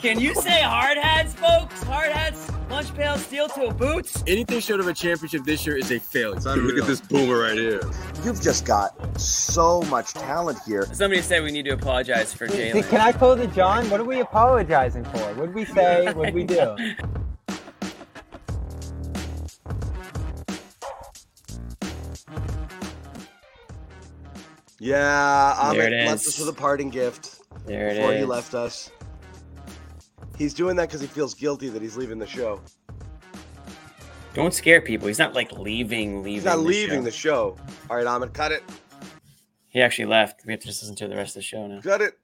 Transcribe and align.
Can 0.00 0.18
you 0.18 0.34
say 0.34 0.62
hard 0.62 0.96
hats, 0.96 1.34
folks? 1.34 1.82
Hard 1.82 2.10
hats, 2.10 2.50
lunch 2.70 2.94
pail, 2.94 3.18
steel 3.18 3.48
toe 3.48 3.70
boots. 3.70 4.24
Anything 4.26 4.60
short 4.60 4.80
of 4.80 4.88
a 4.88 4.94
championship 4.94 5.44
this 5.44 5.66
year 5.66 5.76
is 5.76 5.90
a 5.90 6.00
failure. 6.00 6.40
Look 6.56 6.78
at 6.78 6.86
this 6.86 7.02
boomer 7.02 7.38
right 7.40 7.54
here. 7.58 7.82
You've 8.24 8.40
just 8.40 8.64
got 8.64 9.20
so 9.20 9.82
much 9.82 10.14
talent 10.14 10.58
here. 10.66 10.86
Somebody 10.94 11.20
said 11.20 11.42
we 11.42 11.52
need 11.52 11.66
to 11.66 11.72
apologize 11.72 12.32
for 12.32 12.46
Jaylen. 12.48 12.88
Can 12.88 13.00
I 13.00 13.12
call 13.12 13.36
the 13.36 13.46
John? 13.48 13.90
What 13.90 14.00
are 14.00 14.04
we 14.04 14.20
apologizing 14.20 15.04
for? 15.04 15.18
What 15.34 15.46
did 15.46 15.54
we 15.54 15.66
say? 15.66 16.10
What 16.14 16.24
did 16.26 16.34
we 16.34 16.44
do? 16.44 16.76
Yeah, 24.78 25.54
There 25.72 25.82
Ahmed 25.82 25.92
it 25.92 26.06
left 26.08 26.22
is. 26.22 26.28
us 26.28 26.38
with 26.38 26.48
a 26.48 26.58
parting 26.58 26.88
gift 26.88 27.40
There 27.66 27.88
it 27.88 27.96
before 27.96 28.12
he 28.14 28.24
left 28.24 28.54
us. 28.54 28.90
He's 30.40 30.54
doing 30.54 30.74
that 30.76 30.88
because 30.88 31.02
he 31.02 31.06
feels 31.06 31.34
guilty 31.34 31.68
that 31.68 31.82
he's 31.82 31.98
leaving 31.98 32.18
the 32.18 32.26
show. 32.26 32.62
Don't 34.32 34.54
scare 34.54 34.80
people. 34.80 35.06
He's 35.06 35.18
not 35.18 35.34
like 35.34 35.52
leaving, 35.52 36.22
leaving. 36.22 36.32
He's 36.32 36.46
not 36.46 36.56
the 36.56 36.62
leaving 36.62 37.00
show. 37.00 37.04
the 37.04 37.10
show. 37.10 37.56
All 37.90 37.96
right, 37.98 38.06
Ahmed, 38.06 38.32
cut 38.32 38.50
it. 38.50 38.62
He 39.68 39.82
actually 39.82 40.06
left. 40.06 40.46
We 40.46 40.54
have 40.54 40.60
to 40.60 40.66
just 40.66 40.82
listen 40.82 40.96
to 40.96 41.08
the 41.08 41.16
rest 41.16 41.36
of 41.36 41.40
the 41.40 41.42
show 41.42 41.66
now. 41.66 41.82
Cut 41.82 42.00
it. 42.00 42.18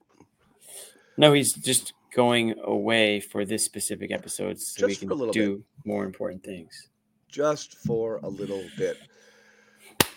No, 1.15 1.31
he's 1.33 1.53
just 1.53 1.93
going 2.15 2.55
away 2.63 3.19
for 3.19 3.45
this 3.45 3.63
specific 3.63 4.11
episode 4.11 4.59
so 4.59 4.87
we 4.87 4.95
can 4.95 5.09
for 5.09 5.13
a 5.13 5.17
little 5.17 5.31
do 5.31 5.63
more 5.85 6.03
important 6.03 6.43
things. 6.43 6.89
Just 7.29 7.75
for 7.75 8.19
a 8.23 8.27
little 8.27 8.63
bit. 8.79 8.97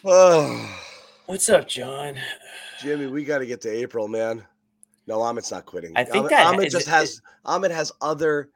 Oh, 0.07 0.75
What's 1.27 1.51
up, 1.51 1.69
John? 1.69 2.17
Jimmy, 2.81 3.09
we 3.09 3.25
got 3.25 3.39
to 3.39 3.47
get 3.47 3.61
to 3.61 3.71
April, 3.71 4.09
man. 4.09 4.43
No, 5.11 5.23
Ahmed's 5.23 5.51
not 5.51 5.67
quitting. 5.67 5.93
I 5.97 6.05
think 6.05 6.27
Ahmed, 6.27 6.31
that 6.31 6.47
Ahmed 6.47 6.71
just 6.71 6.87
it- 6.87 6.91
has 6.91 7.21
Ahmed 7.45 7.73
has 7.73 7.91
other 8.01 8.49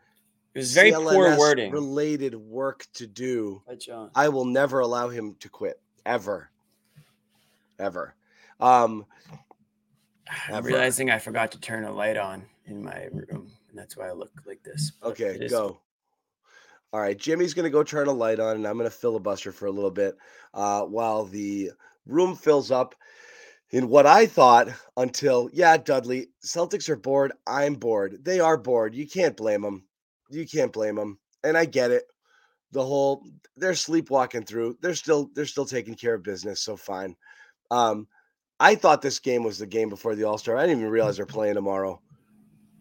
It 0.54 0.58
was 0.60 0.72
very 0.72 0.92
poor 0.92 1.02
CLNS 1.30 1.38
wording. 1.38 1.72
related 1.72 2.36
work 2.36 2.86
to 2.94 3.08
do. 3.08 3.60
John, 3.78 4.12
I 4.14 4.28
will 4.28 4.44
never 4.44 4.78
allow 4.78 5.08
him 5.08 5.34
to 5.40 5.48
quit 5.48 5.80
ever, 6.06 6.48
ever. 7.80 8.14
Um, 8.60 9.04
I'm 10.48 10.54
ever. 10.54 10.68
realizing 10.68 11.10
I 11.10 11.18
forgot 11.18 11.50
to 11.52 11.60
turn 11.60 11.82
a 11.84 11.92
light 11.92 12.16
on 12.16 12.44
in 12.66 12.84
my 12.84 13.08
room, 13.12 13.50
and 13.70 13.76
that's 13.76 13.96
why 13.96 14.08
I 14.08 14.12
look 14.12 14.30
like 14.46 14.62
this. 14.62 14.92
but 15.00 15.08
okay, 15.08 15.34
it 15.34 15.42
is- 15.42 15.50
go. 15.50 15.80
All 16.92 17.00
right, 17.00 17.18
Jimmy's 17.18 17.52
gonna 17.54 17.68
go 17.68 17.82
turn 17.82 18.06
a 18.06 18.12
light 18.12 18.38
on, 18.38 18.54
and 18.54 18.64
I'm 18.68 18.76
gonna 18.76 18.90
filibuster 18.90 19.50
for 19.50 19.66
a 19.66 19.72
little 19.72 19.90
bit 19.90 20.16
uh, 20.54 20.82
while 20.84 21.24
the 21.24 21.72
room 22.06 22.36
fills 22.36 22.70
up. 22.70 22.94
In 23.74 23.88
what 23.88 24.06
I 24.06 24.26
thought 24.26 24.68
until, 24.96 25.50
yeah, 25.52 25.76
Dudley, 25.76 26.28
Celtics 26.46 26.88
are 26.88 26.94
bored. 26.94 27.32
I'm 27.44 27.74
bored. 27.74 28.24
They 28.24 28.38
are 28.38 28.56
bored. 28.56 28.94
You 28.94 29.04
can't 29.04 29.36
blame 29.36 29.62
them. 29.62 29.82
You 30.30 30.46
can't 30.46 30.72
blame 30.72 30.94
them, 30.94 31.18
and 31.42 31.58
I 31.58 31.64
get 31.64 31.90
it. 31.90 32.04
The 32.70 32.84
whole 32.84 33.24
they're 33.56 33.74
sleepwalking 33.74 34.44
through. 34.44 34.78
They're 34.80 34.94
still 34.94 35.28
they're 35.34 35.44
still 35.44 35.64
taking 35.64 35.96
care 35.96 36.14
of 36.14 36.22
business, 36.22 36.60
so 36.60 36.76
fine. 36.76 37.16
Um, 37.72 38.06
I 38.60 38.76
thought 38.76 39.02
this 39.02 39.18
game 39.18 39.42
was 39.42 39.58
the 39.58 39.66
game 39.66 39.88
before 39.88 40.14
the 40.14 40.22
All 40.22 40.38
Star. 40.38 40.56
I 40.56 40.66
didn't 40.66 40.78
even 40.78 40.92
realize 40.92 41.16
they're 41.16 41.26
playing 41.26 41.56
tomorrow. 41.56 42.00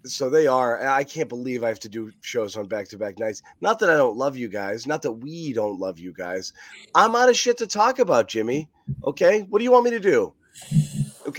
So 0.05 0.29
they 0.29 0.45
are. 0.45 0.87
I 0.87 1.03
can't 1.03 1.27
believe 1.27 1.63
I 1.63 1.69
have 1.69 1.79
to 1.79 1.89
do 1.89 2.11
shows 2.21 2.55
on 2.55 2.67
back 2.67 2.87
to 2.89 2.99
back 2.99 3.17
nights. 3.17 3.41
Not 3.61 3.79
that 3.79 3.89
I 3.89 3.97
don't 3.97 4.15
love 4.15 4.37
you 4.37 4.47
guys. 4.47 4.85
Not 4.85 5.01
that 5.01 5.11
we 5.13 5.53
don't 5.53 5.79
love 5.79 5.97
you 5.97 6.13
guys. 6.13 6.53
I'm 6.93 7.15
out 7.15 7.29
of 7.29 7.35
shit 7.35 7.57
to 7.57 7.67
talk 7.67 7.97
about, 7.97 8.27
Jimmy. 8.27 8.69
Okay. 9.05 9.41
What 9.49 9.57
do 9.57 9.63
you 9.63 9.71
want 9.71 9.85
me 9.85 9.91
to 9.91 9.99
do? 9.99 10.35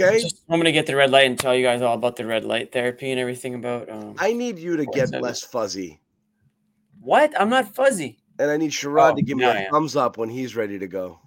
Okay. 0.01 0.21
Just, 0.23 0.43
I'm 0.49 0.59
gonna 0.59 0.73
get 0.73 0.87
the 0.87 0.97
red 0.97 1.11
light 1.11 1.27
and 1.27 1.39
tell 1.39 1.55
you 1.55 1.63
guys 1.65 1.81
all 1.83 1.95
about 1.95 2.17
the 2.17 2.27
red 2.27 2.45
light 2.45 2.73
therapy 2.73 3.11
and 3.13 3.21
everything 3.21 3.55
about. 3.55 3.89
Um, 3.89 4.15
I 4.19 4.33
need 4.33 4.59
you 4.59 4.77
to 4.77 4.87
get 4.87 5.11
less 5.21 5.43
fuzzy. 5.43 6.01
what? 7.01 7.33
I'm 7.41 7.49
not 7.49 7.75
fuzzy. 7.75 8.19
And 8.39 8.51
I 8.51 8.57
need 8.57 8.73
Sherrod 8.73 9.13
Oh, 9.13 9.17
to 9.17 9.23
give 9.23 9.37
me 9.37 9.45
now 9.45 9.51
a 9.53 9.67
I 9.67 9.69
thumbs 9.71 9.95
up 9.95 10.19
when 10.19 10.29
he's 10.29 10.57
ready 10.57 10.79
to 10.81 10.89
go. 10.89 11.21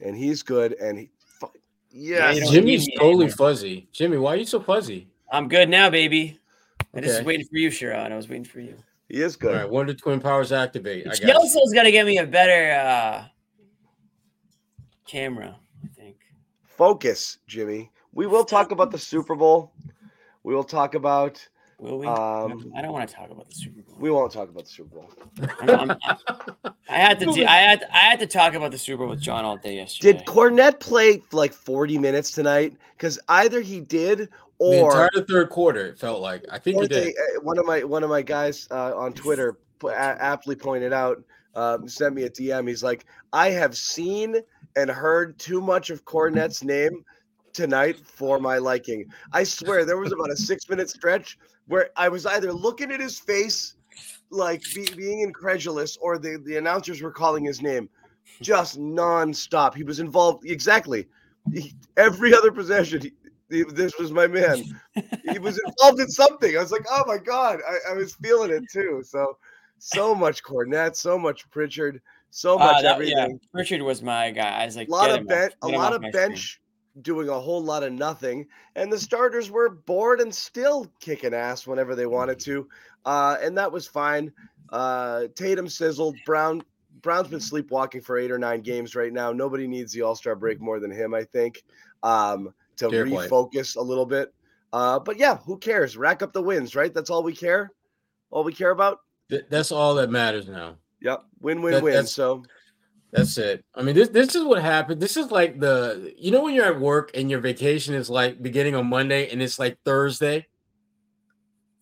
And 0.00 0.16
he's 0.16 0.42
good. 0.42 0.72
And 0.72 0.98
he, 0.98 1.10
fu- 1.38 1.46
Yeah, 1.90 2.32
yes. 2.32 2.46
you 2.46 2.52
Jimmy's 2.52 2.88
totally 2.98 3.26
anymore. 3.26 3.36
fuzzy. 3.36 3.88
Jimmy, 3.92 4.16
why 4.16 4.32
are 4.34 4.36
you 4.36 4.44
so 4.46 4.58
fuzzy? 4.60 5.06
I'm 5.30 5.46
good 5.48 5.68
now, 5.68 5.88
baby. 5.88 6.40
I 6.94 7.00
just 7.00 7.18
Okay. 7.20 7.24
waiting 7.26 7.46
for 7.46 7.56
you, 7.58 7.68
Sherrod. 7.70 8.10
I 8.10 8.16
was 8.16 8.28
waiting 8.28 8.44
for 8.44 8.58
you. 8.60 8.76
he 9.08 9.22
is 9.22 9.36
good. 9.36 9.54
right, 9.54 9.70
when 9.70 9.86
did 9.86 9.98
twin 9.98 10.18
powers 10.18 10.50
activate? 10.50 11.06
I 11.06 11.10
guess. 11.10 11.20
Chelsea's 11.20 11.72
got 11.72 11.84
to 11.84 11.92
get 11.92 12.04
me 12.04 12.18
a 12.18 12.26
better 12.26 12.72
uh, 12.80 13.24
camera. 15.06 15.56
I 16.82 16.86
think. 16.88 17.02
Focus, 17.02 17.38
Jimmy. 17.46 17.90
We 18.12 18.26
will 18.26 18.44
talk 18.44 18.70
about 18.70 18.90
the 18.90 18.98
Super 18.98 19.34
Bowl. 19.34 19.72
We 20.42 20.54
will 20.54 20.64
talk 20.64 20.94
about. 20.94 21.46
Will 21.78 21.98
we? 21.98 22.06
Um, 22.06 22.72
I 22.76 22.82
don't 22.82 22.92
want 22.92 23.08
to 23.08 23.14
talk 23.14 23.30
about 23.30 23.48
the 23.48 23.54
Super 23.54 23.82
Bowl. 23.82 23.96
We 23.98 24.10
won't 24.10 24.32
talk 24.32 24.48
about 24.48 24.64
the 24.64 24.70
Super 24.70 24.96
Bowl. 24.96 25.10
I'm- 25.60 25.90
I'm- 25.90 26.74
I 26.88 26.96
had 26.96 27.18
to. 27.20 27.26
do- 27.26 27.44
I 27.44 27.56
had. 27.56 27.84
I 27.92 27.98
had 27.98 28.18
to 28.20 28.26
talk 28.26 28.54
about 28.54 28.70
the 28.70 28.78
Super 28.78 28.98
Bowl 28.98 29.08
with 29.08 29.20
John 29.20 29.44
all 29.44 29.56
day 29.56 29.76
yesterday. 29.76 30.12
Did 30.18 30.26
Kornet 30.26 30.78
play 30.78 31.22
like 31.32 31.52
40 31.52 31.98
minutes 31.98 32.30
tonight? 32.30 32.76
Because 32.96 33.18
either 33.28 33.60
he 33.60 33.80
did 33.80 34.28
or 34.58 34.70
the 34.74 34.80
or, 34.80 35.06
entire 35.06 35.24
third 35.26 35.50
quarter, 35.50 35.86
it 35.86 35.98
felt 35.98 36.20
like. 36.20 36.44
I 36.50 36.58
think 36.58 36.76
or 36.78 36.82
he 36.82 36.88
did. 36.88 37.04
they, 37.04 37.10
uh, 37.10 37.40
one 37.42 37.58
of 37.58 37.66
my 37.66 37.82
one 37.82 38.04
of 38.04 38.10
my 38.10 38.22
guys 38.22 38.68
uh, 38.70 38.96
on 38.96 39.12
Twitter 39.12 39.58
po- 39.78 39.90
aptly 39.90 40.54
pointed 40.54 40.92
out, 40.92 41.22
um, 41.56 41.88
sent 41.88 42.14
me 42.14 42.24
a 42.24 42.30
DM. 42.30 42.68
He's 42.68 42.82
like, 42.84 43.06
I 43.32 43.50
have 43.50 43.76
seen 43.76 44.36
and 44.76 44.90
heard 44.90 45.38
too 45.38 45.60
much 45.60 45.90
of 45.90 46.04
Kornet's 46.04 46.62
name 46.62 47.04
tonight 47.52 47.98
for 48.04 48.38
my 48.38 48.58
liking. 48.58 49.06
I 49.32 49.44
swear 49.44 49.84
there 49.84 49.98
was 49.98 50.12
about 50.12 50.30
a 50.30 50.36
six 50.50 50.68
minute 50.68 50.90
stretch 50.90 51.38
where 51.66 51.90
I 51.96 52.08
was 52.08 52.26
either 52.26 52.52
looking 52.52 52.90
at 52.90 53.00
his 53.00 53.18
face, 53.18 53.74
like 54.30 54.62
be, 54.74 54.88
being 54.96 55.20
incredulous, 55.20 55.96
or 55.98 56.18
the, 56.18 56.42
the 56.44 56.56
announcers 56.56 57.02
were 57.02 57.12
calling 57.12 57.44
his 57.44 57.60
name 57.62 57.88
just 58.40 58.78
nonstop. 58.78 59.74
He 59.74 59.84
was 59.84 60.00
involved 60.00 60.44
exactly 60.48 61.06
He- 61.52 61.74
every 61.96 62.34
other 62.34 62.50
possession. 62.50 63.02
He, 63.02 63.12
he- 63.50 63.64
this 63.64 63.98
was 63.98 64.10
my 64.12 64.26
man. 64.26 64.64
He 65.30 65.38
was 65.38 65.60
involved 65.64 66.00
in 66.00 66.08
something. 66.08 66.56
I 66.56 66.60
was 66.60 66.72
like, 66.72 66.86
oh 66.90 67.04
my 67.06 67.18
god, 67.18 67.60
I, 67.68 67.92
I 67.92 67.94
was 67.94 68.14
feeling 68.14 68.50
it 68.50 68.64
too. 68.72 69.02
So, 69.04 69.36
so 69.78 70.14
much 70.14 70.42
Cornette, 70.42 70.96
so 70.96 71.18
much 71.18 71.48
Pritchard, 71.50 72.00
so 72.34 72.54
Uh, 72.56 72.64
much 72.64 72.82
that- 72.82 72.94
everything 72.94 73.16
Yeah, 73.16 73.48
Pritchard 73.52 73.82
was 73.82 74.02
my 74.02 74.30
guy. 74.30 74.62
I 74.62 74.64
was 74.66 74.74
like, 74.76 74.88
a 74.88 74.90
lot 74.90 75.10
of 75.10 75.18
him 75.18 75.26
bench, 75.26 75.52
a 75.62 75.68
lot 75.68 75.92
of 75.92 76.00
my 76.02 76.10
screen. 76.10 76.28
bench 76.30 76.60
doing 77.02 77.28
a 77.28 77.38
whole 77.38 77.62
lot 77.62 77.82
of 77.82 77.92
nothing, 77.92 78.46
and 78.74 78.90
the 78.92 78.98
starters 78.98 79.50
were 79.50 79.68
bored 79.68 80.20
and 80.20 80.34
still 80.34 80.90
kicking 81.00 81.34
ass 81.34 81.66
whenever 81.66 81.94
they 81.94 82.06
wanted 82.06 82.38
to, 82.40 82.68
uh, 83.04 83.36
and 83.42 83.56
that 83.58 83.70
was 83.70 83.86
fine. 83.86 84.32
Uh, 84.70 85.24
Tatum 85.34 85.68
sizzled. 85.68 86.16
Brown 86.26 86.62
Brown's 87.02 87.28
been 87.28 87.40
sleepwalking 87.40 88.00
for 88.00 88.16
eight 88.16 88.30
or 88.30 88.38
nine 88.38 88.60
games 88.60 88.94
right 88.94 89.12
now. 89.12 89.32
Nobody 89.32 89.66
needs 89.66 89.92
the 89.92 90.02
All 90.02 90.14
Star 90.14 90.34
break 90.36 90.60
more 90.60 90.78
than 90.80 90.90
him, 90.90 91.14
I 91.14 91.24
think, 91.24 91.64
um, 92.02 92.54
to 92.76 92.88
Fair 92.90 93.06
point. 93.06 93.30
refocus 93.30 93.76
a 93.76 93.80
little 93.80 94.06
bit. 94.06 94.32
Uh, 94.72 94.98
but 94.98 95.18
yeah, 95.18 95.36
who 95.38 95.58
cares? 95.58 95.96
Rack 95.96 96.22
up 96.22 96.32
the 96.32 96.42
wins, 96.42 96.74
right? 96.76 96.94
That's 96.94 97.10
all 97.10 97.22
we 97.22 97.34
care. 97.34 97.72
All 98.30 98.44
we 98.44 98.52
care 98.54 98.70
about. 98.70 99.00
Th- 99.28 99.44
That's 99.50 99.72
all 99.72 99.94
that 99.96 100.10
matters 100.10 100.46
now. 100.48 100.76
Yep, 101.02 101.24
win, 101.40 101.62
win, 101.62 101.72
That- 101.74 101.82
win. 101.82 102.06
So 102.06 102.42
That's 103.12 103.36
it. 103.36 103.62
I 103.74 103.82
mean, 103.82 103.94
this 103.94 104.08
this 104.08 104.34
is 104.34 104.42
what 104.44 104.62
happened. 104.62 105.00
This 105.00 105.16
is 105.18 105.30
like 105.30 105.60
the 105.60 106.14
you 106.16 106.30
know 106.30 106.42
when 106.44 106.54
you're 106.54 106.64
at 106.64 106.80
work 106.80 107.10
and 107.14 107.30
your 107.30 107.40
vacation 107.40 107.94
is 107.94 108.08
like 108.08 108.42
beginning 108.42 108.74
on 108.74 108.86
Monday 108.88 109.30
and 109.30 109.42
it's 109.42 109.58
like 109.58 109.76
Thursday. 109.84 110.46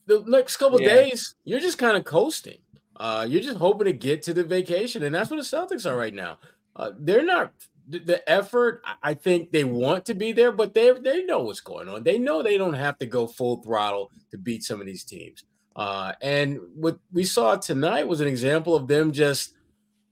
The 0.07 0.25
next 0.27 0.57
couple 0.57 0.81
Yeah. 0.81 0.89
days, 0.95 1.37
you're 1.45 1.61
just 1.61 1.79
kind 1.79 1.97
of 1.97 2.05
coasting. 2.05 2.59
Uh, 2.97 3.27
you're 3.29 3.43
just 3.43 3.59
hoping 3.59 3.85
to 3.87 3.93
get 3.93 4.23
to 4.23 4.35
the 4.35 4.43
vacation, 4.45 5.05
and 5.05 5.15
that's 5.15 5.31
what 5.31 5.37
the 5.37 5.43
Celtics 5.43 5.89
are 5.89 5.97
right 5.97 6.13
now. 6.13 6.39
Uh, 6.75 6.91
they're 6.99 7.25
not 7.25 7.53
the, 7.89 8.23
effort. 8.29 8.83
I- 8.85 9.11
I 9.11 9.15
think 9.15 9.53
they 9.53 9.65
want 9.65 10.05
to 10.07 10.15
be 10.15 10.33
there, 10.33 10.51
but 10.53 10.75
they 10.75 10.93
they 10.93 11.23
know 11.25 11.41
what's 11.45 11.61
going 11.61 11.89
on. 11.89 12.03
They 12.03 12.19
know 12.19 12.43
they 12.43 12.59
don't 12.59 12.75
have 12.75 12.99
to 12.99 13.07
go 13.07 13.27
full 13.29 13.63
throttle 13.63 14.11
to 14.33 14.39
beat 14.39 14.65
some 14.65 14.81
of 14.81 14.87
these 14.87 15.05
teams. 15.05 15.45
Uh, 15.77 16.13
and 16.21 16.59
what 16.75 16.99
we 17.13 17.25
saw 17.25 17.57
tonight 17.57 18.07
was 18.07 18.21
an 18.21 18.29
example 18.29 18.75
of 18.75 18.89
them 18.89 19.13
just 19.13 19.55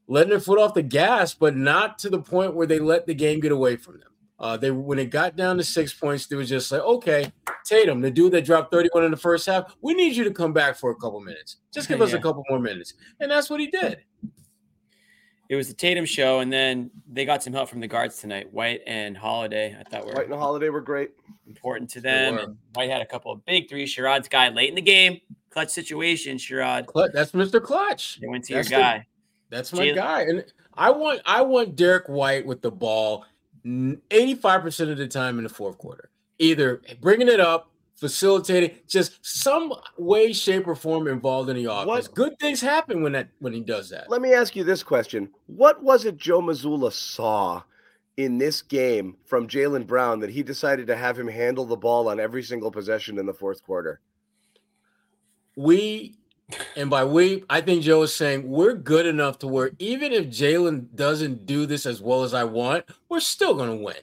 letting 0.06 0.30
their 0.30 0.40
foot 0.40 0.58
off 0.58 0.74
the 0.74 0.82
gas, 0.82 1.34
but 1.34 1.56
not 1.56 1.98
to 1.98 2.10
the 2.10 2.20
point 2.20 2.54
where 2.54 2.66
they 2.66 2.78
let 2.78 3.06
the 3.06 3.14
game 3.14 3.40
get 3.40 3.52
away 3.52 3.76
from 3.76 3.94
them. 3.94 4.08
Uh, 4.40 4.56
they 4.56 4.70
when 4.70 4.98
it 4.98 5.06
got 5.06 5.34
down 5.34 5.56
to 5.56 5.64
six 5.64 5.92
points, 5.92 6.26
they 6.26 6.36
was 6.36 6.48
just 6.48 6.70
like, 6.70 6.80
okay, 6.82 7.32
Tatum, 7.64 8.00
the 8.00 8.10
dude 8.10 8.32
that 8.32 8.44
dropped 8.44 8.70
31 8.70 9.04
in 9.04 9.10
the 9.10 9.16
first 9.16 9.46
half, 9.46 9.74
we 9.82 9.94
need 9.94 10.14
you 10.14 10.22
to 10.24 10.30
come 10.30 10.52
back 10.52 10.76
for 10.76 10.90
a 10.90 10.94
couple 10.94 11.20
minutes. 11.20 11.56
Just 11.72 11.88
give 11.88 12.00
us 12.02 12.12
a 12.12 12.20
couple 12.20 12.44
more 12.48 12.60
minutes. 12.60 12.94
And 13.18 13.30
that's 13.30 13.50
what 13.50 13.58
he 13.58 13.66
did. 13.66 13.98
It 15.48 15.56
was 15.56 15.68
the 15.68 15.74
Tatum 15.74 16.04
show, 16.04 16.40
and 16.40 16.52
then 16.52 16.90
they 17.10 17.24
got 17.24 17.42
some 17.42 17.52
help 17.54 17.68
from 17.70 17.80
the 17.80 17.88
guards 17.88 18.18
tonight. 18.18 18.52
White 18.52 18.82
and 18.86 19.16
Holiday, 19.16 19.74
I 19.78 19.82
thought 19.88 20.04
were 20.06 20.12
White 20.12 20.26
and 20.26 20.34
Holiday 20.34 20.68
were 20.68 20.82
great. 20.82 21.12
important 21.46 21.88
to 21.90 22.00
them. 22.02 22.36
And 22.36 22.56
White 22.74 22.90
had 22.90 23.00
a 23.00 23.06
couple 23.06 23.32
of 23.32 23.42
big 23.46 23.68
threes. 23.70 23.94
Sherrod's 23.94 24.28
guy 24.28 24.50
late 24.50 24.68
in 24.68 24.74
the 24.74 24.82
game, 24.82 25.20
clutch 25.50 25.70
situation. 25.70 26.36
Sherrod, 26.36 26.84
Clut- 26.86 27.12
That's 27.14 27.32
Mr. 27.32 27.62
Clutch. 27.62 28.20
they 28.20 28.26
went 28.28 28.44
to 28.44 28.52
your 28.52 28.58
That's 28.62 28.68
the- 28.70 28.76
guy. 28.76 29.06
That's 29.50 29.72
my 29.72 29.86
Jalen- 29.86 29.94
guy. 29.94 30.20
And 30.22 30.44
I 30.74 30.90
want 30.90 31.22
I 31.24 31.40
want 31.40 31.74
Derrick 31.76 32.06
White 32.08 32.44
with 32.44 32.60
the 32.60 32.70
ball 32.70 33.24
85% 33.64 34.90
of 34.90 34.98
the 34.98 35.08
time 35.08 35.38
in 35.38 35.44
the 35.44 35.50
fourth 35.50 35.78
quarter. 35.78 36.10
Either 36.38 36.82
bringing 37.00 37.28
it 37.28 37.40
up, 37.40 37.70
facilitating, 37.98 38.76
just 38.86 39.18
some 39.22 39.72
way, 39.96 40.32
shape, 40.32 40.66
or 40.66 40.74
form 40.74 41.08
involved 41.08 41.50
in 41.50 41.56
the 41.56 41.66
office. 41.66 41.86
What- 41.86 42.14
Good 42.14 42.38
things 42.38 42.60
happen 42.60 43.02
when 43.02 43.12
that 43.12 43.28
when 43.40 43.52
he 43.52 43.60
does 43.60 43.90
that. 43.90 44.08
Let 44.10 44.22
me 44.22 44.32
ask 44.32 44.54
you 44.56 44.64
this 44.64 44.82
question: 44.82 45.30
What 45.46 45.82
was 45.82 46.04
it 46.04 46.16
Joe 46.16 46.40
Mazzulla 46.40 46.92
saw 46.92 47.62
in 48.16 48.38
this 48.38 48.62
game 48.62 49.16
from 49.26 49.46
Jaylen 49.46 49.86
Brown 49.86 50.20
that 50.20 50.30
he 50.30 50.42
decided 50.42 50.86
to 50.88 50.96
have 50.96 51.18
him 51.18 51.28
handle 51.28 51.64
the 51.64 51.76
ball 51.76 52.08
on 52.08 52.18
every 52.18 52.42
single 52.42 52.70
possession 52.70 53.18
in 53.18 53.26
the 53.26 53.34
fourth 53.34 53.62
quarter? 53.62 54.00
we 55.56 56.14
and 56.76 56.88
by 56.88 57.04
we, 57.04 57.44
I 57.50 57.60
think 57.60 57.82
Joe 57.82 58.02
is 58.02 58.14
saying 58.14 58.48
we're 58.48 58.74
good 58.74 59.06
enough 59.06 59.38
to 59.40 59.48
where 59.48 59.72
even 59.78 60.12
if 60.12 60.26
Jaylen 60.26 60.86
doesn't 60.94 61.44
do 61.46 61.66
this 61.66 61.84
as 61.84 62.00
well 62.00 62.22
as 62.22 62.32
I 62.32 62.44
want, 62.44 62.84
we're 63.08 63.20
still 63.20 63.54
going 63.54 63.76
to 63.76 63.84
win. 63.84 63.96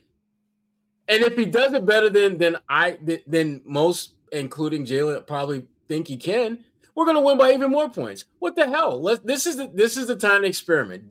And 1.08 1.24
if 1.24 1.38
he 1.38 1.46
does 1.46 1.74
it 1.74 1.86
better 1.86 2.10
than 2.10 2.38
than 2.38 2.58
I 2.68 2.98
than 3.28 3.62
most, 3.66 4.14
including 4.32 4.86
Jaylen, 4.86 5.26
probably 5.28 5.66
think 5.88 6.08
he 6.08 6.18
can, 6.18 6.64
we're 6.96 7.06
going 7.06 7.16
to 7.18 7.22
win 7.22 7.38
by 7.38 7.52
even 7.52 7.70
more 7.72 7.90
points. 7.90 8.26
What 8.40 8.56
the 8.56 8.68
hell? 8.68 9.02
Let 9.02 9.26
this 9.26 9.46
is 9.46 9.58
the, 9.58 9.70
this 9.74 9.98
is 9.98 10.08
the 10.08 10.16
time 10.16 10.42
to 10.42 10.48
experiment. 10.48 11.04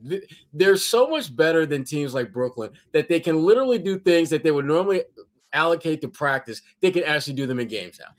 They're 0.53 0.77
so 0.77 1.07
much 1.07 1.33
better 1.35 1.65
than 1.65 1.83
teams 1.83 2.13
like 2.13 2.33
Brooklyn 2.33 2.71
that 2.91 3.07
they 3.07 3.19
can 3.19 3.43
literally 3.43 3.77
do 3.77 3.97
things 3.99 4.29
that 4.31 4.43
they 4.43 4.51
would 4.51 4.65
normally 4.65 5.03
allocate 5.53 6.01
to 6.01 6.07
practice. 6.09 6.61
They 6.81 6.91
can 6.91 7.03
actually 7.03 7.33
do 7.35 7.45
them 7.45 7.59
in 7.59 7.67
games 7.67 7.99
now. 7.99 8.13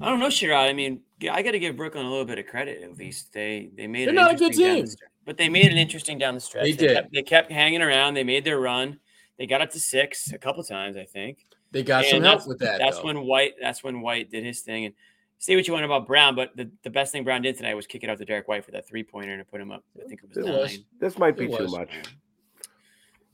I 0.00 0.08
don't 0.08 0.18
know, 0.18 0.28
Sherrod. 0.28 0.68
I 0.68 0.72
mean, 0.72 1.00
I 1.30 1.42
got 1.42 1.52
to 1.52 1.58
give 1.58 1.76
Brooklyn 1.76 2.06
a 2.06 2.10
little 2.10 2.24
bit 2.24 2.38
of 2.38 2.46
credit. 2.46 2.82
At 2.82 2.96
least 2.96 3.32
they 3.32 3.70
they 3.76 3.86
made 3.86 4.06
They're 4.06 4.14
it 4.14 4.16
not 4.16 4.32
a 4.32 4.36
good 4.36 4.52
down 4.52 4.80
the 4.80 4.86
team. 4.86 4.96
but 5.26 5.36
they 5.36 5.48
made 5.48 5.66
it 5.66 5.76
interesting 5.76 6.18
down 6.18 6.34
the 6.34 6.40
stretch. 6.40 6.64
They 6.64 6.72
did. 6.72 6.96
Kept, 6.96 7.12
they 7.12 7.22
kept 7.22 7.52
hanging 7.52 7.82
around. 7.82 8.14
They 8.14 8.24
made 8.24 8.44
their 8.44 8.58
run. 8.60 8.98
They 9.38 9.46
got 9.46 9.60
up 9.60 9.70
to 9.70 9.80
six 9.80 10.32
a 10.32 10.38
couple 10.38 10.62
times, 10.62 10.96
I 10.96 11.04
think. 11.04 11.46
They 11.70 11.82
got 11.82 12.04
some 12.04 12.22
help 12.22 12.46
with 12.46 12.58
that. 12.58 12.78
That's 12.78 12.98
though. 12.98 13.04
when 13.06 13.22
White. 13.26 13.54
That's 13.60 13.82
when 13.82 14.00
White 14.02 14.30
did 14.30 14.44
his 14.44 14.60
thing. 14.60 14.84
And 14.84 14.94
say 15.38 15.56
what 15.56 15.66
you 15.66 15.72
want 15.72 15.84
about 15.86 16.06
Brown, 16.06 16.34
but 16.36 16.54
the, 16.56 16.70
the 16.84 16.90
best 16.90 17.12
thing 17.12 17.24
Brown 17.24 17.42
did 17.42 17.56
tonight 17.56 17.74
was 17.74 17.86
kick 17.86 18.04
it 18.04 18.10
out 18.10 18.18
to 18.18 18.24
Derrick 18.24 18.46
White 18.46 18.64
for 18.64 18.70
that 18.72 18.86
three 18.86 19.02
pointer 19.02 19.36
to 19.38 19.44
put 19.44 19.60
him 19.60 19.72
up. 19.72 19.82
I 19.98 20.06
think 20.06 20.20
it 20.22 20.28
was 20.28 20.38
It 20.38 20.44
nine. 20.50 20.58
was. 20.58 20.78
This 21.00 21.18
might 21.18 21.36
be 21.36 21.46
It 21.46 21.56
too 21.56 21.62
was. 21.64 21.72
much. 21.72 21.90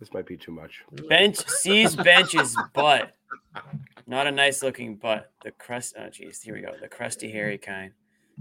This 0.00 0.12
might 0.12 0.27
be 0.27 0.37
too 0.37 0.53
much. 0.53 0.83
Bench 1.09 1.37
sees 1.49 1.97
bench's 2.05 2.56
butt. 2.73 3.12
Not 4.06 4.29
a 4.29 4.31
nice 4.31 4.62
looking 4.62 4.94
butt. 4.97 5.33
The 5.43 5.51
crust. 5.51 5.97
Oh, 5.99 6.09
geez. 6.09 6.41
Here 6.41 6.55
we 6.55 6.61
go. 6.61 6.73
The 6.81 6.89
crusty, 6.89 7.31
hairy 7.33 7.59
kind. 7.59 7.93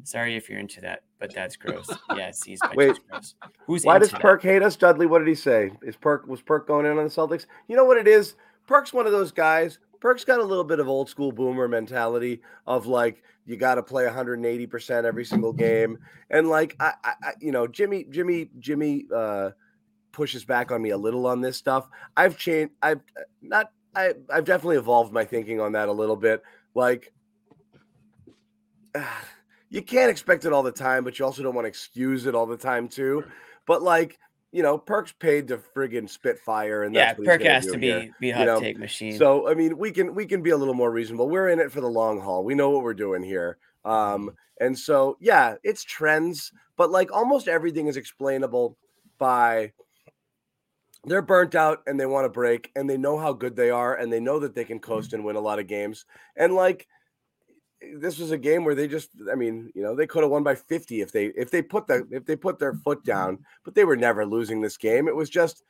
Sorry 0.03 0.35
if 0.35 0.49
you're 0.49 0.59
into 0.59 0.81
that, 0.81 1.03
but 1.19 1.33
that's 1.33 1.55
gross. 1.55 1.89
Yeah, 2.15 2.31
sees 2.31 2.59
bench 2.61 2.75
Wait. 2.75 2.91
is 2.91 2.99
gross. 2.99 3.35
Who's 3.65 3.83
Why 3.83 3.99
does 3.99 4.11
that? 4.11 4.21
Perk 4.21 4.41
hate 4.41 4.63
us, 4.63 4.75
Dudley? 4.75 5.05
What 5.05 5.19
did 5.19 5.27
he 5.27 5.35
say? 5.35 5.71
Is 5.81 5.95
Perk 5.95 6.27
was 6.27 6.41
Perk 6.41 6.67
going 6.67 6.85
in 6.85 6.97
on 6.97 7.03
the 7.03 7.09
Celtics? 7.09 7.45
You 7.67 7.75
know 7.75 7.85
what 7.85 7.97
it 7.97 8.07
is? 8.07 8.35
Perk's 8.67 8.93
one 8.93 9.05
of 9.05 9.11
those 9.11 9.31
guys. 9.31 9.79
Perk's 9.99 10.23
got 10.23 10.39
a 10.39 10.43
little 10.43 10.63
bit 10.63 10.79
of 10.79 10.87
old 10.87 11.09
school 11.09 11.31
boomer 11.31 11.67
mentality 11.67 12.41
of 12.65 12.85
like 12.85 13.23
you 13.45 13.57
got 13.57 13.75
to 13.75 13.83
play 13.83 14.05
180 14.05 14.67
percent 14.67 15.05
every 15.05 15.25
single 15.25 15.53
game, 15.53 15.97
and 16.29 16.49
like 16.49 16.75
I, 16.79 16.93
I, 17.03 17.13
I, 17.23 17.31
you 17.39 17.51
know, 17.51 17.67
Jimmy, 17.67 18.05
Jimmy, 18.09 18.49
Jimmy 18.59 19.05
uh, 19.13 19.51
pushes 20.11 20.43
back 20.45 20.71
on 20.71 20.81
me 20.81 20.89
a 20.89 20.97
little 20.97 21.25
on 21.27 21.41
this 21.41 21.57
stuff. 21.57 21.87
I've 22.15 22.37
changed. 22.37 22.73
I've 22.81 23.01
uh, 23.17 23.23
not. 23.41 23.71
I, 23.95 24.13
I've 24.29 24.45
definitely 24.45 24.77
evolved 24.77 25.11
my 25.11 25.25
thinking 25.25 25.59
on 25.59 25.71
that 25.71 25.89
a 25.89 25.91
little 25.91 26.15
bit. 26.15 26.43
Like, 26.75 27.11
you 29.69 29.81
can't 29.81 30.09
expect 30.09 30.45
it 30.45 30.53
all 30.53 30.63
the 30.63 30.71
time, 30.71 31.03
but 31.03 31.19
you 31.19 31.25
also 31.25 31.43
don't 31.43 31.55
want 31.55 31.65
to 31.65 31.69
excuse 31.69 32.25
it 32.25 32.35
all 32.35 32.45
the 32.45 32.57
time 32.57 32.87
too. 32.87 33.23
But 33.65 33.81
like, 33.81 34.17
you 34.51 34.63
know, 34.63 34.77
Perk's 34.77 35.11
paid 35.11 35.49
to 35.49 35.57
friggin' 35.57 36.09
spit 36.09 36.39
fire, 36.39 36.83
and 36.83 36.95
Yeah, 36.95 37.07
that's 37.07 37.19
what 37.19 37.27
he's 37.27 37.37
Perk 37.37 37.41
has 37.43 37.65
to 37.67 37.77
be 37.77 37.87
here, 37.87 38.15
be 38.19 38.27
you 38.27 38.33
hot 38.33 38.45
know? 38.45 38.59
take 38.59 38.77
machine. 38.77 39.17
So 39.17 39.49
I 39.49 39.53
mean, 39.53 39.77
we 39.77 39.91
can 39.91 40.15
we 40.15 40.25
can 40.25 40.41
be 40.41 40.51
a 40.51 40.57
little 40.57 40.73
more 40.73 40.91
reasonable. 40.91 41.29
We're 41.29 41.49
in 41.49 41.59
it 41.59 41.71
for 41.71 41.81
the 41.81 41.89
long 41.89 42.21
haul. 42.21 42.43
We 42.43 42.55
know 42.55 42.69
what 42.69 42.83
we're 42.83 42.93
doing 42.93 43.23
here. 43.23 43.57
Um, 43.83 44.31
and 44.59 44.77
so 44.77 45.17
yeah, 45.19 45.55
it's 45.63 45.83
trends, 45.83 46.51
but 46.77 46.89
like 46.89 47.11
almost 47.11 47.47
everything 47.47 47.87
is 47.87 47.97
explainable 47.97 48.77
by 49.17 49.73
they're 51.03 51.21
burnt 51.21 51.55
out 51.55 51.83
and 51.87 51.99
they 51.99 52.05
want 52.05 52.25
to 52.25 52.29
break 52.29 52.71
and 52.75 52.89
they 52.89 52.97
know 52.97 53.17
how 53.17 53.33
good 53.33 53.55
they 53.55 53.69
are 53.69 53.95
and 53.95 54.11
they 54.11 54.19
know 54.19 54.39
that 54.39 54.55
they 54.55 54.65
can 54.65 54.79
coast 54.79 55.13
and 55.13 55.23
win 55.23 55.35
a 55.35 55.41
lot 55.41 55.59
of 55.59 55.67
games. 55.67 56.05
And 56.35 56.53
like 56.53 56.87
this 57.95 58.17
was 58.17 58.31
a 58.31 58.37
game 58.37 58.63
where 58.63 58.75
they 58.75 58.87
just 58.87 59.09
I 59.31 59.35
mean, 59.35 59.71
you 59.75 59.83
know, 59.83 59.95
they 59.95 60.07
could 60.07 60.23
have 60.23 60.31
won 60.31 60.43
by 60.43 60.55
50 60.55 61.01
if 61.01 61.11
they 61.11 61.27
if 61.27 61.51
they 61.51 61.61
put 61.61 61.87
the 61.87 62.07
if 62.11 62.25
they 62.25 62.35
put 62.35 62.59
their 62.59 62.73
foot 62.73 63.03
down, 63.03 63.39
but 63.63 63.75
they 63.75 63.85
were 63.85 63.95
never 63.95 64.25
losing 64.25 64.61
this 64.61 64.77
game. 64.77 65.07
It 65.07 65.15
was 65.15 65.29
just 65.29 65.63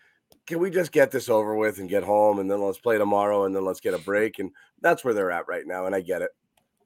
can 0.45 0.59
we 0.59 0.69
just 0.69 0.91
get 0.91 1.11
this 1.11 1.29
over 1.29 1.55
with 1.55 1.79
and 1.79 1.89
get 1.89 2.03
home 2.03 2.39
and 2.39 2.49
then 2.49 2.61
let's 2.61 2.77
play 2.77 2.97
tomorrow 2.97 3.45
and 3.45 3.55
then 3.55 3.65
let's 3.65 3.79
get 3.79 3.93
a 3.93 3.99
break 3.99 4.39
and 4.39 4.51
that's 4.81 5.03
where 5.03 5.13
they're 5.13 5.31
at 5.31 5.47
right 5.47 5.65
now 5.65 5.85
and 5.85 5.95
I 5.95 6.01
get 6.01 6.21
it. 6.21 6.31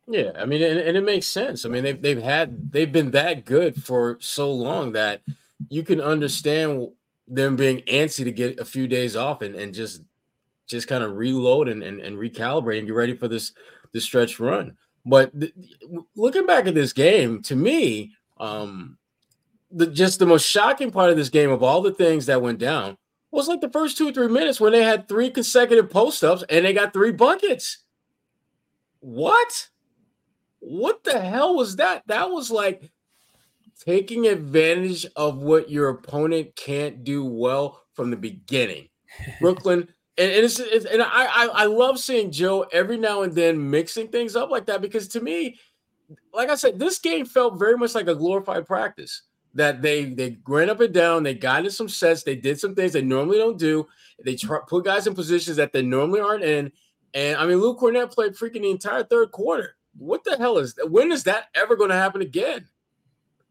Yeah, 0.07 0.31
I 0.35 0.45
mean, 0.45 0.61
and, 0.61 0.79
and 0.79 0.97
it 0.97 1.03
makes 1.03 1.27
sense. 1.27 1.65
I 1.65 1.69
mean, 1.69 1.83
they've 1.83 2.01
they've 2.01 2.21
had 2.21 2.71
they've 2.71 2.91
been 2.91 3.11
that 3.11 3.45
good 3.45 3.81
for 3.83 4.17
so 4.19 4.51
long 4.51 4.93
that 4.93 5.21
you 5.69 5.83
can 5.83 6.01
understand 6.01 6.89
them 7.27 7.55
being 7.55 7.81
antsy 7.81 8.23
to 8.23 8.31
get 8.31 8.59
a 8.59 8.65
few 8.65 8.87
days 8.87 9.15
off 9.15 9.41
and, 9.41 9.55
and 9.55 9.73
just 9.73 10.01
just 10.67 10.87
kind 10.87 11.03
of 11.03 11.15
reload 11.15 11.67
and, 11.67 11.83
and, 11.83 11.99
and 11.99 12.17
recalibrate 12.17 12.79
and 12.79 12.87
get 12.87 12.95
ready 12.95 13.15
for 13.15 13.27
this 13.27 13.53
this 13.93 14.03
stretch 14.03 14.39
run. 14.39 14.75
But 15.05 15.37
th- 15.39 15.53
looking 16.15 16.45
back 16.45 16.67
at 16.67 16.75
this 16.75 16.93
game, 16.93 17.41
to 17.43 17.55
me, 17.55 18.13
um, 18.37 18.97
the 19.71 19.87
just 19.87 20.19
the 20.19 20.25
most 20.25 20.47
shocking 20.47 20.91
part 20.91 21.09
of 21.09 21.17
this 21.17 21.29
game 21.29 21.49
of 21.49 21.63
all 21.63 21.81
the 21.81 21.93
things 21.93 22.25
that 22.25 22.41
went 22.41 22.59
down 22.59 22.97
was 23.31 23.47
like 23.47 23.61
the 23.61 23.69
first 23.69 23.97
two 23.97 24.09
or 24.09 24.11
three 24.11 24.27
minutes 24.27 24.59
when 24.59 24.73
they 24.73 24.83
had 24.83 25.07
three 25.07 25.29
consecutive 25.29 25.89
post 25.89 26.23
ups 26.23 26.43
and 26.49 26.65
they 26.65 26.73
got 26.73 26.93
three 26.93 27.11
buckets. 27.11 27.79
What? 28.99 29.69
What 30.59 31.03
the 31.03 31.19
hell 31.19 31.55
was 31.55 31.77
that? 31.77 32.03
That 32.07 32.29
was 32.29 32.51
like 32.51 32.91
taking 33.83 34.27
advantage 34.27 35.07
of 35.15 35.37
what 35.37 35.71
your 35.71 35.89
opponent 35.89 36.55
can't 36.55 37.03
do 37.03 37.25
well 37.25 37.81
from 37.93 38.11
the 38.11 38.17
beginning. 38.17 38.89
Brooklyn, 39.39 39.87
and, 40.17 40.31
and 40.31 40.45
it's, 40.45 40.59
it's 40.59 40.85
and 40.85 41.01
I, 41.01 41.07
I 41.25 41.49
I 41.53 41.65
love 41.65 41.99
seeing 41.99 42.31
Joe 42.31 42.65
every 42.71 42.97
now 42.97 43.21
and 43.21 43.33
then 43.33 43.69
mixing 43.69 44.09
things 44.09 44.35
up 44.35 44.49
like 44.49 44.65
that 44.65 44.81
because 44.81 45.07
to 45.09 45.21
me, 45.21 45.57
like 46.33 46.49
I 46.49 46.55
said, 46.55 46.79
this 46.79 46.99
game 46.99 47.25
felt 47.25 47.57
very 47.57 47.77
much 47.77 47.95
like 47.95 48.07
a 48.07 48.15
glorified 48.15 48.65
practice. 48.65 49.23
That 49.53 49.81
they 49.81 50.05
they 50.05 50.37
ran 50.47 50.69
up 50.69 50.79
and 50.79 50.93
down, 50.93 51.23
they 51.23 51.33
got 51.33 51.65
in 51.65 51.71
some 51.71 51.89
sets, 51.89 52.23
they 52.23 52.35
did 52.35 52.59
some 52.59 52.73
things 52.73 52.93
they 52.93 53.01
normally 53.01 53.37
don't 53.37 53.57
do. 53.57 53.87
They 54.23 54.35
try, 54.35 54.59
put 54.67 54.85
guys 54.85 55.07
in 55.07 55.13
positions 55.13 55.57
that 55.57 55.73
they 55.73 55.81
normally 55.81 56.21
aren't 56.21 56.43
in. 56.43 56.71
And 57.13 57.37
I 57.37 57.45
mean, 57.45 57.57
Luke 57.57 57.79
Kornet 57.79 58.13
played 58.13 58.33
freaking 58.33 58.61
the 58.61 58.71
entire 58.71 59.03
third 59.03 59.31
quarter. 59.31 59.75
What 59.97 60.23
the 60.23 60.37
hell 60.37 60.57
is 60.57 60.73
that? 60.75 60.89
When 60.89 61.11
is 61.11 61.23
that 61.25 61.47
ever 61.53 61.75
going 61.75 61.89
to 61.89 61.97
happen 61.97 62.21
again? 62.21 62.67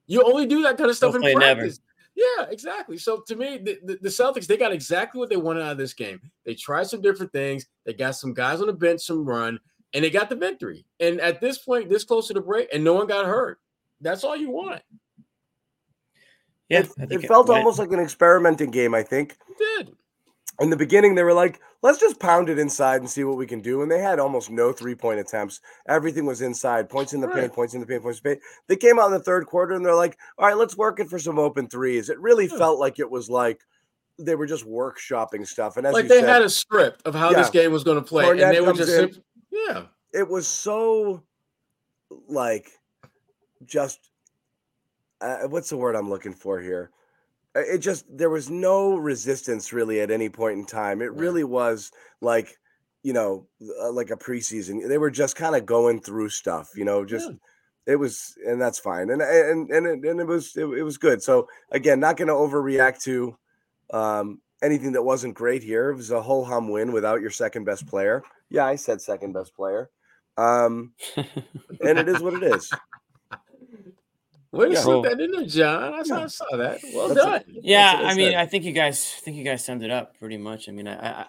You 0.06 0.22
only 0.22 0.46
do 0.46 0.62
that 0.62 0.78
kind 0.78 0.88
of 0.88 0.96
stuff 0.96 1.12
Hopefully 1.12 1.32
in 1.32 1.38
practice. 1.38 1.80
Yeah, 2.14 2.46
exactly. 2.50 2.96
So 2.98 3.22
to 3.28 3.36
me, 3.36 3.58
the, 3.58 3.78
the, 3.84 3.98
the 4.02 4.08
Celtics, 4.08 4.46
they 4.46 4.56
got 4.56 4.72
exactly 4.72 5.18
what 5.18 5.30
they 5.30 5.36
wanted 5.36 5.62
out 5.62 5.72
of 5.72 5.78
this 5.78 5.94
game. 5.94 6.20
They 6.44 6.54
tried 6.54 6.86
some 6.86 7.00
different 7.00 7.32
things. 7.32 7.66
They 7.86 7.94
got 7.94 8.16
some 8.16 8.34
guys 8.34 8.60
on 8.60 8.66
the 8.66 8.72
bench, 8.72 9.00
some 9.00 9.24
run, 9.24 9.58
and 9.94 10.04
they 10.04 10.10
got 10.10 10.28
the 10.28 10.36
victory. 10.36 10.84
And 10.98 11.20
at 11.20 11.40
this 11.40 11.58
point, 11.58 11.88
this 11.88 12.04
close 12.04 12.28
to 12.28 12.34
the 12.34 12.40
break, 12.40 12.68
and 12.72 12.84
no 12.84 12.94
one 12.94 13.06
got 13.06 13.26
hurt. 13.26 13.58
That's 14.00 14.24
all 14.24 14.36
you 14.36 14.50
want. 14.50 14.82
Yeah, 16.68 16.80
it, 16.98 17.12
it 17.12 17.26
felt 17.26 17.48
went- 17.48 17.58
almost 17.58 17.78
like 17.78 17.92
an 17.92 18.00
experimenting 18.00 18.70
game. 18.70 18.94
I 18.94 19.02
think 19.02 19.36
Did 19.58 19.92
in 20.60 20.70
the 20.70 20.76
beginning 20.76 21.14
they 21.14 21.22
were 21.22 21.32
like, 21.32 21.60
let's 21.82 21.98
just 21.98 22.20
pound 22.20 22.48
it 22.48 22.58
inside 22.58 23.00
and 23.00 23.08
see 23.08 23.24
what 23.24 23.36
we 23.36 23.46
can 23.46 23.60
do. 23.60 23.82
And 23.82 23.90
they 23.90 24.00
had 24.00 24.18
almost 24.18 24.50
no 24.50 24.72
three 24.72 24.94
point 24.94 25.18
attempts. 25.20 25.60
Everything 25.88 26.26
was 26.26 26.42
inside, 26.42 26.88
points 26.88 27.12
in 27.12 27.20
the 27.20 27.28
paint, 27.28 27.52
points 27.52 27.74
in 27.74 27.80
the 27.80 27.86
paint, 27.86 28.02
points 28.02 28.20
in 28.20 28.22
the 28.24 28.36
paint. 28.36 28.42
They 28.68 28.76
came 28.76 28.98
out 28.98 29.06
in 29.06 29.12
the 29.12 29.20
third 29.20 29.46
quarter 29.46 29.74
and 29.74 29.84
they're 29.84 29.94
like, 29.94 30.18
all 30.38 30.46
right, 30.46 30.56
let's 30.56 30.76
work 30.76 31.00
it 31.00 31.08
for 31.08 31.18
some 31.18 31.38
open 31.38 31.68
threes. 31.68 32.10
It 32.10 32.18
really 32.20 32.46
Yeah. 32.46 32.58
felt 32.58 32.78
like 32.78 32.98
it 32.98 33.10
was 33.10 33.30
like 33.30 33.60
they 34.18 34.34
were 34.34 34.46
just 34.46 34.66
workshopping 34.66 35.46
stuff. 35.46 35.78
And 35.78 35.86
as 35.86 35.94
like 35.94 36.08
they 36.08 36.20
said, 36.20 36.28
had 36.28 36.42
a 36.42 36.50
script 36.50 37.02
of 37.06 37.14
how 37.14 37.32
this 37.32 37.48
game 37.50 37.72
was 37.72 37.82
going 37.84 37.96
to 37.98 38.04
play, 38.06 38.26
Fournette 38.26 38.44
and 38.44 38.54
they 38.56 38.60
were 38.60 38.74
just 38.74 38.90
in. 38.92 39.22
yeah. 39.50 39.84
it 40.12 40.28
was 40.28 40.46
so 40.46 41.22
like 42.28 42.70
just 43.64 44.10
uh, 45.22 45.38
what's 45.48 45.70
the 45.70 45.76
word 45.76 45.96
I'm 45.96 46.08
looking 46.10 46.34
for 46.34 46.60
here? 46.60 46.90
Uh, 47.56 47.60
It 47.60 47.78
just 47.78 48.04
there 48.08 48.30
was 48.30 48.50
no 48.50 48.96
resistance 48.96 49.72
really 49.72 50.00
at 50.00 50.10
any 50.10 50.28
point 50.28 50.58
in 50.58 50.66
time. 50.66 51.02
It 51.02 51.12
really 51.12 51.44
was 51.44 51.90
like 52.20 52.56
you 53.02 53.12
know 53.12 53.46
uh, 53.80 53.92
like 53.92 54.10
a 54.10 54.16
preseason. 54.16 54.86
They 54.88 54.98
were 54.98 55.10
just 55.10 55.36
kind 55.36 55.56
of 55.56 55.66
going 55.66 56.00
through 56.00 56.30
stuff, 56.30 56.70
you 56.76 56.84
know, 56.84 57.04
just. 57.04 57.28
Yeah. 57.28 57.36
It 57.86 57.96
was, 57.96 58.36
and 58.46 58.60
that's 58.60 58.78
fine, 58.78 59.08
and 59.10 59.22
and 59.22 59.68
and 59.70 59.86
it, 59.86 60.08
and 60.08 60.20
it 60.20 60.26
was 60.26 60.54
it, 60.54 60.64
it 60.64 60.82
was 60.82 60.98
good. 60.98 61.22
So 61.22 61.48
again, 61.72 61.98
not 61.98 62.18
going 62.18 62.28
to 62.28 62.34
overreact 62.34 63.02
to 63.04 63.36
um, 63.92 64.40
anything 64.62 64.92
that 64.92 65.02
wasn't 65.02 65.34
great 65.34 65.62
here. 65.62 65.90
It 65.90 65.96
was 65.96 66.10
a 66.10 66.22
whole 66.22 66.44
hum 66.44 66.68
win 66.68 66.92
without 66.92 67.20
your 67.20 67.30
second 67.30 67.64
best 67.64 67.86
player. 67.86 68.22
Yeah, 68.48 68.66
I 68.66 68.76
said 68.76 69.00
second 69.00 69.32
best 69.32 69.56
player. 69.56 69.90
Um, 70.36 70.92
and 71.16 71.98
it 71.98 72.08
is 72.08 72.20
what 72.20 72.34
it 72.34 72.42
is. 72.42 72.70
Way 74.52 74.66
to 74.66 74.72
Yeah. 74.74 74.80
slip 74.80 75.02
that 75.04 75.20
in 75.20 75.30
there, 75.30 75.44
John. 75.46 75.94
I 75.94 76.02
saw, 76.02 76.18
Yeah. 76.18 76.24
I 76.24 76.26
saw 76.26 76.56
that. 76.56 76.80
Well 76.92 77.08
That's 77.08 77.20
done. 77.20 77.44
Yeah, 77.62 77.94
what 77.94 78.04
I 78.06 78.10
I 78.10 78.14
mean, 78.14 78.30
said. 78.32 78.40
I 78.40 78.46
think 78.46 78.64
you 78.64 78.72
guys, 78.72 79.14
I 79.16 79.20
think 79.20 79.36
you 79.36 79.44
guys 79.44 79.64
summed 79.64 79.82
it 79.84 79.90
up 79.90 80.18
pretty 80.18 80.36
much. 80.38 80.68
I 80.68 80.72
mean, 80.72 80.88
I, 80.88 81.22
I, 81.22 81.26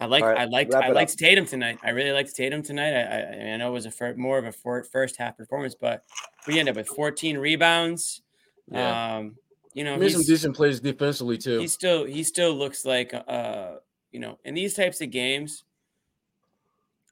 I 0.00 0.06
like, 0.06 0.22
All 0.22 0.28
right, 0.30 0.38
I 0.40 0.44
liked, 0.44 0.72
wrap 0.74 0.84
I 0.84 0.88
it 0.90 0.94
liked 0.94 1.12
up. 1.12 1.16
Tatum 1.18 1.46
tonight. 1.46 1.78
I 1.82 1.90
really 1.90 2.12
liked 2.12 2.34
Tatum 2.34 2.62
tonight. 2.62 2.92
I, 2.94 3.00
I, 3.02 3.26
I, 3.28 3.30
mean, 3.38 3.52
I 3.52 3.56
know 3.56 3.68
it 3.68 3.72
was 3.72 3.86
a 3.86 3.90
fir- 3.90 4.14
more 4.16 4.38
of 4.38 4.44
a 4.44 4.52
fir- 4.52 4.82
first 4.84 5.16
half 5.16 5.36
performance, 5.36 5.74
but 5.74 6.04
we 6.46 6.58
end 6.58 6.68
up 6.68 6.76
with 6.76 6.88
14 6.88 7.38
rebounds. 7.38 8.22
Yeah. 8.70 9.16
Um, 9.16 9.36
you 9.72 9.84
know, 9.84 9.96
Made 9.96 10.10
some 10.12 10.20
he's, 10.20 10.26
decent 10.28 10.56
plays 10.56 10.80
defensively 10.80 11.38
too. 11.38 11.60
he 11.60 11.66
still, 11.68 12.04
he 12.04 12.22
still 12.24 12.52
looks 12.54 12.84
like, 12.84 13.14
uh, 13.14 13.76
you 14.10 14.20
know, 14.20 14.38
in 14.44 14.54
these 14.54 14.74
types 14.74 15.00
of 15.00 15.10
games, 15.10 15.64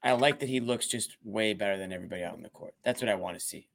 I 0.02 0.12
like 0.12 0.40
that 0.40 0.48
he 0.48 0.60
looks 0.60 0.88
just 0.88 1.16
way 1.24 1.54
better 1.54 1.76
than 1.76 1.92
everybody 1.92 2.22
out 2.22 2.34
on 2.34 2.42
the 2.42 2.48
court. 2.48 2.74
That's 2.84 3.00
what 3.00 3.08
I 3.08 3.14
want 3.16 3.38
to 3.38 3.44
see, 3.44 3.68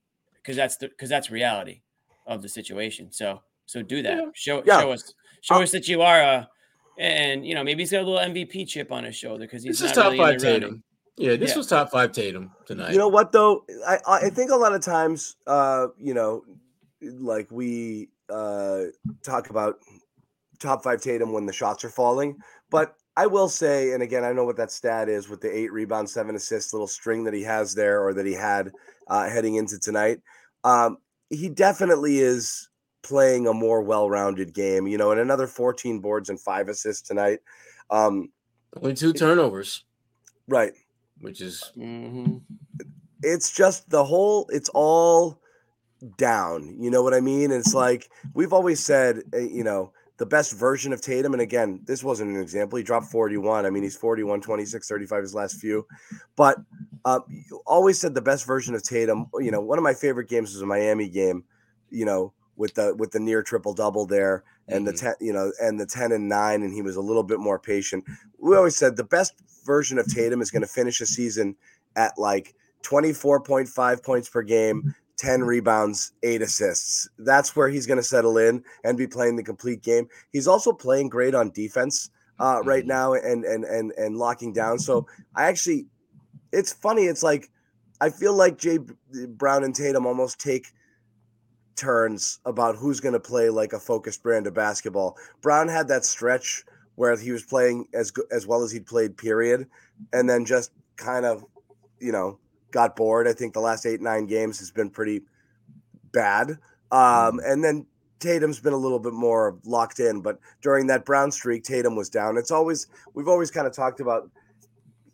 because 0.43 0.55
that's 0.57 0.77
the, 0.77 0.89
because 0.89 1.09
that's 1.09 1.31
reality 1.31 1.81
of 2.27 2.41
the 2.41 2.49
situation. 2.49 3.11
So, 3.11 3.41
so 3.65 3.81
do 3.81 4.01
that. 4.03 4.17
Yeah. 4.17 4.29
Show, 4.35 4.63
Yeah. 4.65 4.81
show 4.81 4.91
us, 4.91 5.13
show 5.41 5.55
Uh, 5.55 5.63
us 5.63 5.71
that 5.71 5.87
you 5.87 6.01
are 6.01 6.21
a, 6.21 6.49
and 6.99 7.45
you 7.47 7.55
know 7.55 7.63
maybe 7.63 7.81
he's 7.81 7.91
got 7.91 8.01
a 8.03 8.05
little 8.07 8.19
MVP 8.19 8.67
chip 8.67 8.91
on 8.91 9.03
his 9.03 9.15
shoulder 9.15 9.45
because 9.45 9.63
he's 9.63 9.79
This 9.79 9.89
is 9.91 9.95
top 9.95 10.05
really 10.11 10.17
five 10.17 10.39
the 10.39 10.45
running. 10.47 10.61
Tatum. 10.61 10.83
Yeah, 11.17 11.35
this 11.35 11.51
Yeah. 11.51 11.57
was 11.57 11.67
top 11.67 11.89
five 11.91 12.11
Tatum 12.11 12.51
tonight. 12.65 12.91
You 12.91 12.97
know 12.99 13.07
what 13.07 13.31
though? 13.31 13.65
I 13.87 13.99
I 14.07 14.29
think 14.29 14.51
a 14.51 14.55
lot 14.55 14.73
of 14.73 14.81
times, 14.81 15.35
uh, 15.47 15.87
you 15.97 16.13
know, 16.13 16.43
like 17.01 17.49
we 17.51 18.09
uh 18.29 18.85
talk 19.23 19.49
about 19.49 19.75
top 20.59 20.83
five 20.83 21.01
Tatum 21.01 21.31
when 21.33 21.45
the 21.45 21.53
shots 21.53 21.83
are 21.83 21.89
falling, 21.89 22.37
but 22.69 22.95
I 23.15 23.27
will 23.27 23.49
say, 23.49 23.91
and 23.91 24.01
again, 24.01 24.23
I 24.23 24.33
know 24.33 24.43
what 24.43 24.57
that 24.57 24.71
stat 24.71 25.07
is 25.07 25.29
with 25.29 25.41
the 25.41 25.55
eight 25.55 25.71
rebounds, 25.71 26.11
seven 26.11 26.35
assists, 26.35 26.73
little 26.73 26.87
string 26.87 27.23
that 27.25 27.33
he 27.33 27.43
has 27.43 27.75
there, 27.75 28.03
or 28.03 28.13
that 28.13 28.25
he 28.25 28.33
had 28.33 28.71
uh, 29.07 29.29
heading 29.29 29.55
into 29.55 29.79
tonight. 29.79 30.19
Um, 30.63 30.97
he 31.29 31.49
definitely 31.49 32.19
is 32.19 32.69
playing 33.03 33.47
a 33.47 33.53
more 33.53 33.81
well-rounded 33.81 34.53
game, 34.53 34.87
you 34.87 34.97
know, 34.97 35.11
and 35.11 35.19
another 35.19 35.45
14 35.45 35.99
boards 35.99 36.29
and 36.29 36.39
five 36.39 36.69
assists 36.69 37.07
tonight. 37.07 37.39
Um, 37.89 38.31
Only 38.75 38.95
two 38.95 39.13
turnovers, 39.13 39.83
right. 40.47 40.73
which 41.19 41.41
is 41.41 41.71
Mhm. 41.77 42.41
it's 43.21 43.51
just 43.51 43.89
the 43.89 44.03
whole 44.03 44.47
it's 44.49 44.69
all 44.73 45.39
down 46.17 46.75
you 46.77 46.91
know 46.91 47.01
what 47.01 47.13
i 47.13 47.21
mean 47.21 47.49
it's 47.49 47.73
like 47.73 48.09
we've 48.33 48.51
always 48.51 48.81
said 48.81 49.23
uh, 49.33 49.37
you 49.37 49.63
know 49.63 49.93
the 50.23 50.29
best 50.29 50.53
version 50.53 50.93
of 50.93 51.01
tatum 51.01 51.33
and 51.33 51.41
again 51.41 51.81
this 51.83 52.01
wasn't 52.01 52.29
an 52.33 52.39
example 52.41 52.77
he 52.77 52.83
dropped 52.83 53.07
41 53.07 53.65
i 53.65 53.69
mean 53.69 53.83
he's 53.83 53.97
41 53.97 54.39
26 54.39 54.87
35 54.87 55.21
his 55.21 55.35
last 55.35 55.59
few 55.59 55.85
but 56.37 56.59
uh, 57.03 57.19
always 57.65 57.99
said 57.99 58.15
the 58.15 58.21
best 58.21 58.45
version 58.47 58.73
of 58.73 58.81
tatum 58.83 59.25
you 59.39 59.51
know 59.51 59.59
one 59.59 59.77
of 59.77 59.83
my 59.83 59.93
favorite 59.93 60.29
games 60.29 60.53
was 60.53 60.61
a 60.61 60.65
miami 60.65 61.09
game 61.09 61.43
you 61.89 62.05
know 62.05 62.31
with 62.55 62.73
the 62.75 62.95
with 62.95 63.11
the 63.11 63.19
near 63.19 63.43
triple 63.43 63.73
double 63.73 64.05
there 64.05 64.45
and 64.69 64.87
the 64.87 64.93
Mhm. 64.93 64.99
10 64.99 65.13
you 65.19 65.33
know 65.33 65.51
and 65.61 65.77
the 65.77 65.85
10 65.85 66.13
and 66.13 66.29
9 66.29 66.63
and 66.63 66.73
he 66.73 66.81
was 66.81 66.95
a 66.95 67.01
little 67.01 67.23
bit 67.23 67.39
more 67.39 67.59
patient 67.59 68.05
we 68.39 68.55
always 68.55 68.77
said 68.77 68.95
the 68.95 69.03
best 69.03 69.33
version 69.65 69.99
of 69.99 70.07
tatum 70.07 70.41
is 70.41 70.51
going 70.51 70.61
to 70.61 70.67
finish 70.79 71.01
a 71.01 71.05
season 71.05 71.53
at 71.97 72.17
like 72.17 72.55
24.5 72.83 74.03
points 74.03 74.29
per 74.29 74.41
game 74.41 74.95
10 75.23 75.43
rebounds, 75.43 76.11
eight 76.23 76.41
assists. 76.41 77.07
That's 77.17 77.55
where 77.55 77.69
he's 77.69 77.87
going 77.87 77.97
to 77.97 78.03
settle 78.03 78.37
in 78.37 78.63
and 78.83 78.97
be 78.97 79.07
playing 79.07 79.37
the 79.37 79.43
complete 79.43 79.81
game. 79.81 80.07
He's 80.31 80.47
also 80.47 80.73
playing 80.73 81.09
great 81.09 81.33
on 81.33 81.51
defense 81.51 82.09
uh, 82.39 82.61
right 82.65 82.83
Mhm. 82.83 82.87
now 82.87 83.13
and 83.13 83.45
and 83.45 83.63
and 83.63 83.93
and 83.93 84.17
locking 84.17 84.51
down. 84.53 84.79
So 84.79 85.07
I 85.35 85.45
actually, 85.45 85.87
it's 86.51 86.73
funny. 86.73 87.05
It's 87.05 87.23
like 87.23 87.49
I 88.01 88.09
feel 88.09 88.33
like 88.33 88.57
Jay 88.57 88.79
Brown 89.27 89.63
and 89.63 89.73
Tatum 89.73 90.05
almost 90.05 90.39
take 90.39 90.67
turns 91.75 92.39
about 92.45 92.75
who's 92.75 92.99
going 92.99 93.13
to 93.13 93.19
play 93.19 93.49
like 93.49 93.73
a 93.73 93.79
focused 93.79 94.21
brand 94.23 94.45
of 94.47 94.53
basketball. 94.53 95.17
Brown 95.41 95.67
had 95.69 95.87
that 95.87 96.05
stretch 96.05 96.65
where 96.95 97.15
he 97.17 97.31
was 97.31 97.43
playing 97.43 97.87
as 97.93 98.11
as 98.31 98.45
well 98.45 98.63
as 98.63 98.71
he'd 98.71 98.85
played, 98.85 99.17
period, 99.17 99.67
and 100.11 100.29
then 100.29 100.45
just 100.45 100.71
kind 100.97 101.25
of, 101.25 101.45
you 101.99 102.11
know, 102.11 102.39
got 102.73 102.97
bored. 102.97 103.27
I 103.27 103.31
think 103.33 103.53
the 103.53 103.61
last 103.61 103.85
eight 103.85 104.01
nine 104.01 104.25
games 104.25 104.59
has 104.59 104.71
been 104.71 104.89
pretty 104.89 105.21
bad. 106.11 106.57
Um, 106.91 107.39
and 107.45 107.63
then 107.63 107.85
Tatum's 108.19 108.59
been 108.59 108.73
a 108.73 108.77
little 108.77 108.99
bit 108.99 109.13
more 109.13 109.57
locked 109.63 109.99
in, 109.99 110.21
but 110.21 110.39
during 110.61 110.87
that 110.87 111.05
Brown 111.05 111.31
streak, 111.31 111.63
Tatum 111.63 111.95
was 111.95 112.09
down. 112.09 112.37
It's 112.37 112.51
always 112.51 112.87
we've 113.13 113.29
always 113.29 113.49
kind 113.51 113.65
of 113.67 113.73
talked 113.73 114.01
about, 114.01 114.29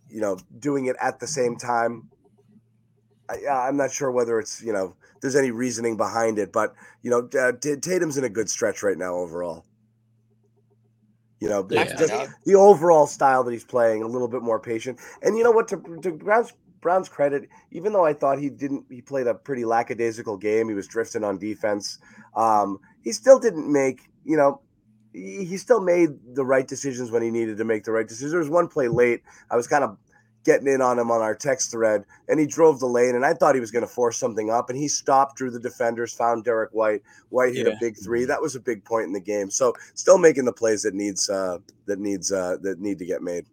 you 0.10 0.22
know, 0.22 0.38
doing 0.58 0.88
it 0.88 0.96
at 1.00 1.20
the 1.20 1.28
same 1.28 1.56
time. 1.56 2.10
I, 3.30 3.48
I'm 3.48 3.78
not 3.78 3.92
sure 3.92 4.10
whether 4.12 4.40
it's 4.40 4.62
you 4.64 4.74
know 4.74 4.96
there's 5.22 5.36
any 5.36 5.52
reasoning 5.52 5.98
behind 5.98 6.40
it, 6.40 6.52
but 6.52 6.74
you 7.04 7.12
know 7.12 7.30
uh, 7.40 7.52
T- 7.54 7.76
Tatum's 7.76 8.18
in 8.18 8.24
a 8.24 8.30
good 8.30 8.50
stretch 8.50 8.82
right 8.82 8.98
now 8.98 9.14
overall. 9.16 9.66
You 11.40 11.48
know, 11.48 11.66
Yeah. 11.70 11.84
it's 11.84 11.94
just 11.94 12.14
the 12.46 12.56
overall 12.56 13.08
style 13.08 13.44
that 13.46 13.52
he's 13.52 13.64
playing, 13.64 14.04
a 14.04 14.08
little 14.08 14.28
bit 14.28 14.42
more 14.42 14.60
patient. 14.60 15.00
And 15.22 15.38
you 15.38 15.44
know 15.44 15.52
what? 15.52 15.70
To, 15.70 15.78
to 16.02 16.12
Brown's 16.12 16.52
Brown's 16.82 17.10
credit, 17.10 17.50
even 17.72 17.94
though 17.94 18.06
I 18.06 18.14
thought 18.14 18.40
he 18.40 18.50
didn't, 18.50 18.86
he 18.90 19.02
played 19.02 19.28
a 19.28 19.34
pretty 19.34 19.66
lackadaisical 19.66 20.38
game. 20.38 20.70
He 20.70 20.76
was 20.76 20.88
drifting 20.88 21.24
on 21.24 21.38
defense. 21.38 22.00
Um, 22.36 22.80
he 23.04 23.12
still 23.12 23.40
didn't 23.40 23.72
make, 23.72 24.10
you 24.24 24.38
know, 24.38 24.62
he, 25.14 25.44
he 25.46 25.58
still 25.58 25.82
made 25.82 26.10
the 26.36 26.46
right 26.46 26.68
decisions 26.68 27.12
when 27.12 27.22
he 27.24 27.32
needed 27.32 27.58
to 27.58 27.66
make 27.66 27.84
the 27.84 27.92
right 27.92 28.08
decisions. 28.08 28.32
There 28.32 28.40
was 28.40 28.50
one 28.50 28.68
play 28.68 28.88
late. 28.88 29.24
I 29.52 29.56
was 29.56 29.68
kind 29.68 29.84
of 29.84 29.98
getting 30.46 30.68
in 30.68 30.82
on 30.82 30.98
him 30.98 31.12
on 31.12 31.22
our 31.22 31.36
text 31.36 31.70
thread, 31.70 32.06
and 32.30 32.40
he 32.40 32.46
drove 32.46 32.80
the 32.80 32.88
lane, 32.88 33.14
and 33.14 33.26
I 33.26 33.34
thought 33.34 33.56
he 33.56 33.62
was 33.62 33.72
going 33.72 33.86
to 33.86 33.92
force 33.92 34.18
something 34.18 34.50
up, 34.50 34.70
and 34.70 34.80
he 34.80 34.88
stopped, 34.88 35.36
drew 35.36 35.52
the 35.52 35.60
defenders, 35.60 36.14
found 36.14 36.46
Derrick 36.46 36.70
White. 36.72 37.02
White 37.30 37.56
hit 37.56 37.68
Yeah. 37.68 37.74
a 37.74 37.80
big 37.80 37.98
three. 38.02 38.24
That 38.26 38.42
was 38.42 38.56
a 38.56 38.60
big 38.60 38.86
point 38.86 39.06
in 39.08 39.14
the 39.14 39.20
game. 39.20 39.50
So 39.50 39.74
still 39.96 40.18
making 40.18 40.46
the 40.46 40.54
plays 40.54 40.84
that 40.84 40.94
needs 40.94 41.30
uh, 41.30 41.58
that 41.88 42.00
needs 42.00 42.32
uh, 42.32 42.58
that 42.62 42.80
need 42.80 43.00
to 43.00 43.06
get 43.06 43.22
made. 43.22 43.46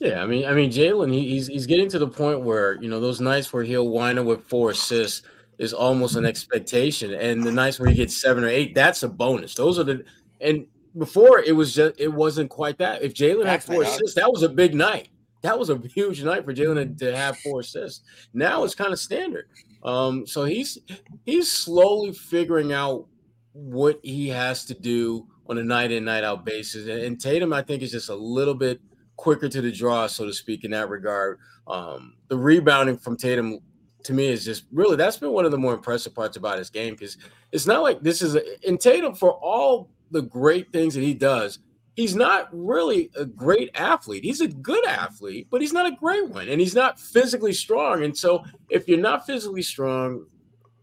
Yeah, 0.00 0.22
I 0.22 0.26
mean, 0.26 0.44
I 0.44 0.52
mean, 0.52 0.70
Jaylen, 0.70 1.12
he, 1.12 1.28
he's 1.30 1.46
he's 1.46 1.66
getting 1.66 1.88
to 1.90 1.98
the 1.98 2.08
point 2.08 2.40
where 2.40 2.80
you 2.82 2.88
know 2.88 3.00
those 3.00 3.20
nights 3.20 3.52
where 3.52 3.62
he'll 3.62 3.88
wind 3.88 4.18
up 4.18 4.26
with 4.26 4.44
four 4.46 4.70
assists 4.70 5.22
is 5.58 5.72
almost 5.72 6.16
an 6.16 6.26
expectation, 6.26 7.14
and 7.14 7.44
the 7.44 7.52
nights 7.52 7.78
where 7.78 7.88
he 7.88 7.94
gets 7.94 8.20
seven 8.20 8.42
or 8.42 8.48
eight, 8.48 8.74
that's 8.74 9.02
a 9.04 9.08
bonus. 9.08 9.54
Those 9.54 9.78
are 9.78 9.84
the 9.84 10.04
and 10.40 10.66
before 10.98 11.40
it 11.40 11.52
was 11.52 11.74
just 11.74 11.98
it 11.98 12.12
wasn't 12.12 12.50
quite 12.50 12.78
that. 12.78 13.02
If 13.02 13.14
Jaylen 13.14 13.46
had 13.46 13.62
four 13.62 13.82
assists, 13.82 14.14
that 14.14 14.30
was 14.30 14.42
a 14.42 14.48
big 14.48 14.74
night. 14.74 15.10
That 15.42 15.58
was 15.58 15.70
a 15.70 15.78
huge 15.94 16.24
night 16.24 16.44
for 16.44 16.52
Jaylen 16.52 16.98
to, 16.98 17.06
to 17.06 17.16
have 17.16 17.38
four 17.38 17.60
assists. 17.60 18.04
Now 18.32 18.64
it's 18.64 18.74
kind 18.74 18.92
of 18.92 18.98
standard. 18.98 19.46
Um, 19.84 20.26
so 20.26 20.44
he's 20.44 20.78
he's 21.24 21.52
slowly 21.52 22.12
figuring 22.12 22.72
out 22.72 23.06
what 23.52 24.00
he 24.02 24.28
has 24.28 24.64
to 24.64 24.74
do 24.74 25.28
on 25.46 25.58
a 25.58 25.62
night 25.62 25.92
in 25.92 26.04
night 26.04 26.24
out 26.24 26.44
basis, 26.44 26.88
and, 26.88 27.00
and 27.00 27.20
Tatum, 27.20 27.52
I 27.52 27.62
think, 27.62 27.82
is 27.82 27.92
just 27.92 28.08
a 28.08 28.14
little 28.14 28.54
bit 28.54 28.80
quicker 29.16 29.48
to 29.48 29.60
the 29.60 29.72
draw, 29.72 30.06
so 30.06 30.26
to 30.26 30.32
speak, 30.32 30.64
in 30.64 30.70
that 30.72 30.88
regard. 30.88 31.38
Um, 31.66 32.14
the 32.28 32.36
rebounding 32.36 32.98
from 32.98 33.16
Tatum 33.16 33.60
to 34.04 34.12
me 34.12 34.28
is 34.28 34.44
just 34.44 34.64
really 34.70 34.96
that's 34.96 35.16
been 35.16 35.32
one 35.32 35.44
of 35.44 35.50
the 35.50 35.58
more 35.58 35.74
impressive 35.74 36.14
parts 36.14 36.36
about 36.36 36.58
his 36.58 36.68
game 36.70 36.94
because 36.94 37.16
it's 37.52 37.66
not 37.66 37.82
like 37.82 38.02
this 38.02 38.20
is 38.20 38.34
a, 38.34 38.68
in 38.68 38.76
Tatum 38.76 39.14
for 39.14 39.32
all 39.32 39.90
the 40.10 40.22
great 40.22 40.70
things 40.72 40.94
that 40.94 41.00
he 41.02 41.14
does. 41.14 41.58
He's 41.94 42.14
not 42.16 42.48
really 42.52 43.10
a 43.16 43.24
great 43.24 43.70
athlete. 43.74 44.24
He's 44.24 44.40
a 44.40 44.48
good 44.48 44.84
athlete, 44.84 45.46
but 45.50 45.60
he's 45.60 45.72
not 45.72 45.86
a 45.86 45.94
great 45.94 46.28
one, 46.28 46.48
and 46.48 46.60
he's 46.60 46.74
not 46.74 46.98
physically 46.98 47.52
strong. 47.52 48.02
And 48.02 48.16
so, 48.16 48.44
if 48.68 48.88
you're 48.88 48.98
not 48.98 49.26
physically 49.26 49.62
strong 49.62 50.26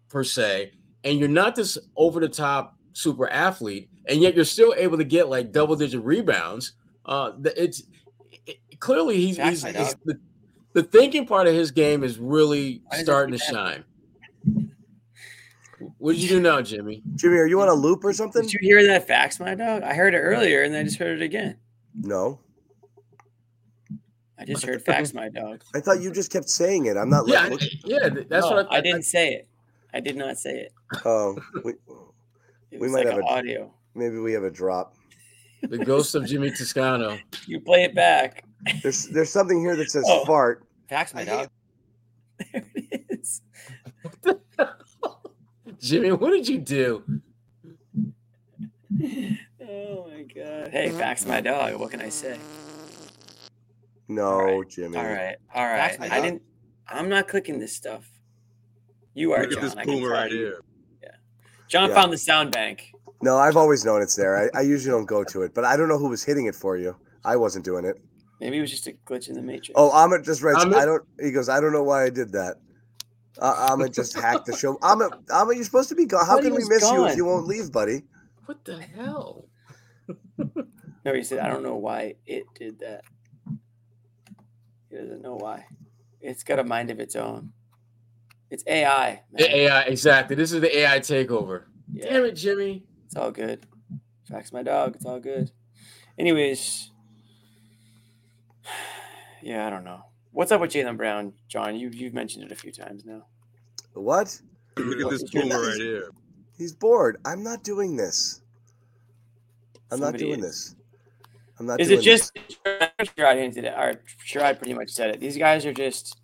per 0.08 0.24
se, 0.24 0.72
and 1.04 1.20
you're 1.20 1.28
not 1.28 1.56
this 1.56 1.78
over 1.98 2.22
the 2.22 2.30
top 2.30 2.78
super 2.94 3.30
athlete, 3.30 3.90
and 4.08 4.22
yet 4.22 4.36
you're 4.36 4.46
still 4.46 4.74
able 4.78 4.98
to 4.98 5.04
get 5.04 5.30
like 5.30 5.52
double 5.52 5.76
digit 5.76 6.02
rebounds. 6.04 6.74
Uh, 7.06 7.32
it's 7.58 7.82
it, 7.82 7.86
clearly 8.82 9.16
he's, 9.16 9.38
he's, 9.38 9.64
he's 9.64 9.96
the, 10.04 10.20
the 10.74 10.84
thinking 10.84 11.26
part 11.26 11.48
of 11.48 11.54
his 11.54 11.72
game 11.72 12.04
is 12.04 12.20
really 12.20 12.82
starting 12.92 13.32
to 13.32 13.38
shine. 13.38 13.86
What 15.98 16.14
did 16.14 16.22
you 16.22 16.30
do 16.30 16.40
now, 16.42 16.62
Jimmy? 16.62 17.02
Jimmy, 17.16 17.38
are 17.38 17.48
you 17.48 17.62
on 17.62 17.70
a 17.70 17.74
loop 17.74 18.04
or 18.04 18.12
something? 18.12 18.42
Did 18.42 18.54
you 18.54 18.60
hear 18.62 18.86
that 18.88 19.08
fax, 19.08 19.40
my 19.40 19.56
dog? 19.56 19.84
I 19.84 19.94
heard 19.94 20.14
it 20.14 20.20
earlier 20.20 20.64
and 20.64 20.76
I 20.76 20.84
just 20.84 20.98
heard 20.98 21.22
it 21.22 21.24
again. 21.24 21.58
No. 21.96 22.40
I 24.38 24.46
just 24.46 24.66
heard 24.66 24.84
fax, 24.84 25.14
my 25.14 25.30
dog. 25.30 25.64
I 25.76 25.80
thought 25.80 26.02
you 26.02 26.12
just 26.12 26.32
kept 26.32 26.50
saying 26.50 26.88
it. 26.88 26.98
I'm 26.98 27.10
not. 27.10 27.28
Yeah, 27.28 27.48
like, 27.48 27.62
yeah. 27.86 28.10
That's 28.10 28.46
no, 28.46 28.56
what 28.56 28.72
I, 28.72 28.78
I, 28.78 28.82
didn't 28.82 29.04
say 29.04 29.34
it. 29.34 29.48
I 29.94 30.00
did 30.00 30.16
not 30.16 30.38
say 30.38 30.62
it. 30.62 30.74
Oh, 31.06 31.38
we, 31.64 31.74
we 32.72 32.88
might 32.88 33.06
like 33.06 33.14
have 33.14 33.20
a, 33.20 33.26
audio. 33.26 33.72
Maybe 33.94 34.18
we 34.18 34.34
have 34.34 34.44
a 34.44 34.50
drop. 34.50 34.96
The 35.62 35.78
ghost 35.78 36.16
of 36.16 36.26
Jimmy 36.26 36.50
Toscano. 36.52 37.20
You 37.48 37.60
play 37.60 37.84
it 37.84 37.94
back. 37.94 38.46
There's 38.82 39.08
there's 39.08 39.30
something 39.30 39.60
here 39.60 39.76
that 39.76 39.90
says 39.90 40.06
oh, 40.08 40.26
fart. 40.26 40.64
Fax, 40.90 41.14
my 41.14 41.24
dog. 41.24 41.50
There 42.52 42.64
it 42.76 43.06
is. 43.10 43.42
Jimmy, 45.80 46.12
what 46.12 46.32
did 46.32 46.48
you 46.48 46.60
do? 46.60 47.04
Oh 49.70 50.10
my 50.10 50.24
god. 50.24 50.70
Hey, 50.72 50.90
fax 50.90 51.26
my 51.26 51.42
dog. 51.42 51.80
What 51.80 51.92
can 51.92 52.02
I 52.02 52.10
say? 52.10 52.38
No, 54.08 54.24
all 54.24 54.60
right. 54.60 54.70
Jimmy. 54.70 54.98
All 54.98 55.06
right. 55.06 55.38
All 55.54 55.66
right. 55.66 56.00
I 56.02 56.20
didn't 56.22 56.42
I'm 56.92 57.10
not 57.10 57.28
clicking 57.28 57.60
this 57.60 57.76
stuff. 57.76 58.10
You 59.14 59.34
are 59.34 59.42
Look 59.42 59.52
John. 59.52 59.64
at 59.64 59.76
this 59.76 59.86
boomer 59.86 60.10
right 60.10 60.32
here. 60.32 60.62
Yeah. 61.02 61.10
John 61.68 61.90
yeah. 61.90 61.96
found 61.96 62.14
the 62.14 62.18
sound 62.18 62.52
bank. 62.52 62.92
No, 63.22 63.38
I've 63.38 63.58
always 63.58 63.86
known 63.86 64.02
it's 64.02 64.16
there. 64.16 64.50
I, 64.56 64.60
I 64.60 64.62
usually 64.62 64.92
don't 64.92 65.06
go 65.06 65.24
to 65.24 65.44
it, 65.44 65.54
but 65.54 65.64
I 65.64 65.78
don't 65.78 65.88
know 65.88 65.98
who 65.98 66.10
was 66.10 66.24
hitting 66.24 66.46
it 66.48 66.56
for 66.56 66.78
you. 66.78 66.96
I 67.24 67.36
wasn't 67.36 67.66
doing 67.66 67.86
it. 67.86 68.02
Maybe 68.42 68.58
it 68.58 68.62
was 68.62 68.72
just 68.72 68.88
a 68.88 68.94
glitch 69.06 69.30
in 69.30 69.36
the 69.36 69.42
matrix. 69.44 69.74
Oh, 69.76 69.92
Amit 69.92 70.26
just 70.26 70.42
read. 70.42 70.58
I 70.58 70.84
don't. 70.84 71.04
He 71.22 71.32
goes. 71.32 71.48
I 71.48 71.62
don't 71.62 71.72
know 71.72 71.84
why 71.84 72.06
I 72.06 72.10
did 72.10 72.32
that. 72.32 72.56
Uh, 73.38 73.70
Amit 73.70 73.94
just 73.96 74.20
hacked 74.20 74.48
the 74.48 74.58
show. 74.58 74.78
Amit, 74.78 75.12
Amit, 75.28 75.56
you're 75.56 75.64
supposed 75.64 75.90
to 75.90 75.96
be 75.96 76.08
gone. 76.08 76.26
How 76.26 76.42
can 76.42 76.56
we 76.56 76.66
miss 76.68 76.82
gone. 76.82 76.96
you 76.96 77.06
if 77.06 77.18
you 77.18 77.26
won't 77.26 77.46
leave, 77.46 77.72
buddy? 77.72 78.02
What 78.48 78.66
the 78.66 78.82
hell? 78.82 79.46
no, 80.40 81.14
he 81.14 81.22
said, 81.24 81.38
I 81.38 81.50
don't 81.50 81.62
know 81.62 81.76
why 81.76 82.16
it 82.26 82.46
did 82.56 82.80
that. 82.80 83.04
He 84.90 84.98
doesn't 84.98 85.22
know 85.22 85.36
why. 85.36 85.68
It's 86.20 86.44
got 86.44 86.58
a 86.58 86.64
mind 86.64 86.90
of 86.90 87.00
its 87.00 87.16
own. 87.16 87.54
It's 88.50 88.64
AI. 88.66 89.22
Man. 89.32 89.48
AI, 89.50 89.82
exactly. 89.84 90.36
This 90.36 90.52
is 90.52 90.62
the 90.62 90.80
AI 90.80 91.00
takeover. 91.00 91.66
Yeah. 91.94 92.10
Damn 92.10 92.26
it, 92.26 92.32
Jimmy. 92.32 92.86
It's 93.06 93.16
all 93.16 93.32
good. 93.32 93.68
Fax 94.28 94.52
my 94.52 94.64
dog. 94.64 94.96
It's 94.96 95.06
all 95.06 95.20
good. 95.20 95.52
Anyways, 96.18 96.91
yeah, 99.42 99.68
I 99.68 99.70
don't 99.70 99.84
know. 99.84 100.04
What's 100.32 100.52
up 100.52 100.62
with 100.62 100.72
Jaylen 100.72 100.98
Brown, 100.98 101.34
John? 101.48 101.76
You 101.76 101.90
you've 101.90 102.14
mentioned 102.14 102.46
it 102.46 102.52
a 102.52 102.56
few 102.56 102.72
times 102.72 103.06
now. 103.06 103.26
What? 103.94 104.40
Look 104.78 105.02
at 105.02 105.10
this 105.10 105.30
boomer 105.30 105.62
right 105.62 105.76
here. 105.76 106.10
He's 106.58 106.74
bored. 106.74 107.18
I'm 107.26 107.44
not 107.44 107.64
doing 107.64 107.96
this. 107.96 108.42
I'm 109.92 109.98
Somebody 110.00 110.24
not 110.24 110.28
doing 110.28 110.40
is. 110.40 110.46
this. 110.46 110.76
I'm 111.60 111.66
not. 111.66 111.82
Is 111.82 111.90
it 111.90 112.02
just? 112.02 112.38
Sherrod 112.66 113.36
hinted 113.36 113.66
it, 113.66 113.74
or 113.78 114.02
Sherrod 114.26 114.58
pretty 114.58 114.74
much 114.74 114.90
said 114.90 115.10
it. 115.10 115.20
These 115.20 115.38
guys 115.38 115.66
are 115.66 115.74
just. 115.74 116.18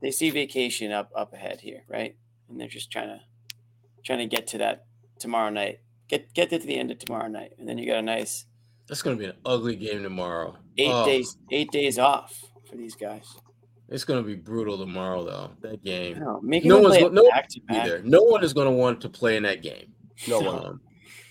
They 0.00 0.10
see 0.10 0.30
vacation 0.30 0.92
up 0.92 1.10
up 1.16 1.32
ahead 1.32 1.60
here, 1.60 1.82
right? 1.88 2.14
And 2.48 2.60
they're 2.60 2.68
just 2.68 2.90
trying 2.90 3.08
to, 3.08 3.20
trying 4.04 4.18
to 4.18 4.26
get 4.26 4.46
to 4.48 4.58
that 4.58 4.84
tomorrow 5.18 5.50
night. 5.50 5.80
Get 6.08 6.32
get 6.34 6.50
to 6.50 6.58
the 6.58 6.78
end 6.78 6.90
of 6.90 6.98
tomorrow 6.98 7.28
night, 7.28 7.54
and 7.58 7.68
then 7.68 7.78
you 7.78 7.86
got 7.86 7.98
a 7.98 8.02
nice. 8.02 8.44
That's 8.88 9.02
going 9.02 9.16
to 9.16 9.20
be 9.20 9.28
an 9.28 9.36
ugly 9.44 9.76
game 9.76 10.02
tomorrow. 10.02 10.56
Eight 10.76 10.90
oh. 10.90 11.06
days. 11.06 11.36
Eight 11.50 11.70
days 11.70 11.98
off 11.98 12.38
for 12.68 12.76
these 12.76 12.94
guys. 12.94 13.36
It's 13.88 14.04
going 14.04 14.22
to 14.22 14.26
be 14.26 14.34
brutal 14.34 14.78
tomorrow, 14.78 15.24
though. 15.24 15.50
That 15.60 15.84
game. 15.84 16.18
No, 16.18 16.40
no 16.42 16.80
one's 16.80 16.98
go, 16.98 17.08
no, 17.08 17.30
either. 17.70 18.02
no 18.02 18.22
one 18.22 18.42
is 18.42 18.52
going 18.52 18.66
to 18.66 18.72
want 18.72 19.00
to 19.02 19.08
play 19.08 19.36
in 19.36 19.42
that 19.42 19.62
game. 19.62 19.92
No 20.26 20.40
one. 20.40 20.66
Um, 20.66 20.80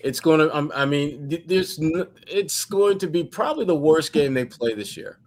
it's 0.00 0.20
going 0.20 0.40
to. 0.40 0.54
Um, 0.56 0.70
I 0.74 0.84
mean, 0.84 1.42
there's. 1.46 1.78
It's 2.26 2.64
going 2.64 2.98
to 2.98 3.08
be 3.08 3.24
probably 3.24 3.64
the 3.64 3.74
worst 3.74 4.12
game 4.12 4.34
they 4.34 4.44
play 4.44 4.74
this 4.74 4.96
year. 4.96 5.18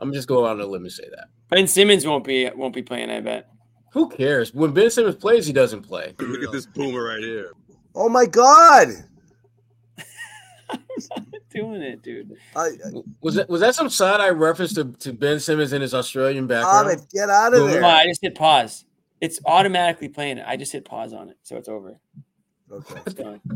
I'm 0.00 0.12
just 0.12 0.28
going 0.28 0.50
on 0.50 0.60
a 0.60 0.66
limb 0.66 0.82
and 0.82 0.92
say 0.92 1.08
that. 1.10 1.28
Ben 1.48 1.66
Simmons 1.66 2.06
won't 2.06 2.24
be 2.24 2.50
won't 2.54 2.74
be 2.74 2.82
playing. 2.82 3.10
I 3.10 3.20
bet. 3.20 3.48
Who 3.92 4.08
cares? 4.08 4.52
When 4.52 4.72
Ben 4.72 4.90
Simmons 4.90 5.16
plays, 5.16 5.46
he 5.46 5.52
doesn't 5.52 5.82
play. 5.82 6.14
Look 6.18 6.42
at 6.42 6.52
this 6.52 6.66
boomer 6.66 7.04
right 7.04 7.22
here. 7.22 7.52
Oh 7.94 8.08
my 8.08 8.26
god! 8.26 8.88
I'm 10.70 10.80
not 11.16 11.42
doing 11.50 11.82
it, 11.82 12.02
dude. 12.02 12.36
I, 12.54 12.70
was 13.20 13.34
that 13.34 13.48
was 13.48 13.60
that 13.60 13.74
some 13.74 13.90
side 13.90 14.20
eye 14.20 14.30
reference 14.30 14.74
to, 14.74 14.84
to 14.84 15.12
Ben 15.12 15.40
Simmons 15.40 15.72
in 15.72 15.82
his 15.82 15.94
Australian 15.94 16.46
background? 16.46 16.88
Ahmed, 16.88 17.00
get 17.12 17.30
out 17.30 17.54
of 17.54 17.68
there! 17.68 17.80
No, 17.80 17.88
I 17.88 18.06
just 18.06 18.22
hit 18.22 18.34
pause. 18.34 18.84
It's 19.20 19.40
automatically 19.46 20.08
playing 20.08 20.38
it. 20.38 20.44
I 20.46 20.56
just 20.56 20.72
hit 20.72 20.84
pause 20.84 21.12
on 21.12 21.30
it, 21.30 21.36
so 21.42 21.56
it's 21.56 21.68
over. 21.68 21.98
Okay. 22.70 23.00
It's 23.06 23.14
going. 23.14 23.40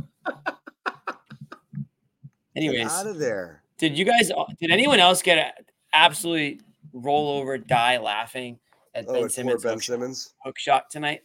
Anyways, 2.57 2.79
get 2.79 2.90
out 2.90 3.07
of 3.07 3.18
there. 3.18 3.62
Did 3.79 3.99
you 3.99 4.05
guys? 4.05 4.31
Did 4.61 4.70
anyone 4.70 5.01
else 5.01 5.23
get 5.23 5.66
absolutely 5.92 6.61
roll 6.92 7.38
over, 7.38 7.59
die 7.59 7.99
laughing 7.99 8.59
at 8.94 9.07
oh, 9.09 9.14
Ben 9.14 9.29
Simmons? 9.29 9.62
Ben 9.62 9.73
hook 9.75 9.83
Simmons 9.83 10.23
shot, 10.23 10.35
hook 10.44 10.59
shot 10.59 10.90
tonight. 10.90 11.23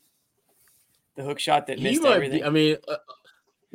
The 1.15 1.23
hook 1.23 1.39
shot 1.39 1.67
that 1.67 1.79
missed 1.79 2.03
everything. 2.03 2.39
Be, 2.39 2.45
I 2.45 2.49
mean, 2.49 2.77
uh, 2.87 2.97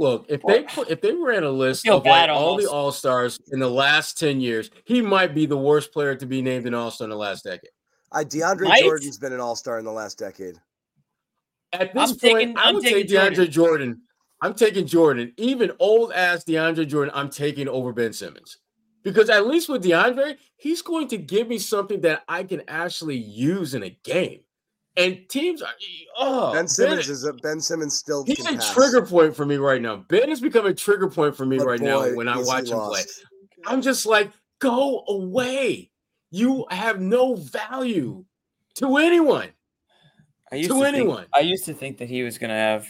Look, 0.00 0.24
if 0.30 0.40
they 0.44 0.62
put, 0.62 0.88
if 0.88 1.02
they 1.02 1.12
ran 1.12 1.44
a 1.44 1.50
list 1.50 1.86
of 1.86 2.06
like 2.06 2.30
all 2.30 2.56
the 2.56 2.70
All 2.70 2.90
Stars 2.90 3.38
in 3.52 3.60
the 3.60 3.68
last 3.68 4.18
ten 4.18 4.40
years, 4.40 4.70
he 4.86 5.02
might 5.02 5.34
be 5.34 5.44
the 5.44 5.58
worst 5.58 5.92
player 5.92 6.14
to 6.14 6.24
be 6.24 6.40
named 6.40 6.66
an 6.66 6.72
All 6.72 6.90
Star 6.90 7.04
in 7.04 7.10
the 7.10 7.16
last 7.16 7.44
decade. 7.44 7.68
I 8.10 8.24
DeAndre 8.24 8.62
might? 8.62 8.82
Jordan's 8.82 9.18
been 9.18 9.34
an 9.34 9.40
All 9.40 9.54
Star 9.54 9.78
in 9.78 9.84
the 9.84 9.92
last 9.92 10.18
decade. 10.18 10.56
At 11.74 11.92
this 11.92 12.14
point, 12.14 12.14
I'm 12.16 12.16
point, 12.16 12.16
taking, 12.46 12.56
I 12.56 12.72
would 12.72 12.82
take 12.82 13.08
DeAndre 13.08 13.50
Jordan. 13.50 13.50
Jordan. 13.50 14.02
I'm 14.40 14.54
taking 14.54 14.86
Jordan. 14.86 15.34
Even 15.36 15.70
old 15.78 16.12
ass 16.12 16.44
DeAndre 16.44 16.88
Jordan, 16.88 17.12
I'm 17.14 17.28
taking 17.28 17.68
over 17.68 17.92
Ben 17.92 18.14
Simmons. 18.14 18.56
Because 19.02 19.28
at 19.28 19.46
least 19.46 19.68
with 19.68 19.84
DeAndre, 19.84 20.38
he's 20.56 20.80
going 20.80 21.08
to 21.08 21.18
give 21.18 21.46
me 21.46 21.58
something 21.58 22.00
that 22.00 22.22
I 22.26 22.44
can 22.44 22.62
actually 22.68 23.18
use 23.18 23.74
in 23.74 23.82
a 23.82 23.90
game. 24.02 24.40
And 24.96 25.28
teams 25.28 25.62
are 25.62 25.68
oh 26.18 26.52
Ben 26.52 26.66
Simmons 26.66 27.06
ben, 27.06 27.12
is 27.12 27.24
a 27.24 27.32
Ben 27.32 27.60
Simmons 27.60 27.96
still 27.96 28.24
he's 28.24 28.44
a 28.44 28.54
pass. 28.54 28.74
trigger 28.74 29.06
point 29.06 29.36
for 29.36 29.46
me 29.46 29.56
right 29.56 29.80
now. 29.80 30.04
Ben 30.08 30.28
has 30.28 30.40
become 30.40 30.66
a 30.66 30.74
trigger 30.74 31.08
point 31.08 31.36
for 31.36 31.46
me 31.46 31.58
but 31.58 31.66
right 31.66 31.80
boy, 31.80 31.86
now 31.86 32.16
when 32.16 32.28
I 32.28 32.38
watch 32.38 32.70
him 32.70 32.78
play. 32.78 33.02
I'm 33.66 33.82
just 33.82 34.04
like, 34.04 34.32
go 34.58 35.04
away. 35.06 35.90
You 36.30 36.66
have 36.70 37.00
no 37.00 37.34
value 37.36 38.24
to 38.76 38.96
anyone. 38.96 39.50
I 40.52 40.56
used 40.56 40.70
to, 40.70 40.78
to 40.78 40.84
anyone. 40.84 41.18
Think, 41.18 41.28
I 41.34 41.40
used 41.40 41.64
to 41.66 41.74
think 41.74 41.98
that 41.98 42.08
he 42.08 42.22
was 42.22 42.38
gonna 42.38 42.54
have 42.54 42.88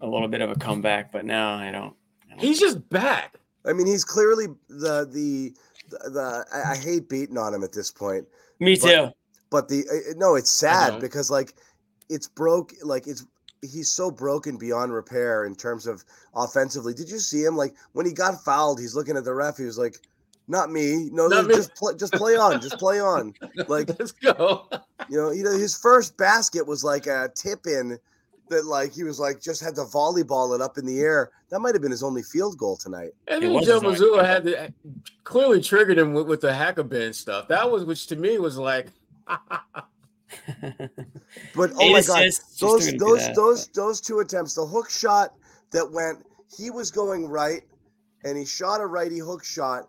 a 0.00 0.06
little 0.06 0.28
bit 0.28 0.40
of 0.40 0.50
a 0.50 0.56
comeback, 0.56 1.12
but 1.12 1.24
now 1.24 1.54
I 1.54 1.70
don't. 1.70 1.94
I 2.26 2.30
don't 2.30 2.40
he's 2.40 2.58
just 2.58 2.88
back. 2.88 3.34
I 3.64 3.72
mean, 3.72 3.86
he's 3.86 4.04
clearly 4.04 4.46
the 4.68 5.08
the 5.10 5.54
the, 5.90 6.10
the 6.10 6.46
I, 6.52 6.72
I 6.72 6.76
hate 6.76 7.08
beating 7.08 7.38
on 7.38 7.54
him 7.54 7.62
at 7.62 7.72
this 7.72 7.90
point. 7.90 8.26
Me 8.60 8.76
too. 8.76 9.10
But 9.50 9.68
the 9.68 9.84
uh, 9.88 10.14
no, 10.16 10.34
it's 10.34 10.50
sad 10.50 11.00
because 11.00 11.30
like 11.30 11.54
it's 12.08 12.28
broke. 12.28 12.72
Like 12.82 13.06
it's 13.06 13.26
he's 13.62 13.90
so 13.90 14.10
broken 14.10 14.56
beyond 14.56 14.92
repair 14.92 15.44
in 15.44 15.54
terms 15.54 15.86
of 15.86 16.04
offensively. 16.34 16.94
Did 16.94 17.10
you 17.10 17.18
see 17.18 17.42
him? 17.42 17.56
Like 17.56 17.74
when 17.92 18.06
he 18.06 18.12
got 18.12 18.42
fouled, 18.44 18.80
he's 18.80 18.94
looking 18.94 19.16
at 19.16 19.24
the 19.24 19.34
ref. 19.34 19.56
He 19.56 19.64
was 19.64 19.78
like, 19.78 19.96
"Not 20.48 20.70
me. 20.70 21.08
No, 21.12 21.28
Not 21.28 21.48
just 21.48 21.74
play. 21.74 21.94
Just 21.96 22.12
play 22.12 22.36
on. 22.36 22.60
Just 22.60 22.78
play 22.78 23.00
on. 23.00 23.34
Like 23.68 23.88
let's 23.98 24.12
go." 24.12 24.68
you 25.08 25.16
know, 25.16 25.30
you 25.30 25.44
know, 25.44 25.52
his 25.52 25.76
first 25.76 26.16
basket 26.16 26.66
was 26.66 26.84
like 26.84 27.06
a 27.06 27.30
tip 27.34 27.66
in 27.66 27.98
that 28.50 28.64
like 28.64 28.92
he 28.92 29.04
was 29.04 29.18
like 29.18 29.40
just 29.40 29.62
had 29.62 29.74
to 29.74 29.82
volleyball 29.82 30.54
it 30.54 30.60
up 30.60 30.78
in 30.78 30.86
the 30.86 31.00
air. 31.00 31.30
That 31.50 31.60
might 31.60 31.74
have 31.74 31.82
been 31.82 31.90
his 31.90 32.02
only 32.02 32.22
field 32.22 32.58
goal 32.58 32.76
tonight. 32.76 33.12
And 33.26 33.42
then 33.42 33.62
Joe 33.62 33.80
Mazzulla 33.80 34.24
had 34.24 34.44
to, 34.44 34.72
clearly 35.24 35.62
triggered 35.62 35.98
him 35.98 36.12
with, 36.12 36.26
with 36.26 36.40
the 36.40 36.52
hacker 36.52 37.12
stuff. 37.12 37.48
That 37.48 37.70
was 37.70 37.84
which 37.84 38.06
to 38.08 38.16
me 38.16 38.38
was 38.38 38.58
like 38.58 38.88
but 41.54 41.72
oh 41.76 41.92
my 41.92 42.02
god, 42.02 42.30
those 42.60 42.92
those 42.96 43.34
those 43.34 43.68
those 43.68 44.00
two 44.00 44.20
attempts, 44.20 44.54
the 44.54 44.66
hook 44.66 44.90
shot 44.90 45.34
that 45.70 45.90
went, 45.90 46.24
he 46.56 46.70
was 46.70 46.90
going 46.90 47.28
right, 47.28 47.62
and 48.24 48.36
he 48.36 48.44
shot 48.44 48.80
a 48.80 48.86
righty 48.86 49.18
hook 49.18 49.44
shot 49.44 49.88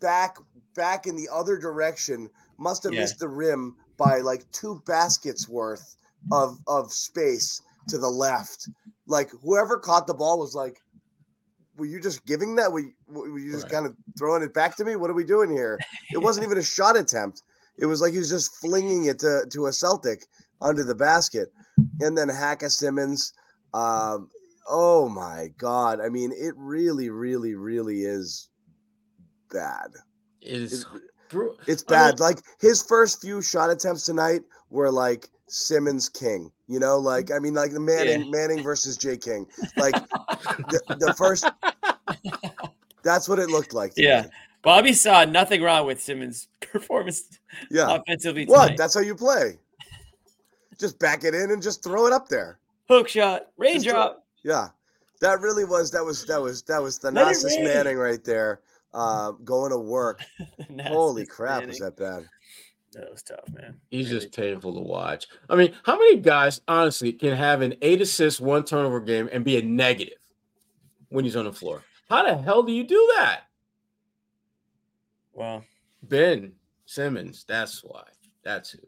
back 0.00 0.36
back 0.74 1.06
in 1.06 1.16
the 1.16 1.28
other 1.32 1.56
direction. 1.56 2.28
Must 2.58 2.82
have 2.84 2.94
yeah. 2.94 3.00
missed 3.00 3.18
the 3.18 3.28
rim 3.28 3.76
by 3.96 4.18
like 4.18 4.50
two 4.52 4.82
baskets 4.86 5.48
worth 5.48 5.96
of 6.32 6.58
of 6.66 6.92
space 6.92 7.62
to 7.88 7.98
the 7.98 8.08
left. 8.08 8.68
Like 9.06 9.30
whoever 9.42 9.78
caught 9.78 10.06
the 10.06 10.14
ball 10.14 10.38
was 10.38 10.54
like, 10.54 10.80
"Were 11.76 11.86
you 11.86 12.00
just 12.00 12.24
giving 12.26 12.56
that? 12.56 12.72
Were 12.72 12.80
you, 12.80 12.92
were 13.08 13.38
you 13.38 13.52
just 13.52 13.64
right. 13.64 13.72
kind 13.72 13.86
of 13.86 13.96
throwing 14.18 14.42
it 14.42 14.54
back 14.54 14.76
to 14.76 14.84
me? 14.84 14.96
What 14.96 15.10
are 15.10 15.14
we 15.14 15.24
doing 15.24 15.50
here?" 15.50 15.78
It 16.12 16.18
wasn't 16.18 16.46
even 16.46 16.58
a 16.58 16.62
shot 16.62 16.96
attempt. 16.96 17.42
It 17.78 17.86
was 17.86 18.00
like 18.00 18.12
he 18.12 18.18
was 18.18 18.30
just 18.30 18.54
flinging 18.56 19.04
it 19.06 19.18
to, 19.20 19.44
to 19.50 19.66
a 19.66 19.72
Celtic 19.72 20.24
under 20.62 20.82
the 20.84 20.94
basket. 20.94 21.52
And 22.00 22.16
then 22.16 22.28
Hacka 22.28 22.70
Simmons, 22.70 23.32
um, 23.74 24.30
oh 24.68 25.08
my 25.08 25.48
god. 25.58 26.00
I 26.00 26.08
mean, 26.08 26.32
it 26.34 26.54
really, 26.56 27.10
really, 27.10 27.54
really 27.54 28.00
is 28.02 28.48
bad. 29.52 29.88
It 30.40 30.62
is. 30.62 30.80
It- 30.82 30.86
bro- 31.28 31.54
It's 31.66 31.84
I 31.88 31.92
mean- 31.92 32.00
bad. 32.10 32.20
Like 32.20 32.38
his 32.60 32.82
first 32.82 33.20
few 33.20 33.42
shot 33.42 33.70
attempts 33.70 34.04
tonight 34.04 34.42
were 34.70 34.90
like 34.90 35.28
Simmons 35.48 36.08
King. 36.08 36.50
You 36.68 36.80
know, 36.80 36.98
like 36.98 37.30
I 37.30 37.38
mean, 37.38 37.54
like 37.54 37.72
the 37.72 37.80
Manning 37.80 38.24
Yeah. 38.24 38.30
Manning 38.30 38.62
versus 38.62 38.96
J 38.96 39.16
King. 39.18 39.46
Like 39.76 39.94
the, 40.70 40.80
the 40.98 41.14
first. 41.16 41.44
That's 43.02 43.28
what 43.28 43.38
it 43.38 43.50
looked 43.50 43.72
like. 43.72 43.92
Yeah. 43.96 44.22
me. 44.22 44.28
Bobby 44.66 44.92
saw 44.94 45.24
nothing 45.24 45.62
wrong 45.62 45.86
with 45.86 46.02
Simmons' 46.02 46.48
performance 46.60 47.22
Yeah. 47.70 47.94
offensively 47.94 48.46
What? 48.46 48.76
That's 48.76 48.94
how 48.94 49.00
you 49.00 49.14
play. 49.14 49.58
Just 50.80 50.98
back 50.98 51.22
it 51.22 51.34
in 51.36 51.52
and 51.52 51.62
just 51.62 51.84
throw 51.84 52.06
it 52.08 52.12
up 52.12 52.28
there. 52.28 52.58
Hook 52.88 53.06
shot, 53.08 53.46
Just 53.62 53.84
throw- 53.86 53.94
raindrop. 53.94 54.24
Yeah, 54.42 54.68
that 55.20 55.40
really 55.40 55.64
was 55.64 55.92
that 55.92 56.04
was 56.04 56.26
that 56.26 56.42
was 56.42 56.62
that 56.62 56.82
was 56.82 56.98
the 56.98 57.08
it 57.08 57.14
Thanasis. 57.14 57.62
Manning 57.64 57.96
right 57.96 58.22
there, 58.24 58.60
uh, 58.92 59.30
going 59.44 59.70
to 59.70 59.78
work. 59.78 60.20
Holy 60.82 61.24
crap, 61.26 61.60
Manning. 61.60 61.68
was 61.68 61.78
that 61.78 61.96
bad? 61.96 62.28
That 62.92 63.10
was 63.10 63.22
tough, 63.22 63.48
man. 63.54 63.76
He's 63.90 64.08
Really 64.10 64.20
just 64.20 64.34
painful 64.36 64.74
to 64.74 64.80
watch. 64.80 65.26
I 65.48 65.54
mean, 65.54 65.74
how 65.84 65.94
many 65.96 66.16
guys 66.16 66.60
honestly 66.66 67.12
can 67.12 67.36
have 67.36 67.62
an 67.62 67.74
eight 67.82 68.00
assist, 68.02 68.40
one 68.40 68.64
turnover 68.64 68.98
game 69.00 69.28
and 69.32 69.44
be 69.44 69.56
a 69.58 69.62
negative 69.62 70.18
when 71.10 71.24
he's 71.24 71.36
on 71.36 71.44
the 71.44 71.52
floor? 71.52 71.82
How 72.10 72.24
the 72.24 72.36
hell 72.42 72.62
do 72.64 72.72
you 72.72 72.84
do 72.84 73.12
that? 73.16 73.42
Well, 75.36 75.62
Ben 76.04 76.52
Simmons. 76.86 77.44
That's 77.46 77.84
why. 77.84 78.02
That's 78.42 78.70
who. 78.70 78.78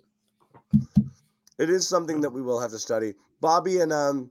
It 1.58 1.68
is 1.70 1.87
something 1.87 2.20
that 2.22 2.30
we 2.30 2.40
will 2.42 2.58
have 2.61 2.70
to 2.70 2.78
study. 2.78 3.14
Bobby 3.40 3.80
and 3.80 3.92
um, 3.92 4.30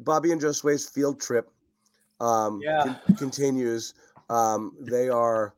Bobby 0.00 0.30
and 0.32 0.40
Josue's 0.40 0.88
field 0.88 1.20
trip, 1.20 1.50
um, 2.20 2.60
Yeah. 2.62 2.82
con- 2.84 3.16
continues. 3.16 3.94
Um, 4.30 4.76
they 4.80 5.08
are. 5.08 5.54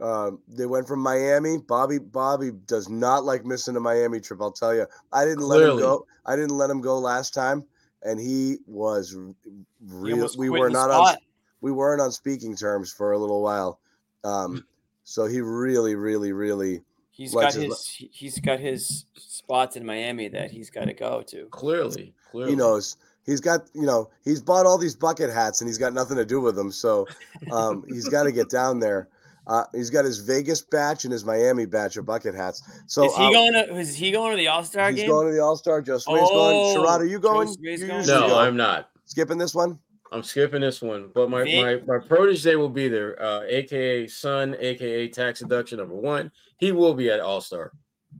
Um, 0.00 0.38
they 0.48 0.64
went 0.66 0.86
from 0.86 1.00
Miami. 1.00 1.58
Bobby 1.58 1.98
Bobby 1.98 2.52
does 2.66 2.88
not 2.88 3.24
like 3.24 3.44
missing 3.44 3.76
a 3.76 3.80
Miami 3.80 4.20
trip. 4.20 4.40
I'll 4.40 4.52
tell 4.52 4.74
you. 4.74 4.86
I 5.12 5.24
didn't 5.24 5.42
let 5.42 5.60
him 5.60 5.76
go. 5.78 6.06
I 6.24 6.36
didn't 6.36 6.56
let 6.56 6.70
him 6.70 6.80
go 6.80 6.98
last 6.98 7.34
time, 7.34 7.64
and 8.02 8.20
he 8.20 8.58
was 8.66 9.14
r- 9.16 9.34
he 9.44 9.52
real. 9.88 10.28
We 10.38 10.50
were 10.50 10.68
in 10.68 10.72
the 10.72 10.86
not 10.86 10.90
on. 10.90 11.16
we 11.60 11.72
weren't 11.72 12.00
on 12.00 12.12
speaking 12.12 12.54
terms 12.56 12.92
for 12.92 13.10
a 13.12 13.18
little 13.18 13.42
while. 13.42 13.80
Um, 14.24 14.64
so 15.10 15.24
he 15.26 15.40
really, 15.40 15.94
really, 15.94 16.32
really, 16.32 16.82
He's 17.10 17.32
likes 17.34 17.54
got 17.56 17.62
his- 17.64 17.72
his 17.78 17.88
he- 17.88 18.10
he's 18.12 18.38
got 18.40 18.60
his 18.60 19.06
spots 19.16 19.76
in 19.76 19.84
Miami 19.86 20.28
that 20.28 20.50
he's 20.50 20.68
got 20.70 20.84
to 20.84 20.92
go 20.92 21.22
to. 21.28 21.46
Clearly. 21.46 22.14
Clearly. 22.30 22.50
he 22.52 22.56
knows. 22.56 22.96
He's 23.24 23.40
got, 23.40 23.66
you 23.74 23.86
know, 23.86 24.10
he's 24.24 24.40
bought 24.40 24.66
all 24.66 24.76
these 24.78 24.94
bucket 24.94 25.30
hats 25.30 25.60
and 25.60 25.68
he's 25.68 25.78
got 25.78 25.92
nothing 25.94 26.16
to 26.18 26.24
do 26.24 26.40
with 26.40 26.54
them. 26.56 26.70
So 26.70 27.06
um, 27.50 27.84
he's 27.88 28.08
got 28.16 28.24
to 28.24 28.32
get 28.32 28.50
down 28.50 28.80
there. 28.80 29.08
Uh, 29.46 29.64
he's 29.74 29.88
got 29.88 30.04
his 30.04 30.18
Vegas 30.18 30.60
batch 30.60 31.04
and 31.04 31.12
his 31.12 31.24
Miami 31.24 31.64
batch 31.64 31.96
of 31.96 32.04
bucket 32.04 32.34
hats. 32.34 32.62
So 32.86 33.04
is 33.06 33.16
he 33.16 33.24
uh, 33.24 33.30
going 33.30 33.52
to 33.54 33.76
is 33.78 33.94
he 33.96 34.10
going 34.10 34.30
to 34.32 34.36
the 34.36 34.48
All 34.48 34.62
Star 34.62 34.90
game? 34.92 34.98
He's 35.00 35.08
going 35.08 35.26
to 35.26 35.32
the 35.32 35.40
All 35.42 35.56
Star. 35.56 35.80
Josue's 35.82 36.04
Oh, 36.06 36.74
going. 36.74 36.86
Sherrod, 36.86 37.00
are 37.00 37.04
you 37.06 37.18
going? 37.18 37.48
You 37.60 37.78
going? 37.86 38.06
No, 38.06 38.28
go. 38.28 38.38
I'm 38.38 38.56
not. 38.56 38.90
skipping 39.06 39.38
this 39.38 39.54
one. 39.54 39.78
I'm 40.12 40.22
skipping 40.22 40.62
this 40.62 40.80
one, 40.80 41.10
but 41.14 41.28
my 41.30 41.44
Vic? 41.44 41.86
my, 41.86 41.98
my 41.98 42.04
protege 42.06 42.56
will 42.56 42.68
be 42.70 42.88
there, 42.88 43.20
uh, 43.22 43.42
aka 43.46 44.06
son, 44.06 44.56
aka 44.58 45.08
tax 45.08 45.40
deduction 45.40 45.78
number 45.78 45.94
one. 45.94 46.30
He 46.58 46.72
will 46.72 46.94
be 46.94 47.10
at 47.10 47.20
All 47.20 47.40
Star. 47.40 47.72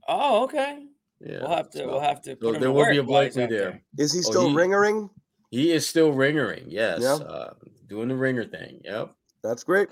Oh, 0.06 0.44
okay. 0.44 0.84
Yeah, 1.20 1.38
We'll 1.40 1.56
have 1.56 1.70
to 1.70 1.86
we'll 1.86 2.00
have 2.00 2.20
to. 2.22 2.30
So 2.32 2.36
Put 2.36 2.54
him 2.56 2.60
there 2.60 2.68
to 2.68 2.72
will 2.72 2.90
be 2.90 2.98
a 2.98 3.02
while 3.02 3.22
Blakely 3.22 3.42
out 3.44 3.50
there. 3.50 3.82
Is 3.96 4.12
he 4.12 4.18
Oh, 4.20 4.22
still 4.22 4.48
he- 4.50 4.54
ringering? 4.54 5.10
He 5.50 5.72
is 5.72 5.86
still 5.86 6.12
ringering. 6.12 6.64
Yes, 6.68 7.00
Yeah. 7.02 7.14
uh, 7.14 7.54
doing 7.88 8.08
the 8.08 8.14
ringer 8.14 8.44
thing. 8.44 8.80
Yep. 8.84 9.12
That's 9.42 9.64
great. 9.64 9.88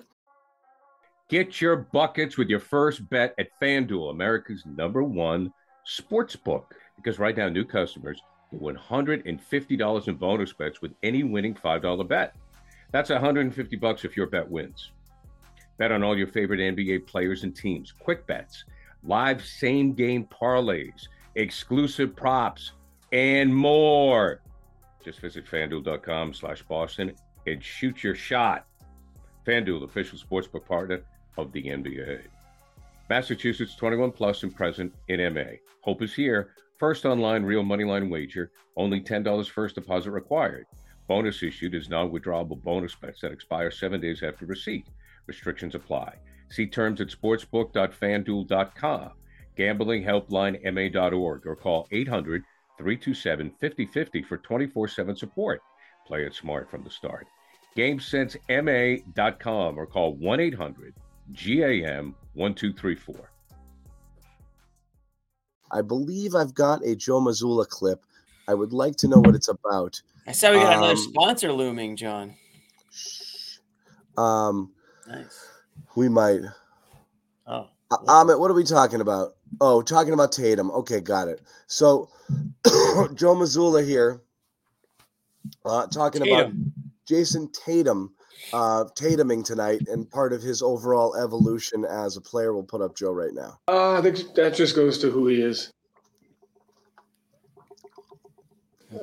Get 1.29 1.61
your 1.61 1.77
buckets 1.77 2.37
with 2.37 2.49
your 2.49 2.61
first 2.61 3.09
bet 3.09 3.35
at 3.39 3.49
FanDuel, 3.61 4.11
America's 4.11 4.65
number 4.67 5.03
one 5.03 5.53
sports 5.85 6.37
book. 6.37 6.75
Because 6.97 7.19
right 7.19 7.37
now, 7.37 7.49
new 7.49 7.65
customers 7.65 8.21
get 8.21 8.36
$150 8.59 10.09
in 10.09 10.15
bonus 10.17 10.53
bets 10.53 10.83
with 10.83 10.93
any 11.03 11.23
winning 11.23 11.55
$5 11.55 12.09
bet. 12.09 12.35
That's 12.93 13.11
150 13.11 13.77
bucks 13.77 14.05
if 14.05 14.17
your 14.17 14.27
bet 14.27 14.49
wins. 14.49 14.91
Bet 15.79 15.93
on 15.93 16.03
all 16.03 16.17
your 16.17 16.29
favorite 16.29 16.61
NBA 16.61 17.07
players 17.07 17.43
and 17.43 17.55
teams, 17.55 17.93
quick 17.93 18.27
bets, 18.27 18.65
live 19.05 19.45
same 19.45 19.93
game 19.93 20.27
parlays, 20.27 21.09
exclusive 21.35 22.17
props, 22.17 22.73
and 23.13 23.55
more. 23.55 24.41
Just 25.05 25.21
visit 25.21 25.47
fanduel.com 25.47 26.35
slash 26.35 26.63
Boston 26.63 27.15
and 27.47 27.63
shoot 27.63 28.03
your 28.03 28.15
shot. 28.15 28.67
FanDuel, 29.47 29.85
official 29.85 30.19
sportsbook 30.19 30.67
partner 30.67 31.03
of 31.37 31.53
the 31.53 31.63
NBA. 31.63 32.23
Massachusetts 33.09 33.77
21 33.77 34.11
plus 34.11 34.43
and 34.43 34.55
present 34.55 34.93
in 35.09 35.33
MA. 35.33 35.59
Hope 35.83 36.03
is 36.03 36.13
here. 36.13 36.51
First 36.79 37.07
online 37.07 37.43
real 37.43 37.63
money 37.63 37.85
line 37.85 38.11
wager. 38.11 38.51
Only 38.77 39.01
$10 39.01 39.49
first 39.49 39.77
deposit 39.77 40.11
required. 40.11 40.67
Bonus 41.09 41.43
issued 41.43 41.75
is 41.75 41.89
non 41.89 42.11
withdrawable 42.11 42.63
bonus 42.63 42.95
bets 42.95 43.23
that 43.23 43.33
expire 43.33 43.71
seven 43.71 43.99
days 44.01 44.23
after 44.23 44.45
receipt. 44.45 44.87
Restrictions 45.27 45.75
apply. 45.75 46.17
See 46.51 46.67
terms 46.67 47.01
at 47.01 47.09
sportsbook.fanduel.com, 47.09 49.11
gamblinghelplinema.org, 49.57 51.47
or 51.47 51.57
call 51.57 51.89
800 51.91 52.45
327 52.79 53.51
5050 53.59 54.23
for 54.23 54.37
24 54.37 54.89
7 54.89 55.17
support. 55.17 55.63
Play 56.07 56.25
it 56.25 56.35
smart 56.35 56.71
from 56.71 56.85
the 56.85 56.91
start. 56.91 57.27
GameSenseMA.com 57.77 59.79
or 59.79 59.87
call 59.87 60.15
1 60.15 60.41
800 60.41 60.95
GAM 61.33 62.15
1234. 62.35 63.31
I 65.71 65.83
believe 65.83 66.35
I've 66.35 66.55
got 66.55 66.85
a 66.85 66.95
Joe 66.97 67.21
Mazzulla 67.21 67.69
clip. 67.69 68.05
I 68.49 68.55
would 68.55 68.73
like 68.73 68.97
to 68.97 69.09
know 69.09 69.19
what 69.21 69.35
it's 69.35 69.49
about. 69.49 70.01
I 70.27 70.33
saw 70.33 70.51
we 70.51 70.57
got 70.59 70.77
another 70.79 70.93
Um, 70.93 70.97
sponsor 70.97 71.53
looming, 71.53 71.97
John. 71.97 72.35
Um, 74.17 74.73
Nice. 75.07 75.49
we 75.95 76.09
might. 76.09 76.41
Oh, 77.47 77.69
Amit, 77.91 78.39
what 78.41 78.51
are 78.51 78.55
we 78.55 78.65
talking 78.65 79.01
about? 79.01 79.37
Oh, 79.61 79.83
talking 79.83 80.13
about 80.13 80.33
Tatum. 80.33 80.71
Okay, 80.71 81.01
got 81.01 81.29
it. 81.29 81.41
So, 81.67 82.09
Joe 83.15 83.35
Mazzulla 83.35 83.85
here, 83.87 84.21
uh, 85.65 85.87
talking 85.87 86.23
about 86.27 86.53
Jayson 87.09 87.49
Tatum, 87.53 88.15
uh, 88.53 88.85
Tatuming 88.95 89.45
tonight, 89.45 89.83
and 89.89 90.11
part 90.11 90.33
of 90.33 90.43
his 90.43 90.63
overall 90.63 91.17
evolution 91.17 91.85
as 91.85 92.17
a 92.17 92.21
player. 92.21 92.53
We'll 92.53 92.63
put 92.63 92.81
up 92.81 92.97
Joe 92.97 93.13
right 93.13 93.35
now. 93.35 93.59
Uh, 93.69 93.93
I 93.93 94.03
think 94.03 94.35
that 94.35 94.55
just 94.55 94.75
goes 94.77 94.99
to 94.99 95.11
who 95.11 95.27
he 95.29 95.41
is. 95.41 95.71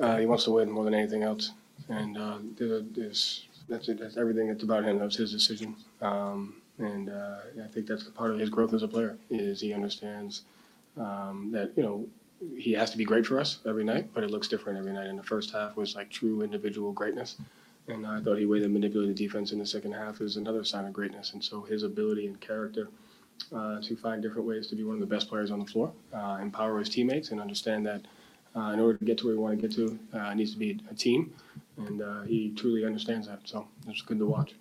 Uh, 0.00 0.18
he 0.18 0.26
wants 0.26 0.44
to 0.44 0.50
win 0.50 0.70
more 0.70 0.84
than 0.84 0.94
anything 0.94 1.22
else, 1.22 1.52
and 1.88 2.16
uh, 2.16 2.38
there's 2.56 3.46
that's. 3.68 3.86
That's 3.86 4.16
everything. 4.16 4.48
It's 4.48 4.62
about 4.62 4.84
him. 4.84 4.98
That 4.98 5.04
was 5.04 5.16
his 5.16 5.32
decision, 5.32 5.76
um, 6.00 6.56
and 6.78 7.10
uh, 7.10 7.36
I 7.62 7.68
think 7.68 7.86
that's 7.86 8.04
part 8.04 8.30
of 8.30 8.38
his 8.38 8.50
growth 8.50 8.74
as 8.74 8.82
a 8.82 8.88
player. 8.88 9.16
Is 9.30 9.60
he 9.60 9.72
understands 9.72 10.42
um, 10.96 11.50
that 11.52 11.72
you 11.76 11.82
know 11.82 12.06
he 12.56 12.72
has 12.72 12.90
to 12.90 12.98
be 12.98 13.04
great 13.04 13.26
for 13.26 13.38
us 13.38 13.58
every 13.66 13.84
night, 13.84 14.10
but 14.14 14.24
it 14.24 14.30
looks 14.30 14.48
different 14.48 14.78
every 14.78 14.92
night. 14.92 15.06
And 15.06 15.18
the 15.18 15.22
first 15.22 15.52
half 15.52 15.76
was 15.76 15.94
like 15.94 16.10
true 16.10 16.42
individual 16.42 16.92
greatness, 16.92 17.36
and 17.88 18.06
I 18.06 18.20
thought 18.20 18.38
he 18.38 18.46
way 18.46 18.60
that 18.60 18.68
manipulated 18.70 19.16
defense 19.16 19.52
in 19.52 19.58
the 19.58 19.66
second 19.66 19.92
half 19.92 20.20
is 20.20 20.36
another 20.36 20.64
sign 20.64 20.86
of 20.86 20.92
greatness. 20.92 21.32
And 21.32 21.44
so 21.44 21.62
his 21.62 21.82
ability 21.82 22.26
and 22.26 22.40
character 22.40 22.88
uh, 23.54 23.80
to 23.82 23.96
find 23.96 24.22
different 24.22 24.46
ways 24.46 24.66
to 24.68 24.76
be 24.76 24.84
one 24.84 24.94
of 24.94 25.00
the 25.00 25.06
best 25.06 25.28
players 25.28 25.50
on 25.50 25.58
the 25.58 25.66
floor, 25.66 25.92
uh, 26.14 26.38
empower 26.40 26.78
his 26.78 26.88
teammates, 26.88 27.30
and 27.30 27.40
understand 27.40 27.84
that 27.86 28.02
uh, 28.56 28.70
in 28.72 28.80
order 28.80 28.96
to 28.96 29.04
get 29.04 29.18
to 29.18 29.26
where 29.26 29.34
we 29.34 29.40
want 29.42 29.60
to 29.60 29.68
get 29.68 29.74
to, 29.76 29.98
uh, 30.16 30.30
it 30.30 30.36
needs 30.36 30.52
to 30.52 30.58
be 30.58 30.80
a 30.90 30.94
team, 30.94 31.34
and 31.76 32.00
uh, 32.00 32.22
he 32.22 32.52
truly 32.56 32.84
understands 32.84 33.26
that. 33.26 33.40
So 33.44 33.66
it's 33.88 34.00
good 34.02 34.18
to 34.20 34.26
watch. 34.26 34.54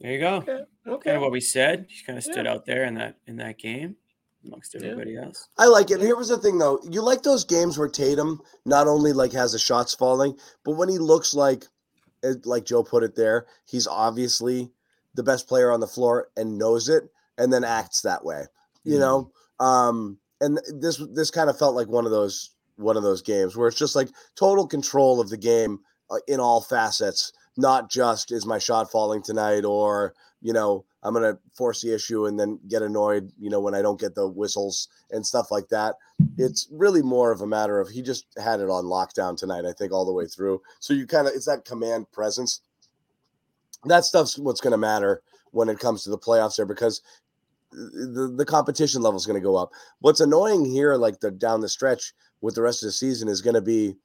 there 0.00 0.12
you 0.12 0.20
go. 0.20 0.36
Okay. 0.86 1.10
Kind 1.10 1.16
of 1.16 1.22
what 1.22 1.32
we 1.32 1.40
said. 1.40 1.86
He 1.88 2.02
kind 2.04 2.16
of 2.18 2.24
stood 2.24 2.44
Yeah. 2.46 2.52
out 2.52 2.66
there 2.66 2.84
in 2.84 2.94
that 2.94 3.16
in 3.26 3.36
that 3.36 3.58
game 3.58 3.96
amongst 4.44 4.74
Yeah. 4.74 4.82
everybody 4.90 5.16
else. 5.16 5.48
I 5.58 5.66
like 5.66 5.90
it. 5.90 6.00
Here 6.00 6.16
was 6.16 6.28
the 6.28 6.38
thing, 6.38 6.58
though. 6.58 6.80
You 6.88 7.02
like 7.02 7.22
those 7.22 7.44
games 7.44 7.78
where 7.78 7.88
Tatum 7.88 8.40
not 8.64 8.86
only 8.86 9.12
like 9.12 9.32
has 9.32 9.52
the 9.52 9.58
shots 9.58 9.94
falling, 9.94 10.36
but 10.64 10.72
when 10.72 10.88
he 10.88 10.98
looks 10.98 11.34
like, 11.34 11.66
eh, 12.22 12.34
like 12.44 12.64
Joe 12.64 12.82
put 12.82 13.02
it 13.02 13.14
there, 13.16 13.46
he's 13.64 13.86
obviously 13.86 14.70
the 15.14 15.22
best 15.22 15.46
player 15.48 15.70
on 15.70 15.80
the 15.80 15.86
floor 15.86 16.28
and 16.36 16.58
knows 16.58 16.88
it, 16.88 17.04
and 17.38 17.52
then 17.52 17.64
acts 17.64 18.00
that 18.02 18.24
way. 18.24 18.44
You 18.82 18.98
know, 18.98 19.30
um, 19.60 20.18
and 20.42 20.60
this 20.68 21.00
this 21.12 21.30
kind 21.30 21.48
of 21.48 21.58
felt 21.58 21.74
like 21.74 21.88
one 21.88 22.04
of 22.04 22.10
those 22.10 22.50
one 22.76 22.96
of 22.98 23.02
those 23.02 23.22
games 23.22 23.56
where 23.56 23.68
it's 23.68 23.78
just 23.78 23.96
like 23.96 24.08
total 24.36 24.66
control 24.66 25.20
of 25.20 25.30
the 25.30 25.36
game 25.38 25.78
uh, 26.10 26.18
in 26.28 26.38
all 26.40 26.60
facets, 26.60 27.32
not 27.56 27.88
just 27.90 28.30
is 28.30 28.44
my 28.44 28.58
shot 28.58 28.90
falling 28.90 29.22
tonight 29.22 29.64
or 29.64 30.12
you 30.42 30.52
know 30.52 30.84
I'm 31.04 31.14
gonna 31.14 31.38
force 31.54 31.82
the 31.82 31.94
issue 31.94 32.26
and 32.26 32.40
then 32.40 32.58
get 32.68 32.82
annoyed, 32.82 33.30
you 33.38 33.50
know, 33.50 33.60
when 33.60 33.74
I 33.74 33.82
don't 33.82 34.00
get 34.00 34.14
the 34.14 34.26
whistles 34.26 34.88
and 35.10 35.24
stuff 35.24 35.50
like 35.50 35.68
that. 35.68 35.96
Mm-hmm. 36.20 36.42
It's 36.42 36.68
really 36.70 37.02
more 37.02 37.30
of 37.30 37.42
a 37.42 37.46
matter 37.46 37.78
of 37.78 37.88
he 37.88 38.02
just 38.02 38.26
had 38.42 38.60
it 38.60 38.70
on 38.70 38.84
lockdown 38.84 39.36
tonight, 39.36 39.64
I 39.64 39.72
think, 39.72 39.92
all 39.92 40.04
the 40.04 40.12
way 40.12 40.26
through. 40.26 40.62
So 40.80 40.94
you 40.94 41.06
kind 41.06 41.28
of 41.28 41.34
it's 41.34 41.46
that 41.46 41.64
command 41.64 42.10
presence. 42.10 42.60
That 43.84 44.04
stuff's 44.04 44.38
what's 44.38 44.60
gonna 44.60 44.78
matter 44.78 45.22
when 45.50 45.68
it 45.68 45.78
comes 45.78 46.02
to 46.02 46.10
the 46.10 46.18
playoffs 46.18 46.56
there 46.56 46.66
because 46.66 47.00
the, 47.74 48.32
the 48.36 48.44
competition 48.44 49.02
level 49.02 49.18
is 49.18 49.26
going 49.26 49.40
to 49.40 49.44
go 49.44 49.56
up. 49.56 49.72
What's 50.00 50.20
annoying 50.20 50.64
here, 50.64 50.94
like 50.94 51.20
the 51.20 51.30
down 51.30 51.60
the 51.60 51.68
stretch 51.68 52.12
with 52.40 52.54
the 52.54 52.62
rest 52.62 52.82
of 52.82 52.88
the 52.88 52.92
season, 52.92 53.28
is 53.28 53.42
going 53.42 53.54
to 53.54 53.62
be 53.62 53.96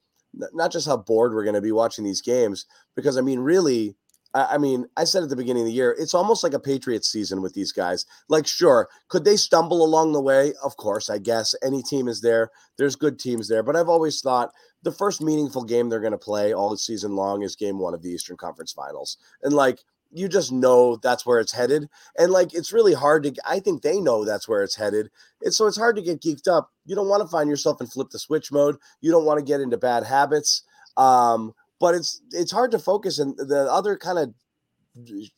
not 0.52 0.72
just 0.72 0.86
how 0.86 0.96
bored 0.96 1.34
we're 1.34 1.44
going 1.44 1.54
to 1.54 1.60
be 1.60 1.72
watching 1.72 2.04
these 2.04 2.20
games, 2.20 2.66
because 2.94 3.16
I 3.16 3.20
mean, 3.20 3.40
really, 3.40 3.96
I, 4.34 4.58
mean, 4.58 4.86
I 4.96 5.04
said 5.04 5.22
at 5.22 5.28
the 5.28 5.36
beginning 5.36 5.62
of 5.62 5.66
the 5.66 5.72
year, 5.72 5.96
it's 5.98 6.14
almost 6.14 6.44
like 6.44 6.54
a 6.54 6.60
Patriots 6.60 7.10
season 7.10 7.42
with 7.42 7.52
these 7.52 7.72
guys. 7.72 8.06
Like, 8.28 8.46
sure, 8.46 8.88
could 9.08 9.24
they 9.24 9.36
stumble 9.36 9.84
along 9.84 10.12
the 10.12 10.20
way? 10.20 10.52
Of 10.62 10.76
course, 10.76 11.10
I 11.10 11.18
guess 11.18 11.54
any 11.62 11.82
team 11.82 12.06
is 12.06 12.20
there. 12.20 12.50
There's 12.78 12.96
good 12.96 13.18
teams 13.18 13.48
there, 13.48 13.62
but 13.62 13.74
I've 13.74 13.88
always 13.88 14.20
thought 14.20 14.52
the 14.82 14.92
first 14.92 15.20
meaningful 15.20 15.64
game 15.64 15.88
they're 15.88 16.00
going 16.00 16.12
to 16.12 16.18
play 16.18 16.54
all 16.54 16.76
season 16.76 17.16
long 17.16 17.42
is 17.42 17.56
game 17.56 17.78
one 17.78 17.94
of 17.94 18.02
the 18.02 18.10
Eastern 18.10 18.36
Conference 18.36 18.72
Finals, 18.72 19.18
and 19.42 19.52
like 19.52 19.80
you 20.12 20.28
just 20.28 20.52
know 20.52 20.96
that's 20.96 21.24
where 21.24 21.40
it's 21.40 21.52
headed. 21.52 21.88
And 22.18 22.32
like 22.32 22.54
it's 22.54 22.72
really 22.72 22.94
hard 22.94 23.22
to 23.24 23.34
I 23.46 23.60
think 23.60 23.82
they 23.82 24.00
know 24.00 24.24
that's 24.24 24.48
where 24.48 24.62
it's 24.62 24.76
headed. 24.76 25.10
And 25.42 25.54
so 25.54 25.66
it's 25.66 25.76
hard 25.76 25.96
to 25.96 26.02
get 26.02 26.20
geeked 26.20 26.48
up. 26.48 26.70
You 26.84 26.94
don't 26.94 27.08
want 27.08 27.22
to 27.22 27.28
find 27.28 27.48
yourself 27.48 27.80
in 27.80 27.86
flip 27.86 28.10
the 28.10 28.18
switch 28.18 28.50
mode. 28.50 28.76
You 29.00 29.10
don't 29.10 29.24
want 29.24 29.38
to 29.38 29.44
get 29.44 29.60
into 29.60 29.76
bad 29.76 30.04
habits. 30.04 30.62
Um, 30.96 31.54
but 31.80 31.94
it's 31.94 32.20
it's 32.32 32.52
hard 32.52 32.70
to 32.72 32.78
focus 32.78 33.18
and 33.18 33.36
the 33.38 33.66
other 33.70 33.96
kind 33.96 34.18
of 34.18 34.34
you 34.94 35.28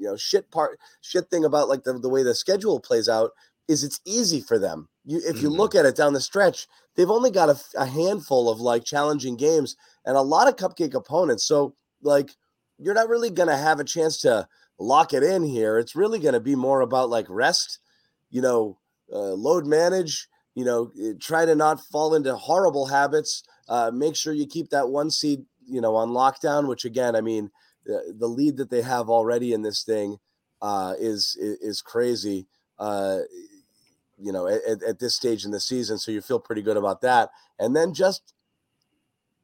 know 0.00 0.16
shit 0.16 0.50
part 0.50 0.78
shit 1.00 1.28
thing 1.30 1.44
about 1.44 1.68
like 1.68 1.82
the, 1.84 1.92
the 1.98 2.08
way 2.08 2.22
the 2.22 2.34
schedule 2.34 2.80
plays 2.80 3.08
out 3.08 3.32
is 3.68 3.84
it's 3.84 4.00
easy 4.04 4.40
for 4.40 4.58
them. 4.58 4.88
You 5.04 5.20
if 5.24 5.40
you 5.40 5.50
Mhm. 5.50 5.56
look 5.56 5.74
at 5.74 5.86
it 5.86 5.96
down 5.96 6.12
the 6.12 6.20
stretch, 6.20 6.66
they've 6.96 7.10
only 7.10 7.30
got 7.30 7.62
a 7.76 7.86
handful 7.86 8.48
of 8.50 8.60
like 8.60 8.84
challenging 8.84 9.36
games 9.36 9.76
and 10.04 10.16
a 10.16 10.22
lot 10.22 10.48
of 10.48 10.56
cupcake 10.56 10.94
opponents. 10.94 11.44
So 11.44 11.74
like 12.02 12.32
you're 12.78 12.94
not 12.94 13.08
really 13.08 13.30
going 13.30 13.48
to 13.48 13.56
have 13.56 13.78
a 13.80 13.84
chance 13.84 14.20
to 14.22 14.48
lock 14.78 15.12
it 15.12 15.22
in 15.22 15.42
here. 15.44 15.78
It's 15.78 15.94
really 15.94 16.18
going 16.18 16.34
to 16.34 16.40
be 16.40 16.54
more 16.56 16.80
about 16.80 17.10
like 17.10 17.26
rest, 17.28 17.78
you 18.30 18.40
know, 18.40 18.78
uh, 19.12 19.34
load 19.34 19.66
manage, 19.66 20.28
you 20.54 20.64
know, 20.64 20.92
eh, 21.00 21.12
try 21.20 21.44
to 21.44 21.54
not 21.54 21.80
fall 21.80 22.14
into 22.14 22.34
horrible 22.36 22.86
habits. 22.86 23.42
Uh, 23.68 23.90
make 23.92 24.16
sure 24.16 24.32
you 24.32 24.46
keep 24.46 24.70
that 24.70 24.88
one 24.88 25.10
seed, 25.10 25.44
you 25.70 25.80
know, 25.80 25.94
on 25.96 26.10
lockdown, 26.10 26.68
which 26.68 26.84
again, 26.84 27.14
I 27.16 27.20
mean, 27.20 27.50
the, 27.86 28.14
the 28.18 28.26
lead 28.26 28.56
that 28.58 28.70
they 28.70 28.82
have 28.82 29.08
already 29.08 29.52
in 29.52 29.62
this 29.62 29.82
thing 29.82 30.18
uh, 30.60 30.94
is, 30.98 31.36
is 31.40 31.56
is 31.60 31.82
crazy. 31.82 32.46
Uh, 32.78 33.20
you 34.18 34.32
know, 34.32 34.46
at, 34.46 34.62
at- 34.64 34.82
at 34.82 34.98
this 34.98 35.14
stage 35.16 35.44
in 35.44 35.50
the 35.50 35.60
season, 35.60 35.96
so 35.98 36.10
you 36.12 36.20
feel 36.20 36.38
pretty 36.40 36.62
good 36.62 36.76
about 36.76 37.00
that. 37.00 37.30
And 37.58 37.74
then 37.74 37.94
just 37.94 38.34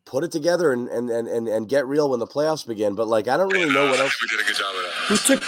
put 0.04 0.22
it 0.24 0.30
together 0.30 0.72
and 0.72 0.88
and 0.88 1.10
and 1.10 1.26
and, 1.28 1.48
and 1.48 1.68
get 1.68 1.86
real 1.86 2.10
when 2.10 2.20
the 2.20 2.26
playoffs 2.26 2.66
begin. 2.66 2.94
But 2.94 3.08
like, 3.08 3.28
I 3.28 3.36
don't 3.36 3.52
really 3.52 3.72
know 3.72 3.86
what 3.90 3.98
else. 4.00 4.16
We 4.20 4.28
did 4.28 4.44
a 4.44 4.48
good 4.48 4.56
job 4.56 4.74
of 4.74 4.82
that. 4.82 4.92
Who 5.08 5.16
took 5.16 5.44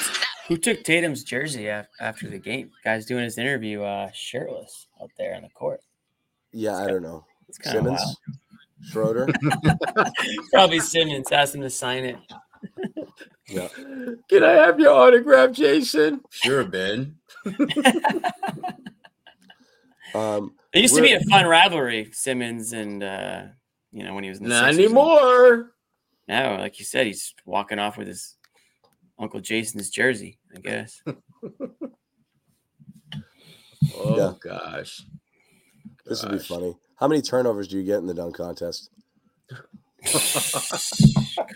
who 0.49 0.57
took 0.57 0.83
Tatum's 0.85 1.23
jersey 1.25 1.69
after 1.69 2.29
the 2.31 2.39
game? 2.39 2.71
Guy's 2.85 3.05
doing 3.05 3.25
his 3.25 3.37
interview 3.37 3.83
uh 3.83 4.11
shirtless 4.15 4.87
out 5.03 5.11
there 5.19 5.35
on 5.35 5.43
the 5.43 5.51
court. 5.51 5.81
Yeah, 6.53 6.77
I 6.79 6.87
don't 6.87 7.03
know. 7.03 7.27
It's 7.49 7.59
kind 7.59 7.77
of 7.77 7.83
Simmons, 7.85 8.01
wild. 8.01 8.17
Schroeder. 8.83 9.29
Probably 10.53 10.81
Simmons 10.81 11.31
asked 11.33 11.55
him 11.55 11.61
to 11.63 11.71
sign 11.71 12.05
it. 12.05 12.17
yeah. 13.49 13.69
Can 14.29 14.45
I 14.45 14.53
have 14.53 14.79
your 14.81 14.93
autograph, 14.93 15.51
Jayson? 15.51 16.21
Sure, 16.31 16.65
Ben. 16.65 17.17
Um, 20.15 20.55
It 20.73 20.81
used 20.81 20.95
to 20.97 21.03
be 21.03 21.13
a 21.13 21.21
fun 21.21 21.45
rivalry, 21.47 22.09
Simmons 22.13 22.73
and 22.73 23.03
uh 23.03 23.43
you 23.93 24.05
know 24.05 24.15
when 24.15 24.25
he 24.25 24.31
was 24.31 24.39
in 24.39 24.45
the 24.45 24.49
Not 24.51 24.61
Sixers 24.73 24.77
and- 24.79 24.85
anymore. 24.87 25.73
Now, 26.27 26.59
like 26.59 26.79
you 26.79 26.85
said, 26.87 27.07
he's 27.07 27.35
walking 27.45 27.79
off 27.79 27.99
with 27.99 28.07
his 28.09 28.37
Uncle 29.19 29.41
Jayson's 29.41 29.91
jersey. 29.91 30.39
I 30.57 30.61
guess. 30.61 31.03
Oh 33.97 34.17
Yeah. 34.17 34.33
gosh. 34.41 35.03
this 36.05 36.23
would 36.23 36.33
be 36.33 36.39
funny. 36.39 36.77
How 36.99 37.09
many 37.09 37.23
turnovers 37.23 37.69
do 37.69 37.77
you 37.79 37.85
get 37.85 37.99
in 37.99 38.07
the 38.07 38.15
dunk 38.15 38.37
contest? 38.37 38.91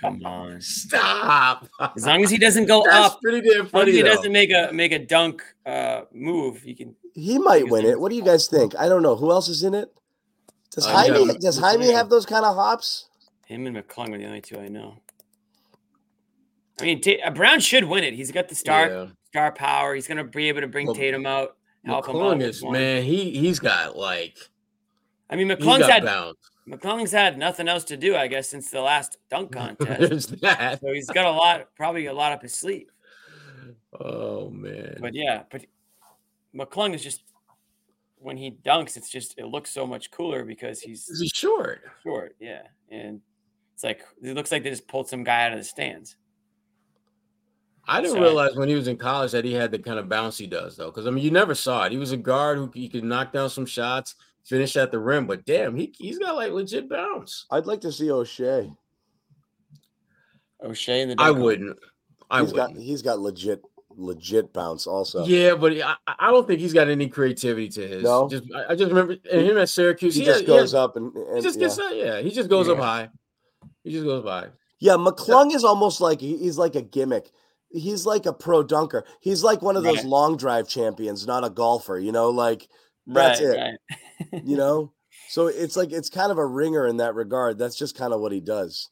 Come 0.01 0.25
on. 0.25 0.61
Stop. 0.61 1.69
As 1.97 2.07
long 2.07 2.25
as 2.25 2.31
he 2.31 2.39
doesn't 2.39 2.67
go 2.67 2.83
That's 2.85 3.15
up, 3.15 3.21
pretty 3.23 3.41
damn 3.49 3.67
as 3.67 3.73
long 3.73 3.89
as 3.89 3.95
he 3.95 4.03
though. 4.03 4.09
doesn't 4.15 4.33
make 4.33 4.51
a 4.53 4.71
make 4.73 4.93
a 4.93 4.99
dunk 4.99 5.43
uh 5.67 6.03
move, 6.13 6.65
you 6.65 6.75
can. 6.75 6.95
He 7.15 7.39
might 7.39 7.69
win 7.69 7.85
it. 7.87 8.01
What 8.01 8.11
do 8.11 8.17
you 8.17 8.25
guys 8.25 8.49
think? 8.49 8.75
I 8.79 8.89
don't 8.89 9.03
know. 9.03 9.17
Who 9.17 9.31
else 9.31 9.49
is 9.49 9.63
in 9.63 9.75
it? 9.75 9.93
Does 10.71 10.87
Uh, 10.87 10.91
Jaime 10.93 11.27
but- 11.27 11.41
does 11.41 11.59
Jaime 11.59 11.91
have 11.93 12.09
those 12.09 12.27
kind 12.27 12.45
of 12.45 12.55
hops? 12.57 13.09
Him 13.47 13.67
and 13.67 13.77
McClung 13.77 14.15
are 14.15 14.19
the 14.19 14.27
only 14.27 14.41
two 14.41 14.59
I 14.59 14.69
know. 14.69 14.97
I 16.81 16.85
mean, 16.85 17.01
Ta- 17.01 17.23
uh, 17.25 17.31
Brown 17.31 17.61
should 17.61 17.85
win 17.85 18.03
it. 18.03 18.15
He's 18.15 18.33
got 18.33 18.49
the 18.49 18.55
star 18.55 18.89
Yeah. 18.89 19.07
star 19.29 19.53
power. 19.53 19.95
He's 19.95 20.09
gonna 20.09 20.25
be 20.25 20.49
able 20.49 20.63
to 20.63 20.67
bring 20.69 20.87
Well, 20.87 20.97
Tatum 20.97 21.27
out, 21.27 21.57
help 21.85 22.07
him 22.09 22.17
out. 22.17 22.23
McClung 22.23 22.39
with 22.39 22.47
is 22.49 22.63
one. 22.63 22.73
man. 22.73 23.03
He 23.05 23.31
he's 23.39 23.59
got 23.61 23.97
like 23.97 24.37
I 25.31 25.37
mean, 25.37 25.49
he's 25.59 25.87
had 25.87 26.05
bounce. 26.05 26.39
McClung's 26.69 27.11
had 27.13 27.39
nothing 27.39 27.67
else 27.69 27.85
to 27.85 27.97
do, 27.97 28.15
I 28.15 28.29
guess, 28.29 28.49
since 28.49 28.71
the 28.71 28.81
last 28.83 29.19
dunk 29.31 29.53
contest. 29.57 30.01
There's 30.01 30.27
that. 30.43 30.81
so 30.81 30.93
he's 30.93 31.09
got 31.11 31.27
a 31.27 31.31
lot, 31.31 31.69
probably 31.77 32.07
a 32.07 32.13
lot 32.13 32.33
up 32.33 32.43
his 32.43 32.55
sleeve. 32.55 32.89
Oh 33.99 34.51
man. 34.51 34.99
But 35.01 35.15
yeah, 35.15 35.43
but 35.51 35.65
McClung 36.55 36.95
is 36.95 37.03
just 37.03 37.23
when 38.19 38.37
he 38.37 38.53
dunks, 38.65 38.97
it's 38.97 39.11
just 39.11 39.35
it 39.39 39.47
looks 39.47 39.71
so 39.71 39.87
much 39.87 40.11
cooler 40.11 40.45
because 40.45 40.81
he's 40.81 41.09
Is 41.09 41.21
he 41.21 41.29
short? 41.35 41.81
short. 42.03 42.37
Yeah, 42.39 42.63
and 42.91 43.21
it's 43.75 43.83
like 43.83 44.03
it 44.23 44.35
looks 44.35 44.53
like 44.53 44.63
they 44.63 44.71
just 44.71 44.87
pulled 44.87 45.09
some 45.09 45.25
guy 45.25 45.47
out 45.47 45.53
of 45.53 45.59
the 45.59 45.65
stands. 45.65 46.17
I 47.89 48.01
didn't 48.01 48.15
So- 48.15 48.21
realize 48.23 48.55
when 48.55 48.69
he 48.69 48.77
was 48.77 48.87
in 48.87 48.97
college 48.97 49.33
that 49.33 49.45
he 49.45 49.53
had 49.53 49.73
the 49.73 49.79
kind 49.81 49.99
of 49.99 50.09
bounce 50.09 50.39
he 50.39 50.47
does, 50.47 50.77
though. 50.77 50.87
Because 50.93 51.07
I 51.07 51.11
mean, 51.11 51.25
you 51.25 51.33
never 51.33 51.55
saw 51.55 51.85
it. 51.85 51.93
He 51.93 51.99
was 51.99 52.13
a 52.13 52.17
guard 52.17 52.59
who 52.59 52.71
he 52.73 52.89
could 52.89 53.03
knock 53.03 53.33
down 53.33 53.51
some 53.51 53.67
shots, 53.67 54.15
finish 54.45 54.77
at 54.77 54.91
the 54.91 54.99
rim. 54.99 55.27
But 55.27 55.45
damn, 55.45 55.75
he 55.77 55.93
he's 55.99 56.19
got 56.19 56.37
like 56.37 56.53
legit 56.53 56.89
bounce. 56.89 57.47
I'd 57.51 57.67
like 57.67 57.81
to 57.83 57.93
see 57.93 58.07
Oshae. 58.09 58.75
Oshae 60.65 61.03
in 61.03 61.09
the 61.09 61.15
I 61.19 61.27
dunk 61.27 61.37
con- 61.37 61.43
wouldn't. 61.43 61.79
I 62.31 62.41
He's 62.43 62.53
got 62.53 62.69
wouldn't. 62.71 62.85
he's 62.87 63.03
got 63.03 63.19
legit 63.21 63.63
legit 63.95 64.53
bounce 64.53 64.87
also. 64.87 65.25
Yeah, 65.27 65.55
but 65.55 65.73
I, 65.81 65.95
I 66.07 66.31
don't 66.31 66.47
think 66.47 66.61
he's 66.61 66.73
got 66.73 66.89
any 66.89 67.09
creativity 67.09 67.69
to 67.71 67.87
his. 67.87 68.03
No? 68.05 68.29
just 68.29 68.45
I, 68.55 68.73
I 68.73 68.75
just 68.75 68.89
remember 68.91 69.17
and 69.31 69.43
him 69.47 69.59
at 69.59 69.69
Syracuse. 69.69 70.15
he 70.15 70.21
he 70.21 70.27
just 70.27 70.41
had- 70.41 70.49
he 70.49 70.55
goes 70.55 70.73
up 70.75 70.97
and, 70.97 71.13
He 71.15 71.21
and 71.35 71.43
just 71.43 71.59
yeah. 71.59 71.67
gets 71.67 71.79
up. 71.79 71.93
Yeah, 71.95 72.21
he 72.21 72.31
just 72.31 72.49
goes 72.49 72.69
up 72.69 72.79
high. 72.79 73.11
He 73.85 73.91
just 73.93 74.05
goes 74.05 74.25
by. 74.25 74.47
Yeah, 74.79 74.93
McClung 74.95 75.55
is 75.55 75.63
almost 75.65 76.01
like 76.01 76.21
he's 76.21 76.57
like 76.59 76.75
a 76.75 76.83
gimmick. 76.83 77.31
He's 77.71 78.05
like 78.07 78.27
a 78.27 78.33
pro 78.33 78.63
dunker. 78.63 79.05
He's 79.21 79.43
like 79.45 79.63
one 79.63 79.77
of 79.77 79.83
those 79.83 79.99
Right. 79.99 80.07
long 80.07 80.37
drive 80.37 80.69
champions, 80.69 81.27
not 81.27 81.45
a 81.45 81.51
golfer. 81.51 81.99
You 81.99 82.13
know, 82.13 82.31
like 82.31 82.69
right, 83.07 83.39
that's 83.39 83.41
it. 83.41 83.57
right. 83.59 83.99
you 84.33 84.57
know. 84.57 84.93
So 85.29 85.47
it's 85.47 85.77
like 85.77 85.93
it's 85.93 86.09
kind 86.09 86.31
of 86.33 86.39
a 86.39 86.47
ringer 86.47 86.87
in 86.87 86.97
that 86.99 87.15
regard. 87.15 87.59
That's 87.59 87.77
just 87.77 87.97
kind 87.97 88.13
of 88.13 88.21
what 88.21 88.33
he 88.33 88.41
does. 88.41 88.89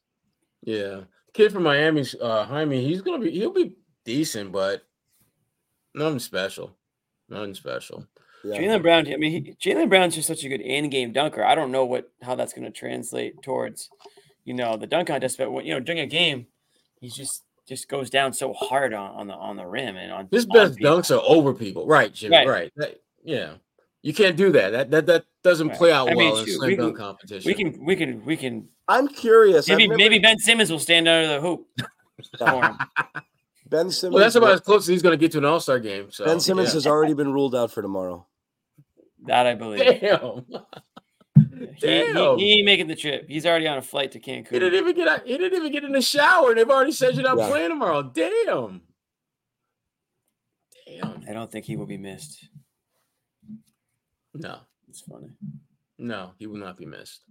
Yeah, 0.63 1.03
kid 1.33 1.53
from 1.53 1.63
Miami, 1.63 2.05
uh, 2.21 2.45
Jaime. 2.45 2.83
He's 2.85 3.01
gonna 3.03 3.25
be. 3.25 3.31
He'll 3.31 3.53
be 3.53 3.77
decent, 4.05 4.53
but 4.53 4.83
nothing 5.95 6.19
special. 6.19 6.77
Nothing 7.29 7.55
special. 7.55 8.07
Yeah. 8.45 8.57
Jaylen 8.57 8.83
Brown. 8.83 9.07
I 9.13 9.17
mean, 9.17 9.45
he, 9.45 9.55
Jaylen 9.55 9.89
Brown's 9.89 10.15
just 10.15 10.27
such 10.29 10.45
a 10.45 10.49
good 10.49 10.61
in-game 10.63 11.13
dunker. 11.13 11.45
I 11.45 11.55
don't 11.55 11.71
know 11.73 11.85
what 11.85 12.11
how 12.23 12.35
that's 12.35 12.53
going 12.53 12.65
to 12.65 12.71
translate 12.71 13.43
towards, 13.43 13.91
you 14.45 14.55
know, 14.55 14.77
the 14.77 14.87
dunk 14.87 15.09
contest. 15.09 15.37
But 15.39 15.51
when, 15.53 15.67
you 15.67 15.75
know, 15.75 15.81
during 15.81 16.01
a 16.01 16.07
game, 16.07 16.47
he 17.01 17.09
just 17.09 17.43
just 17.69 17.89
goes 17.89 18.11
down 18.11 18.33
so 18.33 18.53
hard 18.55 18.93
on, 18.95 19.11
on 19.15 19.27
the 19.27 19.35
on 19.35 19.57
the 19.57 19.67
rim 19.67 19.97
and 19.97 20.11
on 20.11 20.29
His 20.31 20.45
on 20.47 20.53
best 20.53 20.77
people. 20.79 20.97
dunks 20.99 21.15
are 21.17 21.23
over 21.27 21.53
people, 21.55 21.87
right, 21.87 22.13
Jimmy? 22.13 22.37
Right. 22.39 22.49
Right. 22.49 22.73
That- 22.77 23.01
yeah, 23.23 23.55
you 24.03 24.13
can't 24.15 24.37
do 24.37 24.51
that. 24.53 24.71
That 24.73 24.91
that 24.91 25.07
that 25.07 25.25
doesn't 25.43 25.69
Right. 25.69 25.77
play 25.79 25.93
out 25.93 26.09
I 26.11 26.15
mean, 26.15 26.31
well 26.31 26.39
in 26.39 26.47
shoot, 26.47 26.57
slam 26.57 26.69
we 26.69 26.77
can- 26.77 26.85
dunk 26.87 26.97
competition. 26.99 27.49
We 27.49 27.55
can 27.55 27.85
we 27.85 27.97
can 27.97 28.25
we 28.25 28.37
can 28.37 28.69
I'm 28.89 29.09
curious. 29.09 29.69
Maybe 29.69 29.87
never- 29.89 29.99
maybe 29.99 30.19
Ben 30.19 30.39
Simmons 30.39 30.71
will 30.71 30.79
stand 30.79 31.07
under 31.09 31.29
the 31.35 31.41
hoop 31.41 31.67
for 32.39 32.65
him. 32.65 32.79
Ben 33.69 33.91
Simmons. 33.91 34.15
well, 34.15 34.23
that's 34.25 34.35
about 34.35 34.53
as 34.53 34.61
close 34.61 34.83
as 34.83 34.89
he's 34.89 35.03
going 35.03 35.13
to 35.17 35.21
get 35.21 35.31
to 35.33 35.39
an 35.39 35.45
All 35.45 35.61
Star 35.61 35.79
game. 35.79 36.11
So 36.11 36.25
Ben 36.25 36.41
Simmons 36.41 36.69
yeah. 36.71 36.75
has 36.75 36.87
already 36.87 37.15
been 37.15 37.33
ruled 37.33 37.55
out 37.55 37.71
for 37.71 37.83
tomorrow. 37.83 38.27
That 39.27 39.47
I 39.47 39.55
believe. 39.55 40.01
Damn. 40.01 40.45
He, 41.59 41.67
Damn. 41.79 42.39
he, 42.39 42.45
he 42.45 42.53
ain't 42.59 42.65
making 42.65 42.87
the 42.89 42.97
trip. 42.97 43.27
He's 43.29 43.47
already 43.47 43.69
on 43.69 43.79
a 43.79 43.83
flight 43.83 44.13
to 44.13 44.21
Cancun. 44.21 44.49
He 44.51 44.59
didn't 44.59 44.75
even 44.81 44.97
get 44.97 45.09
out, 45.09 45.27
he 45.27 45.37
didn't 45.39 45.57
even 45.59 45.71
get 45.71 45.85
in 45.85 45.93
the 45.93 46.01
shower, 46.03 46.51
and 46.51 46.59
they've 46.59 46.69
already 46.69 46.91
said 46.93 47.15
you're 47.15 47.23
not 47.23 47.39
Yeah. 47.39 47.49
playing 47.49 47.69
tomorrow. 47.69 48.03
Damn. 48.03 48.81
Damn. 50.87 51.23
I 51.29 51.33
don't 51.33 51.51
think 51.51 51.67
he 51.67 51.77
will 51.77 51.87
be 51.87 51.99
missed. 51.99 52.49
No, 54.35 54.59
It's 54.89 55.01
funny. 55.01 55.29
no, 55.99 56.33
he 56.39 56.47
will 56.47 56.57
not 56.59 56.77
be 56.77 56.87
missed. 56.87 57.23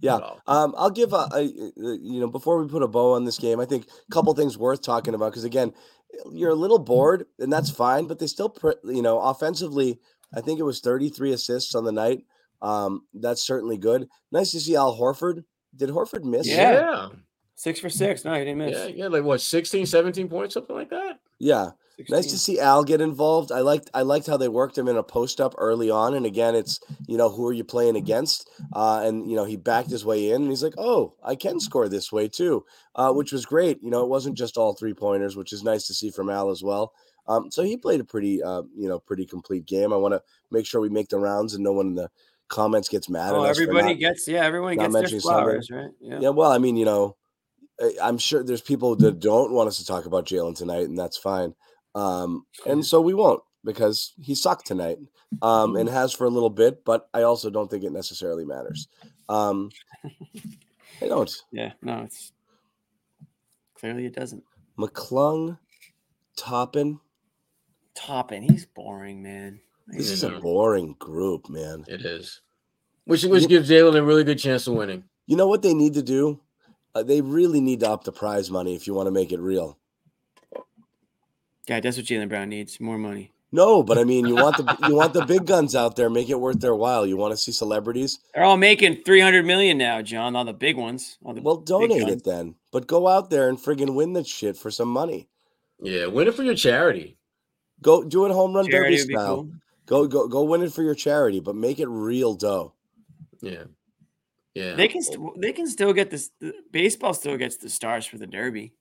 Yeah. 0.00 0.18
Um, 0.46 0.74
I'll 0.76 0.90
give 0.90 1.12
a, 1.12 1.28
a, 1.32 1.38
a- 1.38 1.72
you 1.76 2.20
know 2.20 2.26
before 2.28 2.60
we 2.60 2.68
put 2.68 2.82
a 2.82 2.88
bow 2.88 3.14
on 3.14 3.24
this 3.24 3.38
game, 3.38 3.60
I 3.60 3.64
think 3.64 3.86
a 3.86 4.12
couple 4.12 4.34
things 4.34 4.58
worth 4.58 4.82
talking 4.82 5.14
about 5.14 5.30
because 5.32 5.44
again, 5.44 5.72
you're 6.30 6.50
a 6.50 6.54
little 6.54 6.78
bored, 6.78 7.26
and 7.38 7.52
that's 7.52 7.70
fine. 7.70 8.06
But 8.06 8.18
they 8.18 8.26
still, 8.26 8.50
pr- 8.50 8.72
you 8.84 9.00
know, 9.02 9.18
offensively, 9.20 9.98
I 10.34 10.40
think 10.42 10.60
it 10.60 10.64
was 10.64 10.80
33 10.80 11.32
assists 11.32 11.74
on 11.74 11.84
the 11.84 11.92
night. 11.92 12.24
Um, 12.60 13.06
that's 13.14 13.42
certainly 13.46 13.78
good. 13.78 14.08
Nice 14.30 14.50
to 14.52 14.60
see 14.60 14.76
Al 14.76 14.96
Horford. 14.98 15.44
Did 15.74 15.90
Horford 15.90 16.24
miss? 16.24 16.46
Yeah. 16.46 16.72
Yeah. 16.72 17.08
Six 17.56 17.80
for 17.80 17.88
six. 17.88 18.24
No, 18.24 18.32
he 18.34 18.40
didn't 18.40 18.58
miss. 18.58 18.76
Yeah, 18.76 18.86
yeah, 18.86 19.06
like 19.08 19.22
what, 19.24 19.40
16, 19.40 19.86
17 19.86 20.28
points, 20.28 20.54
something 20.54 20.74
like 20.74 20.90
that? 20.90 21.18
Yeah. 21.38 21.70
Nice 22.08 22.26
to 22.26 22.38
see 22.38 22.58
Al 22.58 22.82
get 22.82 23.00
involved. 23.00 23.52
I 23.52 23.60
liked 23.60 23.88
I 23.94 24.02
liked 24.02 24.26
how 24.26 24.36
they 24.36 24.48
worked 24.48 24.76
him 24.76 24.88
in 24.88 24.96
a 24.96 25.02
post 25.02 25.40
up 25.40 25.54
early 25.58 25.90
on. 25.90 26.14
And 26.14 26.26
again, 26.26 26.54
it's 26.54 26.80
you 27.06 27.16
know 27.16 27.30
who 27.30 27.46
are 27.46 27.52
you 27.52 27.62
playing 27.64 27.96
against? 27.96 28.50
Uh, 28.72 29.02
and 29.04 29.30
you 29.30 29.36
know 29.36 29.44
he 29.44 29.56
backed 29.56 29.90
his 29.90 30.04
way 30.04 30.30
in, 30.30 30.42
and 30.42 30.50
he's 30.50 30.62
like, 30.62 30.74
oh, 30.76 31.14
I 31.22 31.36
can 31.36 31.60
score 31.60 31.88
this 31.88 32.10
way 32.10 32.26
too, 32.28 32.64
uh, 32.96 33.12
which 33.12 33.32
was 33.32 33.46
great. 33.46 33.78
You 33.82 33.90
know, 33.90 34.02
it 34.02 34.08
wasn't 34.08 34.36
just 34.36 34.56
all 34.56 34.74
three 34.74 34.94
pointers, 34.94 35.36
which 35.36 35.52
is 35.52 35.62
nice 35.62 35.86
to 35.86 35.94
see 35.94 36.10
from 36.10 36.30
Al 36.30 36.50
as 36.50 36.62
well. 36.62 36.92
Um, 37.28 37.50
so 37.50 37.62
he 37.62 37.76
played 37.76 38.00
a 38.00 38.04
pretty 38.04 38.42
uh, 38.42 38.62
you 38.76 38.88
know 38.88 38.98
pretty 38.98 39.24
complete 39.24 39.64
game. 39.66 39.92
I 39.92 39.96
want 39.96 40.14
to 40.14 40.22
make 40.50 40.66
sure 40.66 40.80
we 40.80 40.88
make 40.88 41.08
the 41.08 41.18
rounds 41.18 41.54
and 41.54 41.62
no 41.62 41.72
one 41.72 41.86
in 41.88 41.94
the 41.94 42.10
comments 42.48 42.88
gets 42.88 43.08
mad 43.08 43.32
Oh, 43.32 43.44
at 43.44 43.50
us. 43.52 43.56
for 43.56 43.62
everybody 43.62 43.94
not- 43.94 44.00
gets 44.00 44.28
yeah, 44.28 44.44
everyone 44.44 44.76
gets 44.76 44.92
their 45.10 45.20
flowers, 45.20 45.70
right? 45.70 45.90
Yeah. 46.00 46.18
yeah, 46.20 46.28
well, 46.30 46.50
I 46.52 46.58
mean, 46.58 46.76
you 46.76 46.84
know, 46.84 47.16
I'm 48.02 48.18
sure 48.18 48.42
there's 48.42 48.60
people 48.60 48.96
that 48.96 49.20
don't 49.20 49.52
want 49.52 49.68
us 49.68 49.78
to 49.78 49.86
talk 49.86 50.06
about 50.06 50.26
Jaylen 50.26 50.56
tonight, 50.56 50.86
and 50.88 50.98
that's 50.98 51.16
fine. 51.16 51.54
Um, 51.94 52.46
and 52.66 52.84
so 52.84 53.00
we 53.00 53.14
won't 53.14 53.42
because 53.64 54.12
he 54.20 54.34
sucked 54.34 54.66
tonight, 54.66 54.98
um, 55.42 55.76
and 55.76 55.88
has 55.88 56.12
for 56.12 56.24
a 56.24 56.30
little 56.30 56.50
bit. 56.50 56.84
But 56.84 57.08
I 57.14 57.22
also 57.22 57.50
don't 57.50 57.70
think 57.70 57.84
it 57.84 57.92
necessarily 57.92 58.44
matters. 58.44 58.88
Um, 59.28 59.70
I 61.02 61.08
don't. 61.08 61.30
Yeah. 61.50 61.72
No, 61.82 62.02
it's 62.02 62.32
clearly 63.74 64.06
it 64.06 64.14
doesn't. 64.14 64.44
McClung, 64.78 65.58
Toppin. 66.36 67.00
Toppin, 67.94 68.42
he's 68.42 68.66
boring, 68.66 69.22
man. 69.22 69.60
This 69.86 70.10
is 70.10 70.24
a 70.24 70.30
boring 70.30 70.96
group, 70.98 71.48
man. 71.48 71.84
It 71.86 72.04
is. 72.04 72.40
Which 73.04 73.24
which 73.24 73.48
gives 73.48 73.68
Jaylen 73.70 73.96
a 73.96 74.02
really 74.02 74.24
good 74.24 74.38
chance 74.38 74.66
of 74.66 74.74
winning. 74.74 75.04
You 75.26 75.36
know 75.36 75.46
what 75.46 75.62
they 75.62 75.74
need 75.74 75.94
to 75.94 76.02
do? 76.02 76.40
Uh, 76.94 77.02
they 77.02 77.20
really 77.20 77.60
need 77.60 77.80
to 77.80 77.90
up 77.90 78.04
the 78.04 78.12
prize 78.12 78.50
money 78.50 78.74
if 78.74 78.86
you 78.86 78.94
want 78.94 79.06
to 79.08 79.10
make 79.10 79.32
it 79.32 79.40
real. 79.40 79.78
Yeah, 81.68 81.80
that's 81.80 81.96
what 81.96 82.06
Jaylen 82.06 82.28
Brown 82.28 82.48
needs. 82.48 82.80
More 82.80 82.98
money. 82.98 83.32
No, 83.52 83.84
but 83.84 83.98
I 83.98 84.04
mean, 84.04 84.26
you 84.26 84.34
want 84.34 84.56
the 84.56 84.76
you 84.88 84.96
want 84.96 85.12
the 85.12 85.24
big 85.24 85.46
guns 85.46 85.76
out 85.76 85.94
there. 85.94 86.10
Make 86.10 86.28
it 86.28 86.40
worth 86.40 86.60
their 86.60 86.74
while. 86.74 87.06
You 87.06 87.16
want 87.16 87.32
to 87.32 87.36
see 87.36 87.52
celebrities. 87.52 88.18
They're 88.34 88.42
all 88.42 88.56
making 88.56 89.04
300 89.04 89.46
million 89.46 89.78
now, 89.78 90.02
John, 90.02 90.34
all 90.34 90.44
the 90.44 90.52
big 90.52 90.76
ones. 90.76 91.18
All 91.24 91.34
the 91.34 91.40
Well, 91.40 91.58
donate 91.58 92.08
it 92.08 92.24
then. 92.24 92.56
But 92.72 92.88
go 92.88 93.06
out 93.06 93.30
there 93.30 93.48
and 93.48 93.56
friggin' 93.56 93.94
win 93.94 94.12
that 94.14 94.26
shit 94.26 94.56
for 94.56 94.72
some 94.72 94.88
money. 94.88 95.28
Yeah, 95.80 96.06
win 96.06 96.26
it 96.26 96.34
for 96.34 96.42
your 96.42 96.56
charity. 96.56 97.16
Go 97.80 98.02
do 98.02 98.26
it 98.26 98.32
home 98.32 98.54
run 98.54 98.68
Charity 98.68 98.96
derby 98.96 99.12
would 99.14 99.20
style. 99.20 99.36
cool. 99.36 99.52
Go 99.86 100.06
go 100.08 100.28
go 100.28 100.42
win 100.42 100.62
it 100.62 100.72
for 100.72 100.82
your 100.82 100.94
charity, 100.94 101.38
but 101.38 101.54
make 101.54 101.78
it 101.78 101.86
real 101.86 102.34
dough. 102.34 102.72
Yeah. 103.40 103.64
Yeah. 104.54 104.74
They 104.74 104.88
can 104.88 105.02
st- 105.02 105.40
they 105.40 105.52
can 105.52 105.68
still 105.68 105.92
get 105.92 106.10
this 106.10 106.30
the, 106.40 106.54
baseball 106.72 107.14
still 107.14 107.36
gets 107.36 107.58
the 107.58 107.68
stars 107.68 108.06
for 108.06 108.18
the 108.18 108.26
derby. 108.26 108.72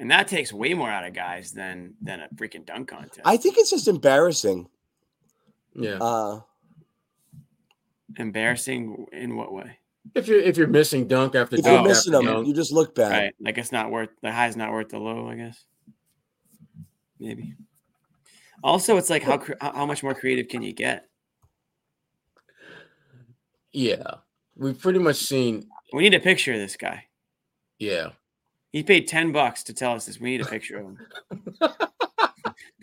And 0.00 0.10
that 0.12 0.28
takes 0.28 0.52
way 0.52 0.74
more 0.74 0.88
out 0.90 1.04
of 1.04 1.12
guys 1.12 1.52
than 1.52 1.94
than 2.00 2.20
a 2.20 2.28
freaking 2.34 2.64
dunk 2.64 2.88
contest. 2.88 3.20
I 3.24 3.36
think 3.36 3.56
it's 3.58 3.70
just 3.70 3.88
embarrassing. 3.88 4.68
yeah. 5.74 5.98
Uh 6.00 6.40
Embarrassing 8.16 9.06
in 9.12 9.36
what 9.36 9.52
way? 9.52 9.78
if 10.14 10.26
you're 10.26 10.40
if 10.40 10.56
you're 10.56 10.66
missing 10.66 11.06
dunk 11.06 11.34
after 11.34 11.56
if 11.56 11.62
dunk 11.64 11.74
you're 11.80 11.88
missing 11.88 12.14
after 12.14 12.26
them, 12.26 12.34
dunk, 12.36 12.48
you 12.48 12.54
just 12.54 12.72
look 12.72 12.94
bad. 12.94 13.10
Right. 13.10 13.34
Like 13.40 13.58
it's 13.58 13.72
not 13.72 13.90
worth 13.90 14.08
the 14.22 14.32
high's 14.32 14.56
not 14.56 14.72
worth 14.72 14.88
the 14.88 14.98
low, 14.98 15.28
I 15.28 15.34
guess. 15.36 15.64
Maybe. 17.20 17.54
Also, 18.62 18.96
it's 18.96 19.10
like 19.10 19.22
how 19.22 19.42
how 19.60 19.84
much 19.86 20.02
more 20.02 20.14
creative 20.14 20.48
can 20.48 20.62
you 20.62 20.72
get? 20.72 21.08
yeah. 23.72 24.14
We've 24.56 24.78
pretty 24.78 24.98
much 24.98 25.16
seen 25.16 25.68
We 25.92 26.02
need 26.02 26.14
a 26.14 26.20
picture 26.20 26.52
of 26.54 26.58
this 26.58 26.76
guy. 26.76 27.04
yeah. 27.78 28.10
He 28.72 28.82
paid 28.82 29.08
10 29.08 29.32
bucks 29.32 29.62
to 29.64 29.74
tell 29.74 29.92
us 29.92 30.06
this. 30.06 30.20
We 30.20 30.30
need 30.30 30.42
a 30.42 30.44
picture 30.44 30.78
of 30.78 30.84
him. 30.86 30.98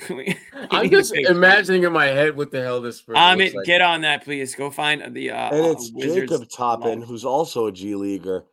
We- 0.09 0.15
we 0.15 0.37
I'm 0.71 0.89
just 0.89 1.15
imagining 1.15 1.83
in 1.83 1.93
my 1.93 2.05
head 2.07 2.35
what 2.35 2.51
the 2.51 2.61
hell 2.61 2.81
this 2.81 3.01
person 3.01 3.21
Um, 3.21 3.37
looks 3.37 3.51
it, 3.51 3.57
like. 3.57 3.65
get 3.65 3.81
on 3.81 4.01
that, 4.01 4.23
please. 4.23 4.55
Go 4.55 4.69
find 4.69 5.15
the 5.15 5.31
uh, 5.31 5.49
And 5.55 5.65
uh, 5.65 5.71
it's 5.71 5.91
Wizards 5.93 6.31
Jacob 6.31 6.49
Toppin, 6.49 7.01
who's 7.01 7.23
also 7.25 7.67
a 7.67 7.71
G 7.71 7.95
leaguer. 7.95 8.45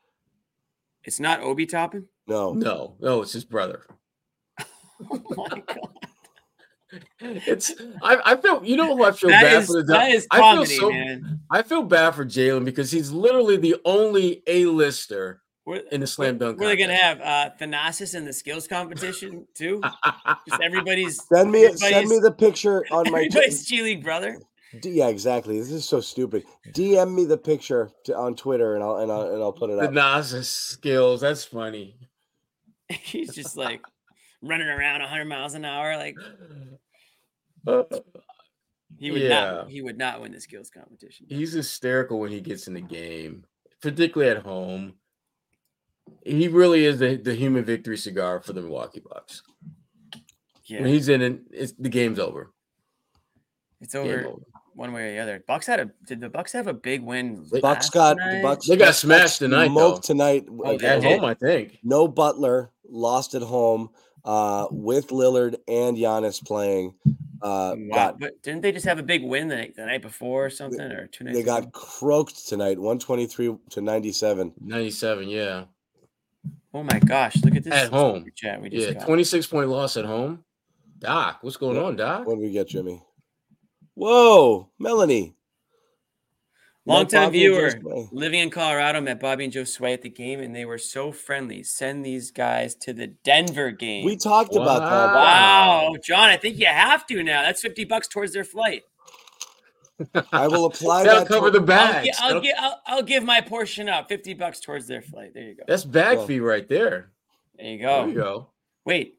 It's 1.04 1.18
not 1.20 1.40
Obi 1.40 1.66
Toppin. 1.66 2.06
No. 2.26 2.52
No, 2.52 2.96
no, 3.00 3.22
it's 3.22 3.32
his 3.32 3.44
brother. 3.44 3.84
Oh 5.10 5.20
my 5.36 5.62
god, 5.66 5.88
It's 7.20 7.72
I, 8.02 8.18
I 8.24 8.36
feel 8.36 8.62
you 8.64 8.76
know 8.76 8.96
who 8.96 9.02
I 9.04 9.10
feel 9.12 9.30
that 9.30 9.42
bad 9.42 9.62
is 9.62 9.66
for 9.66 9.82
the 9.82 9.92
that 9.94 10.10
is 10.12 10.26
I 10.30 10.54
feel 10.54 10.66
so 10.66 10.90
man. 10.90 11.40
I 11.50 11.62
feel 11.62 11.82
bad 11.82 12.14
for 12.14 12.24
Jaylen 12.24 12.64
because 12.64 12.90
he's 12.92 13.10
literally 13.10 13.56
the 13.56 13.76
only 13.84 14.42
A-lister 14.46 15.40
We're, 15.64 15.76
in 15.92 16.00
the 16.00 16.06
slam 16.08 16.38
dunk. 16.38 16.58
we're 16.58 16.74
gonna 16.76 16.96
have 16.96 17.20
uh, 17.20 17.50
Thanasis 17.60 18.16
in 18.16 18.24
the 18.24 18.32
skills 18.32 18.66
competition 18.66 19.46
too. 19.54 19.80
Just 20.48 20.60
everybody's 20.62 21.24
Send 21.26 21.52
me 21.52 21.72
send 21.76 22.08
me 22.08 22.18
the 22.18 22.32
picture 22.32 22.84
on 22.90 23.10
my 23.12 23.18
everybody's 23.26 23.64
G 23.66 23.82
League 23.82 24.02
brother. 24.02 24.40
D- 24.80 24.90
yeah, 24.90 25.08
exactly. 25.08 25.58
This 25.60 25.70
is 25.70 25.84
so 25.88 26.00
stupid. 26.00 26.44
DM 26.72 27.14
me 27.14 27.26
the 27.26 27.36
picture 27.38 27.90
to, 28.04 28.16
on 28.16 28.34
Twitter 28.34 28.74
and 28.74 28.82
I'll 28.82 28.96
and 28.96 29.12
I'll 29.12 29.32
and 29.32 29.40
I'll 29.42 29.52
put 29.52 29.70
it 29.70 29.76
the 29.76 29.84
up. 29.84 29.92
Nas 29.92 30.48
skills. 30.48 31.20
That's 31.20 31.44
funny. 31.44 31.96
He's 32.88 33.32
just 33.34 33.56
like 33.56 33.82
running 34.40 34.66
around 34.68 35.00
100 35.00 35.26
miles 35.26 35.54
an 35.54 35.64
hour. 35.64 35.96
Like 35.96 36.16
he 38.98 39.10
would 39.10 39.22
Yeah. 39.22 39.28
not. 39.28 39.70
He 39.70 39.80
would 39.82 39.98
not 39.98 40.20
win 40.20 40.32
the 40.32 40.40
skills 40.40 40.70
competition. 40.70 41.26
He's 41.28 41.52
hysterical 41.52 42.18
when 42.18 42.32
he 42.32 42.40
gets 42.40 42.66
in 42.66 42.74
the 42.74 42.80
game, 42.80 43.44
particularly 43.80 44.30
at 44.36 44.42
home. 44.44 44.94
He 46.24 46.48
really 46.48 46.84
is 46.84 46.98
the, 46.98 47.16
the 47.16 47.34
human 47.34 47.64
victory 47.64 47.96
cigar 47.96 48.40
for 48.40 48.52
the 48.52 48.62
Milwaukee 48.62 49.00
Bucks. 49.00 49.42
Yeah, 50.64 50.80
When 50.82 50.90
he's 50.90 51.08
in 51.08 51.22
it, 51.22 51.40
it's 51.50 51.72
the 51.72 51.88
game's 51.88 52.18
over. 52.18 52.52
it's 53.80 53.94
over 53.94 54.26
over. 54.26 54.42
one 54.74 54.92
way 54.92 55.08
or 55.08 55.12
the 55.14 55.18
other. 55.18 55.44
Bucks 55.46 55.66
had 55.66 55.80
a. 55.80 55.90
Did 56.06 56.20
the 56.20 56.28
Bucks 56.28 56.52
have 56.52 56.66
a 56.66 56.72
big 56.72 57.02
win? 57.02 57.44
Bucks 57.50 57.62
last 57.62 57.92
got 57.92 58.16
the? 58.16 58.40
Bucks. 58.42 58.68
They 58.68 58.76
got 58.76 58.86
Bucks 58.86 58.98
smashed 58.98 59.38
tonight, 59.40 59.66
smoked 59.68 60.06
though. 60.06 60.14
tonight. 60.14 60.46
Oh, 60.48 60.72
at 60.72 60.78
they 60.78 60.86
At 60.86 61.00
did. 61.02 61.18
home, 61.20 61.24
I 61.28 61.34
think. 61.34 61.78
No 61.82 62.06
Butler 62.08 62.70
lost 62.88 63.34
at 63.34 63.42
home 63.42 63.90
uh, 64.24 64.68
with 64.70 65.08
Lillard 65.08 65.56
and 65.68 65.96
Giannis 65.96 66.44
playing. 66.44 66.94
Uh, 67.42 67.74
Wow, 67.76 67.94
got 67.96 68.20
but 68.20 68.40
didn't 68.44 68.60
they 68.62 68.70
just 68.70 68.86
have 68.86 69.00
a 69.00 69.02
big 69.02 69.24
win 69.24 69.48
the 69.48 69.56
night, 69.56 69.74
the 69.74 69.84
night 69.84 70.00
before 70.00 70.46
or 70.46 70.50
something 70.50 70.80
or 70.80 71.08
two 71.08 71.24
nights? 71.24 71.36
they 71.36 71.42
ago? 71.42 71.60
got 71.60 71.72
croaked 71.72 72.46
tonight, 72.48 72.78
one 72.78 73.00
twenty 73.00 73.26
three 73.26 73.52
to 73.70 73.80
ninety 73.80 74.12
seven. 74.12 74.52
97, 74.60 75.28
yeah. 75.28 75.64
Oh 76.74 76.82
my 76.82 76.98
gosh! 77.00 77.36
Look 77.44 77.54
at 77.56 77.64
this 77.64 77.72
At 77.74 77.90
home. 77.90 78.24
Chat 78.34 78.60
we 78.62 78.70
just 78.70 78.88
Yeah, 78.88 78.94
got. 78.94 79.06
26 79.06 79.46
point 79.46 79.68
loss 79.68 79.96
at 79.96 80.04
home. 80.04 80.42
Doc, 80.98 81.38
what's 81.42 81.56
going 81.56 81.76
Yeah. 81.76 81.82
on, 81.82 81.96
Doc? 81.96 82.26
What 82.26 82.36
do 82.36 82.40
we 82.40 82.50
get, 82.50 82.68
Jimmy? 82.68 83.02
Whoa, 83.94 84.70
Melanie. 84.78 85.34
Met 86.84 86.94
Longtime 86.94 87.26
Bobby 87.26 87.38
viewer 87.38 87.72
living 88.10 88.40
in 88.40 88.50
Colorado 88.50 89.00
met 89.00 89.20
Bobby 89.20 89.44
and 89.44 89.52
Joe 89.52 89.62
Sway 89.62 89.92
at 89.92 90.02
the 90.02 90.08
game, 90.08 90.40
and 90.40 90.54
they 90.56 90.64
were 90.64 90.78
so 90.78 91.12
friendly. 91.12 91.62
Send 91.62 92.04
these 92.04 92.32
guys 92.32 92.74
to 92.76 92.92
the 92.92 93.06
Denver 93.06 93.70
game. 93.70 94.04
We 94.04 94.16
talked 94.16 94.56
about 94.56 94.80
that. 94.80 95.14
wow, 95.14 95.94
John, 96.02 96.28
I 96.30 96.36
think 96.36 96.58
you 96.58 96.66
have 96.66 97.06
to 97.06 97.22
now. 97.22 97.42
That's 97.42 97.60
fifty 97.60 97.84
bucks 97.84 98.08
towards 98.08 98.32
their 98.32 98.42
flight. 98.44 98.82
I 100.32 100.48
will 100.48 100.64
apply 100.66 101.04
That'll 101.04 101.20
that. 101.20 101.28
cover 101.28 101.50
to- 101.50 101.60
the 101.60 101.72
I'll, 101.72 102.02
gi- 102.02 102.12
I'll, 102.18 102.40
gi- 102.40 102.52
I'll, 102.58 102.80
I'll 102.86 103.02
give 103.02 103.22
my 103.24 103.40
portion 103.40 103.88
up. 103.88 104.08
Fifty 104.08 104.34
bucks 104.34 104.60
towards 104.60 104.86
their 104.86 105.02
flight. 105.02 105.32
There 105.34 105.42
you 105.44 105.54
go. 105.54 105.62
That's 105.68 105.84
bag 105.84 106.18
Well, 106.18 106.26
fee 106.26 106.40
right 106.40 106.68
there. 106.68 107.10
There 107.56 107.66
you 107.66 107.78
go. 107.78 108.00
There 108.00 108.08
you 108.08 108.14
go. 108.14 108.20
go. 108.22 108.46
Wait. 108.84 109.18